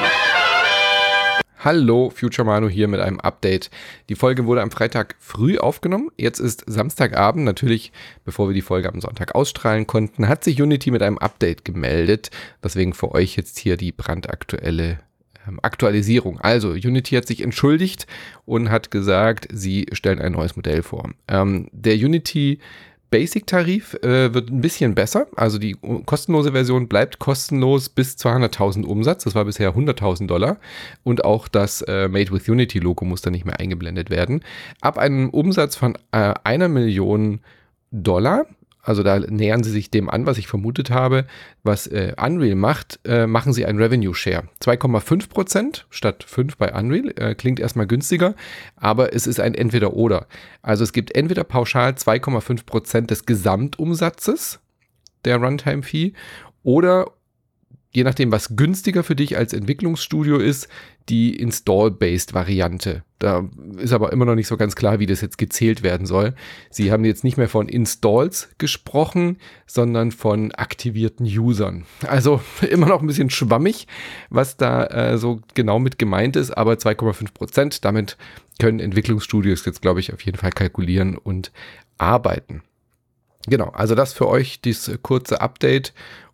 Hallo, 1.65 2.11
Future 2.11 2.45
Manu 2.45 2.69
hier 2.69 2.89
mit 2.89 2.99
einem 2.99 3.21
Update. 3.21 3.71
Die 4.09 4.17
Folge 4.17 4.47
wurde 4.47 4.63
am 4.63 4.73
Freitag 4.73 5.15
früh 5.21 5.59
aufgenommen. 5.59 6.11
Jetzt 6.17 6.41
ist 6.41 6.65
Samstagabend. 6.67 7.45
Natürlich, 7.45 7.93
bevor 8.25 8.49
wir 8.49 8.55
die 8.55 8.63
Folge 8.63 8.93
am 8.93 9.01
Sonntag 9.01 9.37
ausstrahlen 9.37 9.87
konnten, 9.87 10.27
hat 10.27 10.43
sich 10.43 10.61
Unity 10.61 10.91
mit 10.91 11.03
einem 11.03 11.19
Update 11.19 11.65
gemeldet. 11.65 12.33
Deswegen 12.65 12.95
für 12.95 13.13
euch 13.13 13.37
jetzt 13.37 13.61
hier 13.61 13.77
die 13.77 13.93
brandaktuelle 13.93 14.99
ähm, 15.47 15.61
Aktualisierung. 15.63 16.41
Also, 16.41 16.71
Unity 16.71 17.15
hat 17.15 17.29
sich 17.29 17.41
entschuldigt 17.41 18.09
und 18.45 18.69
hat 18.69 18.91
gesagt, 18.91 19.47
sie 19.53 19.87
stellen 19.93 20.19
ein 20.19 20.33
neues 20.33 20.57
Modell 20.57 20.83
vor. 20.83 21.11
Ähm, 21.29 21.69
der 21.71 21.95
Unity 21.95 22.59
Basic-Tarif 23.13 23.95
äh, 24.03 24.35
wird 24.35 24.51
ein 24.51 24.61
bisschen 24.61 24.97
besser. 24.97 25.29
Also 25.37 25.59
die 25.59 25.77
kostenlose 26.07 26.53
Version 26.53 26.89
bleibt 26.89 27.21
kostenlos 27.21 27.91
bis 27.91 28.17
200.000 28.17 28.85
Umsatz. 28.85 29.23
Das 29.23 29.37
war 29.37 29.45
bisher 29.45 29.75
100.000 29.77 30.27
Dollar. 30.27 30.57
Und 31.05 31.25
auch 31.25 31.47
das 31.47 31.83
äh, 31.83 32.09
Made 32.09 32.33
with 32.33 32.49
Unity-Logo 32.49 33.05
muss 33.05 33.21
da 33.21 33.31
nicht 33.31 33.45
mehr 33.45 33.61
eingeblendet 33.61 34.11
werden. 34.11 34.43
Ab 34.81 34.99
einem 34.99 35.29
Umsatz 35.31 35.77
von 35.77 35.97
äh, 36.11 36.35
einer 36.43 36.69
Million 36.69 37.41
Dollar 37.93 38.47
also 38.83 39.05
da 39.05 39.21
nähern 39.21 39.63
sie 39.63 39.71
sich 39.71 39.91
dem 39.91 40.11
an, 40.11 40.27
was 40.27 40.39
ich 40.39 40.49
vermutet 40.49 40.91
habe, 40.91 41.27
was 41.63 41.87
äh, 41.87 42.15
Unreal 42.21 42.57
macht, 42.57 42.99
äh, 43.05 43.29
machen 43.29 43.53
sie 43.53 43.65
ein 43.65 43.79
Revenue 43.79 44.15
Share. 44.15 44.49
2,5 44.61 45.29
Prozent 45.29 45.87
statt 45.89 46.25
5 46.25 46.57
bei 46.57 46.73
Unreal. 46.75 47.15
Äh, 47.17 47.35
klingt 47.37 47.61
erstmal 47.61 47.87
günstiger, 47.87 48.35
aber 48.75 49.15
es 49.15 49.29
ist 49.29 49.39
ein 49.39 49.55
Entweder-Oder. 49.55 50.27
Also 50.63 50.83
es 50.83 50.93
gibt 50.93 51.15
entweder 51.15 51.45
pauschal 51.45 51.93
2,5 51.93 52.67
Prozent 52.67 53.11
des 53.13 53.25
Gesamtumsatzes 53.25 54.59
der 55.25 55.37
Runtime-Fee 55.37 56.15
oder 56.65 57.13
je 57.95 58.05
nachdem, 58.05 58.33
was 58.33 58.57
günstiger 58.57 59.05
für 59.05 59.15
dich 59.15 59.37
als 59.37 59.53
Entwicklungsstudio 59.53 60.39
ist, 60.39 60.69
die 61.09 61.37
Install-Based 61.37 62.33
Variante. 62.33 63.03
Da 63.19 63.49
ist 63.77 63.93
aber 63.93 64.13
immer 64.13 64.25
noch 64.25 64.35
nicht 64.35 64.47
so 64.47 64.57
ganz 64.57 64.75
klar, 64.75 64.99
wie 64.99 65.07
das 65.07 65.21
jetzt 65.21 65.37
gezählt 65.37 65.83
werden 65.83 66.07
soll. 66.07 66.35
Sie 66.71 66.91
haben 66.91 67.05
jetzt 67.05 67.23
nicht 67.23 67.37
mehr 67.37 67.49
von 67.49 67.69
Installs 67.69 68.49
gesprochen, 68.59 69.37
sondern 69.67 70.11
von 70.11 70.53
aktivierten 70.53 71.27
Usern. 71.27 71.85
Also 72.07 72.41
immer 72.71 72.87
noch 72.87 73.03
ein 73.03 73.07
bisschen 73.07 73.31
schwammig, 73.31 73.87
was 74.31 74.57
da 74.57 74.85
äh, 74.87 75.19
so 75.19 75.41
genau 75.55 75.79
mit 75.79 75.99
gemeint 75.99 76.37
ist, 76.37 76.51
aber 76.51 76.75
2,5 76.75 77.33
Prozent. 77.35 77.85
Damit 77.85 78.17
können 78.59 78.81
Entwicklungsstudios 78.81 79.65
jetzt, 79.67 79.83
glaube 79.83 80.01
ich, 80.01 80.13
auf 80.13 80.23
jeden 80.23 80.39
Fall 80.39 80.51
kalkulieren 80.51 81.19
und 81.19 81.53
arbeiten. 81.99 82.63
Genau, 83.49 83.71
also 83.71 83.95
das 83.95 84.13
für 84.13 84.29
euch 84.29 84.61
dieses 84.61 85.03
kurze 85.03 85.41
Update 85.41 85.93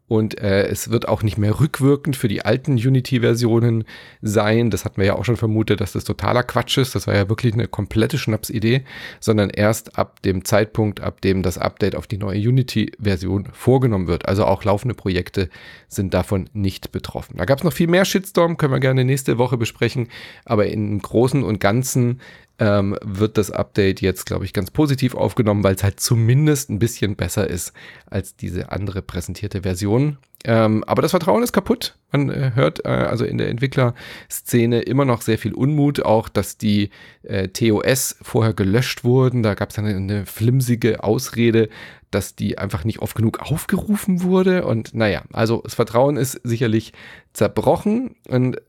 und 0.09 0.41
äh, 0.41 0.67
es 0.67 0.91
wird 0.91 1.07
auch 1.07 1.23
nicht 1.23 1.37
mehr 1.37 1.61
rückwirkend 1.61 2.17
für 2.17 2.29
die 2.29 2.45
alten 2.45 2.73
Unity-Versionen 2.73 3.85
sein. 4.23 4.71
Das 4.71 4.85
hatten 4.85 4.97
wir 4.97 5.07
ja 5.07 5.15
auch 5.15 5.25
schon 5.27 5.37
vermutet, 5.37 5.83
dass 5.83 5.93
das 5.93 6.05
totaler 6.05 6.43
Quatsch 6.43 6.79
ist. 6.79 6.95
Das 6.95 7.07
war 7.07 7.15
ja 7.15 7.29
wirklich 7.29 7.53
eine 7.53 7.69
komplette 7.69 8.17
Schnapsidee, 8.17 8.85
sondern 9.21 9.51
erst 9.51 9.99
ab 9.99 10.23
dem 10.23 10.47
Zeitpunkt, 10.47 11.01
ab 11.01 11.21
dem 11.21 11.43
das 11.43 11.59
Update 11.59 11.95
auf 11.95 12.07
die 12.07 12.17
neue 12.17 12.39
Unity-Version 12.39 13.49
vorgenommen 13.53 14.09
wird. 14.09 14.27
Also 14.27 14.47
auch 14.47 14.65
laufende 14.65 14.95
Projekte 14.95 15.51
sind 15.89 16.15
davon 16.15 16.49
nicht 16.55 16.91
betroffen. 16.91 17.37
Da 17.37 17.45
gab 17.45 17.59
es 17.59 17.65
noch 17.65 17.73
viel 17.73 17.89
mehr 17.89 18.07
Shitstorm, 18.07 18.57
können 18.57 18.73
wir 18.73 18.81
gerne 18.81 19.05
nächste 19.05 19.37
Woche 19.37 19.59
besprechen. 19.59 20.09
Aber 20.47 20.67
im 20.69 20.99
Großen 21.01 21.43
und 21.43 21.61
Ganzen 21.61 22.21
ähm, 22.59 22.97
wird 23.03 23.39
das 23.39 23.51
Update 23.51 24.01
jetzt, 24.01 24.27
glaube 24.27 24.45
ich, 24.45 24.53
ganz 24.53 24.71
positiv 24.71 25.15
aufgenommen, 25.15 25.63
weil 25.63 25.75
es 25.75 25.85
halt 25.85 26.01
zumindest 26.01 26.71
ein 26.71 26.79
bisschen 26.79 27.17
besser 27.17 27.49
ist 27.49 27.73
als 28.07 28.37
diese 28.37 28.73
andere 28.73 29.03
präsentierte 29.03 29.63
Version. 29.63 30.19
Ähm, 30.45 30.85
aber 30.85 31.03
das 31.03 31.11
Vertrauen 31.11 31.43
ist 31.43 31.53
kaputt. 31.53 31.97
Man 32.13 32.31
äh, 32.31 32.53
hört 32.55 32.85
äh, 32.85 32.89
also 32.89 33.25
in 33.25 33.39
der 33.39 33.49
Entwicklerszene 33.49 34.83
immer 34.83 35.05
noch 35.05 35.23
sehr 35.23 35.39
viel 35.39 35.53
Unmut, 35.53 36.05
auch 36.05 36.29
dass 36.29 36.57
die 36.57 36.91
äh, 37.23 37.49
TOS 37.49 38.17
vorher 38.23 38.55
gelöscht 38.55 39.03
wurden. 39.03 39.43
Da 39.43 39.55
gab 39.55 39.71
es 39.71 39.79
eine, 39.79 39.97
eine 39.97 40.27
flimsige 40.27 41.03
Ausrede, 41.03 41.69
dass 42.11 42.37
die 42.37 42.57
einfach 42.57 42.85
nicht 42.85 43.01
oft 43.01 43.17
genug 43.17 43.41
aufgerufen 43.41 44.23
wurde. 44.23 44.65
Und 44.65 44.95
naja, 44.95 45.23
also 45.33 45.63
das 45.63 45.75
Vertrauen 45.75 46.17
ist 46.17 46.41
sicherlich 46.45 46.93
zerbrochen. 47.33 48.15
Und 48.29 48.61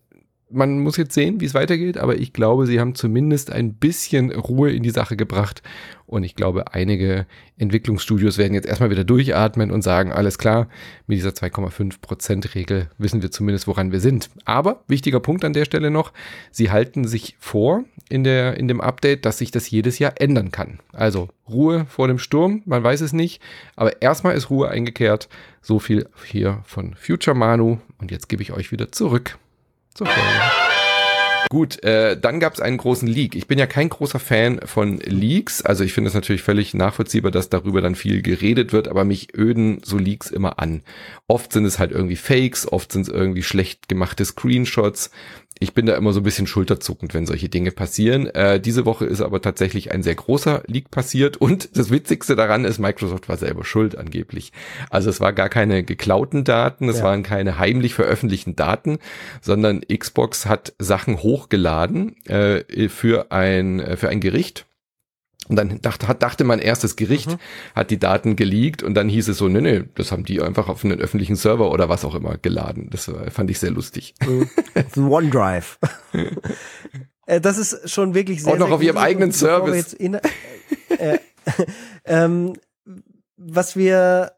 man 0.51 0.79
muss 0.79 0.97
jetzt 0.97 1.13
sehen, 1.13 1.39
wie 1.39 1.45
es 1.45 1.53
weitergeht, 1.53 1.97
aber 1.97 2.17
ich 2.17 2.33
glaube, 2.33 2.65
sie 2.65 2.79
haben 2.79 2.95
zumindest 2.95 3.51
ein 3.51 3.73
bisschen 3.73 4.31
Ruhe 4.31 4.71
in 4.71 4.83
die 4.83 4.89
Sache 4.89 5.15
gebracht. 5.15 5.61
Und 6.07 6.23
ich 6.23 6.35
glaube, 6.35 6.73
einige 6.73 7.27
Entwicklungsstudios 7.57 8.39
werden 8.39 8.55
jetzt 8.55 8.67
erstmal 8.67 8.89
wieder 8.89 9.03
durchatmen 9.03 9.69
und 9.69 9.83
sagen, 9.83 10.11
alles 10.11 10.39
klar, 10.39 10.67
mit 11.05 11.17
dieser 11.19 11.29
2,5% 11.29 12.55
Regel 12.55 12.89
wissen 12.97 13.21
wir 13.21 13.29
zumindest, 13.29 13.67
woran 13.67 13.91
wir 13.91 13.99
sind. 13.99 14.31
Aber 14.43 14.83
wichtiger 14.87 15.19
Punkt 15.19 15.45
an 15.45 15.53
der 15.53 15.65
Stelle 15.65 15.91
noch, 15.91 16.11
sie 16.49 16.71
halten 16.71 17.07
sich 17.07 17.35
vor 17.39 17.83
in, 18.09 18.23
der, 18.23 18.57
in 18.57 18.67
dem 18.67 18.81
Update, 18.81 19.25
dass 19.25 19.37
sich 19.37 19.51
das 19.51 19.69
jedes 19.69 19.99
Jahr 19.99 20.13
ändern 20.19 20.49
kann. 20.51 20.79
Also 20.93 21.29
Ruhe 21.47 21.85
vor 21.87 22.07
dem 22.07 22.17
Sturm, 22.17 22.63
man 22.65 22.83
weiß 22.83 23.01
es 23.01 23.13
nicht, 23.13 23.39
aber 23.75 24.01
erstmal 24.01 24.35
ist 24.35 24.49
Ruhe 24.49 24.69
eingekehrt. 24.69 25.29
So 25.61 25.77
viel 25.77 26.07
hier 26.25 26.61
von 26.63 26.95
Future 26.95 27.35
Manu 27.35 27.77
und 27.99 28.09
jetzt 28.09 28.29
gebe 28.29 28.41
ich 28.41 28.51
euch 28.51 28.71
wieder 28.71 28.91
zurück 28.91 29.37
zur 29.93 30.07
Folge. 30.07 30.69
Gut, 31.51 31.83
äh, 31.83 32.15
dann 32.15 32.39
gab 32.39 32.53
es 32.53 32.59
einen 32.59 32.77
großen 32.77 33.07
Leak. 33.07 33.35
Ich 33.35 33.47
bin 33.47 33.57
ja 33.57 33.65
kein 33.65 33.89
großer 33.89 34.19
Fan 34.19 34.59
von 34.65 34.99
Leaks. 34.99 35.63
Also 35.63 35.83
ich 35.83 35.93
finde 35.93 36.09
es 36.09 36.13
natürlich 36.13 36.43
völlig 36.43 36.75
nachvollziehbar, 36.75 37.31
dass 37.31 37.49
darüber 37.49 37.81
dann 37.81 37.95
viel 37.95 38.21
geredet 38.21 38.71
wird, 38.71 38.87
aber 38.87 39.03
mich 39.03 39.35
öden 39.35 39.81
so 39.83 39.97
Leaks 39.97 40.29
immer 40.29 40.59
an. 40.59 40.83
Oft 41.27 41.51
sind 41.51 41.65
es 41.65 41.79
halt 41.79 41.91
irgendwie 41.91 42.17
Fakes, 42.17 42.71
oft 42.71 42.91
sind 42.91 43.03
es 43.03 43.09
irgendwie 43.09 43.41
schlecht 43.41 43.89
gemachte 43.89 44.25
Screenshots 44.25 45.09
ich 45.59 45.73
bin 45.73 45.85
da 45.85 45.95
immer 45.95 46.13
so 46.13 46.21
ein 46.21 46.23
bisschen 46.23 46.47
schulterzuckend, 46.47 47.13
wenn 47.13 47.25
solche 47.25 47.49
Dinge 47.49 47.71
passieren. 47.71 48.27
Äh, 48.27 48.59
diese 48.61 48.85
Woche 48.85 49.05
ist 49.05 49.21
aber 49.21 49.41
tatsächlich 49.41 49.91
ein 49.91 50.03
sehr 50.03 50.15
großer 50.15 50.63
Leak 50.67 50.89
passiert 50.89 51.37
und 51.37 51.77
das 51.77 51.91
Witzigste 51.91 52.35
daran 52.37 52.63
ist, 52.63 52.79
Microsoft 52.79 53.27
war 53.27 53.37
selber 53.37 53.65
schuld 53.65 53.97
angeblich. 53.97 54.53
Also 54.89 55.09
es 55.09 55.19
war 55.19 55.33
gar 55.33 55.49
keine 55.49 55.83
geklauten 55.83 56.45
Daten, 56.45 56.87
es 56.87 56.99
ja. 56.99 57.03
waren 57.03 57.23
keine 57.23 57.59
heimlich 57.59 57.93
veröffentlichten 57.93 58.55
Daten, 58.55 58.99
sondern 59.41 59.81
Xbox 59.81 60.45
hat 60.45 60.73
Sachen 60.79 61.21
hochgeladen 61.21 62.15
äh, 62.25 62.87
für 62.87 63.31
ein 63.31 63.79
äh, 63.79 63.97
für 63.97 64.09
ein 64.09 64.21
Gericht 64.21 64.65
und 65.49 65.55
dann 65.55 65.81
dachte, 65.81 66.13
dachte 66.13 66.43
man 66.43 66.59
erst, 66.59 66.83
das 66.83 66.95
Gericht 66.95 67.31
mhm. 67.31 67.39
hat 67.75 67.91
die 67.91 67.99
Daten 67.99 68.35
geleakt 68.35 68.83
und 68.83 68.93
dann 68.93 69.09
hieß 69.09 69.27
es 69.27 69.37
so, 69.37 69.47
nee, 69.47 69.61
nee, 69.61 69.83
das 69.95 70.11
haben 70.11 70.23
die 70.23 70.41
einfach 70.41 70.69
auf 70.69 70.85
einen 70.85 70.99
öffentlichen 70.99 71.35
Server 71.35 71.71
oder 71.71 71.89
was 71.89 72.05
auch 72.05 72.15
immer 72.15 72.37
geladen. 72.37 72.89
Das 72.91 73.11
fand 73.29 73.49
ich 73.49 73.59
sehr 73.59 73.71
lustig. 73.71 74.13
Mhm. 74.25 75.11
OneDrive. 75.11 75.79
Äh, 77.29 77.39
das 77.39 77.59
ist 77.59 77.87
schon 77.87 78.15
wirklich 78.15 78.41
sehr, 78.41 78.53
Auch 78.53 78.57
noch 78.57 78.67
sehr 78.67 78.75
auf 78.75 78.81
ihrem 78.81 78.97
eigenen 78.97 79.31
Service. 79.31 79.93
In, 79.93 80.15
äh, 80.89 81.19
ähm, 82.05 82.53
was 83.37 83.75
wir 83.75 84.31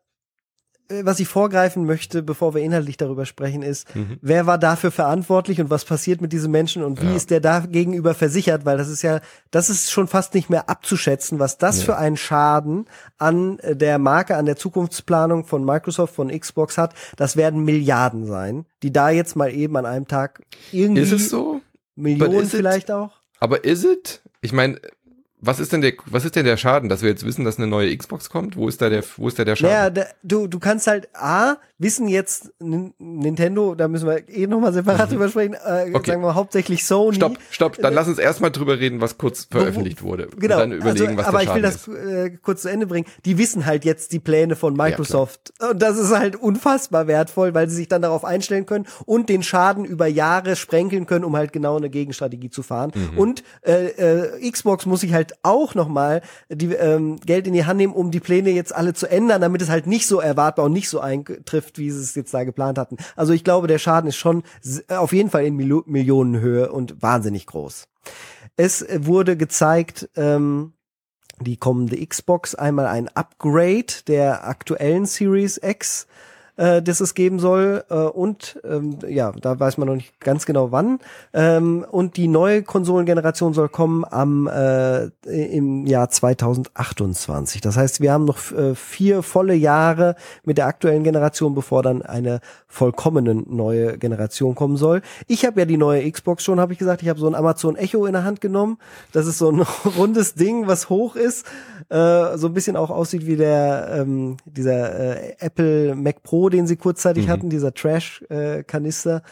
was 1.03 1.19
ich 1.19 1.27
vorgreifen 1.27 1.85
möchte, 1.85 2.23
bevor 2.23 2.53
wir 2.53 2.61
inhaltlich 2.61 2.97
darüber 2.97 3.25
sprechen, 3.25 3.61
ist, 3.61 3.93
mhm. 3.95 4.17
wer 4.21 4.45
war 4.45 4.57
dafür 4.57 4.91
verantwortlich 4.91 5.59
und 5.61 5.69
was 5.69 5.85
passiert 5.85 6.21
mit 6.21 6.33
diesen 6.33 6.51
Menschen 6.51 6.83
und 6.83 7.01
wie 7.01 7.07
ja. 7.07 7.15
ist 7.15 7.29
der 7.29 7.39
da 7.39 7.59
gegenüber 7.59 8.13
versichert, 8.13 8.65
weil 8.65 8.77
das 8.77 8.89
ist 8.89 9.01
ja, 9.01 9.21
das 9.51 9.69
ist 9.69 9.91
schon 9.91 10.07
fast 10.07 10.33
nicht 10.33 10.49
mehr 10.49 10.69
abzuschätzen, 10.69 11.39
was 11.39 11.57
das 11.57 11.79
ja. 11.79 11.85
für 11.85 11.97
einen 11.97 12.17
Schaden 12.17 12.85
an 13.17 13.59
der 13.63 13.99
Marke, 13.99 14.35
an 14.35 14.45
der 14.45 14.55
Zukunftsplanung 14.55 15.45
von 15.45 15.63
Microsoft, 15.63 16.15
von 16.15 16.29
Xbox 16.29 16.77
hat. 16.77 16.93
Das 17.15 17.35
werden 17.35 17.63
Milliarden 17.63 18.25
sein, 18.25 18.65
die 18.83 18.91
da 18.91 19.09
jetzt 19.09 19.35
mal 19.35 19.53
eben 19.53 19.75
an 19.77 19.85
einem 19.85 20.07
Tag 20.07 20.41
irgendwie. 20.71 21.01
Ist 21.01 21.11
es 21.11 21.29
so? 21.29 21.61
Millionen 21.95 22.47
vielleicht 22.47 22.89
it, 22.89 22.95
auch. 22.95 23.11
Aber 23.39 23.63
ist 23.63 23.83
es? 23.83 24.21
Ich 24.41 24.53
meine, 24.53 24.79
was 25.41 25.59
ist 25.59 25.73
denn 25.73 25.81
der, 25.81 25.93
was 26.05 26.23
ist 26.23 26.35
denn 26.35 26.45
der 26.45 26.55
Schaden, 26.57 26.87
dass 26.87 27.01
wir 27.01 27.09
jetzt 27.09 27.25
wissen, 27.25 27.43
dass 27.45 27.57
eine 27.57 27.67
neue 27.67 27.95
Xbox 27.95 28.29
kommt? 28.29 28.55
Wo 28.55 28.67
ist 28.67 28.81
da 28.81 28.89
der, 28.89 29.03
wo 29.17 29.27
ist 29.27 29.39
da 29.39 29.43
der 29.43 29.55
Schaden? 29.55 29.75
Naja, 29.75 29.89
da, 29.89 30.05
du, 30.23 30.47
du 30.47 30.59
kannst 30.59 30.85
halt 30.87 31.09
A, 31.15 31.55
wissen 31.81 32.07
jetzt 32.07 32.51
Nintendo, 32.59 33.75
da 33.75 33.87
müssen 33.87 34.07
wir 34.07 34.29
eh 34.29 34.47
nochmal 34.47 34.73
separat 34.73 35.09
mhm. 35.09 35.13
drüber 35.13 35.29
sprechen, 35.29 35.53
äh, 35.53 35.91
okay. 35.93 36.11
sagen 36.11 36.23
wir 36.23 36.35
hauptsächlich 36.35 36.85
Sony. 36.85 37.15
Stopp, 37.15 37.37
stopp, 37.49 37.77
dann 37.77 37.93
äh, 37.93 37.95
lass 37.95 38.07
uns 38.07 38.19
erstmal 38.19 38.51
drüber 38.51 38.79
reden, 38.79 39.01
was 39.01 39.17
kurz 39.17 39.47
veröffentlicht 39.49 40.03
wurde. 40.03 40.27
Genau. 40.37 40.57
Dann 40.57 40.71
überlegen, 40.71 41.17
also, 41.17 41.17
was 41.17 41.27
aber 41.27 41.43
ich 41.43 41.53
will 41.53 41.61
das 41.61 41.87
äh, 41.87 42.37
kurz 42.41 42.61
zu 42.61 42.69
Ende 42.69 42.85
bringen. 42.87 43.07
Die 43.25 43.37
wissen 43.37 43.65
halt 43.65 43.83
jetzt 43.85 44.11
die 44.11 44.19
Pläne 44.19 44.55
von 44.55 44.75
Microsoft. 44.75 45.53
Ja, 45.59 45.71
und 45.71 45.81
das 45.81 45.97
ist 45.97 46.15
halt 46.15 46.35
unfassbar 46.35 47.07
wertvoll, 47.07 47.53
weil 47.53 47.67
sie 47.69 47.75
sich 47.75 47.87
dann 47.87 48.01
darauf 48.01 48.23
einstellen 48.23 48.65
können 48.65 48.85
und 49.05 49.29
den 49.29 49.41
Schaden 49.41 49.85
über 49.85 50.07
Jahre 50.07 50.55
sprenkeln 50.55 51.05
können, 51.07 51.25
um 51.25 51.35
halt 51.35 51.51
genau 51.51 51.77
eine 51.77 51.89
Gegenstrategie 51.89 52.49
zu 52.49 52.61
fahren. 52.63 52.91
Mhm. 52.93 53.17
Und 53.17 53.43
äh, 53.61 53.87
äh, 53.87 54.51
Xbox 54.51 54.85
muss 54.85 55.01
sich 55.01 55.13
halt 55.13 55.33
auch 55.43 55.73
nochmal 55.73 56.21
die 56.49 56.73
ähm, 56.73 57.19
Geld 57.25 57.47
in 57.47 57.53
die 57.53 57.65
Hand 57.65 57.77
nehmen, 57.77 57.93
um 57.93 58.11
die 58.11 58.19
Pläne 58.19 58.51
jetzt 58.51 58.75
alle 58.75 58.93
zu 58.93 59.09
ändern, 59.09 59.41
damit 59.41 59.61
es 59.61 59.69
halt 59.69 59.87
nicht 59.87 60.07
so 60.07 60.19
erwartbar 60.19 60.65
und 60.65 60.73
nicht 60.73 60.89
so 60.89 60.99
eintrifft, 60.99 61.70
wie 61.77 61.91
sie 61.91 62.01
es 62.01 62.15
jetzt 62.15 62.33
da 62.33 62.43
geplant 62.43 62.77
hatten. 62.77 62.97
Also 63.15 63.33
ich 63.33 63.43
glaube, 63.43 63.67
der 63.67 63.79
Schaden 63.79 64.09
ist 64.09 64.17
schon 64.17 64.43
auf 64.87 65.13
jeden 65.13 65.29
Fall 65.29 65.45
in 65.45 65.55
Mil 65.55 65.81
Millionenhöhe 65.85 66.71
und 66.71 67.01
wahnsinnig 67.01 67.45
groß. 67.45 67.87
Es 68.57 68.85
wurde 68.93 69.37
gezeigt, 69.37 70.09
ähm, 70.15 70.73
die 71.39 71.57
kommende 71.57 72.05
Xbox 72.05 72.55
einmal 72.55 72.85
ein 72.87 73.07
Upgrade 73.09 73.93
der 74.07 74.47
aktuellen 74.47 75.05
Series 75.05 75.59
X 75.61 76.07
äh, 76.61 76.81
das 76.81 77.01
es 77.01 77.15
geben 77.15 77.39
soll. 77.39 77.83
Äh, 77.89 77.95
und 77.95 78.59
ähm, 78.63 78.99
ja, 79.07 79.31
da 79.41 79.59
weiß 79.59 79.77
man 79.77 79.87
noch 79.87 79.95
nicht 79.95 80.19
ganz 80.19 80.45
genau 80.45 80.71
wann. 80.71 80.99
Ähm, 81.33 81.85
und 81.89 82.17
die 82.17 82.27
neue 82.27 82.61
Konsolengeneration 82.61 83.53
soll 83.53 83.69
kommen 83.69 84.05
am 84.09 84.47
äh, 84.47 85.05
im 85.25 85.87
Jahr 85.87 86.09
2028. 86.09 87.61
Das 87.61 87.77
heißt, 87.77 87.99
wir 88.01 88.13
haben 88.13 88.25
noch 88.25 88.51
äh, 88.51 88.75
vier 88.75 89.23
volle 89.23 89.55
Jahre 89.55 90.15
mit 90.43 90.57
der 90.59 90.67
aktuellen 90.67 91.03
Generation, 91.03 91.55
bevor 91.55 91.81
dann 91.81 92.03
eine 92.03 92.41
vollkommene 92.67 93.33
neue 93.33 93.97
Generation 93.97 94.53
kommen 94.53 94.77
soll. 94.77 95.01
Ich 95.27 95.45
habe 95.45 95.61
ja 95.61 95.65
die 95.65 95.77
neue 95.77 96.09
Xbox 96.09 96.43
schon, 96.43 96.59
habe 96.59 96.73
ich 96.73 96.79
gesagt. 96.79 97.01
Ich 97.01 97.09
habe 97.09 97.19
so 97.19 97.27
ein 97.27 97.35
Amazon 97.35 97.75
Echo 97.75 98.05
in 98.05 98.13
der 98.13 98.23
Hand 98.23 98.39
genommen. 98.39 98.77
Das 99.11 99.25
ist 99.25 99.39
so 99.39 99.51
ein 99.51 99.61
rundes 99.97 100.35
Ding, 100.35 100.67
was 100.67 100.89
hoch 100.89 101.15
ist, 101.15 101.45
äh, 101.89 102.37
so 102.37 102.47
ein 102.47 102.53
bisschen 102.53 102.75
auch 102.75 102.91
aussieht 102.91 103.25
wie 103.25 103.35
der 103.35 103.89
ähm, 103.93 104.37
dieser 104.45 105.17
äh, 105.17 105.35
Apple 105.39 105.95
Mac 105.95 106.21
Pro 106.21 106.50
den 106.51 106.67
sie 106.67 106.75
kurzzeitig 106.75 107.27
mhm. 107.27 107.31
hatten, 107.31 107.49
dieser 107.49 107.73
Trash-Kanister. 107.73 109.23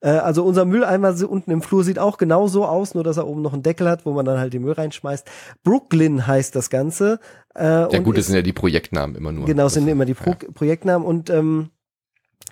Äh, 0.00 0.10
also 0.10 0.44
unser 0.44 0.64
Mülleimer 0.64 1.14
unten 1.28 1.50
im 1.50 1.62
Flur 1.62 1.84
sieht 1.84 1.98
auch 1.98 2.18
genau 2.18 2.46
so 2.46 2.64
aus, 2.64 2.94
nur 2.94 3.04
dass 3.04 3.16
er 3.16 3.26
oben 3.26 3.42
noch 3.42 3.52
einen 3.52 3.62
Deckel 3.62 3.88
hat, 3.88 4.06
wo 4.06 4.12
man 4.12 4.24
dann 4.24 4.38
halt 4.38 4.52
den 4.52 4.62
Müll 4.62 4.72
reinschmeißt. 4.72 5.26
Brooklyn 5.64 6.26
heißt 6.26 6.54
das 6.54 6.70
Ganze. 6.70 7.20
Äh, 7.54 7.92
ja 7.92 7.98
gut, 7.98 8.16
das 8.16 8.26
sind 8.26 8.36
ja 8.36 8.42
die 8.42 8.52
Projektnamen 8.52 9.16
immer 9.16 9.32
nur. 9.32 9.46
Genau, 9.46 9.64
das 9.64 9.74
sind 9.74 9.88
immer 9.88 10.04
die 10.04 10.14
Pro 10.14 10.30
ja. 10.30 10.36
Projektnamen 10.54 11.06
und 11.06 11.30
ähm, 11.30 11.70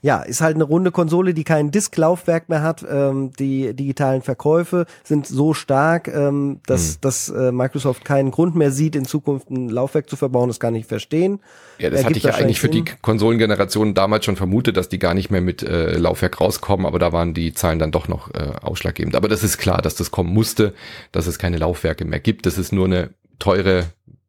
ja, 0.02 0.22
ist 0.22 0.40
halt 0.40 0.54
eine 0.56 0.64
runde 0.64 0.90
Konsole, 0.90 1.34
die 1.34 1.44
kein 1.44 1.70
Disklaufwerk 1.70 2.48
mehr 2.48 2.62
hat. 2.62 2.84
Ähm, 2.88 3.32
die 3.38 3.74
digitalen 3.74 4.22
Verkäufe 4.22 4.86
sind 5.02 5.26
so 5.26 5.54
stark, 5.54 6.08
ähm, 6.08 6.60
dass, 6.66 6.96
mhm. 6.96 7.00
dass 7.00 7.28
äh, 7.28 7.52
Microsoft 7.52 8.04
keinen 8.04 8.30
Grund 8.30 8.54
mehr 8.56 8.70
sieht, 8.70 8.94
in 8.94 9.04
Zukunft 9.04 9.50
ein 9.50 9.68
Laufwerk 9.68 10.08
zu 10.08 10.16
verbauen. 10.16 10.48
Das 10.48 10.60
kann 10.60 10.74
ich 10.74 10.86
verstehen. 10.86 11.40
Ja, 11.78 11.90
das 11.90 12.04
hatte 12.04 12.16
ich 12.16 12.24
ja 12.24 12.34
eigentlich 12.34 12.60
für 12.60 12.68
die 12.68 12.84
Konsolengeneration 12.84 13.94
damals 13.94 14.24
schon 14.24 14.36
vermutet, 14.36 14.76
dass 14.76 14.88
die 14.88 14.98
gar 14.98 15.14
nicht 15.14 15.30
mehr 15.30 15.40
mit 15.40 15.62
äh, 15.62 15.96
Laufwerk 15.96 16.40
rauskommen, 16.40 16.86
aber 16.86 16.98
da 16.98 17.12
waren 17.12 17.34
die 17.34 17.52
Zahlen 17.54 17.78
dann 17.78 17.90
doch 17.90 18.08
noch 18.08 18.32
äh, 18.34 18.52
ausschlaggebend. 18.62 19.16
Aber 19.16 19.28
das 19.28 19.42
ist 19.42 19.58
klar, 19.58 19.82
dass 19.82 19.94
das 19.94 20.10
kommen 20.10 20.32
musste, 20.32 20.74
dass 21.12 21.26
es 21.26 21.38
keine 21.38 21.58
Laufwerke 21.58 22.04
mehr 22.04 22.20
gibt. 22.20 22.46
Das 22.46 22.58
ist 22.58 22.72
nur 22.72 22.86
eine 22.86 23.10
teure 23.38 23.86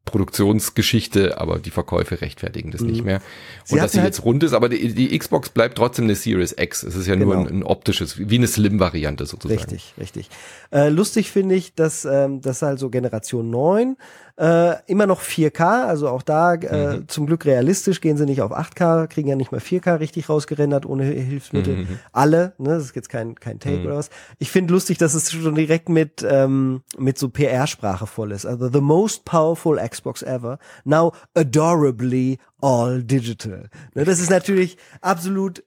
Produktionsgeschichte, 0.08 1.40
aber 1.40 1.60
die 1.60 1.70
Verkäufe 1.70 2.22
rechtfertigen 2.22 2.72
das 2.72 2.82
mhm. 2.82 2.88
nicht 2.88 3.06
mehr. 3.06 3.22
Sie 3.64 3.76
und 3.76 3.82
dass 3.82 3.92
sie 3.92 4.00
halt 4.00 4.08
jetzt 4.08 4.26
rund 4.26 4.44
ist, 4.44 4.54
aber 4.54 4.70
die, 4.70 4.94
die, 4.94 5.18
Xbox 5.18 5.50
bleibt 5.50 5.78
trotzdem 5.78 6.06
eine 6.06 6.16
Series 6.16 6.56
X. 6.58 6.84
Es 6.84 6.96
ist 6.96 7.08
ja 7.08 7.16
genau. 7.16 7.26
nur 7.26 7.38
ein, 7.38 7.48
ein, 7.48 7.64
optisches, 7.64 8.18
wie 8.18 8.36
eine 8.36 8.48
Slim-Variante 8.48 9.26
sozusagen. 9.26 9.60
Richtig, 9.60 9.94
richtig. 10.00 10.30
Äh, 10.72 10.90
lustig 10.90 11.32
finde 11.32 11.56
ich, 11.56 11.76
dass 11.76 12.06
ähm, 12.06 12.42
das 12.42 12.64
also 12.64 12.90
Generation 12.90 13.50
9 13.50 13.98
äh, 14.38 14.76
immer 14.86 15.08
noch 15.08 15.22
4K, 15.22 15.86
also 15.86 16.10
auch 16.10 16.22
da 16.22 16.54
äh, 16.54 16.98
mhm. 16.98 17.08
zum 17.08 17.26
Glück 17.26 17.46
realistisch, 17.46 18.02
gehen 18.02 18.18
sie 18.18 18.26
nicht 18.26 18.42
auf 18.42 18.52
8K, 18.52 19.08
kriegen 19.08 19.30
ja 19.30 19.36
nicht 19.36 19.52
mal 19.52 19.60
4K 19.60 20.00
richtig 20.00 20.30
rausgerendert 20.30 20.86
ohne 20.86 21.06
Hilfsmittel. 21.06 21.78
Mhm. 21.78 22.00
Alle, 22.12 22.54
ne, 22.58 22.70
das 22.70 22.84
ist 22.84 22.96
jetzt 22.96 23.10
kein, 23.10 23.36
kein 23.36 23.60
Take 23.60 23.80
mhm. 23.80 23.86
oder 23.88 23.98
was. 23.98 24.10
Ich 24.38 24.52
finde 24.52 24.74
lustig, 24.74 25.00
dass 25.00 25.16
es 25.16 25.32
schon 25.32 25.56
direkt 25.56 25.90
mit, 25.90 26.26
ähm, 26.28 26.82
mit 26.98 27.18
so 27.18 27.30
PR-Sprache 27.30 28.06
voll 28.06 28.32
ist. 28.32 28.46
Also 28.46 28.70
the 28.70 28.82
most 28.82 29.26
powerful 29.26 29.78
Xbox 29.78 30.22
ever, 30.22 30.60
now 30.86 31.14
adorably 31.34 32.38
all 32.62 33.04
digital. 33.04 33.70
Ne, 33.96 34.04
das 34.04 34.20
ist 34.20 34.30
natürlich 34.30 34.78
absolut 35.02 35.64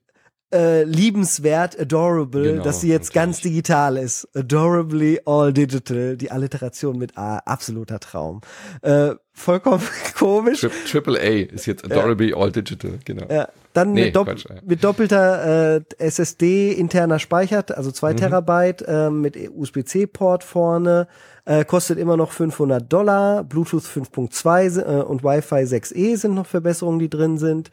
äh, 0.52 0.84
liebenswert, 0.84 1.78
adorable, 1.78 2.42
genau, 2.42 2.62
dass 2.62 2.80
sie 2.80 2.88
jetzt 2.88 3.14
natürlich. 3.14 3.14
ganz 3.14 3.40
digital 3.40 3.96
ist. 3.96 4.28
Adorably 4.34 5.20
all 5.24 5.52
digital, 5.52 6.16
die 6.16 6.30
Alliteration 6.30 6.98
mit 6.98 7.16
A, 7.16 7.38
absoluter 7.38 8.00
Traum. 8.00 8.40
Äh, 8.82 9.14
vollkommen 9.32 9.82
komisch. 10.18 10.60
Tri 10.60 10.70
Triple 10.86 11.18
A 11.20 11.54
ist 11.54 11.66
jetzt 11.66 11.84
adorably 11.84 12.30
ja. 12.30 12.36
all 12.36 12.50
digital, 12.50 12.98
genau. 13.04 13.26
Ja. 13.30 13.48
Dann 13.72 13.92
nee, 13.92 14.06
mit, 14.06 14.16
dopp 14.16 14.26
Quatsch, 14.26 14.46
mit, 14.64 14.82
doppelter 14.82 15.76
äh, 15.76 15.82
SSD 15.98 16.72
interner 16.72 17.20
speichert, 17.20 17.70
also 17.70 17.92
zwei 17.92 18.12
mhm. 18.12 18.16
Terabyte 18.16 18.82
äh, 18.82 19.10
mit 19.10 19.36
USB-C-Port 19.36 20.42
vorne, 20.42 21.06
äh, 21.44 21.64
kostet 21.64 21.96
immer 21.98 22.16
noch 22.16 22.32
500 22.32 22.92
Dollar, 22.92 23.44
Bluetooth 23.44 23.84
5.2 23.84 24.80
äh, 24.80 25.02
und 25.02 25.22
Wi-Fi 25.22 25.62
6E 25.62 26.16
sind 26.16 26.34
noch 26.34 26.46
Verbesserungen, 26.46 26.98
die 26.98 27.08
drin 27.08 27.38
sind 27.38 27.70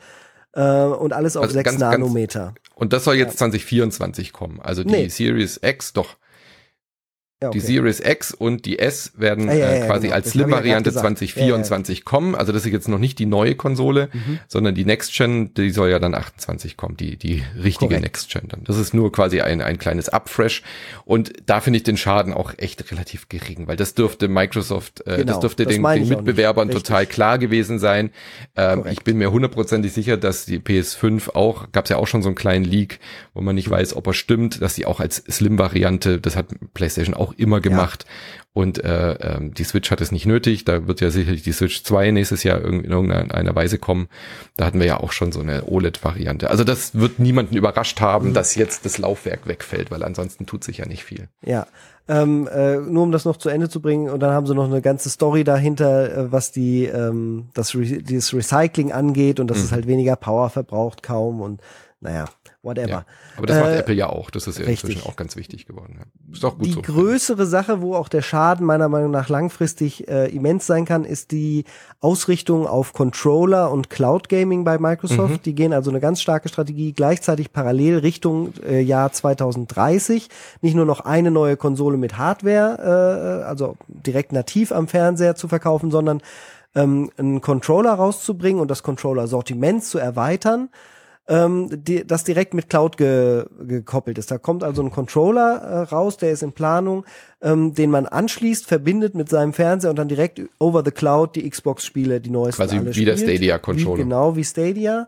äh, 0.53 0.83
und 0.83 1.13
alles 1.13 1.35
auf 1.35 1.43
also 1.43 1.53
6 1.53 1.63
ganz, 1.63 1.79
Nanometer. 1.79 2.53
Und 2.77 2.93
das 2.93 3.03
soll 3.03 3.15
jetzt 3.15 3.33
ja. 3.33 3.37
2024 3.37 4.31
kommen. 4.31 4.59
Also 4.61 4.83
die 4.83 4.91
nee. 4.91 5.07
Series 5.07 5.59
X, 5.63 5.93
doch. 5.93 6.15
Ja, 7.39 7.49
okay. 7.49 7.59
Die 7.59 7.65
Series 7.65 7.99
X 7.99 8.33
und 8.33 8.65
die 8.65 8.79
S 8.79 9.11
werden 9.15 9.47
ah, 9.47 9.53
ja, 9.53 9.71
äh, 9.71 9.85
quasi 9.85 10.07
genau. 10.07 10.15
als 10.15 10.31
Slim-Variante 10.31 10.91
2024 10.91 12.03
kommen. 12.03 12.33
Also 12.33 12.51
das 12.51 12.65
ist 12.65 12.71
jetzt 12.71 12.87
noch 12.87 12.97
nicht 12.97 13.19
die 13.19 13.27
neue 13.27 13.53
Konsole, 13.53 14.09
mhm. 14.11 14.39
sondern 14.47 14.73
die 14.73 14.85
Next 14.85 15.15
Gen, 15.15 15.53
die 15.53 15.69
soll 15.69 15.91
ja 15.91 15.99
dann 15.99 16.15
28 16.15 16.77
kommen, 16.77 16.97
die, 16.97 17.15
die 17.15 17.43
richtige 17.55 17.89
Korrekt. 17.89 18.01
Next 18.01 18.31
Gen 18.31 18.47
dann. 18.47 18.63
Das 18.63 18.79
ist 18.79 18.95
nur 18.95 19.11
quasi 19.11 19.41
ein, 19.41 19.61
ein 19.61 19.77
kleines 19.77 20.09
Upfresh. 20.09 20.63
Und 21.05 21.31
da 21.45 21.61
finde 21.61 21.77
ich 21.77 21.83
den 21.83 21.95
Schaden 21.95 22.33
auch 22.33 22.55
echt 22.57 22.91
relativ 22.91 23.29
gering, 23.29 23.67
weil 23.67 23.77
das 23.77 23.93
dürfte 23.93 24.29
Microsoft, 24.29 25.05
äh, 25.05 25.17
genau. 25.17 25.33
das 25.33 25.39
dürfte 25.39 25.65
das 25.65 25.75
den, 25.75 25.83
den 25.83 26.09
Mitbewerbern 26.09 26.71
total 26.71 27.05
klar 27.05 27.37
gewesen 27.37 27.77
sein. 27.77 28.09
Ähm, 28.55 28.83
ich 28.89 29.03
bin 29.03 29.19
mir 29.19 29.31
hundertprozentig 29.31 29.93
sicher, 29.93 30.17
dass 30.17 30.45
die 30.45 30.57
PS5 30.57 31.35
auch, 31.35 31.71
gab 31.71 31.85
es 31.85 31.91
ja 31.91 31.97
auch 31.97 32.07
schon 32.07 32.23
so 32.23 32.29
einen 32.29 32.35
kleinen 32.35 32.65
Leak, 32.65 32.99
wo 33.35 33.41
man 33.41 33.53
nicht 33.53 33.67
mhm. 33.67 33.73
weiß, 33.73 33.95
ob 33.95 34.07
er 34.07 34.13
stimmt, 34.13 34.59
dass 34.59 34.73
sie 34.73 34.87
auch 34.87 34.99
als 34.99 35.17
Slim-Variante, 35.29 36.19
das 36.19 36.35
hat 36.35 36.47
PlayStation 36.73 37.13
auch 37.13 37.26
auch 37.27 37.33
immer 37.33 37.59
gemacht. 37.59 38.05
Ja. 38.07 38.13
Und 38.53 38.83
äh, 38.83 39.11
ähm, 39.13 39.53
die 39.53 39.63
Switch 39.63 39.91
hat 39.91 40.01
es 40.01 40.11
nicht 40.11 40.25
nötig. 40.25 40.65
Da 40.65 40.87
wird 40.87 40.99
ja 40.99 41.11
sicherlich 41.11 41.43
die 41.43 41.51
Switch 41.51 41.83
2 41.83 42.09
nächstes 42.09 42.43
Jahr 42.43 42.63
in 42.65 42.85
irgendeiner 42.85 43.53
Weise 43.53 43.77
kommen. 43.77 44.07
Da 44.55 44.65
hatten 44.65 44.79
wir 44.79 44.87
ja 44.87 44.99
auch 44.99 45.11
schon 45.11 45.31
so 45.31 45.41
eine 45.41 45.65
OLED-Variante. 45.67 46.49
Also 46.49 46.63
das 46.63 46.95
wird 46.95 47.19
niemanden 47.19 47.55
überrascht 47.55 48.01
haben, 48.01 48.29
mhm. 48.29 48.33
dass 48.33 48.55
jetzt 48.55 48.83
das 48.85 48.97
Laufwerk 48.97 49.45
wegfällt, 49.45 49.91
weil 49.91 50.01
ansonsten 50.03 50.47
tut 50.47 50.63
sich 50.63 50.79
ja 50.79 50.87
nicht 50.87 51.03
viel. 51.03 51.27
Ja. 51.45 51.67
Ähm, 52.07 52.47
äh, 52.47 52.77
nur 52.77 53.03
um 53.03 53.11
das 53.11 53.25
noch 53.25 53.37
zu 53.37 53.49
Ende 53.49 53.69
zu 53.69 53.81
bringen 53.81 54.09
und 54.09 54.21
dann 54.21 54.31
haben 54.31 54.47
sie 54.47 54.55
noch 54.55 54.65
eine 54.65 54.81
ganze 54.81 55.09
Story 55.09 55.43
dahinter, 55.43 56.17
äh, 56.17 56.31
was 56.31 56.51
die 56.51 56.85
ähm, 56.85 57.49
das, 57.53 57.75
Re 57.75 58.01
das 58.01 58.33
Recycling 58.33 58.93
angeht 58.93 59.41
und 59.41 59.51
dass 59.51 59.57
mhm. 59.57 59.63
es 59.65 59.71
halt 59.73 59.87
weniger 59.87 60.15
Power 60.15 60.49
verbraucht 60.49 61.03
kaum 61.03 61.41
und 61.41 61.61
naja, 61.99 62.25
whatever. 62.67 62.87
Ja, 62.87 63.05
aber 63.37 63.47
das 63.47 63.59
macht 63.59 63.69
äh, 63.71 63.79
Apple 63.79 63.95
ja 63.95 64.09
auch. 64.09 64.29
Das 64.29 64.45
ist 64.45 64.59
ja 64.59 64.65
richtig. 64.65 64.89
inzwischen 64.89 65.09
auch 65.09 65.15
ganz 65.15 65.35
wichtig 65.35 65.65
geworden. 65.65 65.99
Ist 66.31 66.45
auch 66.45 66.57
gut 66.57 66.67
die 66.67 66.73
so. 66.73 66.81
Größere 66.81 67.47
Sache, 67.47 67.81
wo 67.81 67.95
auch 67.95 68.09
der 68.09 68.21
Schaden 68.21 68.65
meiner 68.65 68.89
Meinung 68.89 69.09
nach 69.09 69.29
langfristig 69.29 70.07
äh, 70.07 70.27
immens 70.27 70.67
sein 70.67 70.85
kann, 70.85 71.05
ist 71.05 71.31
die 71.31 71.63
Ausrichtung 71.99 72.67
auf 72.67 72.93
Controller 72.93 73.71
und 73.71 73.89
Cloud 73.89 74.29
Gaming 74.29 74.63
bei 74.63 74.77
Microsoft. 74.77 75.33
Mhm. 75.33 75.41
Die 75.43 75.55
gehen 75.55 75.73
also 75.73 75.89
eine 75.89 75.99
ganz 75.99 76.21
starke 76.21 76.49
Strategie 76.49 76.93
gleichzeitig 76.93 77.51
parallel 77.51 77.99
Richtung 77.99 78.53
äh, 78.63 78.81
Jahr 78.81 79.11
2030. 79.11 80.29
Nicht 80.61 80.75
nur 80.75 80.85
noch 80.85 80.99
eine 80.99 81.31
neue 81.31 81.57
Konsole 81.57 81.97
mit 81.97 82.17
Hardware, 82.17 83.41
äh, 83.41 83.45
also 83.45 83.77
direkt 83.87 84.31
nativ 84.31 84.71
am 84.71 84.87
Fernseher 84.87 85.35
zu 85.35 85.47
verkaufen, 85.47 85.89
sondern 85.89 86.21
ähm, 86.75 87.11
einen 87.17 87.41
Controller 87.41 87.93
rauszubringen 87.93 88.61
und 88.61 88.69
das 88.69 88.83
Controller-Sortiment 88.83 89.83
zu 89.83 89.97
erweitern 89.97 90.69
ähm, 91.27 91.69
die, 91.71 92.05
das 92.05 92.23
direkt 92.23 92.53
mit 92.53 92.69
Cloud 92.69 92.97
ge, 92.97 93.45
gekoppelt 93.59 94.17
ist. 94.17 94.31
Da 94.31 94.37
kommt 94.37 94.63
also 94.63 94.81
ein 94.81 94.91
Controller 94.91 95.57
äh, 95.57 95.79
raus, 95.83 96.17
der 96.17 96.31
ist 96.31 96.43
in 96.43 96.53
Planung, 96.53 97.05
ähm, 97.41 97.73
den 97.73 97.91
man 97.91 98.05
anschließt, 98.05 98.65
verbindet 98.65 99.13
mit 99.13 99.29
seinem 99.29 99.53
Fernseher 99.53 99.89
und 99.89 99.97
dann 99.97 100.07
direkt 100.07 100.41
over 100.59 100.83
the 100.85 100.91
cloud 100.91 101.35
die 101.35 101.49
Xbox-Spiele, 101.49 102.21
die 102.21 102.29
neuesten 102.29 102.61
Quasi 102.61 102.77
alle 102.77 102.95
wie 102.95 103.05
der 103.05 103.17
spielt. 103.17 103.29
Stadia-Controller. 103.29 103.97
Wie, 103.97 104.03
genau 104.03 104.35
wie 104.35 104.43
Stadia. 104.43 105.07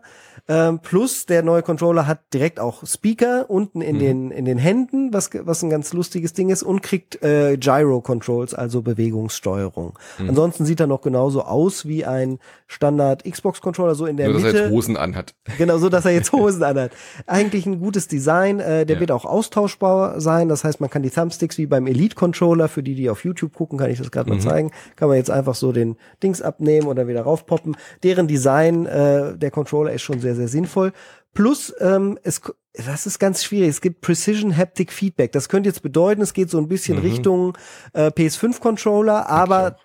Ähm, 0.52 0.80
plus 0.80 1.26
der 1.26 1.44
neue 1.44 1.62
Controller 1.62 2.08
hat 2.08 2.18
direkt 2.34 2.58
auch 2.58 2.84
Speaker 2.84 3.46
unten 3.48 3.78
Mhm. 3.78 3.84
in 3.84 3.98
den 4.00 4.30
in 4.32 4.44
den 4.46 4.58
Händen, 4.58 5.12
was 5.14 5.30
was 5.44 5.62
ein 5.62 5.70
ganz 5.70 5.92
lustiges 5.92 6.32
Ding 6.32 6.50
ist 6.50 6.64
und 6.64 6.82
kriegt 6.82 7.22
äh, 7.22 7.56
Gyro 7.56 8.00
Controls, 8.00 8.52
also 8.52 8.82
Bewegungssteuerung. 8.82 9.96
Mhm. 10.18 10.28
Ansonsten 10.30 10.64
sieht 10.64 10.80
er 10.80 10.88
noch 10.88 11.02
genauso 11.02 11.42
aus 11.42 11.86
wie 11.86 12.04
ein 12.04 12.38
Standard 12.66 13.22
Xbox 13.24 13.60
Controller 13.60 13.94
so 13.94 14.06
in 14.06 14.16
der 14.16 14.26
Nur, 14.26 14.34
dass 14.34 14.42
Mitte. 14.42 14.58
er 14.58 14.64
jetzt 14.64 14.72
Hosen 14.72 14.96
anhat. 14.96 15.34
Genau, 15.56 15.78
so 15.78 15.88
dass 15.88 16.04
er 16.04 16.10
jetzt 16.12 16.32
Hosen 16.32 16.62
anhat. 16.64 16.90
Eigentlich 17.26 17.66
ein 17.66 17.78
gutes 17.78 18.08
Design. 18.08 18.58
Äh, 18.60 18.86
der 18.86 18.96
Ja. 18.96 19.00
wird 19.00 19.12
auch 19.12 19.24
austauschbar 19.24 20.20
sein. 20.20 20.48
Das 20.48 20.64
heißt, 20.64 20.80
man 20.80 20.90
kann 20.90 21.02
die 21.02 21.10
Thumbsticks 21.10 21.58
wie 21.58 21.66
beim 21.66 21.86
Elite 21.86 22.16
Controller, 22.16 22.68
für 22.68 22.82
die, 22.82 22.94
die 22.96 23.08
auf 23.08 23.24
YouTube 23.24 23.52
gucken, 23.54 23.78
kann 23.78 23.90
ich 23.90 23.98
das 23.98 24.10
gerade 24.10 24.28
Mhm. 24.30 24.36
mal 24.38 24.42
zeigen, 24.42 24.70
kann 24.96 25.08
man 25.08 25.16
jetzt 25.16 25.30
einfach 25.30 25.54
so 25.54 25.70
den 25.72 25.96
Dings 26.22 26.42
abnehmen 26.42 26.88
oder 26.88 27.06
wieder 27.06 27.22
raufpoppen. 27.22 27.76
Deren 28.02 28.26
Design, 28.26 28.86
äh, 28.86 29.36
der 29.36 29.50
Controller 29.50 29.92
ist 29.92 30.02
schon 30.02 30.20
sehr, 30.20 30.34
sehr 30.34 30.39
sinnvoll. 30.48 30.92
Plus, 31.34 31.72
ähm, 31.80 32.18
es, 32.22 32.40
das 32.74 33.06
ist 33.06 33.18
ganz 33.18 33.44
schwierig. 33.44 33.68
Es 33.70 33.80
gibt 33.80 34.00
Precision 34.00 34.56
Haptic 34.56 34.92
Feedback. 34.92 35.32
Das 35.32 35.48
könnte 35.48 35.68
jetzt 35.68 35.82
bedeuten, 35.82 36.22
es 36.22 36.32
geht 36.34 36.50
so 36.50 36.58
ein 36.58 36.68
bisschen 36.68 36.98
Mhm. 36.98 37.02
Richtung 37.02 37.58
äh, 37.92 38.08
PS5 38.08 38.60
Controller, 38.60 39.28
aber 39.28 39.76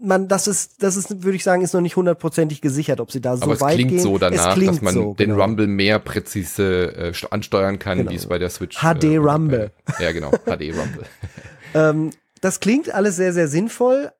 man, 0.00 0.28
das 0.28 0.46
ist, 0.46 0.82
das 0.82 0.96
ist, 0.96 1.24
würde 1.24 1.34
ich 1.36 1.42
sagen, 1.42 1.62
ist 1.62 1.72
noch 1.74 1.80
nicht 1.80 1.96
hundertprozentig 1.96 2.60
gesichert, 2.60 3.00
ob 3.00 3.10
sie 3.10 3.20
da 3.20 3.36
so 3.36 3.42
Aber 3.42 3.54
es 3.54 3.60
weit 3.60 3.74
klingt 3.74 3.90
gehen. 3.90 3.98
so 4.00 4.14
es 4.14 4.20
danach, 4.20 4.54
klingt 4.54 4.74
dass 4.74 4.82
man 4.82 4.94
so, 4.94 5.14
den 5.14 5.30
genau. 5.30 5.42
Rumble 5.42 5.66
mehr 5.66 5.98
präzise 5.98 6.94
äh, 6.96 7.10
st- 7.10 7.30
ansteuern 7.30 7.78
kann, 7.80 7.98
Genau. 7.98 8.10
wie 8.12 8.14
es 8.14 8.26
bei 8.26 8.38
der 8.38 8.50
Switch. 8.50 8.78
HD 8.78 9.04
äh, 9.04 9.16
Rumble. 9.16 9.72
Bei, 9.98 10.04
ja, 10.04 10.12
genau, 10.12 10.30
HD 10.30 10.48
Rumble. 10.72 11.04
Ähm, 11.74 12.10
das 12.40 12.60
klingt 12.60 12.94
alles 12.94 13.16
sehr, 13.16 13.32
sehr 13.34 13.46
sinnvoll. 13.48 14.10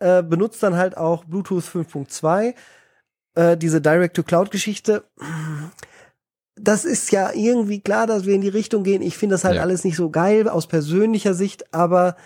Äh, 0.00 0.22
benutzt 0.22 0.62
dann 0.62 0.76
halt 0.76 0.96
auch 0.98 1.24
Bluetooth 1.24 1.64
5.2. 1.64 2.54
Äh, 3.34 3.56
diese 3.56 3.80
Direct-to-Cloud-Geschichte. 3.80 5.04
Das 6.56 6.84
ist 6.84 7.10
ja 7.12 7.30
irgendwie 7.32 7.80
klar, 7.80 8.06
dass 8.06 8.26
wir 8.26 8.34
in 8.34 8.40
die 8.40 8.48
Richtung 8.48 8.82
gehen. 8.82 9.02
Ich 9.02 9.16
finde 9.16 9.34
das 9.34 9.44
halt 9.44 9.56
Ja. 9.56 9.62
alles 9.62 9.84
nicht 9.84 9.96
so 9.96 10.10
geil 10.10 10.48
aus 10.48 10.66
persönlicher 10.66 11.34
Sicht, 11.34 11.72
aber 11.72 12.16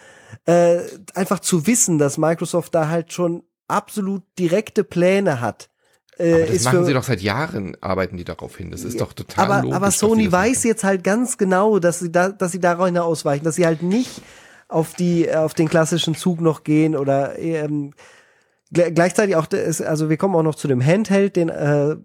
äh, 0.47 0.81
einfach 1.15 1.41
zu 1.41 1.67
wissen, 1.67 1.99
dass 1.99 2.19
Microsoft 2.19 2.75
da 2.75 2.89
halt 2.89 3.13
schon 3.13 3.45
absolut 3.69 4.23
direkte 4.39 4.83
Pläne 4.83 5.41
hat. 5.41 5.71
Äh, 6.19 6.47
das 6.47 6.65
machen 6.65 6.81
für, 6.81 6.85
sie 6.87 6.93
doch 6.95 7.03
seit 7.05 7.21
Jahren, 7.21 7.77
arbeiten 7.81 8.17
die 8.17 8.25
darauf 8.25 8.57
hin. 8.57 8.71
Das 8.71 8.85
ist 8.85 9.01
doch 9.01 9.13
total 9.13 9.45
aber, 9.45 9.63
logisch. 9.63 9.77
aber 9.77 9.91
Sony 9.91 10.31
weiß 10.31 10.59
machen. 10.59 10.69
jetzt 10.69 10.85
halt 10.85 11.05
ganz 11.05 11.39
genau, 11.39 11.79
dass 11.79 11.99
sie 12.01 12.11
da, 12.13 12.29
dass 12.31 12.53
sie 12.53 12.61
darauf 12.61 12.95
ausweichen, 12.97 13.45
dass 13.45 13.57
sie 13.57 13.67
halt 13.67 13.83
nicht 13.83 14.23
auf 14.69 14.95
die, 14.95 15.33
auf 15.33 15.55
den 15.55 15.69
klassischen 15.69 16.15
Zug 16.15 16.41
noch 16.41 16.65
gehen 16.65 16.97
oder 16.97 17.39
ähm, 17.39 17.95
gleichzeitig 18.75 19.37
auch, 19.37 19.47
also 19.87 20.11
wir 20.11 20.16
kommen 20.16 20.35
auch 20.35 20.43
noch 20.43 20.55
zu 20.57 20.68
dem 20.68 20.85
Handheld, 20.85 21.37
den 21.37 21.49
äh, 21.49 21.97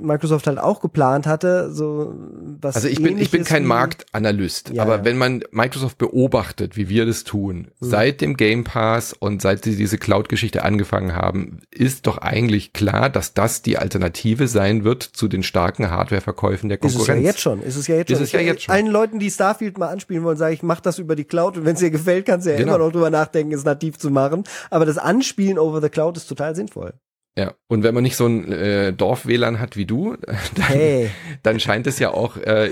Microsoft 0.00 0.46
halt 0.46 0.58
auch 0.58 0.80
geplant 0.80 1.26
hatte, 1.26 1.72
so 1.72 2.14
was 2.60 2.76
Also 2.76 2.88
ich 2.88 3.02
bin, 3.02 3.16
ich 3.18 3.30
bin 3.30 3.44
kein 3.44 3.64
Marktanalyst, 3.64 4.70
Ja, 4.70 4.82
aber 4.82 4.98
ja. 4.98 5.04
wenn 5.04 5.16
man 5.18 5.42
Microsoft 5.50 5.98
beobachtet, 5.98 6.76
wie 6.76 6.88
wir 6.88 7.06
das 7.06 7.24
tun, 7.24 7.68
Hm. 7.80 7.88
seit 7.90 8.20
dem 8.20 8.36
Game 8.36 8.64
Pass 8.64 9.12
und 9.12 9.40
seit 9.42 9.64
sie 9.64 9.76
diese 9.76 9.98
Cloud-Geschichte 9.98 10.62
angefangen 10.64 11.14
haben, 11.14 11.60
ist 11.70 12.06
doch 12.06 12.18
eigentlich 12.18 12.72
klar, 12.72 13.08
dass 13.10 13.34
das 13.34 13.62
die 13.62 13.78
Alternative 13.78 14.48
sein 14.48 14.84
wird 14.84 15.02
zu 15.02 15.28
den 15.28 15.42
starken 15.42 15.90
Hardware-Verkäufen 15.90 16.68
der 16.68 16.78
Ist 16.82 16.86
es 16.92 16.96
Konkurrenz. 16.96 17.22
ja 17.22 17.26
jetzt 17.30 17.40
schon, 17.40 17.62
ist 17.62 17.76
es 17.76 17.86
ja 17.86 17.96
jetzt 17.96 18.10
Ist 18.10 18.16
schon. 18.18 18.24
es 18.24 18.32
ja 18.32 18.40
jetzt 18.40 18.62
schon. 18.64 18.74
Allen 18.74 18.86
Leuten, 18.88 19.18
die 19.18 19.30
Starfield 19.30 19.78
mal 19.78 19.88
anspielen 19.88 20.24
wollen, 20.24 20.36
sage 20.36 20.54
ich, 20.54 20.62
mach 20.62 20.80
das 20.80 20.98
über 20.98 21.14
die 21.16 21.24
Cloud 21.24 21.56
und 21.58 21.64
wenn 21.64 21.74
es 21.74 21.80
dir 21.80 21.90
gefällt, 21.90 22.26
kannst 22.26 22.46
du 22.46 22.50
ja 22.50 22.56
Genau. 22.56 22.74
immer 22.76 22.84
noch 22.86 22.92
drüber 22.92 23.10
nachdenken, 23.10 23.52
es 23.54 23.64
nativ 23.64 23.98
zu 23.98 24.10
machen. 24.10 24.44
Aber 24.70 24.86
das 24.86 24.98
Anspielen 24.98 25.58
over 25.58 25.80
the 25.80 25.88
Cloud 25.88 26.15
ist 26.16 26.26
total 26.26 26.54
sinnvoll. 26.56 26.94
Ja, 27.38 27.52
und 27.68 27.82
wenn 27.82 27.92
man 27.94 28.02
nicht 28.02 28.16
so 28.16 28.26
ein 28.26 28.50
äh, 28.50 28.94
Dorf-WLAN 28.94 29.60
hat 29.60 29.76
wie 29.76 29.84
du, 29.84 30.16
dann, 30.22 30.36
Hey. 30.68 31.10
dann 31.42 31.60
scheint 31.60 31.86
es 31.86 31.98
ja 31.98 32.10
auch 32.10 32.38
äh, 32.38 32.70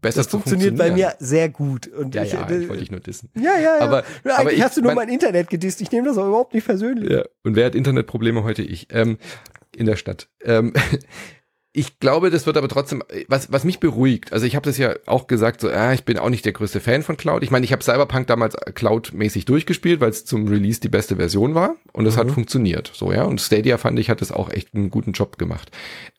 besser 0.00 0.20
Das 0.20 0.28
zu 0.28 0.38
funktioniert 0.38 0.76
bei 0.76 0.86
funktionieren. 0.86 1.16
mir 1.20 1.26
sehr 1.26 1.48
gut. 1.48 1.88
Und 1.88 2.14
Ja, 2.14 2.22
ich, 2.22 2.32
ja, 2.32 2.48
äh, 2.48 2.58
ich 2.62 2.68
wollte 2.68 2.80
dich 2.82 2.92
nur 2.92 3.00
dissen. 3.00 3.28
ja, 3.34 3.54
ja, 3.58 3.78
ja. 3.78 3.80
Aber- 3.80 4.04
ja, 4.24 4.34
aber 4.34 4.38
eigentlich 4.42 4.58
ich- 4.58 4.62
hast 4.64 4.76
du 4.76 4.82
nur 4.82 4.94
mein 4.94 5.08
Internet 5.08 5.50
gedisst. 5.50 5.80
Ich 5.80 5.90
nehme 5.90 6.06
das 6.06 6.16
auch 6.16 6.28
überhaupt 6.28 6.54
nicht 6.54 6.64
persönlich. 6.66 7.10
Ja, 7.10 7.24
und 7.42 7.56
wer 7.56 7.66
hat 7.66 7.74
Internetprobleme 7.74 8.44
heute? 8.44 8.62
Ich. 8.62 8.86
Ähm, 8.92 9.18
in 9.76 9.86
der 9.86 9.96
Stadt. 9.96 10.28
Ähm, 10.44 10.72
ich 11.76 11.98
glaube, 11.98 12.30
das 12.30 12.46
wird 12.46 12.56
aber 12.56 12.68
trotzdem, 12.68 13.02
was, 13.26 13.50
was 13.50 13.64
mich 13.64 13.80
beruhigt, 13.80 14.32
also 14.32 14.46
ich 14.46 14.54
habe 14.54 14.64
das 14.64 14.78
ja 14.78 14.94
auch 15.06 15.26
gesagt, 15.26 15.60
so, 15.60 15.68
ah, 15.68 15.92
ich 15.92 16.04
bin 16.04 16.18
auch 16.18 16.30
nicht 16.30 16.44
der 16.44 16.52
größte 16.52 16.78
Fan 16.78 17.02
von 17.02 17.16
Cloud. 17.16 17.42
Ich 17.42 17.50
meine, 17.50 17.64
ich 17.64 17.72
habe 17.72 17.82
Cyberpunk 17.82 18.28
damals 18.28 18.54
Cloud-mäßig 18.74 19.44
durchgespielt, 19.44 20.00
weil 20.00 20.10
es 20.10 20.24
zum 20.24 20.46
Release 20.46 20.80
die 20.80 20.88
beste 20.88 21.16
Version 21.16 21.56
war 21.56 21.74
und 21.92 22.04
das 22.04 22.16
hat 22.16 22.30
funktioniert. 22.30 22.92
So, 22.94 23.12
ja. 23.12 23.24
Und 23.24 23.40
Stadia 23.40 23.76
fand 23.76 23.98
ich, 23.98 24.08
hat 24.08 24.20
das 24.20 24.30
auch 24.30 24.50
echt 24.50 24.72
einen 24.72 24.88
guten 24.88 25.12
Job 25.12 25.36
gemacht. 25.36 25.72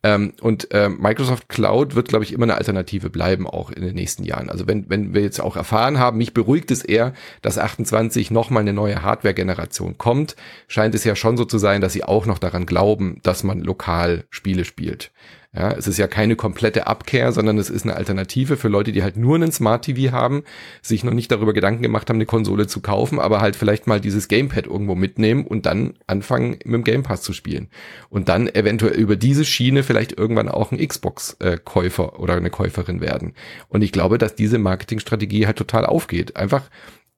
Ähm, 0.03 0.33
und 0.41 0.67
ähm, 0.71 0.97
Microsoft 0.99 1.47
Cloud 1.47 1.95
wird, 1.95 2.09
glaube 2.09 2.25
ich, 2.25 2.33
immer 2.33 2.43
eine 2.43 2.55
Alternative 2.55 3.09
bleiben, 3.09 3.47
auch 3.47 3.71
in 3.71 3.81
den 3.81 3.95
nächsten 3.95 4.25
Jahren. 4.25 4.49
Also 4.49 4.67
wenn, 4.67 4.89
wenn 4.89 5.13
wir 5.13 5.21
jetzt 5.21 5.39
auch 5.39 5.55
erfahren 5.55 5.99
haben, 5.99 6.17
mich 6.17 6.33
beruhigt 6.33 6.69
es 6.69 6.83
eher, 6.83 7.13
dass 7.41 7.57
28 7.57 8.29
nochmal 8.29 8.61
eine 8.61 8.73
neue 8.73 9.03
Hardware-Generation 9.03 9.97
kommt, 9.97 10.35
scheint 10.67 10.95
es 10.95 11.05
ja 11.05 11.15
schon 11.15 11.37
so 11.37 11.45
zu 11.45 11.59
sein, 11.59 11.79
dass 11.79 11.93
sie 11.93 12.03
auch 12.03 12.25
noch 12.25 12.39
daran 12.39 12.65
glauben, 12.65 13.21
dass 13.23 13.45
man 13.45 13.61
lokal 13.61 14.25
Spiele 14.29 14.65
spielt. 14.65 15.11
Ja, 15.55 15.71
es 15.71 15.87
ist 15.87 15.97
ja 15.97 16.07
keine 16.07 16.35
komplette 16.35 16.85
Abkehr, 16.85 17.31
sondern 17.31 17.57
es 17.57 17.69
ist 17.69 17.83
eine 17.83 17.95
Alternative 17.95 18.57
für 18.57 18.67
Leute, 18.67 18.91
die 18.91 19.03
halt 19.03 19.15
nur 19.15 19.35
einen 19.35 19.53
Smart 19.53 19.85
TV 19.85 20.11
haben, 20.11 20.43
sich 20.81 21.05
noch 21.05 21.13
nicht 21.13 21.31
darüber 21.31 21.53
Gedanken 21.53 21.81
gemacht 21.81 22.09
haben, 22.09 22.17
eine 22.17 22.25
Konsole 22.25 22.67
zu 22.67 22.81
kaufen, 22.81 23.19
aber 23.19 23.39
halt 23.39 23.55
vielleicht 23.55 23.87
mal 23.87 24.01
dieses 24.01 24.27
Gamepad 24.27 24.67
irgendwo 24.67 24.95
mitnehmen 24.95 25.47
und 25.47 25.65
dann 25.65 25.93
anfangen, 26.07 26.57
mit 26.65 26.73
dem 26.73 26.83
Game 26.83 27.03
Pass 27.03 27.21
zu 27.21 27.31
spielen. 27.31 27.69
Und 28.09 28.27
dann 28.27 28.47
eventuell 28.47 28.99
über 28.99 29.15
diese 29.15 29.45
Schiene 29.45 29.83
vielleicht 29.83 30.17
irgendwann 30.17 30.49
auch 30.49 30.73
ein 30.73 30.85
Xbox-Käufer 30.85 32.19
oder 32.19 32.35
eine 32.35 32.49
Käuferin 32.49 32.99
werden. 32.99 33.33
Und 33.69 33.81
ich 33.81 33.93
glaube, 33.93 34.17
dass 34.17 34.35
diese 34.35 34.57
Marketingstrategie 34.57 35.45
halt 35.45 35.57
total 35.57 35.85
aufgeht. 35.85 36.35
Einfach 36.35 36.69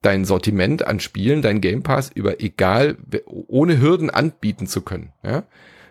dein 0.03 0.25
Sortiment 0.25 0.85
an 0.85 0.99
Spielen, 0.99 1.41
dein 1.41 1.59
Game 1.59 1.81
Pass 1.81 2.11
über 2.13 2.39
egal, 2.39 2.97
ohne 3.25 3.81
Hürden 3.81 4.11
anbieten 4.11 4.67
zu 4.67 4.81
können. 4.81 5.11
Ja? 5.23 5.43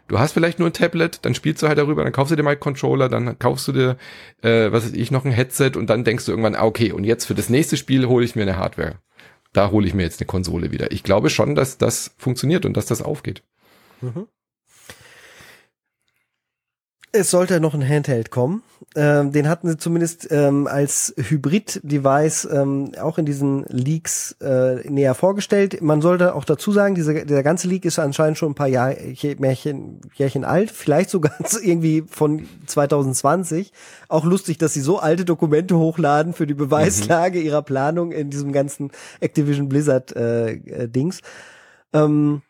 Du 0.08 0.18
hast 0.18 0.32
vielleicht 0.32 0.58
nur 0.58 0.68
ein 0.68 0.72
Tablet, 0.72 1.24
dann 1.24 1.34
spielst 1.34 1.62
du 1.62 1.68
halt 1.68 1.78
darüber, 1.78 2.04
dann 2.04 2.12
kaufst 2.12 2.30
du 2.30 2.36
dir 2.36 2.42
mal 2.42 2.50
einen 2.50 2.60
Controller, 2.60 3.08
dann 3.08 3.38
kaufst 3.38 3.66
du 3.66 3.72
dir, 3.72 3.96
äh, 4.42 4.70
was 4.70 4.84
weiß 4.84 4.92
ich, 4.92 5.10
noch 5.10 5.24
ein 5.24 5.32
Headset 5.32 5.72
und 5.76 5.90
dann 5.90 6.04
denkst 6.04 6.26
du 6.26 6.32
irgendwann, 6.32 6.54
ah, 6.54 6.64
okay, 6.64 6.92
und 6.92 7.04
jetzt 7.04 7.24
für 7.24 7.34
das 7.34 7.48
nächste 7.48 7.76
Spiel 7.76 8.06
hole 8.06 8.24
ich 8.24 8.36
mir 8.36 8.42
eine 8.42 8.56
Hardware. 8.56 8.96
Da 9.52 9.70
hole 9.70 9.86
ich 9.86 9.94
mir 9.94 10.02
jetzt 10.02 10.20
eine 10.20 10.26
Konsole 10.26 10.70
wieder. 10.70 10.92
Ich 10.92 11.02
glaube 11.02 11.30
schon, 11.30 11.54
dass 11.54 11.78
das 11.78 12.14
funktioniert 12.18 12.66
und 12.66 12.76
dass 12.76 12.86
das 12.86 13.02
aufgeht. 13.02 13.42
Es 17.12 17.30
sollte 17.30 17.60
noch 17.60 17.74
ein 17.74 17.86
Handheld 17.86 18.30
kommen. 18.30 18.62
Ähm, 18.94 19.32
den 19.32 19.48
hatten 19.48 19.68
sie 19.68 19.76
zumindest 19.76 20.28
ähm, 20.30 20.66
als 20.66 21.14
Hybrid-Device 21.16 22.48
ähm, 22.50 22.92
auch 23.00 23.18
in 23.18 23.26
diesen 23.26 23.64
Leaks 23.68 24.36
äh, 24.40 24.88
näher 24.88 25.14
vorgestellt. 25.14 25.80
Man 25.82 26.02
sollte 26.02 26.34
auch 26.34 26.44
dazu 26.44 26.72
sagen, 26.72 26.94
diese, 26.94 27.24
dieser 27.24 27.42
ganze 27.42 27.68
Leak 27.68 27.84
ist 27.84 27.98
anscheinend 27.98 28.38
schon 28.38 28.52
ein 28.52 28.54
paar 28.54 28.68
Jahr, 28.68 28.98
Jährchen, 29.00 30.00
Jährchen 30.14 30.44
alt, 30.44 30.70
vielleicht 30.70 31.10
sogar 31.10 31.32
irgendwie 31.62 32.04
von 32.08 32.46
2020. 32.66 33.72
Auch 34.08 34.24
lustig, 34.24 34.58
dass 34.58 34.74
sie 34.74 34.80
so 34.80 34.98
alte 34.98 35.24
Dokumente 35.24 35.76
hochladen 35.78 36.32
für 36.32 36.46
die 36.46 36.54
Beweislage 36.54 37.40
ihrer 37.40 37.62
Planung 37.62 38.12
in 38.12 38.30
diesem 38.30 38.52
ganzen 38.52 38.90
Activision 39.20 39.68
Blizzard 39.68 40.14
äh, 40.16 40.52
äh, 40.52 40.88
Dings. 40.88 41.20
Ähm, 41.92 42.42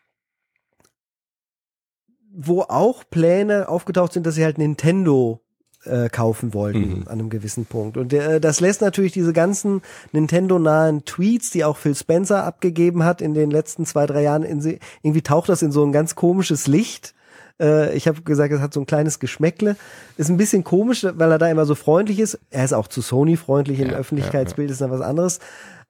wo 2.38 2.62
auch 2.62 3.04
Pläne 3.08 3.68
aufgetaucht 3.68 4.12
sind, 4.12 4.26
dass 4.26 4.34
sie 4.34 4.44
halt 4.44 4.58
Nintendo 4.58 5.40
äh, 5.84 6.08
kaufen 6.08 6.52
wollten 6.52 6.80
Mhm. 7.00 7.02
an 7.06 7.12
einem 7.12 7.30
gewissen 7.30 7.64
Punkt. 7.64 7.96
Und 7.96 8.12
äh, 8.12 8.40
das 8.40 8.60
lässt 8.60 8.80
natürlich 8.80 9.12
diese 9.12 9.32
ganzen 9.32 9.82
Nintendo-nahen 10.12 11.04
Tweets, 11.04 11.50
die 11.50 11.64
auch 11.64 11.76
Phil 11.76 11.94
Spencer 11.94 12.44
abgegeben 12.44 13.04
hat 13.04 13.22
in 13.22 13.34
den 13.34 13.50
letzten 13.50 13.86
zwei, 13.86 14.06
drei 14.06 14.22
Jahren, 14.22 14.42
in 14.42 14.60
irgendwie 15.02 15.22
taucht 15.22 15.48
das 15.48 15.62
in 15.62 15.70
so 15.72 15.84
ein 15.84 15.92
ganz 15.92 16.14
komisches 16.16 16.66
Licht. 16.66 17.14
Äh, 17.60 17.96
ich 17.96 18.08
habe 18.08 18.22
gesagt, 18.22 18.52
es 18.52 18.60
hat 18.60 18.74
so 18.74 18.80
ein 18.80 18.86
kleines 18.86 19.20
Geschmäckle. 19.20 19.76
Ist 20.16 20.28
ein 20.28 20.36
bisschen 20.36 20.64
komisch, 20.64 21.04
weil 21.08 21.30
er 21.30 21.38
da 21.38 21.48
immer 21.48 21.66
so 21.66 21.74
freundlich 21.76 22.18
ist. 22.18 22.38
Er 22.50 22.64
ist 22.64 22.72
auch 22.74 22.88
zu 22.88 23.00
Sony 23.00 23.36
freundlich, 23.36 23.78
im 23.78 23.90
Ja, 23.90 23.96
Öffentlichkeitsbild 23.96 24.70
ist 24.70 24.80
dann 24.80 24.90
was 24.90 25.00
anderes. 25.00 25.38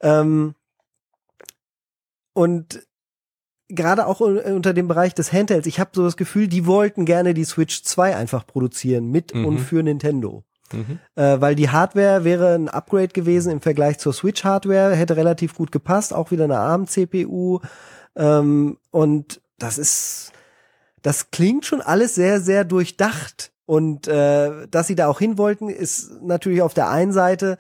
Ähm, 0.00 0.54
und 2.34 2.86
gerade 3.68 4.06
auch 4.06 4.20
un- 4.20 4.38
unter 4.38 4.72
dem 4.74 4.88
Bereich 4.88 5.14
des 5.14 5.32
Handhelds, 5.32 5.66
ich 5.66 5.80
habe 5.80 5.90
so 5.94 6.04
das 6.04 6.16
Gefühl, 6.16 6.48
die 6.48 6.66
wollten 6.66 7.04
gerne 7.04 7.34
die 7.34 7.44
Switch 7.44 7.82
2 7.82 8.16
einfach 8.16 8.46
produzieren 8.46 9.10
mit 9.10 9.34
Mhm. 9.34 9.44
und 9.46 9.58
für 9.58 9.82
Nintendo. 9.82 10.44
Mhm. 10.72 10.98
Äh, 11.14 11.40
weil 11.40 11.54
die 11.54 11.68
Hardware 11.70 12.24
wäre 12.24 12.54
ein 12.54 12.68
Upgrade 12.68 13.08
gewesen 13.08 13.52
im 13.52 13.60
Vergleich 13.60 13.98
zur 13.98 14.12
Switch-Hardware, 14.12 14.94
hätte 14.96 15.16
relativ 15.16 15.54
gut 15.54 15.70
gepasst, 15.70 16.12
auch 16.12 16.30
wieder 16.32 16.44
eine 16.44 16.58
ARM-CPU. 16.58 17.60
Ähm, 18.16 18.78
und 18.90 19.40
das 19.58 19.78
ist, 19.78 20.32
das 21.02 21.30
klingt 21.30 21.66
schon 21.66 21.80
alles 21.82 22.14
sehr, 22.14 22.40
sehr 22.40 22.64
durchdacht. 22.64 23.52
Und 23.64 24.06
äh, 24.08 24.66
dass 24.70 24.86
sie 24.86 24.94
da 24.96 25.06
auch 25.08 25.18
hin 25.18 25.38
wollten, 25.38 25.68
ist 25.68 26.22
natürlich 26.22 26.62
auf 26.62 26.74
der 26.74 26.88
einen 26.90 27.12
Seite 27.12 27.58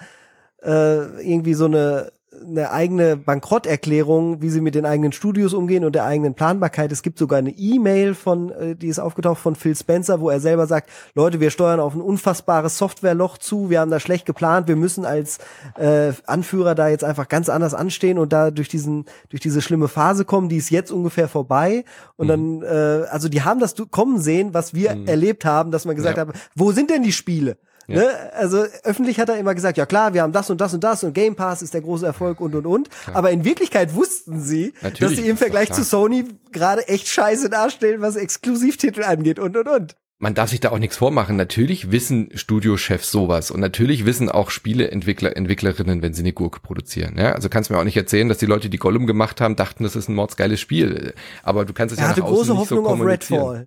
äh, 0.62 1.22
irgendwie 1.22 1.54
so 1.54 1.64
eine 1.66 2.10
eine 2.44 2.70
eigene 2.70 3.16
Bankrotterklärung, 3.16 4.42
wie 4.42 4.50
sie 4.50 4.60
mit 4.60 4.74
den 4.74 4.86
eigenen 4.86 5.12
Studios 5.12 5.54
umgehen 5.54 5.84
und 5.84 5.94
der 5.94 6.04
eigenen 6.04 6.34
Planbarkeit. 6.34 6.92
Es 6.92 7.02
gibt 7.02 7.18
sogar 7.18 7.38
eine 7.38 7.50
E-Mail 7.50 8.14
von, 8.14 8.50
äh, 8.50 8.76
die 8.76 8.88
ist 8.88 8.98
aufgetaucht 8.98 9.40
von 9.40 9.54
Phil 9.54 9.76
Spencer, 9.76 10.20
wo 10.20 10.30
er 10.30 10.40
selber 10.40 10.66
sagt, 10.66 10.90
Leute, 11.14 11.40
wir 11.40 11.50
steuern 11.50 11.80
auf 11.80 11.94
ein 11.94 12.00
unfassbares 12.00 12.78
Softwareloch 12.78 13.38
zu, 13.38 13.70
wir 13.70 13.80
haben 13.80 13.90
da 13.90 14.00
schlecht 14.00 14.26
geplant, 14.26 14.68
wir 14.68 14.76
müssen 14.76 15.04
als 15.04 15.38
äh, 15.76 16.12
Anführer 16.26 16.74
da 16.74 16.88
jetzt 16.88 17.04
einfach 17.04 17.28
ganz 17.28 17.48
anders 17.48 17.74
anstehen 17.74 18.18
und 18.18 18.32
da 18.32 18.50
durch 18.50 18.68
diesen, 18.68 19.04
durch 19.28 19.40
diese 19.40 19.62
schlimme 19.62 19.88
Phase 19.88 20.24
kommen, 20.24 20.48
die 20.48 20.56
ist 20.56 20.70
jetzt 20.70 20.92
ungefähr 20.92 21.28
vorbei. 21.28 21.84
Und 22.16 22.26
mhm. 22.26 22.30
dann, 22.30 22.62
äh, 22.62 23.06
also 23.08 23.28
die 23.28 23.42
haben 23.42 23.60
das 23.60 23.74
kommen 23.90 24.20
sehen, 24.20 24.54
was 24.54 24.74
wir 24.74 24.94
mhm. 24.94 25.06
erlebt 25.06 25.44
haben, 25.44 25.70
dass 25.70 25.84
man 25.84 25.96
gesagt 25.96 26.16
ja. 26.16 26.26
hat, 26.26 26.34
wo 26.54 26.72
sind 26.72 26.90
denn 26.90 27.02
die 27.02 27.12
Spiele? 27.12 27.56
Ja. 27.86 27.96
Ne? 27.96 28.32
Also 28.34 28.64
öffentlich 28.82 29.20
hat 29.20 29.28
er 29.28 29.38
immer 29.38 29.54
gesagt, 29.54 29.78
ja 29.78 29.86
klar, 29.86 30.14
wir 30.14 30.22
haben 30.22 30.32
das 30.32 30.50
und 30.50 30.60
das 30.60 30.74
und 30.74 30.82
das 30.82 31.04
und 31.04 31.12
Game 31.12 31.36
Pass 31.36 31.62
ist 31.62 31.74
der 31.74 31.82
große 31.82 32.06
Erfolg 32.06 32.40
und 32.40 32.54
und 32.54 32.66
und. 32.66 32.90
Klar. 32.90 33.16
Aber 33.16 33.30
in 33.30 33.44
Wirklichkeit 33.44 33.94
wussten 33.94 34.40
sie, 34.40 34.72
Natürlich, 34.82 35.00
dass 35.00 35.24
sie 35.24 35.28
im 35.28 35.36
Vergleich 35.36 35.72
zu 35.72 35.84
Sony 35.84 36.24
gerade 36.52 36.88
echt 36.88 37.08
scheiße 37.08 37.48
darstellen, 37.48 38.00
was 38.00 38.16
Exklusivtitel 38.16 39.04
angeht 39.04 39.38
und 39.38 39.56
und 39.56 39.68
und 39.68 39.96
man 40.18 40.32
darf 40.32 40.48
sich 40.48 40.60
da 40.60 40.70
auch 40.70 40.78
nichts 40.78 40.96
vormachen. 40.96 41.36
Natürlich 41.36 41.90
wissen 41.90 42.30
Studiochefs 42.34 43.10
sowas 43.10 43.50
und 43.50 43.60
natürlich 43.60 44.06
wissen 44.06 44.30
auch 44.30 44.50
Spieleentwickler, 44.50 45.36
Entwicklerinnen, 45.36 46.00
wenn 46.00 46.14
sie 46.14 46.22
eine 46.22 46.32
Gurke 46.32 46.60
produzieren. 46.60 47.16
Ja? 47.18 47.32
Also 47.32 47.50
kannst 47.50 47.68
du 47.68 47.74
mir 47.74 47.80
auch 47.80 47.84
nicht 47.84 47.98
erzählen, 47.98 48.26
dass 48.28 48.38
die 48.38 48.46
Leute, 48.46 48.70
die 48.70 48.78
Gollum 48.78 49.06
gemacht 49.06 49.42
haben, 49.42 49.56
dachten, 49.56 49.84
das 49.84 49.94
ist 49.94 50.08
ein 50.08 50.14
mordsgeiles 50.14 50.58
Spiel. 50.58 51.12
Aber 51.42 51.66
du 51.66 51.74
kannst 51.74 51.92
es 51.92 51.98
er 51.98 52.08
ja 52.08 52.16
nach 52.16 52.22
außen 52.24 52.52
nicht 52.52 52.60
Hoffnung 52.60 52.84
so 52.84 52.88
kommunizieren. 52.88 53.66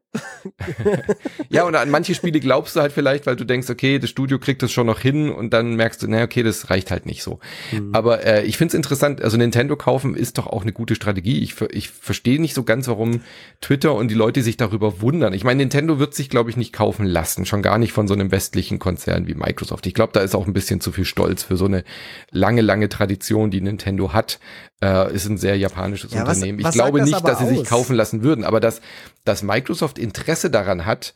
ja, 1.49 1.65
und 1.65 1.75
an 1.75 1.91
manche 1.91 2.15
Spiele 2.15 2.39
glaubst 2.39 2.75
du 2.75 2.81
halt 2.81 2.93
vielleicht, 2.93 3.27
weil 3.27 3.35
du 3.35 3.43
denkst, 3.43 3.69
okay, 3.69 3.99
das 3.99 4.09
Studio 4.09 4.39
kriegt 4.39 4.63
das 4.63 4.71
schon 4.71 4.87
noch 4.87 4.99
hin 4.99 5.29
und 5.29 5.53
dann 5.53 5.75
merkst 5.75 6.01
du, 6.01 6.07
naja, 6.07 6.23
okay, 6.23 6.41
das 6.41 6.71
reicht 6.71 6.89
halt 6.89 7.05
nicht 7.05 7.21
so. 7.21 7.39
Mhm. 7.71 7.93
Aber 7.93 8.25
äh, 8.25 8.43
ich 8.45 8.57
finde 8.57 8.69
es 8.69 8.73
interessant, 8.73 9.21
also 9.21 9.37
Nintendo 9.37 9.75
kaufen 9.75 10.15
ist 10.15 10.39
doch 10.39 10.47
auch 10.47 10.63
eine 10.63 10.73
gute 10.73 10.95
Strategie. 10.95 11.43
Ich, 11.43 11.61
ich 11.69 11.91
verstehe 11.91 12.41
nicht 12.41 12.55
so 12.55 12.63
ganz, 12.63 12.87
warum 12.87 13.21
Twitter 13.61 13.93
und 13.93 14.07
die 14.07 14.15
Leute 14.15 14.41
sich 14.41 14.57
darüber 14.57 14.99
wundern. 15.01 15.33
Ich 15.33 15.43
meine, 15.43 15.59
Nintendo 15.59 15.99
wird 15.99 16.15
sich, 16.15 16.27
glaube 16.29 16.38
ich, 16.47 16.57
nicht 16.57 16.73
kaufen 16.73 17.05
lassen. 17.05 17.45
Schon 17.45 17.61
gar 17.61 17.77
nicht 17.77 17.91
von 17.91 18.07
so 18.07 18.13
einem 18.13 18.31
westlichen 18.31 18.79
Konzern 18.79 19.27
wie 19.27 19.33
Microsoft. 19.33 19.85
Ich 19.87 19.93
glaube, 19.93 20.13
da 20.13 20.21
ist 20.21 20.35
auch 20.35 20.47
ein 20.47 20.53
bisschen 20.53 20.79
zu 20.79 20.91
viel 20.91 21.05
Stolz 21.05 21.43
für 21.43 21.57
so 21.57 21.65
eine 21.65 21.83
lange, 22.31 22.61
lange 22.61 22.87
Tradition, 22.87 23.51
die 23.51 23.61
Nintendo 23.61 24.13
hat. 24.13 24.39
Äh, 24.81 25.13
ist 25.13 25.27
ein 25.27 25.37
sehr 25.37 25.57
japanisches 25.57 26.13
ja, 26.13 26.21
Unternehmen. 26.21 26.59
Was, 26.59 26.67
was 26.67 26.75
ich 26.75 26.81
glaube 26.81 27.01
nicht, 27.01 27.27
dass 27.27 27.39
sie 27.39 27.45
aus? 27.45 27.49
sich 27.49 27.65
kaufen 27.65 27.95
lassen 27.95 28.23
würden, 28.23 28.45
aber 28.45 28.59
dass, 28.59 28.81
dass 29.25 29.43
Microsoft 29.43 29.99
Interesse 29.99 30.49
daran 30.49 30.85
hat, 30.85 31.13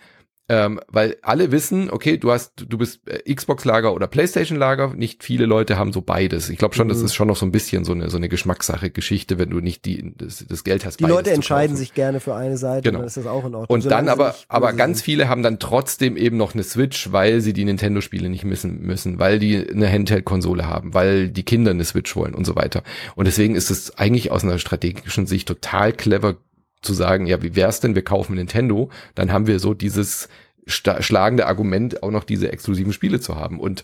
ähm, 0.49 0.81
weil 0.89 1.15
alle 1.21 1.51
wissen, 1.53 1.89
okay, 1.89 2.17
du 2.17 2.31
hast, 2.31 2.65
du 2.67 2.77
bist 2.77 3.07
äh, 3.07 3.33
Xbox-Lager 3.33 3.93
oder 3.93 4.07
PlayStation-Lager. 4.07 4.93
Nicht 4.93 5.23
viele 5.23 5.45
Leute 5.45 5.77
haben 5.77 5.93
so 5.93 6.01
beides. 6.01 6.49
Ich 6.49 6.57
glaube 6.57 6.75
schon, 6.75 6.87
mhm. 6.87 6.89
das 6.89 7.01
ist 7.01 7.15
schon 7.15 7.29
noch 7.29 7.37
so 7.37 7.45
ein 7.45 7.53
bisschen 7.53 7.85
so 7.85 7.93
eine 7.93 8.09
so 8.09 8.17
eine 8.17 8.27
Geschmackssache, 8.27 8.89
Geschichte, 8.89 9.37
wenn 9.37 9.51
du 9.51 9.61
nicht 9.61 9.85
die 9.85 10.13
das, 10.17 10.45
das 10.45 10.65
Geld 10.65 10.85
hast. 10.85 10.99
Die 10.99 11.05
Leute 11.05 11.31
entscheiden 11.31 11.77
sich 11.77 11.93
gerne 11.93 12.19
für 12.19 12.35
eine 12.35 12.57
Seite, 12.57 12.89
genau. 12.89 12.99
dann 12.99 13.07
ist 13.07 13.15
das 13.15 13.25
auch 13.25 13.45
in 13.45 13.55
Ordnung. 13.55 13.67
Und 13.67 13.89
dann 13.89 14.09
aber, 14.09 14.35
aber 14.49 14.73
ganz 14.73 15.01
viele 15.01 15.29
haben 15.29 15.43
dann 15.43 15.59
trotzdem 15.59 16.17
eben 16.17 16.35
noch 16.35 16.53
eine 16.53 16.63
Switch, 16.63 17.13
weil 17.13 17.39
sie 17.39 17.53
die 17.53 17.63
Nintendo-Spiele 17.63 18.29
nicht 18.29 18.43
missen 18.43 18.81
müssen, 18.81 19.19
weil 19.19 19.39
die 19.39 19.65
eine 19.69 19.89
Handheld-Konsole 19.89 20.67
haben, 20.67 20.93
weil 20.93 21.29
die 21.29 21.43
Kinder 21.43 21.71
eine 21.71 21.85
Switch 21.85 22.13
wollen 22.17 22.35
und 22.35 22.45
so 22.45 22.57
weiter. 22.57 22.83
Und 23.15 23.25
deswegen 23.25 23.55
ist 23.55 23.71
es 23.71 23.97
eigentlich 23.97 24.29
aus 24.29 24.43
einer 24.43 24.59
strategischen 24.59 25.25
Sicht 25.25 25.47
total 25.47 25.93
clever 25.93 26.35
zu 26.83 26.93
sagen, 26.93 27.25
ja, 27.25 27.41
wie 27.41 27.55
wär's 27.55 27.79
denn, 27.79 27.95
wir 27.95 28.03
kaufen 28.03 28.35
Nintendo, 28.35 28.89
dann 29.15 29.31
haben 29.31 29.47
wir 29.47 29.59
so 29.59 29.73
dieses 29.73 30.29
schlagende 30.65 31.45
Argument, 31.45 32.03
auch 32.03 32.11
noch 32.11 32.23
diese 32.23 32.51
exklusiven 32.51 32.93
Spiele 32.93 33.19
zu 33.19 33.35
haben. 33.35 33.59
Und 33.59 33.83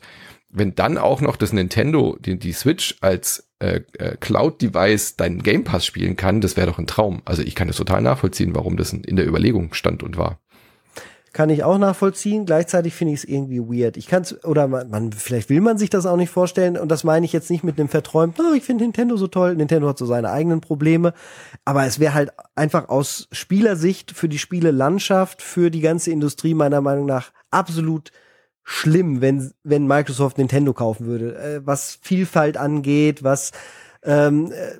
wenn 0.50 0.76
dann 0.76 0.98
auch 0.98 1.22
noch 1.22 1.36
das 1.36 1.54
Nintendo, 1.54 2.18
die, 2.20 2.40
die 2.40 2.54
Switch 2.54 2.98
als 3.02 3.50
äh, 3.60 3.82
äh, 3.98 4.18
Cloud-Device 4.18 5.16
deinen 5.16 5.44
Game 5.44 5.64
Pass 5.64 5.86
spielen 5.86 6.16
kann, 6.16 6.42
das 6.42 6.58
wäre 6.58 6.68
doch 6.68 6.80
ein 6.80 6.88
Traum. 6.88 7.22
Also 7.26 7.44
ich 7.44 7.56
kann 7.56 7.68
das 7.68 7.78
total 7.78 8.02
nachvollziehen, 8.02 8.56
warum 8.56 8.78
das 8.78 8.94
in 8.94 9.16
der 9.16 9.28
Überlegung 9.28 9.74
stand 9.74 10.02
und 10.02 10.18
war 10.18 10.40
kann 11.34 11.50
ich 11.50 11.64
auch 11.64 11.78
nachvollziehen. 11.78 12.46
Gleichzeitig 12.46 12.94
finde 12.94 13.14
ich 13.14 13.22
es 13.22 13.26
irgendwie 13.26 13.60
weird. 13.60 13.98
Ich 13.98 14.08
kann 14.08 14.24
es, 14.24 14.44
oder 14.44 14.68
man, 14.68 14.90
man, 14.90 15.12
vielleicht 15.12 15.50
will 15.50 15.62
man 15.62 15.78
sich 15.78 15.90
das 15.90 16.06
auch 16.06 16.18
nicht 16.18 16.32
vorstellen. 16.32 16.78
Und 16.78 16.90
das 16.90 17.04
meine 17.04 17.26
ich 17.26 17.34
jetzt 17.34 17.50
nicht 17.50 17.64
mit 17.64 17.80
einem 17.80 17.90
verträumten, 17.90 18.46
oh, 18.50 18.54
ich 18.54 18.64
finde 18.64 18.84
Nintendo 18.84 19.18
so 19.18 19.28
toll. 19.28 19.56
Nintendo 19.56 19.88
hat 19.88 19.98
so 19.98 20.06
seine 20.06 20.32
eigenen 20.32 20.62
Probleme. 20.62 21.14
Aber 21.66 21.86
es 21.86 22.00
wäre 22.00 22.14
halt 22.14 22.32
einfach 22.56 22.90
aus 22.90 23.28
Spielersicht 23.32 24.12
für 24.12 24.30
die 24.30 24.40
Spielelandschaft, 24.40 25.42
für 25.42 25.70
die 25.70 25.82
ganze 25.82 26.12
Industrie 26.12 26.54
meiner 26.54 26.82
Meinung 26.82 27.06
nach 27.06 27.32
absolut 27.52 28.12
schlimm, 28.64 29.22
wenn, 29.22 29.52
wenn 29.64 29.88
Microsoft 29.88 30.38
Nintendo 30.38 30.74
kaufen 30.74 31.06
würde. 31.08 31.36
Äh, 31.38 31.62
was 31.66 31.98
Vielfalt 32.02 32.58
angeht, 32.58 33.24
was 33.24 33.52
ähm, 34.04 34.52
äh, 34.52 34.80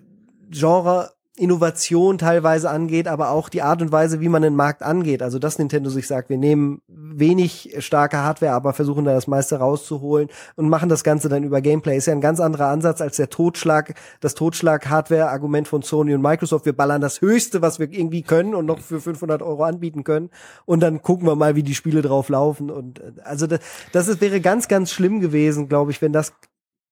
Genre 0.52 1.12
Innovation 1.40 2.18
teilweise 2.18 2.70
angeht, 2.70 3.08
aber 3.08 3.32
auch 3.32 3.50
die 3.50 3.62
Art 3.62 3.82
und 3.82 3.92
Weise, 3.92 4.20
wie 4.20 4.30
man 4.30 4.42
den 4.42 4.56
Markt 4.56 4.84
angeht. 4.84 5.22
Also 5.22 5.40
dass 5.40 5.58
Nintendo 5.58 5.90
sich 5.90 6.08
sagt, 6.08 6.30
wir 6.30 6.38
nehmen 6.38 6.82
wenig 6.88 7.76
starke 7.80 8.18
Hardware, 8.18 8.54
aber 8.54 8.74
versuchen 8.74 9.06
da 9.06 9.14
das 9.14 9.28
meiste 9.28 9.58
rauszuholen 9.58 10.30
und 10.56 10.70
machen 10.70 10.90
das 10.90 11.04
Ganze 11.04 11.30
dann 11.30 11.44
über 11.44 11.62
Gameplay. 11.62 11.98
Ist 11.98 12.08
ja 12.08 12.14
ein 12.14 12.22
ganz 12.22 12.40
anderer 12.40 12.68
Ansatz 12.68 13.02
als 13.02 13.18
der 13.18 13.30
Totschlag, 13.30 13.94
das 14.20 14.36
Totschlag-Hardware-Argument 14.36 15.68
von 15.68 15.82
Sony 15.82 16.14
und 16.14 16.22
Microsoft. 16.22 16.66
Wir 16.66 16.74
ballern 16.74 17.02
das 17.02 17.22
Höchste, 17.22 17.62
was 17.62 17.80
wir 17.80 17.92
irgendwie 17.92 18.22
können 18.22 18.54
und 18.56 18.66
noch 18.66 18.80
für 18.80 19.00
500 19.00 19.42
Euro 19.42 19.64
anbieten 19.64 20.04
können. 20.04 20.30
Und 20.66 20.82
dann 20.82 21.02
gucken 21.02 21.28
wir 21.28 21.36
mal, 21.36 21.56
wie 21.56 21.64
die 21.64 21.76
Spiele 21.76 22.02
drauf 22.02 22.30
laufen. 22.30 22.70
Und 22.70 23.00
äh, 23.00 23.14
also 23.24 23.48
das, 23.48 23.60
das 23.92 24.22
wäre 24.22 24.42
ganz, 24.42 24.68
ganz 24.68 24.92
schlimm 24.92 25.20
gewesen, 25.20 25.68
glaube 25.70 25.92
ich, 25.92 26.02
wenn 26.02 26.14
das 26.14 26.34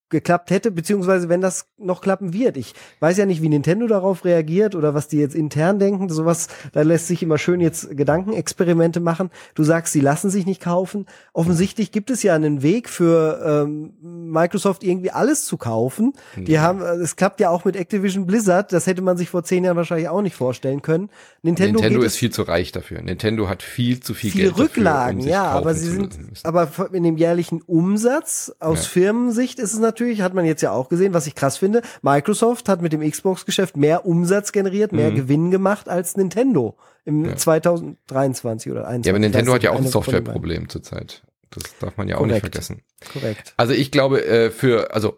geklappt 0.10 0.52
hätte, 0.52 0.72
beziehungsweise 0.72 1.30
wenn 1.30 1.42
das 1.42 1.68
noch 1.78 2.02
klappen 2.02 2.34
wird. 2.34 2.56
Ich 2.58 2.74
weiß 3.00 3.18
ja 3.18 3.26
nicht, 3.26 3.42
wie 3.42 3.50
Nintendo 3.50 3.88
darauf 3.88 4.24
reagiert 4.24 4.76
oder 4.76 4.94
was 4.94 5.08
die 5.08 5.18
jetzt 5.18 5.36
intern 5.36 5.80
denken. 5.80 6.10
Sowas, 6.10 6.48
da 6.72 6.82
lässt 6.82 7.08
sich 7.08 7.22
immer 7.22 7.38
schön 7.38 7.60
jetzt 7.60 7.96
Gedankenexperimente 7.96 9.00
machen. 9.00 9.30
Du 9.54 9.64
sagst, 9.64 9.94
sie 9.94 10.00
lassen 10.00 10.30
sich 10.30 10.46
nicht 10.46 10.62
kaufen. 10.62 11.06
Offensichtlich 11.34 11.92
gibt 11.92 12.10
es 12.10 12.24
ja 12.24 12.36
einen 12.36 12.64
Weg 12.64 12.90
für 12.90 13.66
ähm, 13.68 13.94
Microsoft 14.02 14.84
irgendwie 14.84 15.12
alles 15.12 15.46
zu 15.46 15.58
kaufen. 15.58 16.14
Die 16.38 16.54
ja. 16.54 16.62
haben, 16.62 16.82
es 16.82 17.16
klappt 17.16 17.42
ja 17.42 17.50
auch 17.50 17.66
mit 17.66 17.76
Activision 17.76 18.26
Blizzard. 18.26 18.72
Das 18.72 18.88
hätte 18.88 19.02
man 19.02 19.18
sich 19.18 19.30
vor 19.30 19.44
zehn 19.44 19.64
Jahren 19.66 19.78
wahrscheinlich 19.78 20.08
auch 20.08 20.22
nicht 20.22 20.36
vorstellen 20.36 20.82
können. 20.82 21.10
Nintendo, 21.42 21.82
Nintendo 21.82 22.06
ist 22.06 22.16
viel 22.16 22.32
zu 22.32 22.44
reich 22.44 22.72
dafür. 22.72 23.02
Nintendo 23.02 23.50
hat 23.50 23.62
viel 23.62 24.00
zu 24.00 24.14
viel, 24.14 24.32
viel 24.32 24.44
Geld 24.44 24.58
Rücklagen, 24.58 25.20
dafür, 25.20 25.32
um 25.32 25.32
ja, 25.32 25.44
aber 25.52 25.74
sie 25.74 25.90
sind, 25.90 26.18
aber 26.44 26.70
in 26.94 27.04
dem 27.04 27.18
jährlichen 27.18 27.62
Umsatz 27.62 28.54
aus 28.60 28.84
ja. 28.84 28.90
Firmensicht 28.90 29.60
ist 29.60 29.74
es 29.74 29.80
natürlich 29.80 29.97
natürlich, 29.98 30.22
hat 30.22 30.36
man 30.36 30.46
jetzt 30.46 30.62
ja 30.62 30.72
auch 30.72 30.90
gesehen, 30.90 31.14
was 31.14 31.26
ich 31.26 31.34
krass 31.34 31.58
finde. 31.58 31.82
Microsoft 32.04 32.70
hat 32.70 32.82
mit 32.82 32.94
dem 32.94 33.10
Xbox-Geschäft 33.10 33.78
mehr 33.78 34.06
Umsatz 34.06 34.52
generiert, 34.52 34.92
mehr 34.92 35.10
mhm. 35.10 35.16
Gewinn 35.16 35.52
gemacht 35.52 35.90
als 35.90 36.16
Nintendo 36.16 36.78
im 37.04 37.26
ja. 37.26 37.36
2023 37.36 38.72
oder 38.72 38.82
2021. 38.82 39.06
Ja, 39.06 39.12
aber 39.12 39.20
Nintendo 39.20 39.54
hat 39.54 39.64
ja 39.64 39.72
auch 39.72 39.78
ein 39.78 39.88
Softwareproblem 39.88 40.70
zurzeit. 40.70 41.24
Das 41.50 41.64
darf 41.80 41.98
man 41.98 42.08
ja 42.08 42.16
auch 42.16 42.20
Korrekt. 42.20 42.44
nicht 42.44 42.54
vergessen. 42.54 42.84
Korrekt. 43.12 43.54
Also 43.58 43.74
ich 43.74 43.92
glaube, 43.92 44.24
äh, 44.26 44.52
für, 44.52 44.94
also 44.94 45.18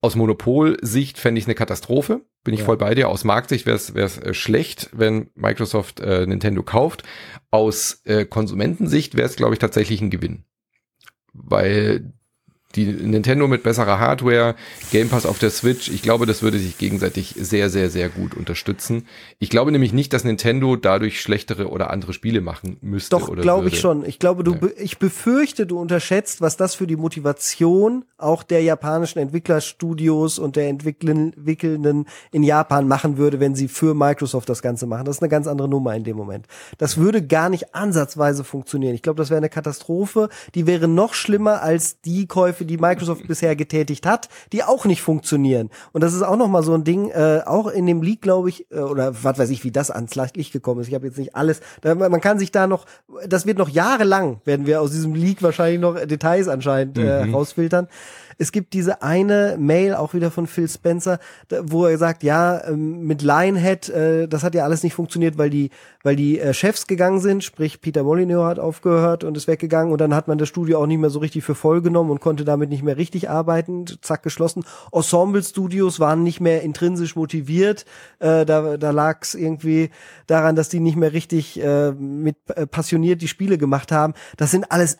aus 0.00 0.14
Monopolsicht 0.14 1.18
fände 1.18 1.38
ich 1.38 1.44
es 1.44 1.48
eine 1.48 1.54
Katastrophe. 1.54 2.20
Bin 2.44 2.54
ich 2.54 2.60
ja. 2.60 2.66
voll 2.66 2.76
bei 2.76 2.94
dir. 2.94 3.08
Aus 3.08 3.24
Marktsicht 3.24 3.66
wäre 3.66 3.76
es 3.76 3.90
äh, 3.90 4.32
schlecht, 4.32 4.90
wenn 4.92 5.30
Microsoft 5.34 6.00
äh, 6.00 6.26
Nintendo 6.26 6.62
kauft. 6.62 7.02
Aus 7.50 8.02
äh, 8.04 8.24
Konsumentensicht 8.24 9.16
wäre 9.16 9.26
es, 9.26 9.36
glaube 9.36 9.54
ich, 9.54 9.58
tatsächlich 9.58 10.00
ein 10.00 10.10
Gewinn. 10.10 10.44
Weil 11.32 12.12
die 12.76 12.86
Nintendo 12.86 13.48
mit 13.48 13.62
besserer 13.62 13.98
Hardware, 13.98 14.54
Game 14.92 15.08
Pass 15.08 15.26
auf 15.26 15.38
der 15.38 15.50
Switch, 15.50 15.88
ich 15.88 16.02
glaube, 16.02 16.26
das 16.26 16.42
würde 16.42 16.58
sich 16.58 16.78
gegenseitig 16.78 17.34
sehr, 17.36 17.68
sehr, 17.68 17.90
sehr 17.90 18.08
gut 18.08 18.34
unterstützen. 18.34 19.06
Ich 19.38 19.50
glaube 19.50 19.72
nämlich 19.72 19.92
nicht, 19.92 20.12
dass 20.12 20.22
Nintendo 20.22 20.76
dadurch 20.76 21.20
schlechtere 21.20 21.68
oder 21.68 21.90
andere 21.90 22.12
Spiele 22.12 22.40
machen 22.40 22.76
müsste. 22.80 23.10
Doch, 23.10 23.34
glaube 23.34 23.68
ich 23.68 23.80
schon. 23.80 24.04
Ich 24.04 24.18
glaube, 24.18 24.44
du, 24.44 24.54
ja. 24.54 24.68
ich 24.78 24.98
befürchte, 24.98 25.66
du 25.66 25.80
unterschätzt, 25.80 26.40
was 26.40 26.56
das 26.56 26.76
für 26.76 26.86
die 26.86 26.96
Motivation 26.96 28.04
auch 28.18 28.42
der 28.42 28.62
japanischen 28.62 29.18
Entwicklerstudios 29.18 30.38
und 30.38 30.54
der 30.54 30.68
Entwickelnden 30.68 32.06
in 32.30 32.42
Japan 32.42 32.86
machen 32.86 33.16
würde, 33.16 33.40
wenn 33.40 33.54
sie 33.54 33.66
für 33.66 33.94
Microsoft 33.94 34.48
das 34.48 34.62
Ganze 34.62 34.86
machen. 34.86 35.06
Das 35.06 35.16
ist 35.16 35.22
eine 35.22 35.28
ganz 35.28 35.46
andere 35.48 35.68
Nummer 35.68 35.96
in 35.96 36.04
dem 36.04 36.16
Moment. 36.16 36.46
Das 36.78 36.98
würde 36.98 37.26
gar 37.26 37.48
nicht 37.48 37.74
ansatzweise 37.74 38.44
funktionieren. 38.44 38.94
Ich 38.94 39.02
glaube, 39.02 39.18
das 39.18 39.30
wäre 39.30 39.38
eine 39.38 39.48
Katastrophe. 39.48 40.28
Die 40.54 40.66
wäre 40.66 40.86
noch 40.86 41.14
schlimmer 41.14 41.62
als 41.62 42.00
die 42.02 42.26
Käufe 42.26 42.59
Käufe, 42.60 42.64
die 42.64 42.76
Microsoft 42.76 43.26
bisher 43.26 43.56
getätigt 43.56 44.06
hat, 44.06 44.28
die 44.52 44.62
auch 44.62 44.84
nicht 44.84 45.02
funktionieren. 45.02 45.70
Und 45.92 46.02
das 46.02 46.14
ist 46.14 46.22
auch 46.22 46.36
noch 46.36 46.48
mal 46.48 46.62
so 46.62 46.74
ein 46.74 46.84
Ding, 46.84 47.10
äh, 47.10 47.40
auch 47.44 47.66
in 47.68 47.86
dem 47.86 48.02
Leak, 48.02 48.22
glaube 48.22 48.48
ich, 48.48 48.70
äh, 48.70 48.78
oder 48.78 49.14
was 49.22 49.38
weiß 49.38 49.50
ich, 49.50 49.64
wie 49.64 49.70
das 49.70 49.90
ans 49.90 50.14
Licht 50.14 50.52
gekommen 50.52 50.80
ist. 50.80 50.88
Ich 50.88 50.94
habe 50.94 51.06
jetzt 51.06 51.18
nicht 51.18 51.34
alles. 51.34 51.60
Da, 51.80 51.94
man 51.94 52.20
kann 52.20 52.38
sich 52.38 52.52
da 52.52 52.66
noch, 52.66 52.86
das 53.26 53.46
wird 53.46 53.58
noch 53.58 53.68
jahrelang, 53.68 54.40
werden 54.44 54.66
wir 54.66 54.80
aus 54.80 54.90
diesem 54.90 55.14
Leak 55.14 55.42
wahrscheinlich 55.42 55.80
noch 55.80 55.94
Details 55.94 56.48
anscheinend 56.48 56.98
äh, 56.98 57.24
mhm. 57.24 57.34
rausfiltern 57.34 57.88
Es 58.40 58.52
gibt 58.52 58.72
diese 58.72 59.02
eine 59.02 59.56
Mail 59.58 59.94
auch 59.94 60.14
wieder 60.14 60.30
von 60.30 60.46
Phil 60.46 60.66
Spencer, 60.66 61.18
wo 61.60 61.84
er 61.84 61.98
sagt, 61.98 62.22
ja, 62.22 62.64
ähm, 62.66 63.02
mit 63.02 63.20
Lionhead, 63.20 63.90
äh, 63.90 64.28
das 64.28 64.42
hat 64.42 64.54
ja 64.54 64.64
alles 64.64 64.82
nicht 64.82 64.94
funktioniert, 64.94 65.36
weil 65.36 65.50
die, 65.50 65.68
weil 66.02 66.16
die 66.16 66.40
äh, 66.40 66.54
Chefs 66.54 66.86
gegangen 66.86 67.20
sind, 67.20 67.44
sprich 67.44 67.82
Peter 67.82 68.02
Molyneux 68.02 68.46
hat 68.46 68.58
aufgehört 68.58 69.24
und 69.24 69.36
ist 69.36 69.46
weggegangen 69.46 69.92
und 69.92 70.00
dann 70.00 70.14
hat 70.14 70.26
man 70.26 70.38
das 70.38 70.48
Studio 70.48 70.80
auch 70.80 70.86
nicht 70.86 71.00
mehr 71.00 71.10
so 71.10 71.18
richtig 71.18 71.44
für 71.44 71.54
voll 71.54 71.82
genommen 71.82 72.10
und 72.10 72.22
konnte 72.22 72.46
damit 72.46 72.70
nicht 72.70 72.82
mehr 72.82 72.96
richtig 72.96 73.28
arbeiten, 73.28 73.84
zack 74.00 74.22
geschlossen. 74.22 74.64
Ensemble 74.90 75.42
Studios 75.42 76.00
waren 76.00 76.22
nicht 76.22 76.40
mehr 76.40 76.62
intrinsisch 76.62 77.16
motiviert, 77.16 77.84
äh, 78.20 78.46
da, 78.46 78.78
da 78.78 78.90
lag 78.90 79.18
es 79.20 79.34
irgendwie 79.34 79.90
daran, 80.26 80.56
dass 80.56 80.70
die 80.70 80.80
nicht 80.80 80.96
mehr 80.96 81.12
richtig 81.12 81.60
mit 81.98 82.36
passioniert 82.70 83.20
die 83.20 83.28
Spiele 83.28 83.58
gemacht 83.58 83.92
haben. 83.92 84.14
Das 84.36 84.50
sind 84.50 84.72
alles 84.72 84.96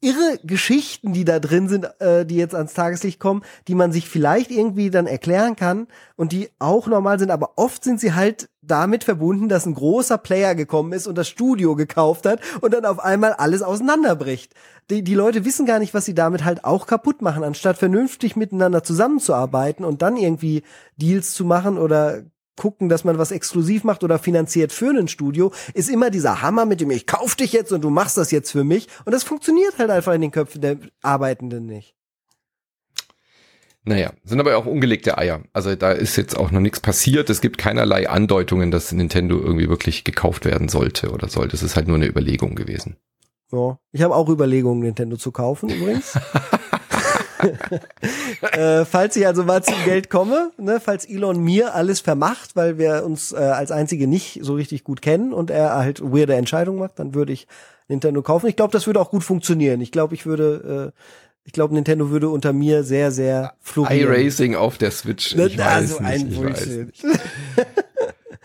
irre 0.00 0.38
Geschichten, 0.44 1.12
die 1.12 1.24
da 1.24 1.40
drin 1.40 1.68
sind, 1.68 1.88
äh, 2.00 2.26
die 2.26 2.36
jetzt 2.36 2.54
ans 2.54 2.74
Tageslicht 2.74 3.18
kommen, 3.18 3.42
die 3.68 3.74
man 3.74 3.90
sich 3.90 4.08
vielleicht 4.08 4.50
irgendwie 4.50 4.90
dann 4.90 5.06
erklären 5.06 5.56
kann 5.56 5.86
und 6.16 6.32
die 6.32 6.50
auch 6.58 6.86
normal 6.86 7.18
sind, 7.18 7.30
aber 7.30 7.52
oft 7.56 7.82
sind 7.82 8.00
sie 8.00 8.12
halt 8.12 8.48
damit 8.60 9.04
verbunden, 9.04 9.48
dass 9.48 9.66
ein 9.66 9.74
großer 9.74 10.18
Player 10.18 10.54
gekommen 10.54 10.92
ist 10.92 11.06
und 11.06 11.16
das 11.16 11.28
Studio 11.28 11.74
gekauft 11.74 12.26
hat 12.26 12.40
und 12.60 12.74
dann 12.74 12.84
auf 12.84 12.98
einmal 12.98 13.32
alles 13.32 13.62
auseinanderbricht. 13.62 14.54
Die, 14.90 15.02
die 15.02 15.14
Leute 15.14 15.44
wissen 15.44 15.66
gar 15.66 15.78
nicht, 15.78 15.94
was 15.94 16.04
sie 16.04 16.14
damit 16.14 16.44
halt 16.44 16.64
auch 16.64 16.86
kaputt 16.86 17.22
machen, 17.22 17.42
anstatt 17.42 17.78
vernünftig 17.78 18.36
miteinander 18.36 18.82
zusammenzuarbeiten 18.82 19.84
und 19.84 20.02
dann 20.02 20.16
irgendwie 20.16 20.62
Deals 20.96 21.32
zu 21.32 21.44
machen 21.44 21.78
oder 21.78 22.24
gucken, 22.56 22.88
dass 22.88 23.04
man 23.04 23.18
was 23.18 23.30
exklusiv 23.30 23.84
macht 23.84 24.04
oder 24.04 24.18
finanziert 24.18 24.72
für 24.72 24.90
ein 24.90 25.08
Studio, 25.08 25.52
ist 25.74 25.90
immer 25.90 26.10
dieser 26.10 26.42
Hammer 26.42 26.66
mit 26.66 26.80
dem 26.80 26.90
ich 26.90 27.06
kauf 27.06 27.34
dich 27.34 27.52
jetzt 27.52 27.72
und 27.72 27.82
du 27.82 27.90
machst 27.90 28.16
das 28.16 28.30
jetzt 28.30 28.50
für 28.50 28.64
mich 28.64 28.88
und 29.04 29.12
das 29.12 29.24
funktioniert 29.24 29.78
halt 29.78 29.90
einfach 29.90 30.14
in 30.14 30.20
den 30.20 30.30
Köpfen 30.30 30.60
der 30.60 30.78
Arbeitenden 31.02 31.66
nicht. 31.66 31.94
Naja, 33.86 34.12
sind 34.24 34.40
aber 34.40 34.56
auch 34.56 34.64
ungelegte 34.64 35.18
Eier. 35.18 35.42
Also 35.52 35.74
da 35.74 35.92
ist 35.92 36.16
jetzt 36.16 36.38
auch 36.38 36.50
noch 36.50 36.60
nichts 36.60 36.80
passiert. 36.80 37.28
Es 37.28 37.42
gibt 37.42 37.58
keinerlei 37.58 38.08
Andeutungen, 38.08 38.70
dass 38.70 38.92
Nintendo 38.92 39.38
irgendwie 39.38 39.68
wirklich 39.68 40.04
gekauft 40.04 40.46
werden 40.46 40.70
sollte 40.70 41.10
oder 41.10 41.28
soll. 41.28 41.48
Das 41.48 41.62
ist 41.62 41.76
halt 41.76 41.86
nur 41.86 41.96
eine 41.96 42.06
Überlegung 42.06 42.54
gewesen. 42.54 42.96
Ja, 43.52 43.78
ich 43.92 44.00
habe 44.00 44.16
auch 44.16 44.30
Überlegungen, 44.30 44.80
Nintendo 44.80 45.18
zu 45.18 45.32
kaufen 45.32 45.68
übrigens. 45.68 46.18
äh, 48.52 48.84
falls 48.84 49.16
ich 49.16 49.26
also 49.26 49.44
mal 49.44 49.62
zum 49.62 49.76
Geld 49.84 50.10
komme, 50.10 50.52
ne, 50.58 50.80
falls 50.80 51.04
Elon 51.04 51.42
mir 51.42 51.74
alles 51.74 52.00
vermacht, 52.00 52.56
weil 52.56 52.78
wir 52.78 53.04
uns 53.04 53.32
äh, 53.32 53.36
als 53.36 53.70
einzige 53.70 54.06
nicht 54.06 54.40
so 54.42 54.54
richtig 54.54 54.84
gut 54.84 55.02
kennen 55.02 55.32
und 55.32 55.50
er 55.50 55.76
halt 55.76 56.00
weirde 56.02 56.34
Entscheidungen 56.34 56.78
macht, 56.78 56.98
dann 56.98 57.14
würde 57.14 57.32
ich 57.32 57.46
Nintendo 57.88 58.22
kaufen. 58.22 58.48
Ich 58.48 58.56
glaube, 58.56 58.72
das 58.72 58.86
würde 58.86 59.00
auch 59.00 59.10
gut 59.10 59.24
funktionieren. 59.24 59.80
Ich 59.80 59.92
glaube, 59.92 60.14
ich 60.14 60.26
würde 60.26 60.92
äh, 60.94 60.98
ich 61.46 61.52
glaube, 61.52 61.74
Nintendo 61.74 62.08
würde 62.08 62.30
unter 62.30 62.54
mir 62.54 62.84
sehr, 62.84 63.10
sehr 63.10 63.52
florieren. 63.60 64.14
iRacing 64.14 64.54
auf 64.54 64.78
der 64.78 64.90
Switch. 64.90 65.36
Ich 65.36 65.56
ne, 65.56 65.66
also 65.66 66.00
weiß 66.00 66.24
nicht, 66.24 66.24
ein 66.24 66.42
Bullshit. 66.42 66.94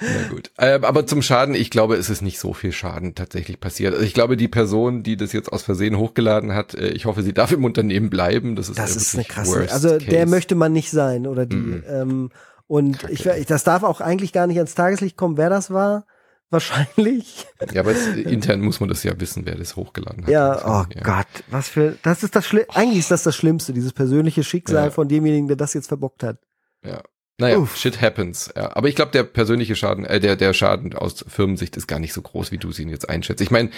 Na 0.01 0.27
gut. 0.29 0.51
Äh, 0.57 0.79
aber 0.81 1.05
zum 1.05 1.21
Schaden, 1.21 1.55
ich 1.55 1.69
glaube, 1.69 1.95
es 1.95 2.09
ist 2.09 2.21
nicht 2.21 2.39
so 2.39 2.53
viel 2.53 2.71
Schaden 2.71 3.15
tatsächlich 3.15 3.59
passiert. 3.59 3.93
Also 3.93 4.05
ich 4.05 4.13
glaube, 4.13 4.37
die 4.37 4.47
Person, 4.47 5.03
die 5.03 5.17
das 5.17 5.33
jetzt 5.33 5.51
aus 5.51 5.63
Versehen 5.63 5.97
hochgeladen 5.97 6.53
hat, 6.53 6.73
äh, 6.73 6.89
ich 6.89 7.05
hoffe, 7.05 7.23
sie 7.23 7.33
darf 7.33 7.51
im 7.51 7.65
Unternehmen 7.65 8.09
bleiben. 8.09 8.55
Das 8.55 8.69
ist, 8.69 8.79
das 8.79 8.95
ist 8.95 9.15
eine 9.15 9.25
krasse. 9.25 9.67
Also 9.71 9.89
Case. 9.89 10.05
der 10.05 10.25
möchte 10.25 10.55
man 10.55 10.71
nicht 10.71 10.91
sein 10.91 11.27
oder 11.27 11.45
die. 11.45 11.55
Mm. 11.55 11.83
Ähm, 11.87 12.29
und 12.67 13.09
ich, 13.09 13.23
das 13.23 13.63
darf 13.63 13.83
auch 13.83 13.99
eigentlich 13.99 14.31
gar 14.31 14.47
nicht 14.47 14.57
ans 14.57 14.75
Tageslicht 14.75 15.17
kommen, 15.17 15.37
wer 15.37 15.49
das 15.49 15.71
war. 15.71 16.05
Wahrscheinlich. 16.51 17.45
Ja, 17.73 17.81
aber 17.81 17.91
jetzt, 17.91 18.07
intern 18.15 18.61
muss 18.61 18.79
man 18.79 18.89
das 18.89 19.03
ja 19.03 19.19
wissen, 19.19 19.45
wer 19.45 19.55
das 19.55 19.75
hochgeladen 19.75 20.23
hat. 20.23 20.31
Ja, 20.31 20.57
oh 20.65 20.85
ja. 20.91 21.03
Gott, 21.03 21.27
was 21.51 21.69
für, 21.69 21.95
das 22.01 22.23
ist 22.23 22.35
das 22.35 22.47
Schlimm, 22.47 22.65
eigentlich 22.73 22.99
ist 22.99 23.11
das 23.11 23.21
das 23.21 23.35
Schlimmste, 23.35 23.71
dieses 23.71 23.93
persönliche 23.93 24.43
Schicksal 24.43 24.85
ja. 24.85 24.89
von 24.89 25.07
demjenigen, 25.07 25.47
der 25.47 25.57
das 25.57 25.75
jetzt 25.75 25.87
verbockt 25.87 26.23
hat. 26.23 26.39
Ja. 26.83 27.03
Naja, 27.39 27.57
Uff. 27.57 27.77
shit 27.77 28.01
happens. 28.01 28.51
Ja, 28.55 28.75
aber 28.75 28.89
ich 28.89 28.95
glaube, 28.95 29.11
der 29.11 29.23
persönliche 29.23 29.75
Schaden, 29.75 30.05
äh, 30.05 30.19
der, 30.19 30.35
der 30.35 30.53
Schaden 30.53 30.93
aus 30.93 31.25
Firmensicht 31.27 31.77
ist 31.77 31.87
gar 31.87 31.99
nicht 31.99 32.13
so 32.13 32.21
groß, 32.21 32.51
wie 32.51 32.57
du 32.57 32.71
sie 32.71 32.83
ihn 32.83 32.89
jetzt 32.89 33.09
einschätzt. 33.09 33.41
Ich 33.41 33.51
meine, 33.51 33.69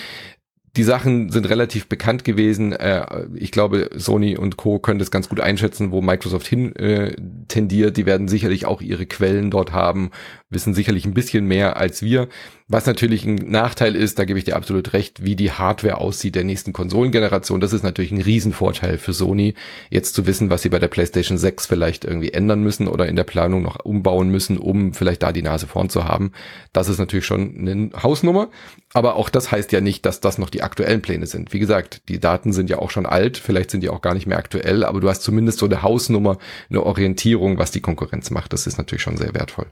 die 0.77 0.83
Sachen 0.83 1.29
sind 1.29 1.49
relativ 1.49 1.88
bekannt 1.88 2.23
gewesen. 2.23 2.71
Äh, 2.71 3.27
ich 3.35 3.51
glaube, 3.51 3.89
Sony 3.95 4.38
und 4.38 4.57
Co. 4.57 4.79
können 4.79 4.99
das 4.99 5.11
ganz 5.11 5.27
gut 5.27 5.41
einschätzen, 5.41 5.91
wo 5.91 6.01
Microsoft 6.01 6.47
hin 6.47 6.75
äh, 6.75 7.15
tendiert. 7.49 7.97
Die 7.97 8.05
werden 8.05 8.27
sicherlich 8.27 8.65
auch 8.65 8.81
ihre 8.81 9.05
Quellen 9.05 9.51
dort 9.51 9.73
haben, 9.73 10.11
wissen 10.49 10.73
sicherlich 10.73 11.05
ein 11.05 11.13
bisschen 11.13 11.45
mehr 11.45 11.77
als 11.77 12.01
wir. 12.01 12.29
Was 12.73 12.85
natürlich 12.85 13.26
ein 13.26 13.35
Nachteil 13.35 13.98
ist, 13.98 14.18
da 14.18 14.23
gebe 14.23 14.39
ich 14.39 14.45
dir 14.45 14.56
absolut 14.56 14.93
recht, 14.93 15.26
wie 15.26 15.35
die 15.35 15.52
Hardware 15.52 15.98
aussieht 15.98 16.35
der 16.35 16.45
nächsten 16.45 16.72
Konsolengeneration. 16.72 17.60
Das 17.60 17.73
ist 17.73 17.84
natürlich 17.84 18.11
ein 18.11 18.22
Riesenvorteil 18.22 18.98
für 18.98 19.11
Sony, 19.11 19.56
jetzt 19.89 20.15
zu 20.15 20.26
wissen, 20.26 20.49
was 20.49 20.61
sie 20.61 20.69
bei 20.69 20.80
der 20.80 20.88
PlayStation 20.88 21.38
6 21.38 21.65
vielleicht 21.65 22.06
irgendwie 22.06 22.31
ändern 22.31 22.64
müssen 22.64 22.88
oder 22.88 23.07
in 23.07 23.18
der 23.18 23.26
Planung 23.26 23.61
noch 23.61 23.84
umbauen 23.84 24.30
müssen, 24.30 24.57
um 24.57 24.93
vielleicht 24.93 25.22
da 25.22 25.34
die 25.34 25.41
Nase 25.41 25.68
vorn 25.68 25.89
zu 25.89 26.06
haben. 26.06 26.31
Das 26.72 26.88
ist 26.88 26.98
natürlich 26.98 27.26
schon 27.26 27.57
eine 27.57 27.89
Hausnummer. 28.02 28.49
Aber 28.93 29.18
auch 29.18 29.27
das 29.27 29.52
heißt 29.52 29.73
ja 29.73 29.81
nicht, 29.81 30.06
dass 30.06 30.22
das 30.22 30.38
noch 30.38 30.49
die 30.49 30.64
aktuellen 30.64 31.02
Pläne 31.02 31.26
sind. 31.26 31.52
Wie 31.52 31.60
gesagt, 31.60 32.07
die 32.07 32.22
Daten 32.22 32.53
sind 32.53 32.69
ja 32.69 32.80
auch 32.80 32.89
schon 32.89 33.06
alt, 33.06 33.38
vielleicht 33.38 33.72
sind 33.72 33.81
die 33.81 33.89
auch 33.89 34.02
gar 34.02 34.14
nicht 34.14 34.27
mehr 34.27 34.38
aktuell, 34.38 34.85
aber 34.85 35.02
du 35.02 35.10
hast 35.10 35.23
zumindest 35.23 35.60
so 35.60 35.65
eine 35.65 35.81
Hausnummer, 35.81 36.38
eine 36.69 36.84
Orientierung, 36.84 37.57
was 37.57 37.72
die 37.72 37.81
Konkurrenz 37.81 38.31
macht. 38.31 38.53
Das 38.53 38.65
ist 38.65 38.77
natürlich 38.77 39.02
schon 39.02 39.18
sehr 39.18 39.34
wertvoll. 39.34 39.68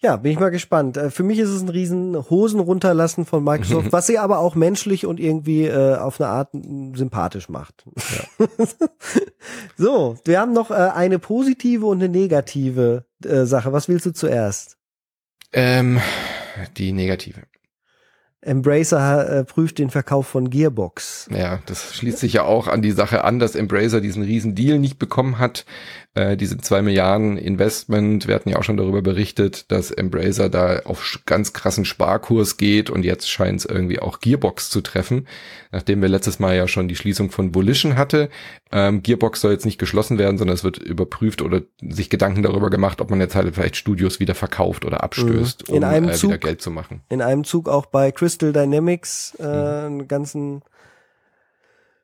Ja, 0.00 0.14
bin 0.16 0.30
ich 0.30 0.38
mal 0.38 0.50
gespannt. 0.50 0.96
Äh, 0.96 1.10
für 1.10 1.24
mich 1.24 1.38
ist 1.38 1.48
es 1.48 1.60
ein 1.60 1.68
riesen 1.68 2.16
Hosen 2.30 2.60
runterlassen 2.60 3.24
von 3.26 3.42
Microsoft, 3.42 3.90
was 3.92 4.06
sie 4.06 4.18
aber 4.18 4.38
auch 4.38 4.54
menschlich 4.54 5.06
und 5.06 5.18
irgendwie 5.18 5.64
äh, 5.64 5.96
auf 5.96 6.20
eine 6.20 6.30
Art 6.30 6.50
sympathisch 6.52 7.48
macht. 7.48 7.84
Ja. 8.38 8.46
so, 9.76 10.16
wir 10.24 10.40
haben 10.40 10.52
noch 10.52 10.70
äh, 10.70 10.74
eine 10.74 11.18
positive 11.18 11.86
und 11.86 11.98
eine 11.98 12.08
negative 12.08 13.06
äh, 13.24 13.44
Sache. 13.44 13.72
Was 13.72 13.88
willst 13.88 14.06
du 14.06 14.12
zuerst? 14.12 14.76
Ähm, 15.52 16.00
die 16.76 16.92
negative. 16.92 17.42
Embracer 18.40 19.40
äh, 19.40 19.44
prüft 19.44 19.78
den 19.78 19.90
Verkauf 19.90 20.28
von 20.28 20.48
Gearbox. 20.48 21.28
Ja, 21.32 21.58
das 21.66 21.96
schließt 21.96 22.18
sich 22.18 22.34
ja 22.34 22.44
auch 22.44 22.68
an 22.68 22.82
die 22.82 22.92
Sache 22.92 23.24
an, 23.24 23.40
dass 23.40 23.56
Embracer 23.56 24.00
diesen 24.00 24.22
riesen 24.22 24.54
Deal 24.54 24.78
nicht 24.78 24.98
bekommen 24.98 25.38
hat 25.38 25.66
äh, 26.18 26.36
diese 26.36 26.58
zwei 26.58 26.82
Milliarden 26.82 27.38
Investment, 27.38 28.26
wir 28.26 28.34
hatten 28.34 28.48
ja 28.48 28.58
auch 28.58 28.64
schon 28.64 28.76
darüber 28.76 29.02
berichtet, 29.02 29.70
dass 29.70 29.92
Embracer 29.92 30.48
da 30.48 30.80
auf 30.80 31.20
ganz 31.26 31.52
krassen 31.52 31.84
Sparkurs 31.84 32.56
geht 32.56 32.90
und 32.90 33.04
jetzt 33.04 33.30
scheint 33.30 33.60
es 33.60 33.64
irgendwie 33.64 34.00
auch 34.00 34.18
Gearbox 34.18 34.68
zu 34.68 34.80
treffen, 34.80 35.28
nachdem 35.70 36.02
wir 36.02 36.08
letztes 36.08 36.40
Mal 36.40 36.56
ja 36.56 36.66
schon 36.66 36.88
die 36.88 36.96
Schließung 36.96 37.30
von 37.30 37.54
Volition 37.54 37.96
hatte. 37.96 38.30
Ähm, 38.72 39.02
Gearbox 39.02 39.40
soll 39.40 39.52
jetzt 39.52 39.64
nicht 39.64 39.78
geschlossen 39.78 40.18
werden, 40.18 40.38
sondern 40.38 40.54
es 40.54 40.64
wird 40.64 40.78
überprüft 40.78 41.40
oder 41.40 41.62
sich 41.80 42.10
Gedanken 42.10 42.42
darüber 42.42 42.68
gemacht, 42.68 43.00
ob 43.00 43.10
man 43.10 43.20
jetzt 43.20 43.36
halt 43.36 43.54
vielleicht 43.54 43.76
Studios 43.76 44.18
wieder 44.18 44.34
verkauft 44.34 44.84
oder 44.84 45.04
abstößt, 45.04 45.68
mhm. 45.68 45.74
in 45.76 45.84
um 45.84 45.88
einem 45.88 46.08
äh, 46.08 46.14
Zug, 46.14 46.30
wieder 46.30 46.38
Geld 46.38 46.60
zu 46.60 46.72
machen. 46.72 47.00
In 47.10 47.22
einem 47.22 47.44
Zug 47.44 47.68
auch 47.68 47.86
bei 47.86 48.10
Crystal 48.10 48.52
Dynamics 48.52 49.36
äh, 49.38 49.44
mhm. 49.44 49.86
einen 49.86 50.08
ganzen 50.08 50.62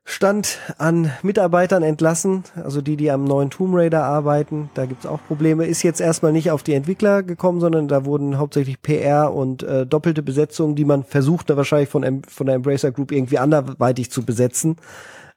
Stand 0.06 0.58
an 0.76 1.10
Mitarbeitern 1.22 1.82
entlassen, 1.82 2.44
also 2.62 2.82
die, 2.82 2.96
die 2.96 3.10
am 3.10 3.24
neuen 3.24 3.48
Tomb 3.48 3.74
Raider 3.74 4.04
arbeiten. 4.04 4.68
Da 4.74 4.84
gibt's 4.84 5.06
auch 5.06 5.20
Probleme. 5.26 5.64
Ist 5.64 5.82
jetzt 5.82 6.00
erstmal 6.00 6.32
nicht 6.32 6.50
auf 6.50 6.62
die 6.62 6.74
Entwickler 6.74 7.22
gekommen, 7.22 7.58
sondern 7.58 7.88
da 7.88 8.04
wurden 8.04 8.36
hauptsächlich 8.36 8.82
PR 8.82 9.32
und 9.32 9.62
äh, 9.62 9.86
doppelte 9.86 10.22
Besetzungen, 10.22 10.74
die 10.76 10.84
man 10.84 11.04
versucht, 11.04 11.48
da 11.48 11.56
wahrscheinlich 11.56 11.88
von, 11.88 12.22
von 12.28 12.46
der 12.46 12.56
Embracer 12.56 12.92
Group 12.92 13.12
irgendwie 13.12 13.38
anderweitig 13.38 14.10
zu 14.10 14.26
besetzen, 14.26 14.76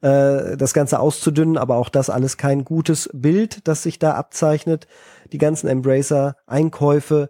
äh, 0.02 0.58
das 0.58 0.74
Ganze 0.74 1.00
auszudünnen. 1.00 1.58
Aber 1.58 1.78
auch 1.78 1.88
das 1.88 2.10
alles 2.10 2.36
kein 2.36 2.66
gutes 2.66 3.10
Bild, 3.14 3.66
das 3.70 3.84
sich 3.84 4.00
da 4.00 4.16
abzeichnet. 4.16 4.88
Die 5.32 5.38
ganzen 5.38 5.70
Embracer-Einkäufe, 5.70 7.30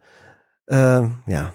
äh, 0.66 0.76
ja, 1.28 1.54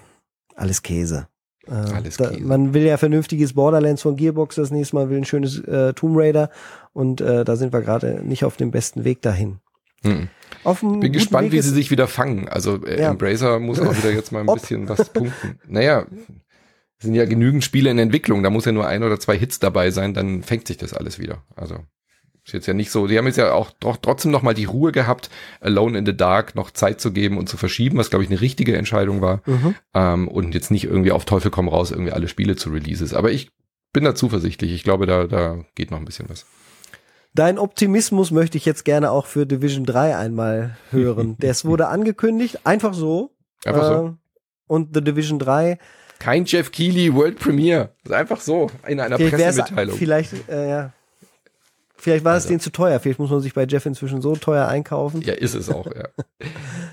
alles 0.55 0.81
Käse. 0.81 1.27
Äh, 1.67 2.09
da, 2.17 2.31
man 2.39 2.73
will 2.73 2.83
ja 2.83 2.97
vernünftiges 2.97 3.53
Borderlands 3.53 4.01
von 4.01 4.15
Gearbox, 4.15 4.55
das 4.55 4.71
nächste 4.71 4.95
Mal 4.95 5.09
will 5.09 5.17
ein 5.17 5.25
schönes 5.25 5.59
äh, 5.59 5.93
Tomb 5.93 6.17
Raider 6.17 6.49
und 6.91 7.21
äh, 7.21 7.45
da 7.45 7.55
sind 7.55 7.71
wir 7.71 7.81
gerade 7.81 8.21
nicht 8.23 8.43
auf 8.43 8.57
dem 8.57 8.71
besten 8.71 9.03
Weg 9.05 9.21
dahin. 9.21 9.59
Hm. 10.03 10.27
Bin 10.99 11.13
gespannt, 11.13 11.45
Weg 11.45 11.53
wie 11.53 11.61
sie 11.61 11.73
sich 11.73 11.89
wieder 11.89 12.07
fangen. 12.07 12.49
Also 12.49 12.85
äh, 12.85 12.99
ja. 12.99 13.09
Embracer 13.09 13.59
muss 13.59 13.79
auch 13.79 13.95
wieder 13.95 14.11
jetzt 14.11 14.31
mal 14.31 14.41
ein 14.41 14.45
bisschen 14.53 14.89
was 14.89 15.09
punkten. 15.09 15.59
Naja, 15.67 16.05
sind 16.99 17.15
ja 17.15 17.25
genügend 17.25 17.63
Spiele 17.63 17.89
in 17.89 17.99
Entwicklung, 17.99 18.43
da 18.43 18.49
muss 18.49 18.65
ja 18.65 18.71
nur 18.71 18.87
ein 18.87 19.03
oder 19.03 19.19
zwei 19.19 19.37
Hits 19.37 19.59
dabei 19.59 19.91
sein, 19.91 20.13
dann 20.13 20.43
fängt 20.43 20.67
sich 20.67 20.77
das 20.77 20.93
alles 20.93 21.19
wieder. 21.19 21.43
Also 21.55 21.77
ist 22.45 22.53
jetzt 22.53 22.67
ja 22.67 22.73
nicht 22.73 22.91
so, 22.91 23.07
die 23.07 23.17
haben 23.17 23.25
jetzt 23.25 23.37
ja 23.37 23.53
auch 23.53 23.71
doch, 23.79 23.97
trotzdem 23.97 24.31
noch 24.31 24.41
mal 24.41 24.53
die 24.53 24.65
Ruhe 24.65 24.91
gehabt, 24.91 25.29
Alone 25.61 25.97
in 25.97 26.05
the 26.05 26.15
Dark 26.15 26.55
noch 26.55 26.71
Zeit 26.71 26.99
zu 26.99 27.13
geben 27.13 27.37
und 27.37 27.47
zu 27.47 27.55
verschieben, 27.55 27.97
was 27.97 28.09
glaube 28.09 28.23
ich 28.23 28.29
eine 28.29 28.41
richtige 28.41 28.75
Entscheidung 28.75 29.21
war. 29.21 29.41
Mhm. 29.45 29.75
Ähm, 29.93 30.27
und 30.27 30.53
jetzt 30.53 30.69
nicht 30.69 30.83
irgendwie 30.83 31.11
auf 31.11 31.23
Teufel 31.25 31.51
komm 31.51 31.69
raus 31.69 31.91
irgendwie 31.91 32.11
alle 32.11 32.27
Spiele 32.27 32.55
zu 32.55 32.69
Releases. 32.69 33.13
Aber 33.13 33.31
ich 33.31 33.51
bin 33.93 34.03
da 34.03 34.13
zuversichtlich. 34.13 34.73
Ich 34.73 34.83
glaube, 34.83 35.05
da, 35.05 35.25
da 35.25 35.63
geht 35.75 35.91
noch 35.91 35.99
ein 35.99 36.05
bisschen 36.05 36.29
was. 36.29 36.45
Dein 37.33 37.57
Optimismus 37.57 38.29
möchte 38.31 38.57
ich 38.57 38.65
jetzt 38.65 38.83
gerne 38.83 39.11
auch 39.11 39.25
für 39.25 39.45
Division 39.45 39.85
3 39.85 40.17
einmal 40.17 40.77
hören. 40.91 41.37
Das 41.39 41.63
wurde 41.63 41.87
angekündigt, 41.87 42.59
einfach 42.65 42.93
so. 42.93 43.31
Einfach 43.63 43.83
äh, 43.83 43.93
so. 43.93 44.17
Und 44.67 44.93
The 44.93 45.03
Division 45.03 45.39
3 45.39 45.77
kein 46.19 46.45
Jeff 46.45 46.71
Keighley 46.71 47.13
World 47.13 47.37
Premiere. 47.37 47.95
Das 48.03 48.11
ist 48.11 48.17
einfach 48.17 48.39
so 48.39 48.71
in 48.87 49.01
einer 49.01 49.17
Pressemitteilung. 49.17 49.97
Vielleicht, 49.97 50.47
äh, 50.47 50.69
ja 50.69 50.93
Vielleicht 52.03 52.25
war 52.25 52.35
es 52.35 52.47
denen 52.47 52.59
zu 52.59 52.69
teuer. 52.69 52.99
Vielleicht 52.99 53.19
muss 53.19 53.31
man 53.31 53.39
sich 53.39 53.53
bei 53.53 53.65
Jeff 53.65 53.85
inzwischen 53.85 54.21
so 54.21 54.35
teuer 54.35 54.67
einkaufen. 54.67 55.21
Ja, 55.21 55.35
ist 55.35 55.53
es 55.53 55.69
auch, 55.69 55.85
ja. 55.85 56.09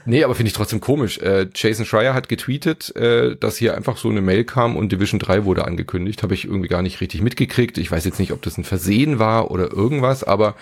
nee, 0.05 0.23
aber 0.23 0.37
finde 0.37 0.47
ich 0.47 0.53
trotzdem 0.53 0.81
komisch. 0.81 1.19
Äh, 1.19 1.49
Jason 1.53 1.85
Schreier 1.85 2.15
hat 2.15 2.29
getweetet, 2.29 2.95
äh, 2.95 3.35
dass 3.35 3.57
hier 3.57 3.75
einfach 3.75 3.97
so 3.97 4.09
eine 4.09 4.21
Mail 4.21 4.45
kam 4.45 4.77
und 4.77 4.93
Division 4.93 5.19
3 5.19 5.45
wurde 5.45 5.65
angekündigt. 5.65 6.23
Habe 6.23 6.35
ich 6.35 6.45
irgendwie 6.45 6.69
gar 6.69 6.83
nicht 6.83 7.01
richtig 7.01 7.23
mitgekriegt. 7.23 7.77
Ich 7.79 7.91
weiß 7.91 8.05
jetzt 8.05 8.21
nicht, 8.21 8.31
ob 8.31 8.41
das 8.43 8.57
ein 8.57 8.63
Versehen 8.63 9.19
war 9.19 9.51
oder 9.51 9.73
irgendwas, 9.73 10.23
aber 10.23 10.55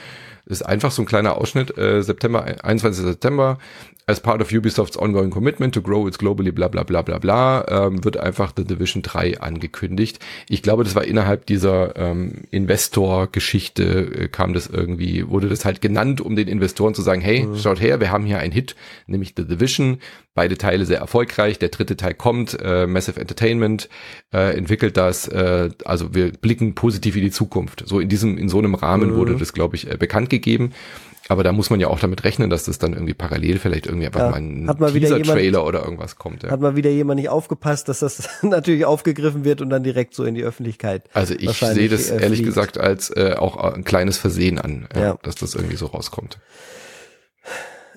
ist 0.46 0.62
einfach 0.62 0.92
so 0.92 1.02
ein 1.02 1.06
kleiner 1.06 1.36
Ausschnitt, 1.36 1.76
äh, 1.76 2.02
September, 2.02 2.46
21. 2.64 3.04
September, 3.04 3.58
as 4.08 4.20
part 4.20 4.40
of 4.40 4.50
Ubisofts 4.50 4.96
ongoing 4.96 5.30
commitment 5.30 5.74
to 5.74 5.82
grow 5.82 6.08
its 6.08 6.18
globally 6.18 6.50
bla 6.50 6.68
bla 6.68 6.82
bla 6.82 7.02
bla 7.02 7.18
bla, 7.18 7.64
ähm, 7.68 8.02
wird 8.02 8.16
einfach 8.16 8.54
The 8.56 8.64
Division 8.64 9.02
3 9.02 9.40
angekündigt. 9.40 10.18
Ich 10.48 10.62
glaube, 10.62 10.82
das 10.82 10.94
war 10.94 11.04
innerhalb 11.04 11.44
dieser 11.44 11.94
ähm, 11.96 12.44
Investor-Geschichte, 12.50 13.82
äh, 13.82 14.28
kam 14.28 14.54
das 14.54 14.66
irgendwie, 14.66 15.28
wurde 15.28 15.50
das 15.50 15.66
halt 15.66 15.82
genannt, 15.82 16.22
um 16.22 16.36
den 16.36 16.48
Investoren 16.48 16.94
zu 16.94 17.02
sagen, 17.02 17.20
hey, 17.20 17.44
mhm. 17.44 17.58
schaut 17.58 17.82
her, 17.82 18.00
wir 18.00 18.10
haben 18.10 18.24
hier 18.24 18.38
einen 18.38 18.52
Hit, 18.52 18.76
nämlich 19.06 19.34
The 19.36 19.46
Division, 19.46 19.98
beide 20.34 20.56
Teile 20.56 20.86
sehr 20.86 21.00
erfolgreich, 21.00 21.58
der 21.58 21.68
dritte 21.68 21.96
Teil 21.96 22.14
kommt, 22.14 22.56
äh, 22.62 22.86
Massive 22.86 23.20
Entertainment 23.20 23.90
äh, 24.32 24.56
entwickelt 24.56 24.96
das, 24.96 25.28
äh, 25.28 25.68
also 25.84 26.14
wir 26.14 26.32
blicken 26.32 26.74
positiv 26.74 27.14
in 27.16 27.22
die 27.22 27.30
Zukunft. 27.30 27.82
So 27.86 28.00
in 28.00 28.08
diesem, 28.08 28.38
in 28.38 28.48
so 28.48 28.58
einem 28.58 28.74
Rahmen 28.74 29.10
mhm. 29.10 29.16
wurde 29.16 29.36
das, 29.36 29.52
glaube 29.52 29.76
ich, 29.76 29.90
äh, 29.90 29.98
bekannt 29.98 30.30
gegeben. 30.30 30.72
Aber 31.28 31.44
da 31.44 31.52
muss 31.52 31.68
man 31.68 31.78
ja 31.78 31.88
auch 31.88 32.00
damit 32.00 32.24
rechnen, 32.24 32.48
dass 32.48 32.64
das 32.64 32.78
dann 32.78 32.94
irgendwie 32.94 33.14
parallel 33.14 33.58
vielleicht 33.58 33.86
irgendwie 33.86 34.06
einfach 34.06 34.20
ja, 34.20 34.30
mal 34.30 34.36
ein 34.36 34.66
Teaser-Trailer 34.66 35.64
oder 35.64 35.84
irgendwas 35.84 36.16
kommt. 36.16 36.42
Ja. 36.42 36.50
Hat 36.50 36.60
mal 36.60 36.74
wieder 36.74 36.90
jemand 36.90 37.20
nicht 37.20 37.28
aufgepasst, 37.28 37.88
dass 37.88 38.00
das 38.00 38.28
natürlich 38.42 38.86
aufgegriffen 38.86 39.44
wird 39.44 39.60
und 39.60 39.68
dann 39.68 39.82
direkt 39.82 40.14
so 40.14 40.24
in 40.24 40.34
die 40.34 40.42
Öffentlichkeit. 40.42 41.08
Also 41.12 41.34
ich 41.34 41.58
sehe 41.58 41.88
das 41.88 42.10
äh, 42.10 42.22
ehrlich 42.22 42.42
gesagt 42.42 42.78
als 42.78 43.10
äh, 43.10 43.34
auch 43.38 43.56
ein 43.56 43.84
kleines 43.84 44.16
Versehen 44.16 44.58
an, 44.58 44.88
ja, 44.94 45.00
ja. 45.00 45.18
dass 45.22 45.34
das 45.34 45.54
irgendwie 45.54 45.76
so 45.76 45.86
rauskommt. 45.86 46.38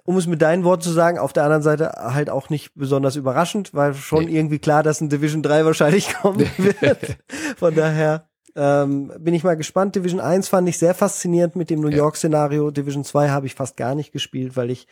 Um 0.04 0.18
es 0.18 0.28
mit 0.28 0.42
deinen 0.42 0.64
Worten 0.64 0.82
zu 0.82 0.92
sagen, 0.92 1.20
auf 1.20 1.32
der 1.32 1.44
anderen 1.44 1.62
Seite 1.62 1.92
halt 1.98 2.30
auch 2.30 2.50
nicht 2.50 2.72
besonders 2.76 3.16
überraschend, 3.16 3.74
weil 3.74 3.94
schon 3.94 4.26
nee. 4.26 4.36
irgendwie 4.38 4.60
klar, 4.60 4.84
dass 4.84 5.00
ein 5.00 5.10
Division 5.10 5.44
3 5.44 5.64
wahrscheinlich 5.64 6.14
kommen 6.22 6.50
wird. 6.58 7.18
Von 7.58 7.76
daher 7.76 8.28
ähm, 8.56 9.12
bin 9.20 9.34
ich 9.34 9.44
mal 9.44 9.56
gespannt. 9.56 9.96
Division 9.96 10.20
1 10.20 10.48
fand 10.48 10.68
ich 10.68 10.78
sehr 10.78 10.94
faszinierend 10.94 11.56
mit 11.56 11.70
dem 11.70 11.82
New 11.82 11.90
York-Szenario. 11.90 12.72
Division 12.72 13.04
2 13.04 13.30
habe 13.30 13.46
ich 13.46 13.56
fast 13.56 13.78
gar 13.78 13.96
nicht 13.96 14.12
gespielt, 14.12 14.56
weil 14.58 14.70
ich 14.70 14.88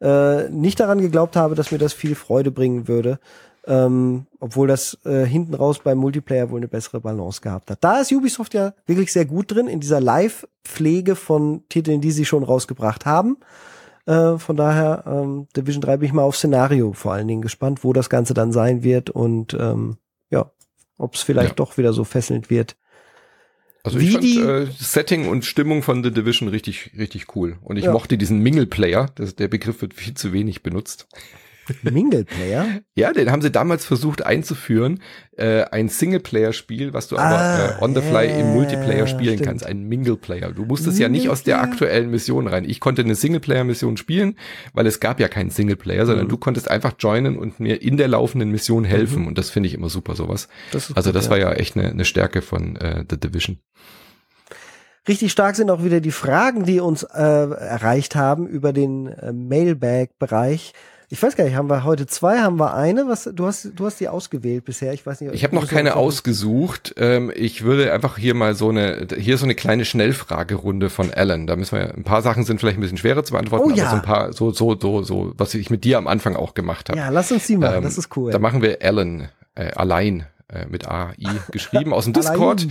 äh, 0.00 0.48
nicht 0.48 0.80
daran 0.80 1.00
geglaubt 1.00 1.36
habe, 1.36 1.54
dass 1.54 1.72
mir 1.72 1.78
das 1.78 1.92
viel 1.92 2.14
Freude 2.14 2.50
bringen 2.50 2.88
würde. 2.88 3.18
Ähm, 3.68 4.26
obwohl 4.38 4.68
das 4.68 4.96
äh, 5.04 5.24
hinten 5.24 5.54
raus 5.54 5.80
beim 5.80 5.98
Multiplayer 5.98 6.50
wohl 6.50 6.60
eine 6.60 6.68
bessere 6.68 7.00
Balance 7.00 7.40
gehabt 7.40 7.68
hat. 7.68 7.82
Da 7.82 8.00
ist 8.00 8.12
Ubisoft 8.12 8.54
ja 8.54 8.74
wirklich 8.86 9.12
sehr 9.12 9.24
gut 9.24 9.50
drin, 9.50 9.66
in 9.66 9.80
dieser 9.80 10.00
Live-Pflege 10.00 11.16
von 11.16 11.64
Titeln, 11.68 12.00
die 12.00 12.12
sie 12.12 12.24
schon 12.24 12.44
rausgebracht 12.44 13.06
haben. 13.06 13.38
Äh, 14.06 14.38
von 14.38 14.56
daher, 14.56 15.02
ähm, 15.06 15.48
Division 15.56 15.80
3 15.80 15.96
bin 15.96 16.06
ich 16.06 16.12
mal 16.12 16.22
auf 16.22 16.36
Szenario 16.36 16.92
vor 16.92 17.12
allen 17.12 17.26
Dingen 17.26 17.42
gespannt, 17.42 17.82
wo 17.82 17.92
das 17.92 18.08
Ganze 18.08 18.34
dann 18.34 18.52
sein 18.52 18.84
wird 18.84 19.10
und 19.10 19.54
ähm, 19.54 19.96
ja, 20.30 20.52
ob 20.96 21.14
es 21.14 21.22
vielleicht 21.22 21.50
ja. 21.50 21.54
doch 21.56 21.76
wieder 21.76 21.92
so 21.92 22.04
fesselnd 22.04 22.50
wird, 22.50 22.76
also 23.86 23.98
ich 23.98 24.12
fand 24.12 24.24
die, 24.24 24.38
äh, 24.38 24.66
Setting 24.78 25.28
und 25.28 25.44
Stimmung 25.44 25.82
von 25.82 26.02
The 26.02 26.10
Division 26.10 26.48
richtig, 26.48 26.90
richtig 26.98 27.36
cool. 27.36 27.56
Und 27.62 27.76
ich 27.76 27.84
ja. 27.84 27.92
mochte 27.92 28.18
diesen 28.18 28.40
Mingle-Player. 28.40 29.06
Der 29.38 29.48
Begriff 29.48 29.80
wird 29.80 29.94
viel 29.94 30.14
zu 30.14 30.32
wenig 30.32 30.62
benutzt. 30.62 31.06
Mingle-Player? 31.82 32.80
ja, 32.94 33.12
den 33.12 33.30
haben 33.30 33.42
sie 33.42 33.50
damals 33.50 33.84
versucht 33.84 34.24
einzuführen. 34.24 35.00
Äh, 35.36 35.64
ein 35.64 35.88
Singleplayer-Spiel, 35.88 36.92
was 36.92 37.08
du 37.08 37.16
aber 37.16 37.38
ah, 37.38 37.78
äh, 37.78 37.82
on 37.82 37.94
the 37.94 38.00
fly 38.00 38.26
ja, 38.26 38.36
im 38.36 38.52
Multiplayer 38.52 39.06
spielen 39.06 39.34
stimmt. 39.34 39.46
kannst. 39.46 39.66
Ein 39.66 39.84
Mingle-Player. 39.84 40.52
Du 40.52 40.64
musstest 40.64 40.98
ja 40.98 41.08
nicht 41.08 41.28
aus 41.28 41.42
der 41.42 41.60
aktuellen 41.60 42.10
Mission 42.10 42.46
rein. 42.46 42.64
Ich 42.64 42.80
konnte 42.80 43.02
eine 43.02 43.14
Singleplayer-Mission 43.14 43.96
spielen, 43.96 44.36
weil 44.72 44.86
es 44.86 45.00
gab 45.00 45.20
ja 45.20 45.28
keinen 45.28 45.50
Singleplayer, 45.50 46.06
sondern 46.06 46.26
mhm. 46.26 46.30
du 46.30 46.36
konntest 46.36 46.70
einfach 46.70 46.94
joinen 46.98 47.38
und 47.38 47.60
mir 47.60 47.82
in 47.82 47.96
der 47.96 48.08
laufenden 48.08 48.50
Mission 48.50 48.84
helfen. 48.84 49.22
Mhm. 49.22 49.28
Und 49.28 49.38
das 49.38 49.50
finde 49.50 49.68
ich 49.68 49.74
immer 49.74 49.88
super, 49.88 50.14
sowas. 50.14 50.48
Das 50.72 50.92
also 50.96 51.10
gut, 51.10 51.16
das 51.16 51.26
ja. 51.26 51.30
war 51.30 51.38
ja 51.38 51.52
echt 51.52 51.76
eine, 51.76 51.90
eine 51.90 52.04
Stärke 52.04 52.42
von 52.42 52.76
äh, 52.76 53.04
The 53.08 53.18
Division. 53.18 53.58
Richtig 55.08 55.30
stark 55.30 55.54
sind 55.54 55.70
auch 55.70 55.84
wieder 55.84 56.00
die 56.00 56.10
Fragen, 56.10 56.64
die 56.64 56.80
uns 56.80 57.04
äh, 57.04 57.22
erreicht 57.22 58.16
haben 58.16 58.48
über 58.48 58.72
den 58.72 59.06
äh, 59.06 59.32
Mailbag-Bereich. 59.32 60.72
Ich 61.08 61.22
weiß 61.22 61.36
gar 61.36 61.44
nicht, 61.44 61.54
haben 61.54 61.70
wir 61.70 61.84
heute 61.84 62.06
zwei, 62.06 62.38
haben 62.38 62.58
wir 62.58 62.74
eine? 62.74 63.06
Was 63.06 63.30
du 63.32 63.46
hast 63.46 63.70
du 63.76 63.86
hast 63.86 64.00
die 64.00 64.08
ausgewählt 64.08 64.64
bisher, 64.64 64.92
ich 64.92 65.06
weiß 65.06 65.20
nicht. 65.20 65.34
Ich 65.34 65.44
habe 65.44 65.54
noch 65.54 65.68
keine 65.68 65.94
ausgesucht. 65.94 66.94
Ähm, 66.98 67.30
ich 67.34 67.62
würde 67.62 67.92
einfach 67.92 68.18
hier 68.18 68.34
mal 68.34 68.54
so 68.56 68.70
eine 68.70 69.06
hier 69.16 69.38
so 69.38 69.44
eine 69.44 69.54
kleine 69.54 69.84
Schnellfragerunde 69.84 70.90
von 70.90 71.14
Alan. 71.14 71.46
Da 71.46 71.54
müssen 71.54 71.78
wir 71.78 71.94
ein 71.94 72.02
paar 72.02 72.22
Sachen 72.22 72.44
sind 72.44 72.58
vielleicht 72.58 72.78
ein 72.78 72.80
bisschen 72.80 72.98
schwerer 72.98 73.22
zu 73.22 73.34
beantworten, 73.34 73.70
oh, 73.72 73.74
ja. 73.74 73.84
aber 73.84 73.90
so 73.90 73.96
ein 73.96 74.02
paar 74.02 74.32
so 74.32 74.50
so 74.50 74.76
so 74.80 75.02
so 75.04 75.32
was 75.36 75.54
ich 75.54 75.70
mit 75.70 75.84
dir 75.84 75.98
am 75.98 76.08
Anfang 76.08 76.34
auch 76.34 76.54
gemacht 76.54 76.88
habe. 76.88 76.98
Ja, 76.98 77.08
lass 77.10 77.30
uns 77.30 77.46
die 77.46 77.56
machen, 77.56 77.76
ähm, 77.76 77.82
das 77.84 77.98
ist 77.98 78.16
cool. 78.16 78.32
Da 78.32 78.40
machen 78.40 78.60
wir 78.60 78.78
Alan 78.82 79.28
äh, 79.54 79.70
allein 79.72 80.26
äh, 80.48 80.66
mit 80.66 80.88
A 80.88 81.12
I 81.18 81.28
geschrieben 81.52 81.92
aus 81.92 82.04
dem 82.04 82.14
Discord. 82.14 82.66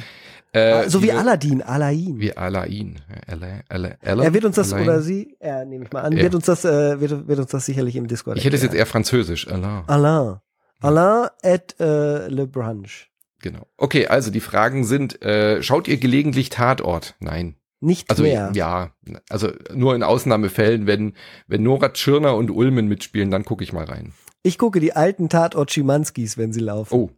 Äh, 0.55 0.71
ah, 0.71 0.89
so 0.89 1.03
wie 1.03 1.11
Aladdin, 1.11 1.61
Alain. 1.61 2.17
Wie 2.17 2.35
Alain. 2.37 3.01
er 3.27 4.33
wird 4.33 4.45
uns 4.45 4.55
das, 4.55 4.71
Alain. 4.71 4.87
oder 4.87 5.01
sie, 5.01 5.35
er 5.39 5.65
nehme 5.65 5.83
ich 5.83 5.91
mal 5.91 6.01
an, 6.01 6.13
ja. 6.13 6.23
wird 6.23 6.33
uns 6.33 6.45
das, 6.45 6.63
äh, 6.63 7.01
wird, 7.01 7.27
wird 7.27 7.39
uns 7.39 7.51
das 7.51 7.65
sicherlich 7.65 7.97
im 7.97 8.07
Discord 8.07 8.37
Ich 8.37 8.45
hätte 8.45 8.55
es 8.55 8.63
jetzt 8.63 8.73
eher 8.73 8.85
französisch, 8.85 9.49
Alain. 9.49 9.83
Alain. 9.87 10.37
Alain 10.79 11.27
et 11.41 11.75
äh, 11.81 12.29
Le 12.29 12.47
Branche. 12.47 13.07
Genau. 13.41 13.67
Okay, 13.75 14.07
also 14.07 14.31
die 14.31 14.39
Fragen 14.39 14.85
sind, 14.85 15.21
äh, 15.21 15.61
schaut 15.61 15.89
ihr 15.89 15.97
gelegentlich 15.97 16.49
Tatort? 16.49 17.15
Nein. 17.19 17.57
Nicht 17.81 18.09
also, 18.09 18.23
mehr. 18.23 18.51
Ja, 18.55 18.91
also 19.29 19.49
nur 19.73 19.93
in 19.93 20.03
Ausnahmefällen, 20.03 20.87
wenn, 20.87 21.15
wenn 21.47 21.63
Nora 21.63 21.89
Tschirner 21.89 22.33
und 22.35 22.49
Ulmen 22.49 22.87
mitspielen, 22.87 23.29
dann 23.29 23.43
gucke 23.43 23.65
ich 23.65 23.73
mal 23.73 23.83
rein. 23.83 24.13
Ich 24.41 24.57
gucke 24.57 24.79
die 24.79 24.93
alten 24.93 25.27
Tatort 25.27 25.71
Schimanskis, 25.71 26.37
wenn 26.37 26.53
sie 26.53 26.61
laufen. 26.61 26.93
Oh, 26.93 27.09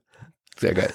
sehr 0.60 0.74
geil. 0.74 0.94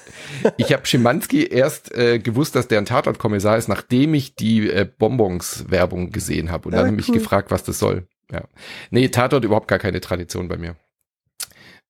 Ich 0.56 0.72
habe 0.72 0.86
Schimanski 0.86 1.46
erst 1.46 1.94
äh, 1.94 2.18
gewusst, 2.18 2.54
dass 2.54 2.68
der 2.68 2.78
ein 2.78 2.86
Tatortkommissar 2.86 3.56
ist, 3.56 3.68
nachdem 3.68 4.14
ich 4.14 4.34
die 4.34 4.68
äh, 4.68 4.84
Bonbons-Werbung 4.84 6.10
gesehen 6.10 6.50
habe 6.50 6.68
und 6.68 6.74
ja, 6.74 6.80
dann 6.80 6.92
habe 6.92 7.00
ich 7.00 7.08
cool. 7.08 7.14
mich 7.14 7.22
gefragt, 7.22 7.50
was 7.50 7.62
das 7.62 7.78
soll. 7.78 8.06
Ja. 8.30 8.44
Nee, 8.90 9.08
Tatort 9.08 9.44
überhaupt 9.44 9.68
gar 9.68 9.78
keine 9.78 10.00
Tradition 10.00 10.48
bei 10.48 10.56
mir. 10.56 10.76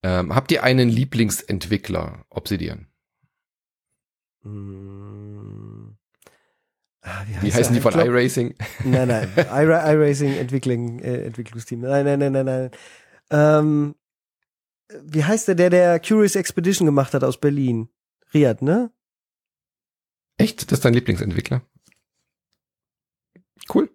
Ähm, 0.03 0.35
habt 0.35 0.51
ihr 0.51 0.65
einen 0.65 0.89
Lieblingsentwickler, 0.89 2.25
Obsidian? 2.29 2.89
Hm. 4.43 5.97
Ah, 7.03 7.25
wie, 7.27 7.47
wie 7.47 7.53
heißen 7.53 7.75
die 7.75 7.81
von 7.81 7.95
iRacing? 7.95 8.55
Nein, 8.85 9.09
nein, 9.09 9.29
iRacing 9.37 10.37
Entwicklung, 10.37 11.01
äh, 11.01 11.25
Entwicklungsteam. 11.25 11.81
Nein, 11.81 12.05
nein, 12.05 12.19
nein, 12.19 12.33
nein, 12.33 12.47
nein. 12.47 12.71
Ähm, 13.31 13.95
wie 15.05 15.25
heißt 15.25 15.49
der, 15.49 15.55
der 15.55 15.71
der 15.71 16.01
Curious 16.01 16.37
Expedition 16.37 16.87
gemacht 16.87 17.15
hat 17.15 17.25
aus 17.25 17.39
Berlin? 17.39 17.89
Riyad, 18.35 18.63
ne? 18.63 18.91
Echt? 20.39 20.71
Das 20.71 20.79
ist 20.79 20.85
dein 20.85 20.95
Lieblingsentwickler? 20.95 21.63
Cool. 23.73 23.91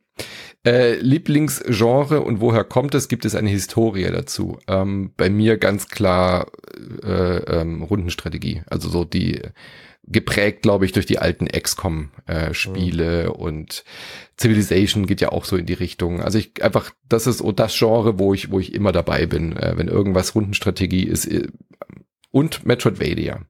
Äh, 0.66 0.96
Lieblingsgenre 0.96 2.22
und 2.22 2.42
woher 2.42 2.64
kommt 2.64 2.96
es? 2.96 3.08
Gibt 3.08 3.26
es 3.26 3.36
eine 3.36 3.50
Historie 3.50 4.10
dazu? 4.12 4.60
Ähm, 4.68 5.14
bei 5.16 5.30
mir 5.30 5.58
ganz 5.58 5.88
klar 5.88 6.52
äh, 7.04 7.38
ähm, 7.38 7.84
Rundenstrategie. 7.84 8.64
Also 8.68 8.90
so 8.90 9.06
die 9.06 9.42
geprägt, 10.08 10.62
glaube 10.62 10.86
ich, 10.86 10.94
durch 10.94 11.06
die 11.06 11.20
alten 11.20 11.48
XCOM-Spiele 11.48 13.24
äh, 13.24 13.26
mhm. 13.26 13.32
und 13.32 13.84
Civilization 14.40 15.06
geht 15.06 15.22
ja 15.22 15.30
auch 15.32 15.46
so 15.46 15.58
in 15.58 15.66
die 15.66 15.74
Richtung. 15.74 16.22
Also 16.22 16.38
ich 16.38 16.64
einfach, 16.64 16.92
das 17.10 17.28
ist 17.28 17.44
das 17.56 17.78
Genre, 17.78 18.18
wo 18.18 18.34
ich, 18.34 18.50
wo 18.50 18.60
ich 18.60 18.74
immer 18.74 18.92
dabei 18.92 19.26
bin, 19.26 19.56
äh, 19.58 19.74
wenn 19.76 19.88
irgendwas 19.88 20.34
Rundenstrategie 20.34 21.04
ist 21.04 21.26
äh, 21.26 21.48
und 22.32 22.66
Metroidvania. 22.66 23.42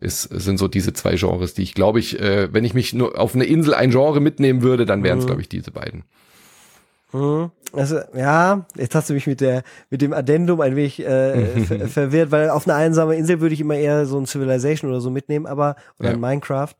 Ist, 0.00 0.22
sind 0.22 0.58
so 0.58 0.68
diese 0.68 0.92
zwei 0.92 1.14
Genres, 1.14 1.54
die 1.54 1.62
ich 1.62 1.72
glaube 1.72 1.98
ich, 2.00 2.20
äh, 2.20 2.52
wenn 2.52 2.64
ich 2.64 2.74
mich 2.74 2.92
nur 2.92 3.18
auf 3.18 3.34
eine 3.34 3.44
Insel 3.44 3.72
ein 3.72 3.90
Genre 3.90 4.20
mitnehmen 4.20 4.60
würde, 4.60 4.84
dann 4.84 5.02
wären 5.02 5.18
es, 5.18 5.24
mhm. 5.24 5.28
glaube 5.28 5.40
ich, 5.40 5.48
diese 5.48 5.70
beiden. 5.70 6.04
Mhm. 7.12 7.52
Also 7.76 8.00
ja, 8.14 8.66
jetzt 8.76 8.94
hast 8.94 9.10
du 9.10 9.14
mich 9.14 9.26
mit 9.26 9.40
der 9.40 9.62
mit 9.90 10.02
dem 10.02 10.12
Addendum 10.12 10.60
ein 10.60 10.76
wenig 10.76 11.04
äh, 11.04 11.60
ver 11.66 11.88
verwirrt, 11.88 12.30
weil 12.30 12.50
auf 12.50 12.66
einer 12.66 12.76
einsamen 12.76 13.16
Insel 13.16 13.40
würde 13.40 13.54
ich 13.54 13.60
immer 13.60 13.76
eher 13.76 14.06
so 14.06 14.18
ein 14.18 14.26
Civilization 14.26 14.90
oder 14.90 15.00
so 15.00 15.10
mitnehmen, 15.10 15.46
aber 15.46 15.76
oder 15.98 16.10
ja. 16.10 16.14
ein 16.14 16.20
Minecraft. 16.20 16.74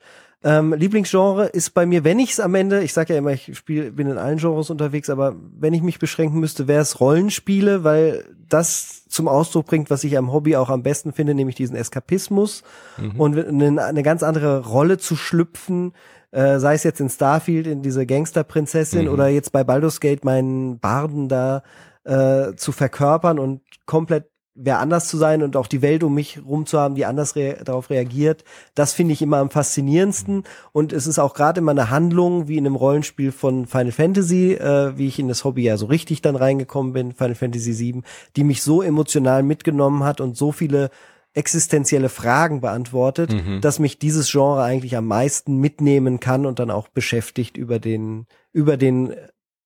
Ähm, 0.47 0.75
Lieblingsgenre 0.75 1.47
ist 1.47 1.71
bei 1.73 1.87
mir, 1.87 2.05
wenn 2.05 2.19
ich 2.19 2.33
es 2.33 2.41
am 2.41 2.55
Ende, 2.55 2.83
ich 2.83 2.93
sage 2.93 3.15
ja 3.15 3.19
immer, 3.19 3.33
ich 3.33 3.57
spiel, 3.57 3.91
bin 3.91 4.11
in 4.11 4.19
allen 4.19 4.37
Genres 4.37 4.69
unterwegs, 4.69 5.09
aber 5.09 5.35
wenn 5.59 5.73
ich 5.73 5.81
mich 5.81 5.99
beschränken 5.99 6.39
müsste, 6.39 6.69
wäre 6.69 6.83
es 6.83 7.01
Rollenspiele, 7.01 7.83
weil 7.83 8.27
das 8.47 9.09
zum 9.09 9.27
Ausdruck 9.27 9.65
bringt, 9.65 9.89
was 9.89 10.05
ich 10.05 10.19
am 10.19 10.35
Hobby 10.35 10.57
auch 10.57 10.69
am 10.69 10.83
besten 10.83 11.15
finde, 11.15 11.33
nämlich 11.33 11.57
diesen 11.57 11.77
Eskapismus 11.77 12.63
mhm. 12.99 13.19
und 13.19 13.39
eine, 13.39 13.83
eine 13.83 14.03
ganz 14.03 14.23
andere 14.23 14.67
Rolle 14.67 14.99
zu 14.99 15.17
schlüpfen, 15.17 15.95
äh, 16.35 16.59
sei 16.59 16.75
es 16.75 16.83
jetzt 16.83 17.01
in 17.01 17.09
Starfield, 17.09 17.67
in 17.67 17.83
diese 17.83 18.07
Gangsterprinzessin 18.07 19.07
mhm. 19.07 19.13
oder 19.13 19.29
jetzt 19.29 19.53
bei 19.53 19.63
Baldur's 19.63 20.01
Gate 20.01 20.25
meinen 20.25 20.81
Barden 20.81 21.29
da 21.29 21.63
äh, 22.05 22.55
zu 22.57 22.73
verkörpern 22.73 23.39
und 23.39 23.63
komplett 23.87 24.29
wer 24.57 24.79
anders 24.79 25.09
zu 25.09 25.17
sein 25.17 25.43
und 25.43 25.57
auch 25.57 25.67
die 25.67 25.83
Welt 25.83 26.05
um 26.05 26.15
mich 26.15 26.41
rum 26.45 26.65
zu 26.65 26.79
haben, 26.79 26.95
die 26.95 27.07
anders 27.07 27.35
rea 27.35 27.65
darauf 27.65 27.91
reagiert, 27.91 28.45
das 28.75 28.93
finde 28.93 29.13
ich 29.13 29.21
immer 29.21 29.39
am 29.39 29.51
faszinierendsten. 29.51 30.45
Und 30.71 30.93
es 30.93 31.09
ist 31.09 31.19
auch 31.19 31.35
gerade 31.35 31.59
immer 31.61 31.73
eine 31.73 31.91
Handlung, 31.91 32.47
wie 32.47 32.57
in 32.57 32.67
einem 32.67 32.77
Rollenspiel 32.77 33.33
von 33.33 33.67
Final 33.67 33.93
Fantasy, 33.93 34.53
äh, 34.53 34.97
wie 34.97 35.09
ich 35.09 35.19
in 35.19 35.27
das 35.29 35.45
Hobby 35.45 35.65
ja 35.65 35.77
so 35.77 35.87
richtig 35.87 36.23
dann 36.23 36.37
reingekommen 36.37 36.93
bin, 36.93 37.13
Final 37.13 37.35
Fantasy 37.35 37.79
VII, 37.79 38.03
die 38.37 38.45
mich 38.45 38.63
so 38.63 38.81
emotional 38.81 39.43
mitgenommen 39.43 40.05
hat 40.05 40.21
und 40.21 40.37
so 40.37 40.53
viele 40.53 40.91
existenzielle 41.35 42.09
Fragen 42.09 42.61
beantwortet, 42.61 43.33
mhm. 43.33 43.61
dass 43.61 43.79
mich 43.79 43.99
dieses 43.99 44.31
Genre 44.31 44.63
eigentlich 44.63 44.97
am 44.97 45.07
meisten 45.07 45.59
mitnehmen 45.59 46.21
kann 46.21 46.47
und 46.47 46.59
dann 46.59 46.71
auch 46.71 46.89
beschäftigt 46.89 47.57
über 47.57 47.79
den, 47.79 48.27
über 48.53 48.77
den 48.77 49.15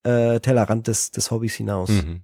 äh, 0.03 0.40
Tellerrand 0.40 0.86
des, 0.86 1.11
des 1.11 1.31
Hobbys 1.31 1.55
hinaus. 1.55 1.90
Mhm. 1.90 2.23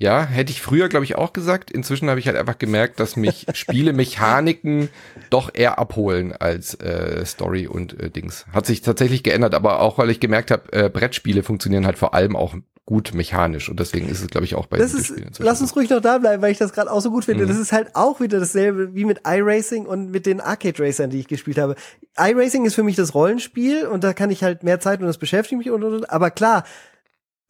Ja, 0.00 0.24
hätte 0.24 0.52
ich 0.52 0.62
früher, 0.62 0.88
glaube 0.88 1.04
ich, 1.04 1.16
auch 1.16 1.32
gesagt. 1.32 1.72
Inzwischen 1.72 2.08
habe 2.08 2.20
ich 2.20 2.28
halt 2.28 2.36
einfach 2.36 2.56
gemerkt, 2.56 3.00
dass 3.00 3.16
mich 3.16 3.46
Spielemechaniken 3.52 4.90
doch 5.28 5.52
eher 5.52 5.80
abholen 5.80 6.32
als 6.32 6.74
äh, 6.74 7.26
Story 7.26 7.66
und 7.66 7.98
äh, 7.98 8.08
Dings. 8.08 8.46
Hat 8.52 8.64
sich 8.64 8.80
tatsächlich 8.82 9.24
geändert, 9.24 9.54
aber 9.54 9.80
auch 9.80 9.98
weil 9.98 10.10
ich 10.10 10.20
gemerkt 10.20 10.52
habe, 10.52 10.72
äh, 10.72 10.88
Brettspiele 10.88 11.42
funktionieren 11.42 11.84
halt 11.84 11.98
vor 11.98 12.14
allem 12.14 12.36
auch 12.36 12.54
gut 12.88 13.12
mechanisch 13.12 13.68
und 13.68 13.78
deswegen 13.78 14.08
ist 14.08 14.22
es, 14.22 14.28
glaube 14.28 14.46
ich, 14.46 14.54
auch 14.54 14.64
bei 14.64 14.78
das 14.78 14.94
ist, 14.94 15.12
Lass 15.40 15.60
uns 15.60 15.76
ruhig 15.76 15.90
noch 15.90 16.00
da 16.00 16.16
bleiben, 16.16 16.42
weil 16.42 16.52
ich 16.52 16.56
das 16.56 16.72
gerade 16.72 16.90
auch 16.90 17.02
so 17.02 17.10
gut 17.10 17.26
finde. 17.26 17.44
Mhm. 17.44 17.48
Das 17.48 17.58
ist 17.58 17.70
halt 17.70 17.94
auch 17.94 18.18
wieder 18.18 18.40
dasselbe 18.40 18.94
wie 18.94 19.04
mit 19.04 19.20
iRacing 19.26 19.84
und 19.84 20.10
mit 20.10 20.24
den 20.24 20.40
Arcade 20.40 20.82
Racern, 20.82 21.10
die 21.10 21.20
ich 21.20 21.28
gespielt 21.28 21.58
habe. 21.58 21.74
iRacing 22.18 22.64
ist 22.64 22.74
für 22.74 22.82
mich 22.82 22.96
das 22.96 23.14
Rollenspiel 23.14 23.86
und 23.86 24.04
da 24.04 24.14
kann 24.14 24.30
ich 24.30 24.42
halt 24.42 24.62
mehr 24.62 24.80
Zeit 24.80 25.00
und 25.00 25.06
das 25.06 25.18
beschäftigt 25.18 25.58
mich 25.58 25.70
und, 25.70 25.84
und, 25.84 25.96
und. 25.96 26.10
aber 26.10 26.30
klar, 26.30 26.64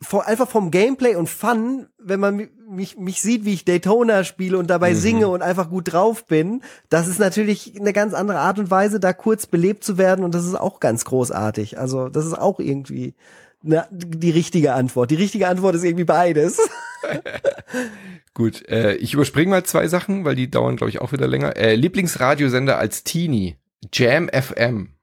vor, 0.03 0.27
einfach 0.27 0.49
vom 0.49 0.73
Gameplay 0.73 1.15
und 1.15 1.29
Fun, 1.29 1.87
wenn 1.99 2.19
man 2.19 2.49
mich, 2.69 2.99
mich 2.99 3.23
sieht, 3.23 3.45
wie 3.45 3.55
ich 3.55 3.65
Daytona 3.65 4.25
spiele 4.25 4.59
und 4.59 4.69
dabei 4.69 4.91
mhm. 4.91 4.97
singe 4.97 5.29
und 5.29 5.43
einfach 5.43 5.71
gut 5.71 5.93
drauf 5.93 6.27
bin, 6.27 6.63
das 6.89 7.07
ist 7.07 7.21
natürlich 7.21 7.79
eine 7.79 7.93
ganz 7.93 8.13
andere 8.13 8.41
Art 8.41 8.59
und 8.59 8.73
Weise, 8.73 8.99
da 8.99 9.13
kurz 9.13 9.47
belebt 9.47 9.85
zu 9.85 9.99
werden 9.99 10.25
und 10.25 10.35
das 10.35 10.45
ist 10.45 10.59
auch 10.59 10.81
ganz 10.81 11.05
großartig. 11.05 11.79
Also 11.79 12.09
das 12.09 12.27
ist 12.27 12.37
auch 12.37 12.59
irgendwie 12.59 13.15
na, 13.63 13.87
die 13.91 14.31
richtige 14.31 14.75
Antwort. 14.75 15.11
Die 15.11 15.17
richtige 15.17 15.49
Antwort 15.49 15.75
ist 15.75 15.85
irgendwie 15.85 16.05
beides. 16.05 16.59
Gut, 18.35 18.69
äh, 18.69 18.95
ich 18.95 19.15
überspringe 19.15 19.51
mal 19.51 19.65
zwei 19.65 19.89
Sachen, 19.89 20.25
weil 20.25 20.37
die 20.37 20.51
dauern, 20.51 20.77
glaube 20.77 20.91
ich, 20.91 21.01
auch 21.01 21.13
wieder 21.13 21.27
länger. 21.27 21.57
Äh, 21.57 21.75
Lieblingsradiosender 21.75 22.79
als 22.79 23.05
Teenie. 23.05 23.57
Jam 23.93 24.29
FM. 24.29 24.95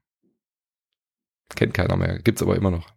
Kennt 1.56 1.74
keiner 1.74 1.96
mehr, 1.96 2.20
gibt's 2.20 2.42
aber 2.42 2.56
immer 2.56 2.72
noch. 2.72 2.88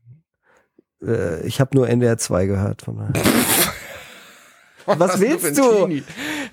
Äh, 1.03 1.47
ich 1.47 1.61
habe 1.61 1.77
nur 1.77 1.89
NDR 1.89 2.19
2 2.19 2.47
gehört 2.47 2.83
von 2.83 2.97
daher. 2.97 3.13
Was, 4.87 4.99
Was 4.99 5.21
willst 5.21 5.59
du? 5.59 6.03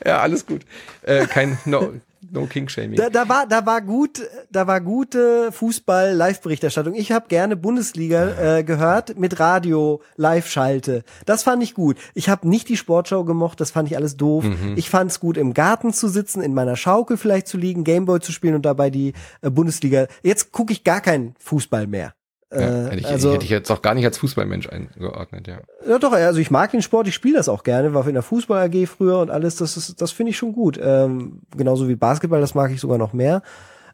Ja, 0.05 0.19
alles 0.19 0.45
gut. 0.45 0.65
Äh, 1.03 1.25
kein 1.25 1.57
no, 1.63 1.93
No 2.35 2.45
King 2.45 2.69
Shaming. 2.69 2.95
Da, 2.95 3.09
da 3.09 3.27
war 3.27 3.47
da 3.47 3.65
war 3.65 3.81
gut 3.81 4.21
da 4.51 4.67
war 4.67 4.81
gute 4.81 5.51
Fußball 5.51 6.13
Live-Berichterstattung. 6.13 6.93
Ich 6.93 7.11
habe 7.11 7.27
gerne 7.27 7.55
Bundesliga 7.55 8.57
äh, 8.57 8.63
gehört 8.63 9.17
mit 9.17 9.39
Radio 9.39 10.01
Live 10.15 10.47
Schalte. 10.47 11.03
Das 11.25 11.43
fand 11.43 11.63
ich 11.63 11.73
gut. 11.73 11.97
Ich 12.13 12.29
habe 12.29 12.47
nicht 12.47 12.69
die 12.69 12.77
Sportschau 12.77 13.23
gemocht, 13.23 13.59
das 13.61 13.71
fand 13.71 13.89
ich 13.89 13.97
alles 13.97 14.17
doof. 14.17 14.43
Mhm. 14.43 14.73
Ich 14.75 14.89
fand 14.89 15.11
es 15.11 15.19
gut 15.19 15.37
im 15.37 15.53
Garten 15.53 15.93
zu 15.93 16.07
sitzen, 16.07 16.41
in 16.41 16.53
meiner 16.53 16.75
Schaukel 16.75 17.17
vielleicht 17.17 17.47
zu 17.47 17.57
liegen, 17.57 17.83
Gameboy 17.83 18.19
zu 18.19 18.31
spielen 18.31 18.55
und 18.55 18.65
dabei 18.65 18.89
die 18.89 19.13
äh, 19.41 19.49
Bundesliga. 19.49 20.07
Jetzt 20.21 20.51
gucke 20.51 20.73
ich 20.73 20.83
gar 20.83 21.01
keinen 21.01 21.35
Fußball 21.39 21.87
mehr. 21.87 22.13
Ja, 22.55 22.61
äh, 22.61 22.85
hätte, 22.85 22.99
ich, 22.99 23.07
also, 23.07 23.33
hätte 23.33 23.43
ich 23.43 23.49
jetzt 23.49 23.71
auch 23.71 23.81
gar 23.81 23.93
nicht 23.93 24.05
als 24.05 24.17
Fußballmensch 24.17 24.69
eingeordnet, 24.69 25.47
ja. 25.47 25.59
Ja 25.87 25.99
doch, 25.99 26.11
also 26.11 26.39
ich 26.39 26.51
mag 26.51 26.71
den 26.71 26.81
Sport, 26.81 27.07
ich 27.07 27.15
spiele 27.15 27.37
das 27.37 27.49
auch 27.49 27.63
gerne, 27.63 27.93
war 27.93 28.07
in 28.07 28.13
der 28.13 28.23
Fußball 28.23 28.65
AG 28.67 28.87
früher 28.87 29.19
und 29.19 29.29
alles, 29.29 29.55
das 29.57 29.77
ist, 29.77 30.01
das 30.01 30.11
finde 30.11 30.31
ich 30.31 30.37
schon 30.37 30.53
gut. 30.53 30.79
Ähm, 30.81 31.41
genauso 31.55 31.87
wie 31.87 31.95
Basketball, 31.95 32.41
das 32.41 32.55
mag 32.55 32.71
ich 32.71 32.79
sogar 32.79 32.97
noch 32.97 33.13
mehr. 33.13 33.41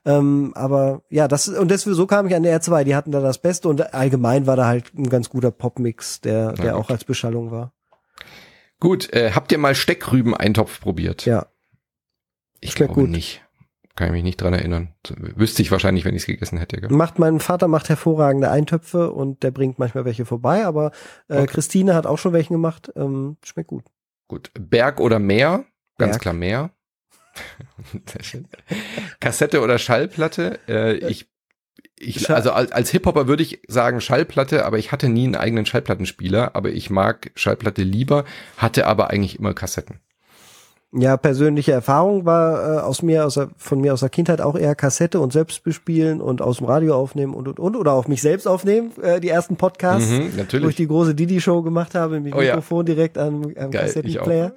Ähm, 0.03 0.51
aber 0.55 1.03
ja, 1.09 1.27
das 1.27 1.47
und 1.47 1.69
deswegen 1.69 1.95
so 1.95 2.07
kam 2.07 2.25
ich 2.25 2.33
an 2.33 2.43
der 2.43 2.59
R2, 2.59 2.83
die 2.83 2.95
hatten 2.95 3.11
da 3.11 3.19
das 3.19 3.38
Beste 3.38 3.69
und 3.69 3.93
allgemein 3.93 4.47
war 4.47 4.55
da 4.55 4.65
halt 4.65 4.93
ein 4.95 5.09
ganz 5.09 5.29
guter 5.29 5.51
Popmix, 5.51 6.21
der, 6.21 6.53
der 6.53 6.65
ja, 6.65 6.75
auch 6.75 6.89
als 6.89 7.03
Beschallung 7.03 7.51
war. 7.51 7.73
Gut, 8.79 9.13
äh, 9.13 9.31
habt 9.33 9.51
ihr 9.51 9.59
mal 9.59 9.75
Steckrüben-Eintopf 9.75 10.81
probiert? 10.81 11.25
Ja. 11.25 11.45
Ich 12.61 12.73
glaube 12.73 12.93
gut. 12.93 13.09
nicht. 13.09 13.43
Kann 13.95 14.07
ich 14.07 14.13
mich 14.13 14.23
nicht 14.23 14.41
dran 14.41 14.53
erinnern. 14.53 14.93
Wüsste 15.18 15.61
ich 15.61 15.72
wahrscheinlich, 15.72 16.05
wenn 16.05 16.15
ich 16.15 16.23
es 16.23 16.26
gegessen 16.26 16.57
hätte. 16.57 16.80
Gell? 16.80 16.89
Macht 16.91 17.19
mein 17.19 17.39
Vater 17.39 17.68
macht 17.68 17.89
hervorragende 17.89 18.49
Eintöpfe 18.49 19.11
und 19.11 19.43
der 19.43 19.51
bringt 19.51 19.80
manchmal 19.80 20.05
welche 20.05 20.26
vorbei, 20.26 20.65
aber 20.65 20.91
äh, 21.27 21.39
okay. 21.39 21.47
Christine 21.47 21.93
hat 21.93 22.05
auch 22.05 22.18
schon 22.18 22.34
welche 22.34 22.53
gemacht. 22.53 22.91
Ähm, 22.95 23.38
schmeckt 23.43 23.69
gut. 23.69 23.84
Gut. 24.27 24.51
Berg 24.59 24.99
oder 24.99 25.19
Meer? 25.19 25.65
Ganz 25.97 26.13
Berg. 26.13 26.22
klar 26.22 26.34
Meer. 26.34 26.72
Kassette 29.19 29.61
oder 29.61 29.77
Schallplatte? 29.77 30.59
Äh, 30.68 30.97
ich 31.09 31.31
ich, 32.03 32.30
also 32.30 32.51
als, 32.51 32.72
als 32.72 32.89
Hip-Hopper 32.89 33.27
würde 33.27 33.43
ich 33.43 33.61
sagen 33.68 34.01
Schallplatte, 34.01 34.65
aber 34.65 34.80
ich 34.80 34.91
hatte 34.91 35.07
nie 35.07 35.26
einen 35.26 35.35
eigenen 35.35 35.65
Schallplattenspieler, 35.65 36.55
aber 36.55 36.69
ich 36.69 36.89
mag 36.89 37.31
Schallplatte 37.35 37.84
lieber, 37.84 38.26
hatte 38.57 38.88
aber 38.88 39.11
eigentlich 39.11 39.38
immer 39.38 39.53
Kassetten. 39.53 39.99
Ja, 40.93 41.15
persönliche 41.15 41.72
Erfahrung 41.72 42.26
war 42.26 42.80
äh, 42.80 42.81
aus 42.81 43.01
mir, 43.01 43.26
aus 43.26 43.35
der, 43.35 43.47
von 43.55 43.80
mir 43.80 43.93
aus 43.93 44.01
der 44.01 44.09
Kindheit 44.09 44.41
auch 44.41 44.57
eher 44.57 44.76
Kassette 44.76 45.22
und 45.22 45.31
selbst 45.31 45.63
bespielen 45.63 46.19
und 46.19 46.41
aus 46.41 46.57
dem 46.57 46.68
Radio 46.68 46.95
aufnehmen 46.95 47.34
und 47.34 47.47
und 47.47 47.59
und 47.59 47.77
oder 47.77 47.93
auch 47.93 48.09
mich 48.09 48.22
selbst 48.22 48.45
aufnehmen, 48.45 48.91
äh, 49.01 49.22
die 49.22 49.30
ersten 49.30 49.55
Podcasts, 49.55 50.09
mhm, 50.09 50.34
natürlich. 50.35 50.65
wo 50.65 50.69
ich 50.69 50.76
die 50.76 50.88
große 50.88 51.15
Didi-Show 51.15 51.61
gemacht 51.61 51.95
habe, 51.95 52.19
mit 52.19 52.35
oh, 52.35 52.39
Mikrofon 52.39 52.85
ja. 52.85 52.93
direkt 52.93 53.18
am, 53.18 53.53
am 53.57 53.72
Kassettenplayer. 53.72 54.51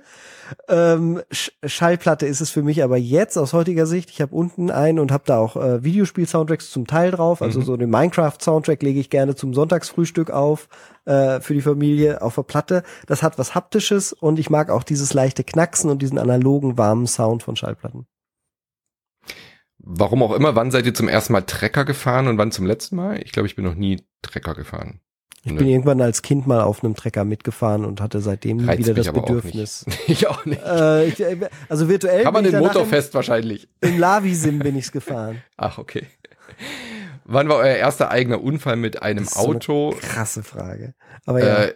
Ähm, 0.69 1.23
Schallplatte 1.31 2.27
ist 2.27 2.41
es 2.41 2.51
für 2.51 2.63
mich 2.63 2.83
aber 2.83 2.97
jetzt 2.97 3.37
aus 3.37 3.53
heutiger 3.53 3.87
Sicht. 3.87 4.11
Ich 4.11 4.21
habe 4.21 4.35
unten 4.35 4.71
einen 4.71 4.99
und 4.99 5.13
habe 5.13 5.25
da 5.27 5.39
auch 5.39 5.57
äh, 5.57 5.83
Videospiel-Soundtracks 5.83 6.71
zum 6.71 6.87
Teil 6.87 7.11
drauf. 7.11 7.43
Also 7.43 7.61
mhm. 7.61 7.65
so 7.65 7.77
den 7.77 7.91
Minecraft-Soundtrack 7.91 8.83
lege 8.83 9.01
ich 9.01 9.11
gerne 9.11 9.35
zum 9.35 9.55
Sonntagsfrühstück 9.55 10.31
auf 10.31 10.69
äh, 11.05 11.41
für 11.41 11.55
die 11.55 11.63
Familie 11.63 12.23
auf 12.23 12.35
der 12.35 12.43
Platte. 12.43 12.83
Das 13.07 13.23
hat 13.23 13.39
was 13.39 13.55
Haptisches 13.55 14.13
und 14.13 14.39
ich 14.39 14.51
mag 14.51 14.71
auch 14.71 14.83
dieses 14.83 15.15
leichte 15.15 15.45
Knacksen 15.45 15.91
und 15.91 16.03
diesen 16.03 16.19
analogen, 16.19 16.79
warmen 16.79 17.07
Sound 17.07 17.43
von 17.43 17.57
Schallplatten. 17.57 18.07
Warum 19.79 20.23
auch 20.23 20.33
immer, 20.33 20.57
wann 20.57 20.71
seid 20.71 20.87
ihr 20.87 20.95
zum 20.95 21.09
ersten 21.09 21.35
Mal 21.35 21.43
Trecker 21.43 21.85
gefahren 21.85 22.27
und 22.27 22.39
wann 22.39 22.51
zum 22.51 22.65
letzten 22.65 22.97
Mal? 22.97 23.21
Ich 23.23 23.33
glaube, 23.33 23.47
ich 23.47 23.55
bin 23.55 23.67
noch 23.67 23.75
nie 23.75 24.01
Trecker 24.23 24.55
gefahren. 24.55 25.01
Ich 25.45 25.53
ne. 25.53 25.59
bin 25.59 25.69
irgendwann 25.69 26.01
als 26.01 26.23
Kind 26.23 26.47
mal 26.47 26.63
auf 26.63 26.83
einem 26.83 26.95
Trecker 26.95 27.25
mitgefahren 27.25 27.85
und 27.85 28.01
hatte 28.01 28.21
seitdem 28.21 28.61
Reizt 28.61 28.79
wieder 28.79 28.95
das 28.95 29.13
Bedürfnis. 29.13 29.85
Auch 29.87 29.95
ich 30.09 30.27
auch 30.27 30.45
nicht. 30.47 30.63
Äh, 30.65 31.07
ich, 31.07 31.21
äh, 31.21 31.37
also 31.69 31.89
virtuell. 31.89 32.23
Kann 32.23 32.33
man 32.33 32.45
den 32.45 32.59
Motor 32.59 32.87
fest 32.87 33.13
wahrscheinlich. 33.15 33.69
Im 33.83 33.99
Lavisim 33.99 34.59
bin 34.61 34.77
ich's 34.77 34.91
gefahren. 34.91 35.43
Ach, 35.59 35.77
okay. 35.77 36.07
Wann 37.25 37.49
war 37.49 37.57
euer 37.57 37.77
erster 37.77 38.11
eigener 38.11 38.43
Unfall 38.43 38.77
mit 38.77 39.03
einem 39.03 39.29
Auto? 39.29 39.93
So 39.93 39.99
krasse 40.01 40.43
Frage. 40.43 40.95
Aber 41.27 41.45
ja. 41.45 41.65
Äh, 41.65 41.75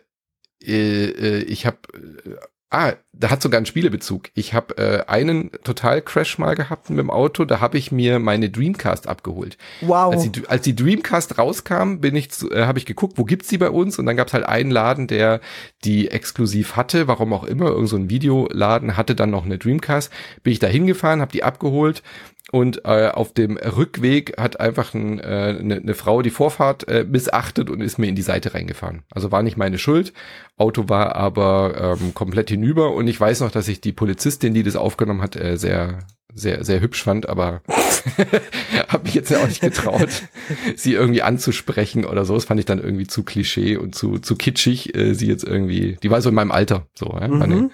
äh, 0.63 1.11
äh 1.11 1.43
ich 1.43 1.67
habe 1.67 1.79
äh, 1.95 2.37
Ah, 2.71 2.93
da 3.19 3.31
hat 3.31 3.43
sogar 3.43 3.59
einen 3.59 3.67
Spielebezug. 3.67 4.31
Ich 4.35 4.55
habe 4.55 4.79
äh, 4.79 5.05
einen 5.07 5.51
Total-Crash 5.65 6.39
mal 6.39 6.55
gehabt 6.55 6.89
mit 6.89 6.99
dem 6.99 7.11
Auto. 7.11 7.45
Da 7.45 7.61
habe 7.61 7.77
ich 7.77 7.91
mir 7.91 8.19
meine 8.19 8.49
Dreamcast 8.49 9.09
abgeholt. 9.09 9.59
Wow. 9.81 10.15
Als 10.15 10.31
die, 10.31 10.47
als 10.47 10.63
die 10.63 10.77
Dreamcast 10.77 11.37
rauskam, 11.37 11.99
bin 11.99 12.15
ich, 12.15 12.29
äh, 12.51 12.65
habe 12.65 12.79
ich 12.79 12.87
geguckt, 12.87 13.19
wo 13.19 13.25
gibt's 13.25 13.49
die 13.49 13.59
bei 13.59 13.71
uns? 13.71 13.99
Und 13.99 14.07
dann 14.07 14.17
gab's 14.17 14.33
halt 14.33 14.45
einen 14.45 14.71
Laden, 14.71 15.09
der 15.09 15.41
die 15.85 16.11
exklusiv 16.11 16.77
hatte, 16.77 17.09
warum 17.09 17.33
auch 17.33 17.45
immer, 17.45 17.67
irgend 17.67 17.89
so 17.89 17.97
ein 17.97 18.11
Videoladen 18.11 18.97
hatte 18.97 19.17
dann 19.17 19.31
noch 19.31 19.45
eine 19.45 19.59
Dreamcast. 19.59 20.13
Bin 20.43 20.53
ich 20.53 20.61
da 20.61 20.69
hingefahren, 20.69 21.21
habe 21.21 21.33
die 21.33 21.43
abgeholt 21.43 22.03
und 22.51 22.85
äh, 22.87 23.09
auf 23.09 23.35
dem 23.35 23.59
Rückweg 23.59 24.39
hat 24.39 24.59
einfach 24.59 24.95
eine 24.95 25.23
äh, 25.23 25.63
ne, 25.63 25.81
ne 25.83 25.95
Frau 25.95 26.23
die 26.23 26.31
Vorfahrt 26.31 26.89
äh, 26.89 27.05
missachtet 27.05 27.69
und 27.69 27.83
ist 27.83 27.99
mir 27.99 28.07
in 28.07 28.15
die 28.15 28.23
Seite 28.23 28.55
reingefahren. 28.55 29.03
Also 29.11 29.31
war 29.31 29.43
nicht 29.43 29.59
meine 29.59 29.79
Schuld. 29.79 30.15
Auto 30.57 30.89
war 30.89 31.15
aber 31.15 31.99
ähm, 32.01 32.15
komplett 32.15 32.49
hinüber 32.49 32.93
und 32.95 33.07
ich 33.09 33.21
weiß 33.21 33.41
noch, 33.41 33.51
dass 33.51 33.69
ich 33.69 33.81
die 33.81 33.93
Polizistin, 33.93 34.55
die 34.55 34.63
das 34.63 34.77
aufgenommen 34.77 35.23
hat, 35.23 35.37
äh, 35.37 35.57
sehr 35.57 36.01
sehr 36.35 36.65
sehr 36.65 36.81
hübsch 36.81 37.03
fand, 37.03 37.29
aber 37.29 37.63
habe 38.89 39.05
mich 39.05 39.15
jetzt 39.15 39.31
ja 39.31 39.39
auch 39.39 39.49
nicht 39.49 39.61
getraut, 39.61 40.09
sie 40.77 40.95
irgendwie 40.95 41.23
anzusprechen 41.23 42.05
oder 42.05 42.25
so. 42.25 42.35
Das 42.35 42.45
fand 42.45 42.61
ich 42.61 42.67
dann 42.67 42.79
irgendwie 42.79 43.07
zu 43.07 43.23
Klischee 43.25 43.77
und 43.77 43.95
zu 43.95 44.19
zu 44.19 44.37
kitschig. 44.37 44.95
Äh, 44.95 45.15
sie 45.15 45.27
jetzt 45.27 45.45
irgendwie, 45.45 45.99
die 46.03 46.11
war 46.11 46.21
so 46.21 46.29
in 46.29 46.35
meinem 46.35 46.53
Alter, 46.53 46.87
so. 46.95 47.17
Ja? 47.21 47.29
Mhm. 47.29 47.71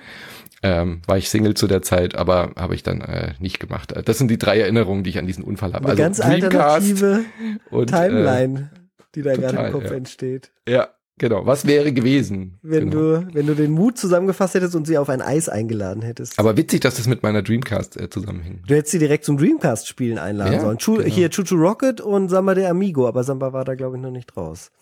Ähm, 0.62 1.02
war 1.06 1.19
ich 1.19 1.28
Single 1.28 1.52
zu 1.52 1.66
der 1.66 1.82
Zeit, 1.82 2.15
aber 2.15 2.52
habe 2.56 2.74
ich 2.74 2.82
dann 2.82 3.02
äh, 3.02 3.35
nicht 3.39 3.61
gemacht. 3.61 3.93
Das 4.06 4.16
sind 4.16 4.28
die 4.28 4.39
drei 4.39 4.59
Erinnerungen, 4.61 5.05
die 5.05 5.11
ich 5.11 5.19
an 5.19 5.27
diesen 5.27 5.44
Unfall 5.44 5.74
habe. 5.74 5.85
Eine 5.85 5.90
also 5.90 6.02
ganz 6.02 6.16
Dreamcast 6.19 6.55
alternative 6.55 7.24
und, 7.70 7.89
Timeline, 7.89 8.70
äh, 8.73 9.02
die 9.15 9.23
da 9.23 9.36
gerade 9.36 9.59
im 9.59 9.73
Kopf 9.73 9.90
ja. 9.90 9.97
entsteht. 9.97 10.52
Ja, 10.66 10.89
Genau, 11.19 11.47
was 11.47 11.65
wäre 11.65 11.93
gewesen? 11.93 12.59
Wenn 12.62 12.91
genau. 12.91 13.20
du, 13.20 13.35
wenn 13.35 13.47
du 13.47 13.55
den 13.55 13.70
Mut 13.70 13.97
zusammengefasst 13.97 14.55
hättest 14.55 14.74
und 14.74 14.85
sie 14.86 14.99
auf 14.99 15.09
ein 15.09 15.23
Eis 15.23 15.49
eingeladen 15.49 16.03
hättest. 16.03 16.39
Aber 16.41 16.57
witzig, 16.57 16.81
dass 16.81 16.97
das 16.97 17.07
mit 17.07 17.23
meiner 17.23 17.43
Dreamcast 17.43 18.01
äh, 18.01 18.11
zusammenhängt. 18.11 18.69
Du 18.69 18.74
hättest 18.74 18.93
sie 18.93 18.99
direkt 18.99 19.24
zum 19.24 19.39
Dreamcast-Spielen 19.39 20.19
einladen 20.19 20.55
Ja, 20.55 20.61
sollen. 20.61 20.78
Chu 20.78 20.97
genau. 20.97 21.09
Hier 21.09 21.31
Chuchu 21.31 21.55
Rocket 21.55 22.01
und 22.01 22.31
Samba 22.31 22.55
der 22.55 22.69
Amigo, 22.69 23.07
aber 23.07 23.23
Samba 23.23 23.53
war 23.53 23.65
da, 23.65 23.77
glaube 23.77 23.97
ich, 23.97 24.03
noch 24.03 24.11
nicht 24.11 24.36
raus. 24.36 24.73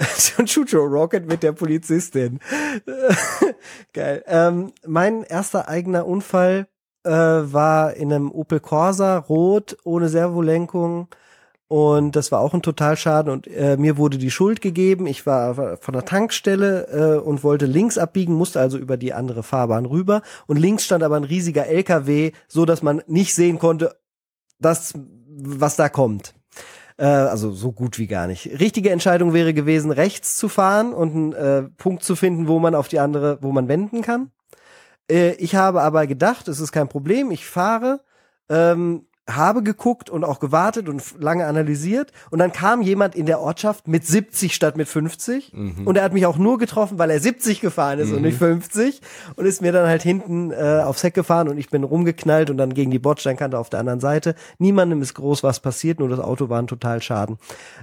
Und 0.38 0.46
Chuchu 0.46 0.78
Rocket 0.78 1.26
mit 1.26 1.42
der 1.42 1.52
Polizistin. 1.52 2.40
Geil. 3.92 4.24
Ähm, 4.26 4.72
mein 4.86 5.24
erster 5.24 5.68
eigener 5.68 6.06
Unfall 6.06 6.68
äh, 7.04 7.10
war 7.10 7.94
in 7.94 8.12
einem 8.12 8.30
Opel 8.30 8.60
Corsa, 8.60 9.18
rot, 9.18 9.76
ohne 9.84 10.08
Servolenkung. 10.08 11.08
Und 11.70 12.16
das 12.16 12.32
war 12.32 12.40
auch 12.40 12.52
ein 12.52 12.62
Totalschaden 12.62 13.32
und 13.32 13.46
äh, 13.46 13.76
mir 13.76 13.96
wurde 13.96 14.18
die 14.18 14.32
Schuld 14.32 14.60
gegeben. 14.60 15.06
Ich 15.06 15.24
war 15.24 15.76
von 15.76 15.94
der 15.94 16.04
Tankstelle 16.04 16.88
äh, 16.88 17.20
und 17.20 17.44
wollte 17.44 17.66
links 17.66 17.96
abbiegen, 17.96 18.34
musste 18.34 18.58
also 18.58 18.76
über 18.76 18.96
die 18.96 19.12
andere 19.12 19.44
Fahrbahn 19.44 19.86
rüber. 19.86 20.22
Und 20.48 20.56
links 20.56 20.84
stand 20.84 21.04
aber 21.04 21.14
ein 21.14 21.22
riesiger 21.22 21.68
LKW, 21.68 22.32
so 22.48 22.64
dass 22.64 22.82
man 22.82 23.02
nicht 23.06 23.36
sehen 23.36 23.60
konnte, 23.60 23.94
das, 24.58 24.94
was 25.28 25.76
da 25.76 25.88
kommt. 25.88 26.34
Äh, 26.96 27.04
also 27.04 27.52
so 27.52 27.70
gut 27.70 28.00
wie 28.00 28.08
gar 28.08 28.26
nicht. 28.26 28.46
Richtige 28.58 28.90
Entscheidung 28.90 29.32
wäre 29.32 29.54
gewesen, 29.54 29.92
rechts 29.92 30.36
zu 30.36 30.48
fahren 30.48 30.92
und 30.92 31.14
einen 31.14 31.32
äh, 31.34 31.62
Punkt 31.76 32.02
zu 32.02 32.16
finden, 32.16 32.48
wo 32.48 32.58
man 32.58 32.74
auf 32.74 32.88
die 32.88 32.98
andere, 32.98 33.38
wo 33.42 33.52
man 33.52 33.68
wenden 33.68 34.02
kann. 34.02 34.32
Äh, 35.08 35.34
ich 35.34 35.54
habe 35.54 35.82
aber 35.82 36.08
gedacht, 36.08 36.48
es 36.48 36.58
ist 36.58 36.72
kein 36.72 36.88
Problem, 36.88 37.30
ich 37.30 37.46
fahre, 37.46 38.00
ähm, 38.48 39.06
habe 39.36 39.62
geguckt 39.62 40.10
und 40.10 40.24
auch 40.24 40.40
gewartet 40.40 40.88
und 40.88 41.02
lange 41.18 41.46
analysiert. 41.46 42.12
Und 42.30 42.38
dann 42.38 42.52
kam 42.52 42.82
jemand 42.82 43.14
in 43.14 43.26
der 43.26 43.40
Ortschaft 43.40 43.88
mit 43.88 44.06
70 44.06 44.54
statt 44.54 44.76
mit 44.76 44.88
50 44.88 45.52
und 45.86 45.96
er 45.96 46.04
hat 46.04 46.12
mich 46.12 46.26
auch 46.26 46.38
nur 46.38 46.58
getroffen, 46.58 46.98
weil 46.98 47.10
er 47.10 47.20
70 47.20 47.60
gefahren 47.60 47.98
ist 47.98 48.12
und 48.12 48.22
nicht 48.22 48.38
50 48.38 49.00
und 49.36 49.46
ist 49.46 49.62
mir 49.62 49.72
dann 49.72 49.86
halt 49.86 50.02
hinten 50.02 50.50
äh, 50.50 50.82
aufs 50.84 51.02
Heck 51.02 51.14
gefahren 51.14 51.48
und 51.48 51.58
ich 51.58 51.70
bin 51.70 51.84
rumgeknallt 51.84 52.50
und 52.50 52.56
dann 52.56 52.74
gegen 52.74 52.90
die 52.90 52.98
Bordsteinkante 52.98 53.58
auf 53.58 53.70
der 53.70 53.80
anderen 53.80 54.00
Seite. 54.00 54.34
Niemandem 54.58 55.02
ist 55.02 55.14
groß 55.14 55.42
was 55.42 55.60
passiert, 55.60 56.00
nur 56.00 56.08
das 56.08 56.20
Auto 56.20 56.48
war 56.48 56.60
ein 56.60 56.66
Totalschaden. 56.66 57.38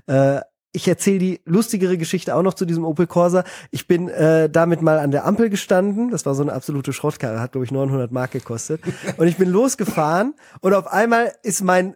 Äh, 0.08 0.42
ich 0.72 0.88
erzähle 0.88 1.20
die 1.20 1.42
lustigere 1.46 1.98
Geschichte 1.98 2.36
auch 2.36 2.44
noch 2.44 2.54
zu 2.54 2.66
diesem 2.66 2.86
Opel 2.86 3.08
Corsa. 3.08 3.44
Ich 3.72 3.88
bin 3.88 4.10
äh, 4.10 4.50
damit 4.50 4.82
mal 4.82 5.00
an 5.00 5.12
der 5.12 5.26
Ampel 5.26 5.50
gestanden. 5.50 6.12
Das 6.12 6.26
war 6.26 6.36
so 6.36 6.44
eine 6.44 6.54
absolute 6.54 6.94
Schrottkarre, 6.94 7.40
hat 7.40 7.54
glaube 7.54 7.66
ich 7.66 7.72
900 7.72 8.12
Mark 8.12 8.32
gekostet. 8.32 8.82
Und 9.18 9.28
ich 9.28 9.38
bin 9.38 9.50
losgefahren 9.50 10.36
und 10.62 10.74
auf 10.74 10.88
einmal 10.88 11.34
ist 11.44 11.64
mein 11.64 11.96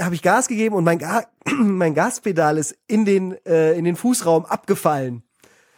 habe 0.00 0.16
ich 0.16 0.22
Gas 0.22 0.48
gegeben 0.48 0.74
und 0.74 0.82
mein, 0.82 0.98
Ga 0.98 1.24
mein 1.58 1.94
Gaspedal 1.94 2.58
ist 2.58 2.76
in 2.88 3.04
den 3.04 3.36
äh, 3.46 3.72
in 3.74 3.84
den 3.84 3.94
Fußraum 3.94 4.44
abgefallen. 4.44 5.22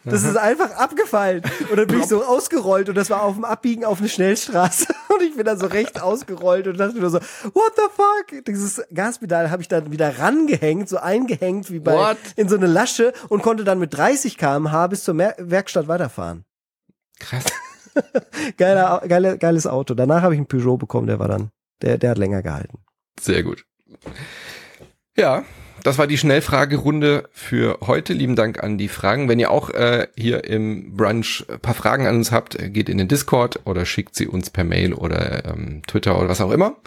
Das 0.05 0.23
ist 0.23 0.35
einfach 0.35 0.71
abgefallen. 0.71 1.43
Und 1.69 1.77
dann 1.77 1.87
bin 1.87 2.01
ich 2.01 2.07
so 2.07 2.23
ausgerollt 2.23 2.89
und 2.89 2.95
das 2.95 3.09
war 3.09 3.23
auf 3.23 3.35
dem 3.35 3.45
Abbiegen 3.45 3.85
auf 3.85 3.99
eine 3.99 4.09
Schnellstraße. 4.09 4.87
Und 5.13 5.21
ich 5.21 5.35
bin 5.35 5.45
dann 5.45 5.59
so 5.59 5.67
recht 5.67 6.01
ausgerollt 6.01 6.65
und 6.65 6.79
dachte 6.79 6.99
mir 6.99 7.09
so, 7.09 7.19
what 7.19 7.73
the 7.75 7.83
fuck? 7.95 8.43
Dieses 8.45 8.81
Gaspedal 8.91 9.51
habe 9.51 9.61
ich 9.61 9.67
dann 9.67 9.91
wieder 9.91 10.17
rangehängt, 10.17 10.89
so 10.89 10.97
eingehängt 10.97 11.69
wie 11.69 11.79
bei 11.79 11.93
What? 11.93 12.17
in 12.35 12.49
so 12.49 12.55
eine 12.55 12.65
Lasche 12.65 13.13
und 13.29 13.43
konnte 13.43 13.63
dann 13.63 13.77
mit 13.77 13.95
30 13.95 14.39
km/h 14.39 14.87
bis 14.87 15.03
zur 15.03 15.13
Mer 15.13 15.35
Werkstatt 15.37 15.87
weiterfahren. 15.87 16.45
Krass. 17.19 17.45
Geiler, 18.57 19.03
geile, 19.07 19.37
geiles 19.37 19.67
Auto. 19.67 19.93
Danach 19.93 20.23
habe 20.23 20.33
ich 20.33 20.39
einen 20.39 20.47
Peugeot 20.47 20.77
bekommen, 20.77 21.05
der 21.05 21.19
war 21.19 21.27
dann, 21.27 21.51
der, 21.83 21.99
der 21.99 22.09
hat 22.09 22.17
länger 22.17 22.41
gehalten. 22.41 22.79
Sehr 23.19 23.43
gut. 23.43 23.65
Ja, 25.15 25.45
das 25.83 25.97
war 25.97 26.07
die 26.07 26.17
Schnellfragerunde 26.17 27.29
für 27.31 27.77
heute. 27.81 28.13
Lieben 28.13 28.35
Dank 28.35 28.63
an 28.63 28.77
die 28.77 28.87
Fragen. 28.87 29.27
Wenn 29.27 29.39
ihr 29.39 29.51
auch 29.51 29.69
äh, 29.69 30.07
hier 30.15 30.45
im 30.45 30.95
Brunch 30.95 31.45
ein 31.49 31.59
paar 31.59 31.73
Fragen 31.73 32.07
an 32.07 32.15
uns 32.15 32.31
habt, 32.31 32.59
äh, 32.59 32.69
geht 32.69 32.89
in 32.89 32.97
den 32.97 33.07
Discord 33.07 33.59
oder 33.65 33.85
schickt 33.85 34.15
sie 34.15 34.27
uns 34.27 34.49
per 34.49 34.63
Mail 34.63 34.93
oder 34.93 35.45
ähm, 35.45 35.81
Twitter 35.85 36.17
oder 36.17 36.29
was 36.29 36.41
auch 36.41 36.51
immer. 36.51 36.77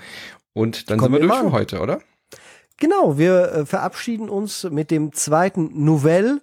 Und 0.55 0.91
dann 0.91 0.99
Kommen 0.99 1.15
sind 1.15 1.23
wir 1.23 1.29
durch 1.29 1.43
mal 1.43 1.51
für 1.51 1.53
heute, 1.53 1.81
oder? 1.81 2.01
Genau, 2.79 3.19
wir 3.19 3.53
äh, 3.53 3.67
verabschieden 3.67 4.29
uns 4.29 4.65
mit 4.65 4.91
dem 4.91 5.13
zweiten 5.13 5.85
Nouvelle 5.85 6.41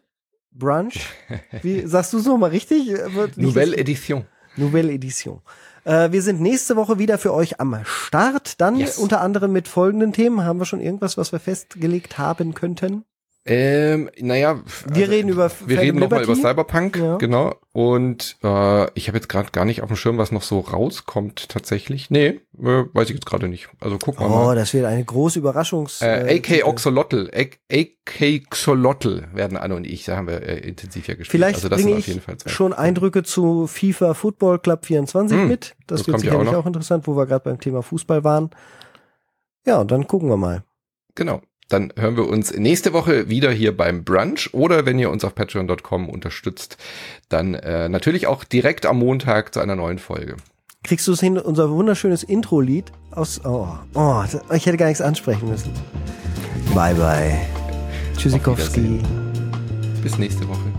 Brunch. 0.52 1.08
Wie 1.64 1.86
sagst 1.88 2.14
du 2.14 2.20
es 2.20 2.26
nochmal 2.26 2.52
richtig? 2.52 2.90
Äh, 2.92 3.10
Nouvelle 3.36 3.76
Edition. 3.76 4.26
Nouvelle 4.56 4.94
Edition. 4.94 5.42
Äh, 5.86 6.12
wir 6.12 6.22
sind 6.22 6.42
nächste 6.42 6.76
Woche 6.76 6.98
wieder 7.00 7.18
für 7.18 7.34
euch 7.34 7.60
am 7.60 7.78
Start. 7.84 8.62
Dann 8.62 8.78
Yes. 8.78 8.98
unter 8.98 9.22
anderem 9.22 9.52
mit 9.52 9.68
folgenden 9.68 10.14
Themen. 10.14 10.44
Haben 10.46 10.60
wir 10.60 10.66
schon 10.66 10.82
irgendwas, 10.82 11.18
was 11.18 11.32
wir 11.32 11.40
festgelegt 11.40 12.18
haben 12.18 12.54
könnten? 12.54 13.06
Ähm, 13.46 14.10
naja, 14.22 14.62
Wir 14.88 15.10
reden 15.10 15.28
über 15.28 15.52
wir 15.66 15.78
reden 15.78 16.00
nochmal 16.00 16.24
über 16.24 16.34
Cyberpunk, 16.34 16.96
Ja. 16.96 17.18
genau. 17.18 17.56
Und 17.74 18.38
äh, 18.42 18.86
ich 18.98 19.10
habe 19.10 19.18
jetzt 19.18 19.28
gerade 19.28 19.52
gar 19.52 19.66
nicht 19.66 19.82
auf 19.82 19.90
dem 19.90 19.98
Schirm, 19.98 20.18
was 20.18 20.32
noch 20.32 20.44
so 20.44 20.62
rauskommt 20.62 21.50
tatsächlich. 21.50 22.10
Nee, 22.10 22.40
äh, 22.58 22.86
weiß 22.94 23.10
ich 23.10 23.16
jetzt 23.16 23.26
gerade 23.26 23.50
nicht. 23.50 23.68
Also 23.82 23.98
gucken 23.98 24.22
wir 24.22 24.28
Oh, 24.28 24.46
mal. 24.46 24.56
das 24.56 24.74
wird 24.74 24.86
eine 24.86 25.04
große 25.04 25.40
Überraschungs. 25.40 26.02
Äh, 26.02 26.38
AK 26.38 26.44
Titel. 26.44 26.64
Oxolotl, 26.64 27.30
AK 27.70 28.50
Xolotl 28.50 29.28
werden 29.34 29.58
Anne 29.58 29.76
und 29.76 29.86
ich, 29.88 30.06
da 30.06 30.16
haben 30.16 30.28
wir 30.28 30.42
äh, 30.42 30.60
intensiv 30.60 31.08
ja 31.10 31.16
gespielt. 31.16 31.32
Vielleicht 31.32 31.56
also 31.56 31.68
das 31.68 31.82
bringe 31.84 31.98
auf 31.98 32.08
jeden 32.08 32.22
Fall 32.22 32.38
zwei. 32.38 32.50
schon 32.50 32.72
Eindrücke 32.72 33.24
zu 33.24 33.68
FIFA 33.68 34.14
Football 34.14 34.60
Club 34.60 34.86
24 34.86 35.38
Hm, 35.38 35.48
mit. 35.50 35.76
Das, 35.88 36.00
das 36.00 36.08
wird 36.08 36.16
ja 36.24 36.32
sicherlich 36.32 36.50
auch 36.50 36.60
auch, 36.62 36.66
interessant, 36.66 37.08
wo 37.08 37.18
wir 37.18 37.26
gerade 37.26 37.44
beim 37.44 37.60
Thema 37.60 37.84
Fußball 37.84 38.24
waren. 38.24 38.52
Ja, 39.66 39.82
und 39.82 39.92
dann 39.92 40.08
gucken 40.08 40.30
wir 40.30 40.38
mal. 40.38 40.64
Genau. 41.16 41.42
Dann 41.70 41.94
hören 41.98 42.18
wir 42.18 42.28
uns 42.28 42.54
nächste 42.54 42.94
Woche 42.94 43.30
wieder 43.30 43.52
hier 43.52 43.76
beim 43.76 44.04
Brunch 44.04 44.54
oder 44.54 44.86
wenn 44.86 45.00
ihr 45.00 45.10
uns 45.10 45.24
auf 45.24 45.34
patreon.com 45.36 46.10
unterstützt, 46.10 46.78
dann 47.30 47.54
äh, 47.54 47.90
natürlich 47.90 48.28
auch 48.28 48.44
direkt 48.44 48.86
am 48.86 49.00
Montag 49.00 49.54
zu 49.54 49.60
einer 49.60 49.76
neuen 49.76 50.00
Folge. 50.00 50.38
Kriegst 50.84 51.08
du 51.08 51.14
es 51.14 51.22
hin, 51.22 51.38
unser 51.38 51.70
wunderschönes 51.70 52.24
Intro-Lied 52.24 52.92
aus. 53.12 53.42
Oh, 53.46 53.68
oh, 53.94 54.24
ich 54.54 54.66
hätte 54.66 54.78
gar 54.78 54.88
nichts 54.88 55.02
ansprechen 55.02 55.48
müssen. 55.48 55.72
Bye, 56.76 56.96
bye. 56.96 57.40
Tschüssikowski. 58.18 59.00
Bis 60.02 60.18
nächste 60.18 60.48
Woche. 60.50 60.73